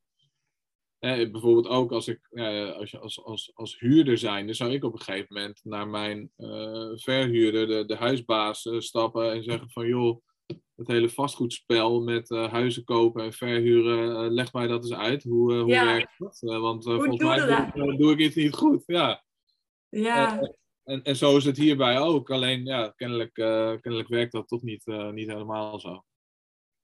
bijvoorbeeld 0.99 1.67
ook 1.67 1.91
als 1.91 2.07
ik 2.07 2.29
als, 2.77 2.91
je, 2.91 2.99
als, 2.99 3.23
als, 3.23 3.51
als 3.53 3.79
huurder 3.79 4.17
zijn, 4.17 4.45
dan 4.45 4.55
zou 4.55 4.71
ik 4.71 4.83
op 4.83 4.93
een 4.93 5.01
gegeven 5.01 5.33
moment 5.33 5.59
naar 5.63 5.87
mijn 5.87 6.31
uh, 6.37 6.91
verhuurder, 6.93 7.67
de, 7.67 7.85
de 7.85 7.95
huisbaas, 7.95 8.69
stappen 8.77 9.31
en 9.31 9.43
zeggen 9.43 9.69
van 9.69 9.87
joh, 9.87 10.21
het 10.77 10.87
hele 10.87 11.09
vastgoedspel 11.09 12.01
met 12.01 12.29
huizen 12.29 12.83
kopen 12.83 13.23
en 13.23 13.33
verhuren, 13.33 14.31
leg 14.31 14.53
mij 14.53 14.67
dat 14.67 14.83
eens 14.83 14.93
uit. 14.93 15.23
Hoe, 15.23 15.53
hoe 15.53 15.65
werkt 15.65 16.13
dat? 16.17 16.39
want 16.39 16.83
volgens 16.83 17.21
mij 17.21 17.71
doe, 17.73 17.97
doe, 17.97 18.11
ik 18.11 18.19
iets 18.19 18.35
niet 18.35 18.53
goed. 18.53 18.83
Ja. 18.85 19.23
Ja. 19.89 20.39
En, 20.83 21.03
en, 21.03 21.15
zo 21.15 21.37
is 21.37 21.45
het 21.45 21.57
hierbij 21.57 21.99
ook. 21.99 22.29
Alleen 22.29 22.65
ja, 22.65 22.93
kennelijk, 22.95 23.33
kennelijk 23.81 24.07
werkt 24.07 24.31
dat 24.31 24.47
toch 24.47 24.61
niet, 24.61 24.85
niet 25.11 25.27
helemaal 25.27 25.79
zo. 25.79 26.03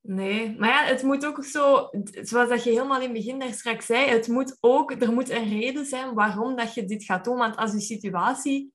Nee, 0.07 0.55
maar 0.57 0.69
ja, 0.69 0.83
het 0.83 1.03
moet 1.03 1.25
ook 1.25 1.43
zo, 1.43 1.89
zoals 2.21 2.49
dat 2.49 2.63
je 2.63 2.69
helemaal 2.69 3.01
in 3.01 3.03
het 3.03 3.13
begin 3.13 3.39
daar 3.39 3.53
straks 3.53 3.85
zei, 3.85 4.09
het 4.09 4.27
moet 4.27 4.57
ook, 4.59 4.91
er 4.91 5.11
moet 5.11 5.29
een 5.29 5.49
reden 5.49 5.85
zijn 5.85 6.13
waarom 6.13 6.55
dat 6.55 6.73
je 6.73 6.85
dit 6.85 7.03
gaat 7.03 7.23
doen. 7.23 7.37
Want 7.37 7.55
als 7.55 7.71
je 7.71 7.79
situatie 7.79 8.73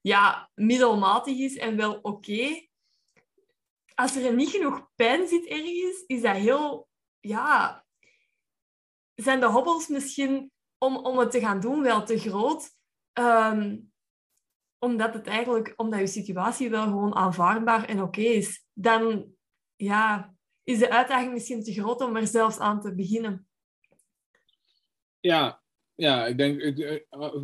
ja, 0.00 0.50
middelmatig 0.54 1.38
is 1.38 1.56
en 1.56 1.76
wel 1.76 1.98
oké, 2.02 2.68
als 3.94 4.16
er 4.16 4.34
niet 4.34 4.50
genoeg 4.50 4.90
pijn 4.94 5.28
zit 5.28 5.46
ergens, 5.46 6.04
is 6.06 6.22
dat 6.22 6.36
heel, 6.36 6.88
ja, 7.20 7.84
zijn 9.14 9.40
de 9.40 9.46
hobbels 9.46 9.88
misschien 9.88 10.50
om, 10.78 10.96
om 10.96 11.18
het 11.18 11.30
te 11.30 11.40
gaan 11.40 11.60
doen 11.60 11.82
wel 11.82 12.04
te 12.04 12.18
groot. 12.18 12.70
Um, 13.18 13.92
omdat 14.78 15.14
het 15.14 15.26
eigenlijk, 15.26 15.72
omdat 15.76 16.00
je 16.00 16.06
situatie 16.06 16.70
wel 16.70 16.84
gewoon 16.84 17.14
aanvaardbaar 17.14 17.84
en 17.84 18.02
oké 18.02 18.20
is, 18.20 18.66
dan 18.72 19.34
ja, 19.76 20.34
is 20.62 20.78
de 20.78 20.90
uitdaging 20.90 21.32
misschien 21.32 21.62
te 21.62 21.72
groot 21.72 22.00
om 22.00 22.16
er 22.16 22.26
zelfs 22.26 22.58
aan 22.58 22.80
te 22.80 22.94
beginnen. 22.94 23.48
Ja, 25.20 25.61
ja, 25.94 26.26
ik 26.26 26.36
denk 26.36 26.74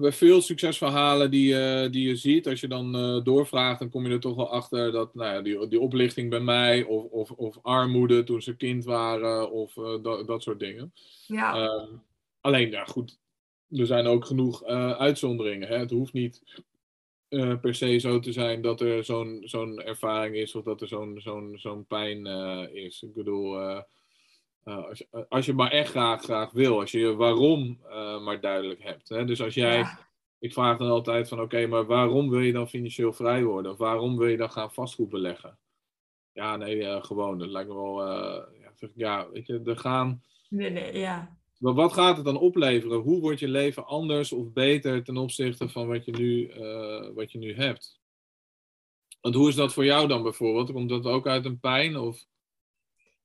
bij 0.00 0.12
veel 0.12 0.40
succesverhalen 0.40 1.30
die, 1.30 1.54
die 1.90 2.08
je 2.08 2.16
ziet, 2.16 2.48
als 2.48 2.60
je 2.60 2.68
dan 2.68 2.92
doorvraagt, 3.24 3.78
dan 3.78 3.90
kom 3.90 4.06
je 4.06 4.12
er 4.12 4.20
toch 4.20 4.36
wel 4.36 4.50
achter 4.50 4.92
dat 4.92 5.14
nou 5.14 5.34
ja, 5.34 5.42
die, 5.42 5.68
die 5.68 5.80
oplichting 5.80 6.30
bij 6.30 6.40
mij, 6.40 6.82
of, 6.82 7.04
of, 7.04 7.30
of 7.30 7.58
armoede 7.62 8.24
toen 8.24 8.42
ze 8.42 8.56
kind 8.56 8.84
waren, 8.84 9.50
of 9.50 9.74
dat, 10.02 10.26
dat 10.26 10.42
soort 10.42 10.58
dingen. 10.58 10.92
Ja. 11.26 11.54
Ehm, 11.54 11.94
alleen, 12.40 12.70
ja, 12.70 12.84
goed, 12.84 13.18
er 13.70 13.86
zijn 13.86 14.06
ook 14.06 14.24
genoeg 14.24 14.64
uitzonderingen. 14.94 15.68
Hè? 15.68 15.78
Het 15.78 15.90
hoeft 15.90 16.12
niet 16.12 16.42
per 17.60 17.74
se 17.74 17.98
zo 17.98 18.18
te 18.18 18.32
zijn 18.32 18.62
dat 18.62 18.80
er 18.80 19.04
zo'n 19.04 19.40
zo'n 19.44 19.82
ervaring 19.82 20.36
is 20.36 20.54
of 20.54 20.64
dat 20.64 20.80
er 20.80 20.88
zo'n 20.88 21.20
zo'n 21.20 21.54
zo'n 21.58 21.86
pijn 21.86 22.26
is. 22.74 23.02
Ik 23.02 23.14
bedoel, 23.14 23.82
als, 24.62 24.98
je, 24.98 25.26
als 25.28 25.46
je 25.46 25.52
maar 25.52 25.70
echt 25.70 25.90
graag, 25.90 26.22
graag 26.22 26.50
wil, 26.50 26.80
als 26.80 26.90
je 26.90 26.98
je 26.98 27.14
waarom 27.14 27.78
maar 28.24 28.40
duidelijk 28.40 28.82
hebt. 28.82 29.08
Hè? 29.08 29.24
Dus 29.24 29.42
als 29.42 29.54
jij, 29.54 29.78
ja. 29.78 30.08
ik 30.38 30.52
vraag 30.52 30.78
dan 30.78 30.90
altijd 30.90 31.28
van 31.28 31.40
oké, 31.40 31.66
maar 31.66 31.86
waarom 31.86 32.30
wil 32.30 32.40
je 32.40 32.52
dan 32.52 32.68
financieel 32.68 33.12
vrij 33.12 33.44
worden? 33.44 33.72
Of 33.72 33.78
waarom 33.78 34.16
wil 34.16 34.28
je 34.28 34.36
dan 34.36 34.50
gaan 34.50 34.72
vastgoed 34.72 35.08
beleggen? 35.08 35.58
Ja, 36.32 36.56
nee, 36.56 37.02
gewoon. 37.02 37.38
Dat 37.38 37.48
lijkt 37.48 37.68
me 37.68 37.74
wel, 37.74 38.06
ja, 38.06 38.88
ja, 38.94 39.30
weet 39.30 39.46
je, 39.46 39.60
er 39.64 39.78
gaan... 39.78 40.22
Nee, 40.48 40.70
nee, 40.70 40.98
ja. 40.98 41.38
Maar 41.58 41.74
wat 41.74 41.92
gaat 41.92 42.16
het 42.16 42.24
dan 42.24 42.38
opleveren? 42.38 42.98
Hoe 42.98 43.20
wordt 43.20 43.40
je 43.40 43.48
leven 43.48 43.86
anders 43.86 44.32
of 44.32 44.52
beter 44.52 45.04
ten 45.04 45.16
opzichte 45.16 45.68
van 45.68 45.86
wat 45.86 46.04
je 46.04 46.12
nu, 46.12 46.52
uh, 46.52 47.14
wat 47.14 47.32
je 47.32 47.38
nu 47.38 47.54
hebt? 47.54 48.00
Want 49.20 49.34
hoe 49.34 49.48
is 49.48 49.54
dat 49.54 49.72
voor 49.72 49.84
jou 49.84 50.08
dan 50.08 50.22
bijvoorbeeld? 50.22 50.72
Komt 50.72 50.88
dat 50.88 51.04
ook 51.04 51.26
uit 51.26 51.44
een 51.44 51.60
pijn? 51.60 51.96
Of? 51.96 52.26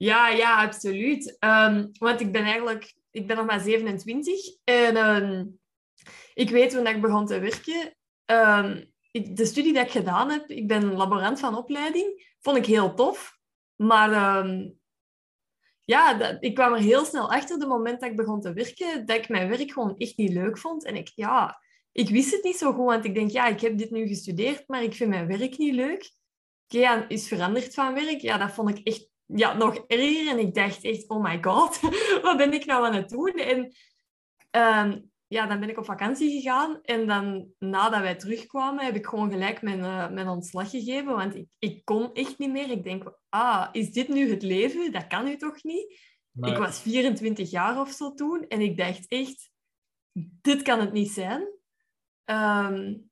Ja, 0.03 0.27
ja, 0.29 0.61
absoluut. 0.61 1.37
Um, 1.39 1.91
want 1.99 2.19
ik 2.21 2.31
ben 2.31 2.43
eigenlijk, 2.43 2.95
ik 3.11 3.27
ben 3.27 3.37
nog 3.37 3.45
maar 3.45 3.59
27 3.59 4.33
en 4.63 4.97
um, 4.97 5.59
ik 6.33 6.49
weet 6.49 6.69
toen 6.69 6.87
ik 6.87 7.01
begon 7.01 7.25
te 7.25 7.39
werken, 7.39 7.95
ik, 9.11 9.35
de 9.35 9.45
studie 9.45 9.73
die 9.73 9.81
ik 9.81 9.91
gedaan 9.91 10.29
heb, 10.29 10.49
ik 10.49 10.67
ben 10.67 10.93
laborant 10.93 11.39
van 11.39 11.57
opleiding, 11.57 12.35
vond 12.39 12.57
ik 12.57 12.65
heel 12.65 12.93
tof. 12.93 13.37
Maar 13.75 14.09
ja, 15.85 16.13
dat, 16.13 16.37
ik 16.39 16.55
kwam 16.55 16.73
er 16.73 16.79
heel 16.79 17.05
snel 17.05 17.31
achter, 17.31 17.59
de 17.59 17.65
moment 17.65 17.99
dat 17.99 18.09
ik 18.09 18.15
begon 18.15 18.41
te 18.41 18.53
werken, 18.53 19.05
dat 19.05 19.17
ik 19.17 19.29
mijn 19.29 19.49
werk 19.49 19.71
gewoon 19.71 19.97
echt 19.97 20.17
niet 20.17 20.33
leuk 20.33 20.57
vond. 20.57 20.85
En 20.85 20.95
ik, 20.95 21.11
ja, 21.15 21.61
ik 21.91 22.09
wist 22.09 22.31
het 22.31 22.43
niet 22.43 22.57
zo 22.57 22.73
goed, 22.73 22.85
want 22.85 23.05
ik 23.05 23.15
denk, 23.15 23.31
ja, 23.31 23.47
ik 23.47 23.61
heb 23.61 23.77
dit 23.77 23.91
nu 23.91 24.07
gestudeerd, 24.07 24.67
maar 24.67 24.83
ik 24.83 24.93
vind 24.93 25.09
mijn 25.09 25.27
werk 25.27 25.57
niet 25.57 25.73
leuk. 25.73 26.11
Okay, 26.67 27.05
is 27.07 27.27
veranderd 27.27 27.73
van 27.73 27.93
werk. 27.93 28.21
Ja, 28.21 28.37
dat 28.37 28.51
vond 28.51 28.69
ik 28.69 28.87
echt 28.87 29.11
ja, 29.25 29.53
nog 29.53 29.75
erger. 29.75 30.27
En 30.27 30.39
ik 30.39 30.53
dacht 30.53 30.83
echt, 30.83 31.09
oh 31.09 31.23
my 31.23 31.43
god, 31.43 31.79
wat 32.23 32.37
ben 32.37 32.53
ik 32.53 32.65
nou 32.65 32.85
aan 32.85 32.93
het 32.93 33.09
doen? 33.09 33.33
En 33.33 33.73
um, 34.51 35.11
ja, 35.27 35.47
dan 35.47 35.59
ben 35.59 35.69
ik 35.69 35.77
op 35.77 35.85
vakantie 35.85 36.41
gegaan. 36.41 36.81
En 36.81 37.07
dan, 37.07 37.47
nadat 37.59 38.01
wij 38.01 38.15
terugkwamen, 38.15 38.85
heb 38.85 38.95
ik 38.95 39.05
gewoon 39.05 39.31
gelijk 39.31 39.61
mijn, 39.61 39.79
uh, 39.79 40.09
mijn 40.09 40.27
ontslag 40.27 40.69
gegeven. 40.69 41.15
Want 41.15 41.35
ik, 41.35 41.47
ik 41.59 41.85
kon 41.85 42.13
echt 42.13 42.37
niet 42.37 42.51
meer. 42.51 42.69
Ik 42.69 42.83
denk, 42.83 43.19
ah, 43.29 43.69
is 43.71 43.91
dit 43.91 44.07
nu 44.07 44.29
het 44.29 44.43
leven? 44.43 44.91
Dat 44.91 45.07
kan 45.07 45.25
nu 45.25 45.37
toch 45.37 45.63
niet? 45.63 45.99
Maar... 46.31 46.51
Ik 46.51 46.57
was 46.57 46.81
24 46.81 47.51
jaar 47.51 47.79
of 47.79 47.89
zo 47.89 48.13
toen. 48.13 48.47
En 48.47 48.61
ik 48.61 48.77
dacht 48.77 49.07
echt, 49.07 49.51
dit 50.41 50.61
kan 50.61 50.79
het 50.79 50.91
niet 50.91 51.11
zijn. 51.11 51.41
Um, 52.25 53.11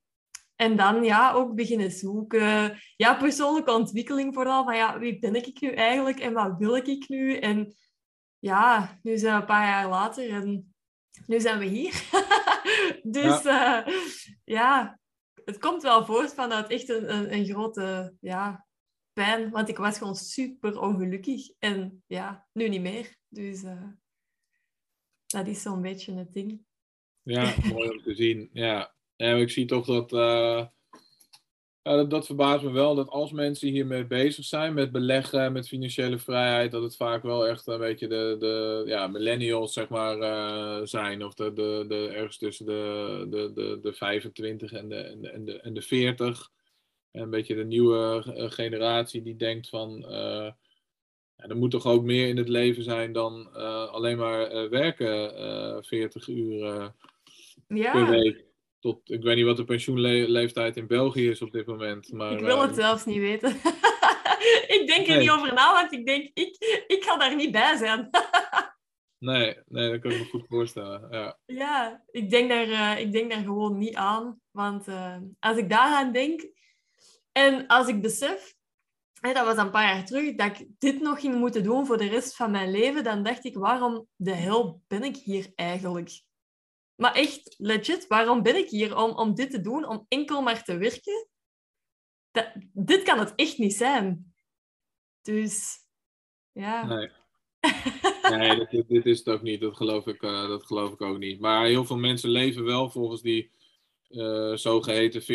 en 0.61 0.75
dan 0.75 1.03
ja, 1.03 1.33
ook 1.33 1.55
beginnen 1.55 1.91
zoeken. 1.91 2.79
Ja, 2.95 3.15
persoonlijke 3.15 3.71
ontwikkeling 3.71 4.33
vooral. 4.33 4.63
Van 4.63 4.75
ja, 4.75 4.99
wie 4.99 5.19
ben 5.19 5.35
ik 5.35 5.61
nu 5.61 5.69
eigenlijk? 5.69 6.19
En 6.19 6.33
wat 6.33 6.57
wil 6.57 6.75
ik 6.75 7.09
nu? 7.09 7.37
En 7.37 7.75
ja, 8.39 8.99
nu 9.01 9.17
zijn 9.17 9.35
we 9.35 9.39
een 9.39 9.47
paar 9.47 9.67
jaar 9.67 9.89
later 9.89 10.29
en 10.29 10.73
nu 11.25 11.39
zijn 11.39 11.59
we 11.59 11.65
hier. 11.65 11.91
dus 13.17 13.43
ja. 13.43 13.87
Uh, 13.87 13.95
ja. 14.43 14.99
het 15.45 15.57
komt 15.57 15.81
wel 15.81 16.05
voort 16.05 16.33
vanuit 16.33 16.69
echt 16.69 16.89
een, 16.89 17.13
een, 17.13 17.33
een, 17.33 17.45
grote 17.45 18.15
ja, 18.19 18.67
pijn. 19.13 19.49
Want 19.49 19.69
ik 19.69 19.77
was 19.77 19.97
gewoon 19.97 20.15
super 20.15 20.79
ongelukkig. 20.79 21.51
En 21.59 22.03
ja, 22.07 22.47
nu 22.53 22.69
niet 22.69 22.81
meer. 22.81 23.15
Dus 23.27 23.63
uh, 23.63 23.87
dat 25.25 25.47
is 25.47 25.61
zo'n 25.61 25.81
beetje 25.81 26.13
het 26.13 26.33
ding. 26.33 26.65
Ja, 27.21 27.53
mooi 27.63 27.89
om 27.89 28.01
te 28.01 28.15
zien. 28.15 28.49
Ja, 28.53 28.93
ja 29.23 29.35
ik 29.35 29.49
zie 29.49 29.65
toch 29.65 29.85
dat... 29.85 30.13
Uh 30.13 30.65
ja, 31.83 31.95
dat, 31.95 32.09
dat, 32.09 32.25
verbaast 32.25 32.63
me 32.63 32.71
wel, 32.71 32.95
dat 32.95 33.09
als 33.09 33.31
mensen 33.31 33.69
hiermee 33.69 34.05
bezig 34.05 34.45
zijn, 34.45 34.73
met 34.73 34.91
beleggen, 34.91 35.53
met 35.53 35.67
financiële 35.67 36.19
vrijheid, 36.19 36.71
dat 36.71 36.83
het 36.83 36.95
vaak 36.95 37.23
wel 37.23 37.47
echt 37.47 37.67
een 37.67 37.79
beetje 37.79 38.07
de, 38.07 38.35
de 38.39 38.83
ja, 38.85 39.07
millennials, 39.07 39.73
zeg 39.73 39.89
maar, 39.89 40.17
uh, 40.17 40.85
zijn. 40.85 41.25
Of 41.25 41.33
de, 41.33 41.53
de, 41.53 41.85
de, 41.87 42.07
ergens 42.07 42.37
tussen 42.37 42.65
de, 42.65 43.27
de, 43.29 43.51
de, 43.53 43.79
de 43.81 43.93
25 43.93 44.71
en 44.71 44.89
de, 44.89 44.95
en, 44.95 45.21
de, 45.21 45.29
en, 45.29 45.45
de, 45.45 45.59
en 45.59 45.73
de 45.73 45.81
40. 45.81 46.51
En 47.11 47.21
een 47.21 47.29
beetje 47.29 47.55
de 47.55 47.65
nieuwe 47.65 48.23
eh, 48.35 48.51
generatie 48.51 49.21
die 49.21 49.35
denkt 49.35 49.69
van, 49.69 50.05
uh, 50.05 50.51
ja, 51.35 51.47
er 51.47 51.57
moet 51.57 51.71
toch 51.71 51.85
ook 51.85 52.03
meer 52.03 52.27
in 52.27 52.37
het 52.37 52.49
leven 52.49 52.83
zijn 52.83 53.11
dan 53.11 53.53
alleen 53.91 54.17
maar 54.17 54.69
werken 54.69 55.85
40 55.85 56.27
uur 56.27 56.93
ja. 57.67 57.91
per 57.91 58.09
week 58.09 58.50
tot, 58.81 59.09
ik 59.09 59.23
weet 59.23 59.35
niet 59.35 59.45
wat 59.45 59.57
de 59.57 59.63
pensioenleeftijd 59.63 60.77
in 60.77 60.87
België 60.87 61.29
is 61.29 61.41
op 61.41 61.51
dit 61.51 61.65
moment. 61.65 62.11
Maar, 62.11 62.31
ik 62.31 62.39
wil 62.39 62.61
het 62.61 62.69
uh, 62.69 62.75
zelfs 62.75 63.05
niet 63.05 63.19
weten. 63.19 63.49
ik 64.77 64.83
denk 64.87 65.07
er 65.07 65.13
nee. 65.13 65.19
niet 65.19 65.29
over 65.29 65.53
na, 65.53 65.73
want 65.73 65.91
ik 65.91 66.05
denk, 66.05 66.29
ik, 66.33 66.83
ik 66.87 67.03
ga 67.03 67.17
daar 67.17 67.35
niet 67.35 67.51
bij 67.51 67.77
zijn. 67.77 68.09
nee, 69.29 69.57
nee, 69.65 69.89
dat 69.89 69.99
kan 69.99 70.11
ik 70.11 70.17
me 70.17 70.25
goed 70.25 70.47
voorstellen. 70.47 71.07
Ja, 71.11 71.37
ja 71.45 72.03
ik, 72.11 72.29
denk 72.29 72.49
daar, 72.49 72.67
uh, 72.67 72.99
ik 72.99 73.11
denk 73.11 73.31
daar 73.31 73.43
gewoon 73.43 73.77
niet 73.77 73.95
aan. 73.95 74.41
Want 74.51 74.87
uh, 74.87 75.17
als 75.39 75.57
ik 75.57 75.69
daaraan 75.69 76.11
denk 76.11 76.49
en 77.31 77.67
als 77.67 77.87
ik 77.87 78.01
besef, 78.01 78.55
hè, 79.19 79.33
dat 79.33 79.45
was 79.45 79.57
een 79.57 79.71
paar 79.71 79.95
jaar 79.95 80.05
terug, 80.05 80.35
dat 80.35 80.59
ik 80.59 80.67
dit 80.77 81.01
nog 81.01 81.19
ging 81.19 81.35
moeten 81.35 81.63
doen 81.63 81.85
voor 81.85 81.97
de 81.97 82.07
rest 82.07 82.35
van 82.35 82.51
mijn 82.51 82.71
leven, 82.71 83.03
dan 83.03 83.23
dacht 83.23 83.45
ik, 83.45 83.55
waarom 83.55 84.07
de 84.15 84.33
hel 84.33 84.81
ben 84.87 85.03
ik 85.03 85.15
hier 85.15 85.51
eigenlijk? 85.55 86.21
Maar 86.95 87.13
echt, 87.13 87.55
legit, 87.57 88.07
waarom 88.07 88.41
ben 88.41 88.55
ik 88.55 88.69
hier? 88.69 88.97
Om, 88.97 89.11
om 89.11 89.35
dit 89.35 89.51
te 89.51 89.61
doen, 89.61 89.87
om 89.87 90.05
enkel 90.07 90.41
maar 90.41 90.63
te 90.63 90.77
werken? 90.77 91.27
Dat, 92.31 92.51
dit 92.73 93.03
kan 93.03 93.19
het 93.19 93.33
echt 93.35 93.57
niet 93.57 93.73
zijn. 93.73 94.33
Dus, 95.21 95.77
ja. 96.51 96.85
Nee, 96.85 97.09
nee 98.37 98.67
dit, 98.69 98.87
dit, 98.87 99.05
is 99.05 99.17
het 99.17 99.29
ook 99.29 99.41
niet. 99.41 99.61
Dat 99.61 99.75
geloof, 99.75 100.07
ik, 100.07 100.21
uh, 100.21 100.47
dat 100.47 100.65
geloof 100.65 100.91
ik 100.91 101.01
ook 101.01 101.17
niet. 101.17 101.39
Maar 101.39 101.65
heel 101.65 101.85
veel 101.85 101.97
mensen 101.97 102.29
leven 102.29 102.63
wel 102.63 102.89
volgens 102.89 103.21
die 103.21 103.51
uh, 104.09 104.55
zogeheten 104.55 105.21
40-40-40 105.21 105.25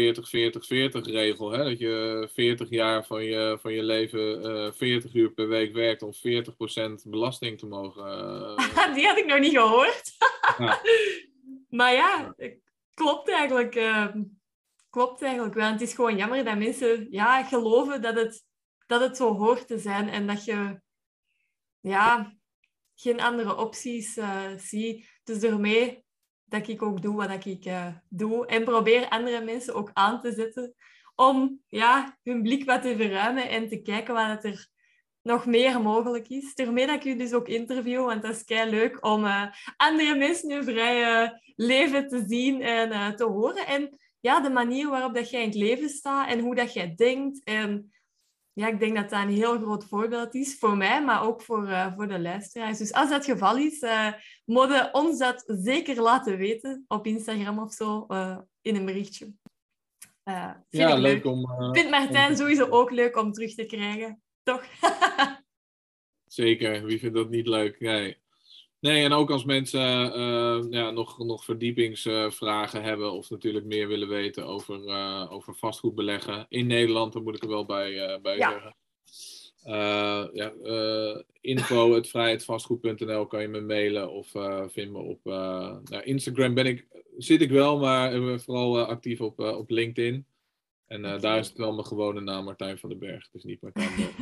regel. 1.03 1.51
Hè? 1.51 1.65
Dat 1.65 1.79
je 1.79 2.29
40 2.33 2.71
jaar 2.71 3.07
van 3.07 3.25
je, 3.25 3.59
van 3.61 3.73
je 3.73 3.83
leven 3.83 4.21
uh, 4.21 4.67
eh, 4.67 4.73
40 4.73 5.15
uur 5.15 5.31
per 5.33 5.49
week 5.49 5.73
werkt 5.73 6.03
om 6.03 6.13
40% 6.13 7.03
belasting 7.05 7.59
te 7.59 7.67
mogen. 7.67 8.05
die 8.95 9.07
had 9.07 9.19
ik 9.19 9.27
nog 9.27 9.39
niet 9.39 9.57
gehoord. 9.57 10.13
ja. 10.59 10.81
Maar 11.77 11.93
ja, 11.93 12.35
klopt 12.95 13.31
eigenlijk. 13.31 13.75
Uh, 13.75 14.15
klopt 14.91 15.23
eigenlijk 15.23 15.55
wel. 15.55 15.71
Het 15.73 15.81
is 15.81 15.95
gewoon 15.95 16.17
jammer 16.17 16.45
dat 16.45 16.59
mensen 16.59 17.07
ja, 17.11 17.45
geloven 17.45 18.03
dat 18.03 18.15
het, 18.15 18.45
dat 18.87 19.01
het 19.01 19.17
zo 19.17 19.35
hoort 19.35 19.67
te 19.67 19.79
zijn 19.79 20.09
en 20.09 20.27
dat 20.27 20.45
je 20.45 20.81
ja, 21.81 22.37
geen 22.95 23.21
andere 23.21 23.57
opties 23.57 24.17
uh, 24.17 24.51
ziet. 24.57 25.21
Dus 25.25 25.41
daarmee 25.41 26.05
dat 26.45 26.69
ik 26.69 26.83
ook 26.83 27.03
doe 27.03 27.17
wat 27.17 27.47
ik 27.47 27.65
uh, 27.65 27.97
doe 28.09 28.47
en 28.47 28.65
probeer 28.65 29.09
andere 29.09 29.45
mensen 29.45 29.75
ook 29.75 29.91
aan 29.93 30.21
te 30.21 30.33
zetten 30.33 30.75
om 31.15 31.63
ja, 31.67 32.19
hun 32.23 32.43
blik 32.43 32.65
wat 32.65 32.83
te 32.83 32.97
verruimen 32.97 33.49
en 33.49 33.69
te 33.69 33.83
kijken 33.83 34.15
wat 34.15 34.45
er 34.45 34.69
nog 35.27 35.47
meer 35.47 35.81
mogelijk 35.81 36.29
is. 36.29 36.55
Daarmee 36.55 36.87
dat 36.87 36.95
ik 36.95 37.05
u 37.05 37.17
dus 37.17 37.33
ook 37.33 37.49
interview, 37.49 38.05
want 38.05 38.23
dat 38.23 38.35
is 38.35 38.45
kei 38.45 38.71
leuk 38.71 39.05
om 39.05 39.25
uh, 39.25 39.47
andere 39.77 40.15
mensen 40.15 40.51
hun 40.51 40.65
vrije 40.65 41.43
leven 41.57 42.09
te 42.09 42.25
zien 42.27 42.63
en 42.63 42.91
uh, 42.91 43.09
te 43.09 43.25
horen. 43.25 43.67
En 43.67 43.99
ja, 44.21 44.41
de 44.41 44.51
manier 44.51 44.89
waarop 44.89 45.15
dat 45.15 45.31
jij 45.31 45.41
in 45.41 45.49
het 45.49 45.57
leven 45.57 45.89
staat 45.89 46.29
en 46.29 46.41
hoe 46.41 46.55
dat 46.55 46.73
jij 46.73 46.95
denkt. 46.95 47.41
En 47.45 47.93
ja, 48.53 48.69
ik 48.69 48.81
denk 48.81 48.97
dat 48.97 49.11
dat 49.11 49.23
een 49.23 49.29
heel 49.29 49.59
groot 49.59 49.85
voorbeeld 49.85 50.35
is 50.35 50.59
voor 50.59 50.77
mij, 50.77 51.05
maar 51.05 51.23
ook 51.23 51.43
voor, 51.43 51.69
uh, 51.69 51.95
voor 51.95 52.09
de 52.09 52.21
luisteraars. 52.21 52.79
Dus 52.79 52.93
als 52.93 53.09
dat 53.09 53.27
het 53.27 53.37
geval 53.37 53.57
is, 53.57 53.83
uh, 53.83 54.13
mogen 54.45 54.95
ons 54.95 55.19
dat 55.19 55.45
zeker 55.47 56.03
laten 56.03 56.37
weten 56.37 56.85
op 56.89 57.07
Instagram 57.07 57.59
of 57.59 57.73
zo, 57.73 58.07
in 58.61 58.77
een 58.77 58.85
berichtje. 58.85 59.33
ja, 60.23 60.65
leuk, 60.69 60.99
leuk 60.99 61.25
om... 61.25 61.47
Vindt 61.73 61.91
Martijn 61.91 62.31
om... 62.31 62.37
sowieso 62.37 62.67
ook 62.69 62.91
leuk 62.91 63.17
om 63.17 63.33
terug 63.33 63.55
te 63.55 63.67
krijgen 63.67 64.21
toch? 64.47 64.65
Zeker, 66.27 66.85
wie 66.85 66.99
vindt 66.99 67.17
dat 67.17 67.31
niet 67.31 67.47
leuk? 67.47 67.81
Nee. 67.81 68.17
Nee, 68.81 69.05
en 69.05 69.13
ook 69.13 69.31
als 69.31 69.45
mensen 69.45 70.19
uh, 70.19 70.65
ja, 70.71 70.91
nog, 70.91 71.19
nog 71.19 71.45
verdiepingsvragen 71.45 72.81
uh, 72.81 72.85
hebben 72.85 73.13
of 73.13 73.31
natuurlijk 73.31 73.65
meer 73.65 73.89
willen 73.89 74.09
weten 74.09 74.47
over, 74.47 74.85
uh, 74.85 75.33
over 75.33 75.55
vastgoedbeleggen 75.55 76.47
in 76.49 76.67
Nederland, 76.67 77.13
dan 77.13 77.23
moet 77.23 77.35
ik 77.35 77.43
er 77.43 77.49
wel 77.49 77.65
bij, 77.65 78.21
bij 78.23 78.37
ja. 78.37 78.51
zeggen. 78.51 78.75
Ja, 80.33 80.53
uh, 80.63 81.21
info.vrijheidvastgoed.nl 81.41 83.27
kan 83.33 83.41
je 83.41 83.49
me 83.49 83.61
mailen 83.61 84.11
of 84.11 84.29
vind 84.73 84.93
me 84.93 84.99
op 84.99 85.25
nou, 85.25 86.03
Instagram 86.03 86.55
ben 86.55 86.67
ik, 86.67 86.87
zit 87.17 87.41
ik 87.41 87.51
wel, 87.51 87.79
maar 87.79 88.41
vooral 88.41 88.81
actief 88.81 89.21
op, 89.21 89.39
op 89.39 89.71
LinkedIn. 89.71 90.27
En 90.87 91.03
daar 91.21 91.39
is 91.39 91.49
het 91.49 91.57
wel 91.57 91.73
mijn 91.73 91.87
gewone 91.87 92.21
naam, 92.21 92.45
Martijn 92.45 92.79
van 92.79 92.89
den 92.89 92.99
Berg. 92.99 93.31
Dus 93.31 93.43
niet 93.43 93.63
Martijn 93.63 93.91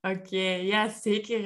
Oké, 0.00 0.46
ja, 0.46 0.88
zeker, 0.88 1.42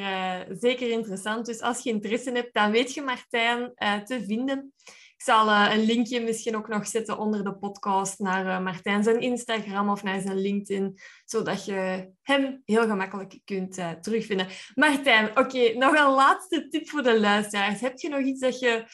zeker 0.58 0.90
interessant. 0.90 1.46
Dus 1.46 1.60
als 1.60 1.82
je 1.82 1.90
interesse 1.90 2.30
hebt, 2.30 2.54
dan 2.54 2.70
weet 2.70 2.94
je 2.94 3.02
Martijn 3.02 3.72
te 4.04 4.24
vinden. 4.26 4.72
Ik 5.18 5.24
zal 5.24 5.50
een 5.50 5.84
linkje 5.84 6.20
misschien 6.20 6.56
ook 6.56 6.68
nog 6.68 6.86
zetten 6.86 7.18
onder 7.18 7.44
de 7.44 7.54
podcast 7.54 8.18
naar 8.18 8.62
Martijn 8.62 9.02
zijn 9.02 9.20
Instagram 9.20 9.88
of 9.90 10.02
naar 10.02 10.20
zijn 10.20 10.40
LinkedIn, 10.40 10.98
zodat 11.24 11.64
je 11.64 12.10
hem 12.22 12.62
heel 12.64 12.86
gemakkelijk 12.86 13.40
kunt 13.44 13.74
terugvinden. 14.00 14.46
Martijn, 14.74 15.38
oké, 15.38 15.72
nog 15.72 15.94
een 15.96 16.14
laatste 16.14 16.68
tip 16.68 16.88
voor 16.88 17.02
de 17.02 17.20
luisteraars. 17.20 17.80
Heb 17.80 17.98
je 17.98 18.08
nog 18.08 18.20
iets 18.20 18.40
dat 18.40 18.58
je 18.58 18.84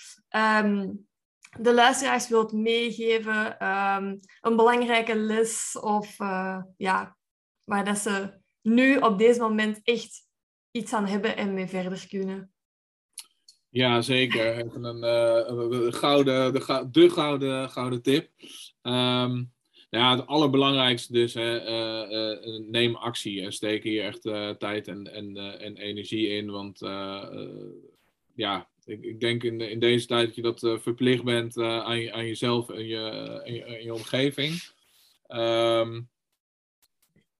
um, 0.64 1.06
de 1.60 1.74
luisteraars 1.74 2.28
wilt 2.28 2.52
meegeven? 2.52 3.66
Um, 3.68 4.20
een 4.40 4.56
belangrijke 4.56 5.16
les 5.16 5.78
of 5.80 6.16
ja, 6.76 7.16
waar 7.64 7.84
dat 7.84 7.98
ze 7.98 8.40
nu 8.62 8.96
op 8.96 9.18
deze 9.18 9.40
moment 9.40 9.80
echt 9.82 10.26
iets 10.70 10.92
aan 10.92 11.06
hebben 11.06 11.36
en 11.36 11.54
mee 11.54 11.66
verder 11.66 12.06
kunnen? 12.08 12.52
Ja, 13.68 14.00
zeker. 14.00 14.56
Even 14.56 14.84
een, 14.84 15.92
gouden, 15.92 16.52
de, 16.52 16.88
de 16.90 17.10
gouden, 17.10 17.70
gouden 17.70 18.02
tip. 18.02 18.30
Um, 18.82 19.52
ja, 19.90 20.16
het 20.16 20.26
allerbelangrijkste 20.26 21.12
dus, 21.12 21.34
hè, 21.34 21.68
uh, 22.10 22.58
neem 22.70 22.94
actie 22.94 23.42
en 23.42 23.52
steek 23.52 23.82
hier 23.82 24.04
echt 24.04 24.22
tijd 24.58 24.88
en, 24.88 25.12
en, 25.12 25.36
en 25.60 25.76
energie 25.76 26.28
in. 26.28 26.50
Want 26.50 26.78
ja, 28.34 28.68
ik, 28.84 29.20
denk 29.20 29.42
in, 29.42 29.60
in 29.60 29.78
deze 29.78 30.06
tijd 30.06 30.26
dat 30.26 30.34
je 30.34 30.42
dat 30.42 30.82
verplicht 30.82 31.24
bent 31.24 31.58
aan, 31.58 32.00
je, 32.00 32.12
aan 32.12 32.26
jezelf 32.26 32.70
en 32.70 32.86
je, 32.86 33.00
en 33.44 33.54
je, 33.54 33.82
je, 33.82 33.94
omgeving. 33.94 34.62
Um, 35.28 36.08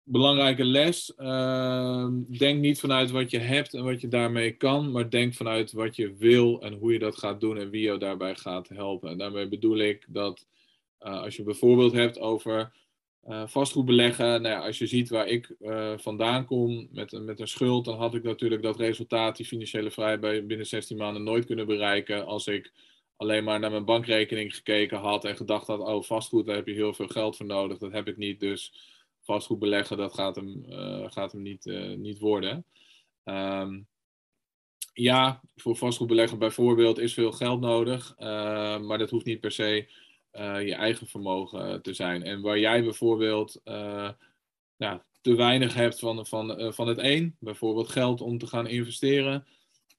belangrijke 0.02 0.64
les. 0.64 1.14
Ehm, 1.14 2.22
denk 2.38 2.60
niet 2.60 2.80
vanuit 2.80 3.10
wat 3.10 3.30
je 3.30 3.38
hebt 3.38 3.74
en 3.74 3.84
wat 3.84 4.00
je 4.00 4.08
daarmee 4.08 4.52
kan, 4.52 4.92
maar 4.92 5.10
denk 5.10 5.34
vanuit 5.34 5.72
wat 5.72 5.96
je 5.96 6.14
wil 6.14 6.62
en 6.62 6.74
hoe 6.74 6.92
je 6.92 6.98
dat 6.98 7.18
gaat 7.18 7.40
doen 7.40 7.58
en 7.58 7.70
wie 7.70 7.82
jou 7.82 7.98
daarbij 7.98 8.34
gaat 8.34 8.68
helpen. 8.68 9.10
En 9.10 9.18
daarmee 9.18 9.48
bedoel 9.48 9.78
ik 9.78 10.04
dat 10.08 10.46
als 10.98 11.36
je 11.36 11.42
bijvoorbeeld 11.42 11.92
hebt 11.92 12.18
over 12.18 12.72
uh, 13.28 13.46
vastgoed 13.46 13.84
beleggen, 13.84 14.42
nou 14.42 14.54
ja, 14.54 14.66
als 14.66 14.78
je 14.78 14.86
ziet 14.86 15.08
waar 15.08 15.26
ik 15.26 15.54
uh, 15.60 15.98
vandaan 15.98 16.44
kom 16.44 16.88
met, 16.92 17.12
met 17.12 17.40
een 17.40 17.48
schuld, 17.48 17.84
dan 17.84 17.96
had 17.96 18.14
ik 18.14 18.22
natuurlijk 18.22 18.62
dat 18.62 18.76
resultaat, 18.76 19.36
die 19.36 19.46
financiële 19.46 19.90
vrijheid, 19.90 20.46
binnen 20.46 20.66
16 20.66 20.96
maanden 20.96 21.22
nooit 21.22 21.44
kunnen 21.44 21.66
bereiken 21.66 22.26
als 22.26 22.46
ik 22.46 22.72
alleen 23.16 23.44
maar 23.44 23.60
naar 23.60 23.70
mijn 23.70 23.84
bankrekening 23.84 24.54
gekeken 24.54 24.98
had 24.98 25.24
en 25.24 25.36
gedacht 25.36 25.66
had, 25.66 25.80
oh 25.80 26.02
vastgoed, 26.02 26.46
daar 26.46 26.56
heb 26.56 26.66
je 26.66 26.74
heel 26.74 26.94
veel 26.94 27.06
geld 27.06 27.36
voor 27.36 27.46
nodig, 27.46 27.78
dat 27.78 27.92
heb 27.92 28.08
ik 28.08 28.16
niet, 28.16 28.40
dus 28.40 28.72
vastgoed 29.22 29.58
beleggen, 29.58 29.96
dat 29.96 30.14
gaat 30.14 30.36
hem, 30.36 30.64
uh, 30.68 31.10
gaat 31.10 31.32
hem 31.32 31.42
niet, 31.42 31.64
niet 31.96 32.18
worden. 32.18 32.64
Um, 33.24 33.86
ja, 34.92 35.40
voor 35.56 35.76
vastgoedbeleggen 35.76 36.38
bijvoorbeeld 36.38 36.98
is 36.98 37.14
veel 37.14 37.32
geld 37.32 37.60
nodig, 37.60 38.14
maar 38.80 38.98
dat 38.98 39.10
hoeft 39.10 39.24
niet 39.24 39.40
per 39.40 39.52
se 39.52 39.88
je 40.38 40.74
eigen 40.74 41.06
vermogen 41.06 41.82
te 41.82 41.94
zijn. 41.94 42.22
En 42.22 42.40
waar 42.40 42.58
jij 42.58 42.82
bijvoorbeeld 42.82 43.60
ja, 44.76 45.04
te 45.20 45.34
weinig 45.34 45.74
hebt 45.74 45.98
van, 45.98 46.26
van, 46.26 46.72
van 46.74 46.88
het 46.88 46.98
een, 46.98 47.36
bijvoorbeeld 47.40 47.88
geld 47.88 48.20
om 48.20 48.38
te 48.38 48.46
gaan 48.46 48.66
investeren, 48.66 49.46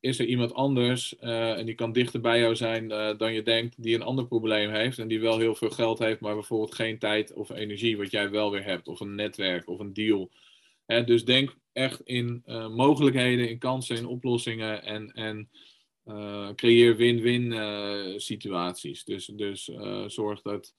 is 0.05 0.19
er 0.19 0.25
iemand 0.25 0.53
anders, 0.53 1.15
uh, 1.21 1.57
en 1.57 1.65
die 1.65 1.75
kan 1.75 1.91
dichter 1.91 2.21
bij 2.21 2.39
jou 2.39 2.55
zijn 2.55 2.91
uh, 2.91 3.17
dan 3.17 3.33
je 3.33 3.41
denkt, 3.41 3.83
die 3.83 3.95
een 3.95 4.01
ander 4.01 4.27
probleem 4.27 4.69
heeft 4.69 4.99
en 4.99 5.07
die 5.07 5.19
wel 5.19 5.39
heel 5.39 5.55
veel 5.55 5.69
geld 5.69 5.99
heeft, 5.99 6.19
maar 6.19 6.33
bijvoorbeeld 6.33 6.75
geen 6.75 6.99
tijd 6.99 7.33
of 7.33 7.49
energie, 7.49 7.97
wat 7.97 8.11
jij 8.11 8.29
wel 8.29 8.51
weer 8.51 8.63
hebt, 8.63 8.88
of 8.88 8.99
een 8.99 9.15
netwerk 9.15 9.69
of 9.69 9.79
een 9.79 9.93
deal. 9.93 10.31
Hè, 10.86 11.03
dus 11.03 11.25
denk 11.25 11.55
echt 11.73 12.01
in 12.01 12.43
uh, 12.45 12.69
mogelijkheden, 12.69 13.49
in 13.49 13.57
kansen, 13.57 13.95
in 13.95 14.05
oplossingen 14.05 14.83
en, 14.83 15.11
en 15.11 15.49
creëer 16.56 16.95
win-win 16.95 18.20
situaties. 18.20 19.03
Dus, 19.03 19.26
dus 19.26 19.72
zorg 20.08 20.41
dat 20.41 20.74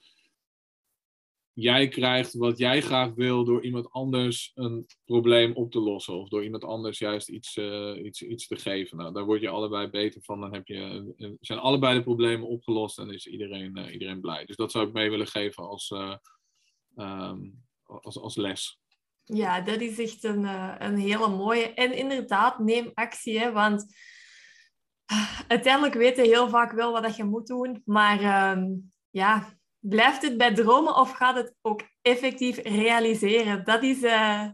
jij 1.52 1.88
krijgt 1.88 2.34
wat 2.34 2.58
jij 2.58 2.80
graag 2.82 3.14
wil 3.14 3.44
door 3.44 3.64
iemand 3.64 3.90
anders 3.90 4.52
een 4.54 4.86
probleem 5.04 5.52
op 5.52 5.70
te 5.70 5.78
lossen. 5.78 6.14
Of 6.14 6.28
door 6.28 6.44
iemand 6.44 6.64
anders 6.64 6.98
juist 6.98 7.28
iets, 7.28 7.56
iets, 8.02 8.22
iets 8.22 8.46
te 8.46 8.56
geven. 8.56 8.96
Nou, 8.96 9.12
daar 9.12 9.24
word 9.24 9.40
je 9.40 9.48
allebei 9.48 9.88
beter 9.88 10.22
van. 10.22 10.40
Dan 10.40 10.54
heb 10.54 10.66
je, 10.66 11.36
zijn 11.40 11.58
allebei 11.58 11.96
de 11.96 12.02
problemen 12.02 12.48
opgelost 12.48 12.98
en 12.98 13.10
is 13.10 13.26
iedereen, 13.26 13.92
iedereen 13.92 14.20
blij. 14.20 14.44
Dus 14.44 14.56
dat 14.56 14.70
zou 14.70 14.86
ik 14.86 14.92
mee 14.92 15.10
willen 15.10 15.26
geven 15.26 15.68
als, 15.68 15.90
um, 16.96 17.64
als, 17.82 18.18
als 18.18 18.36
les. 18.36 18.78
Ja, 19.22 19.60
dat 19.60 19.80
is 19.80 19.98
echt 19.98 20.24
een, 20.24 20.44
een 20.84 20.96
hele 20.96 21.28
mooie. 21.28 21.74
En 21.74 21.96
inderdaad, 21.96 22.58
neem 22.58 22.90
actie. 22.94 23.38
Hè, 23.38 23.52
want 23.52 23.94
uiteindelijk 25.48 25.94
weten 25.94 26.24
heel 26.24 26.48
vaak 26.48 26.72
wel 26.72 27.00
wat 27.00 27.16
je 27.16 27.24
moet 27.24 27.46
doen. 27.46 27.82
Maar 27.84 28.52
um, 28.56 28.92
ja, 29.10 29.58
blijft 29.78 30.22
het 30.22 30.36
bij 30.36 30.54
dromen 30.54 30.96
of 30.96 31.12
gaat 31.12 31.36
het 31.36 31.54
ook 31.60 31.80
effectief 32.02 32.58
realiseren? 32.62 33.64
Dat 33.64 33.82
is 33.82 34.02
uh, 34.02 34.48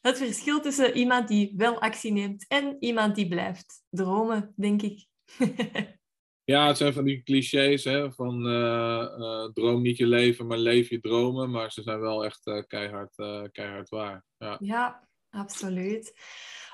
het 0.00 0.18
verschil 0.18 0.60
tussen 0.60 0.96
iemand 0.96 1.28
die 1.28 1.52
wel 1.56 1.80
actie 1.80 2.12
neemt 2.12 2.46
en 2.48 2.76
iemand 2.80 3.14
die 3.14 3.28
blijft 3.28 3.82
dromen, 3.90 4.52
denk 4.56 4.82
ik. 4.82 5.06
ja, 6.44 6.66
het 6.66 6.76
zijn 6.76 6.92
van 6.92 7.04
die 7.04 7.22
clichés 7.22 7.84
hè, 7.84 8.12
van 8.12 8.46
uh, 8.46 9.08
uh, 9.18 9.44
droom 9.52 9.82
niet 9.82 9.96
je 9.96 10.06
leven, 10.06 10.46
maar 10.46 10.58
leef 10.58 10.88
je 10.88 11.00
dromen. 11.00 11.50
Maar 11.50 11.72
ze 11.72 11.82
zijn 11.82 12.00
wel 12.00 12.24
echt 12.24 12.64
keihard, 12.66 13.14
keihard 13.52 13.88
waar. 13.88 14.24
Ja, 14.38 14.56
ja 14.60 15.08
absoluut. 15.30 16.14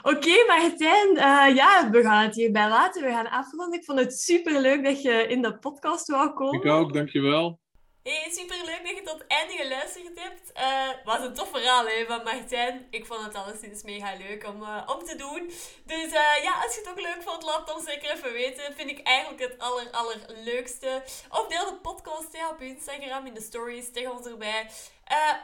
Oké, 0.02 0.16
okay, 0.16 0.44
Martijn, 0.46 1.08
uh, 1.16 1.56
ja, 1.56 1.90
we 1.90 2.02
gaan 2.02 2.22
het 2.22 2.34
hierbij 2.34 2.68
laten. 2.68 3.02
We 3.02 3.10
gaan 3.10 3.30
afronden. 3.30 3.78
Ik 3.78 3.84
vond 3.84 3.98
het 3.98 4.20
super 4.20 4.60
leuk 4.60 4.84
dat 4.84 5.02
je 5.02 5.26
in 5.28 5.42
de 5.42 5.58
podcast 5.58 6.08
wou 6.08 6.32
komen. 6.32 6.60
Ik 6.60 6.70
ook, 6.70 6.92
dankjewel. 6.92 7.60
Hey, 8.02 8.30
super 8.30 8.56
leuk 8.64 8.80
dat 8.84 8.96
je 8.96 9.02
tot 9.04 9.18
het 9.18 9.26
einde 9.26 9.52
geluisterd 9.52 10.20
hebt. 10.20 10.52
Uh, 10.56 11.04
was 11.04 11.20
een 11.26 11.34
tof 11.34 11.50
verhaal 11.50 11.86
hè, 11.86 12.04
van 12.06 12.22
Martijn. 12.24 12.86
Ik 12.90 13.06
vond 13.06 13.24
het 13.24 13.34
alleszins 13.34 13.82
mega 13.82 14.16
leuk 14.16 14.46
om, 14.46 14.62
uh, 14.62 14.82
om 14.96 15.04
te 15.04 15.16
doen. 15.16 15.46
Dus 15.86 16.06
uh, 16.06 16.42
ja, 16.42 16.52
als 16.62 16.74
je 16.74 16.80
het 16.80 16.90
ook 16.90 17.00
leuk 17.00 17.22
vond, 17.22 17.42
laat 17.42 17.60
het 17.60 17.74
ons 17.74 17.84
zeker 17.84 18.10
even 18.10 18.32
weten. 18.32 18.74
Vind 18.74 18.90
ik 18.90 19.00
eigenlijk 19.02 19.42
het 19.42 19.58
aller, 19.58 19.90
allerleukste. 19.90 21.02
Of 21.28 21.46
deel 21.46 21.64
de 21.64 21.78
podcast 21.82 22.50
op 22.50 22.60
Instagram 22.60 23.26
in 23.26 23.34
de 23.34 23.40
stories 23.40 23.92
tegen 23.92 24.12
ons 24.12 24.26
erbij. 24.26 24.70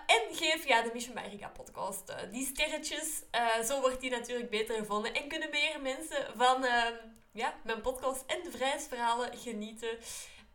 En 0.07 0.35
geef 0.35 0.67
ja, 0.67 0.83
de 0.83 0.91
Mission 0.93 1.19
America 1.19 1.49
podcast 1.49 2.15
die 2.31 2.47
sterretjes. 2.47 3.23
zo 3.67 3.81
wordt 3.81 4.01
die 4.01 4.11
natuurlijk 4.11 4.51
beter 4.51 4.77
gevonden. 4.77 5.15
En 5.15 5.29
kunnen 5.29 5.51
meer 5.51 5.81
mensen 5.83 6.27
van 6.37 6.65
ehm, 6.65 6.95
ja, 7.33 7.55
mijn 7.65 7.81
podcast 7.81 8.25
en 8.27 8.43
de 8.43 8.51
vrijheidsverhalen 8.51 9.37
genieten. 9.37 9.99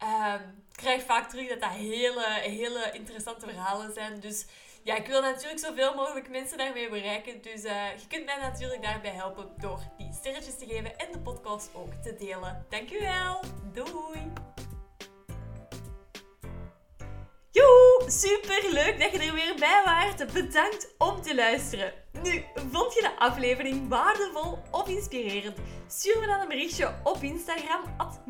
Um, 0.04 0.64
ik 0.70 0.80
krijg 0.80 1.04
vaak 1.04 1.30
terug 1.30 1.50
dat 1.50 1.62
dat 1.62 1.70
hele, 1.70 2.26
hele 2.42 2.92
interessante 2.94 3.46
verhalen 3.46 3.94
zijn. 3.94 4.20
Dus 4.20 4.46
ja, 4.84 4.96
ik 4.96 5.08
wil 5.08 5.22
natuurlijk 5.22 5.60
zoveel 5.60 5.96
mogelijk 5.96 6.30
mensen 6.30 6.58
daarmee 6.58 6.90
bereiken. 6.90 7.42
Dus 7.42 7.62
je 7.62 8.08
kunt 8.08 8.26
mij 8.26 8.38
natuurlijk 8.38 8.82
daarbij 8.82 9.12
helpen 9.12 9.50
door 9.58 9.80
die 9.98 10.14
sterretjes 10.14 10.58
te 10.58 10.66
geven 10.66 10.98
en 10.98 11.12
de 11.12 11.20
podcast 11.20 11.70
ook 11.74 11.94
te 11.94 12.16
delen. 12.16 12.66
Dankjewel. 12.70 13.40
Doei. 13.74 14.34
Joe, 17.54 18.10
super 18.10 18.64
leuk 18.72 19.00
dat 19.00 19.12
je 19.12 19.28
er 19.28 19.34
weer 19.34 19.56
bij 19.60 19.82
waart. 19.86 20.34
Bedankt 20.34 20.94
om 20.98 21.22
te 21.22 21.36
luisteren. 21.36 21.94
Nu, 22.24 22.44
vond 22.72 22.94
je 22.94 23.02
de 23.02 23.20
aflevering 23.20 23.90
waardevol 23.90 24.58
of 24.72 24.88
inspirerend? 24.88 25.58
Stuur 25.88 26.20
me 26.20 26.26
dan 26.26 26.42
een 26.42 26.48
berichtje 26.48 26.94
op 27.04 27.18
Instagram, 27.22 27.82
at 27.98 28.22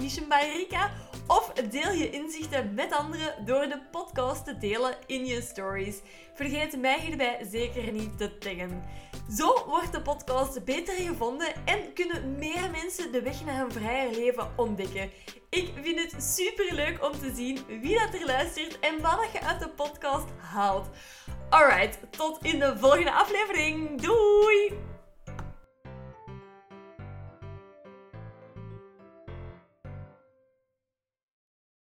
of 1.27 1.51
deel 1.53 1.91
je 1.91 2.09
inzichten 2.09 2.73
met 2.73 2.91
anderen 2.91 3.45
door 3.45 3.61
de 3.61 3.81
podcast 3.91 4.45
te 4.45 4.57
delen 4.57 4.95
in 5.05 5.25
je 5.25 5.41
stories. 5.41 6.01
Vergeet 6.33 6.77
mij 6.77 6.99
hierbij 6.99 7.47
zeker 7.49 7.91
niet 7.91 8.17
te 8.17 8.37
taggen. 8.37 8.83
Zo 9.29 9.65
wordt 9.67 9.91
de 9.91 10.01
podcast 10.01 10.65
beter 10.65 10.93
gevonden 10.93 11.65
en 11.65 11.93
kunnen 11.93 12.35
meer 12.37 12.71
mensen 12.71 13.11
de 13.11 13.21
weg 13.21 13.45
naar 13.45 13.61
een 13.61 13.71
vrijer 13.71 14.11
leven 14.11 14.51
ontdekken. 14.55 15.11
Ik 15.49 15.71
vind 15.81 15.99
het 15.99 16.23
super 16.23 16.73
leuk 16.73 17.03
om 17.03 17.11
te 17.11 17.33
zien 17.35 17.59
wie 17.81 17.99
dat 17.99 18.13
er 18.13 18.25
luistert 18.25 18.79
en 18.79 19.01
wat 19.01 19.29
je 19.33 19.41
uit 19.41 19.59
de 19.59 19.69
podcast 19.69 20.27
haalt. 20.37 20.87
Alright, 21.49 21.99
tot 22.09 22.43
in 22.43 22.59
de 22.59 22.77
volgende 22.77 23.11
aflevering. 23.11 24.01
Doei! 24.01 24.92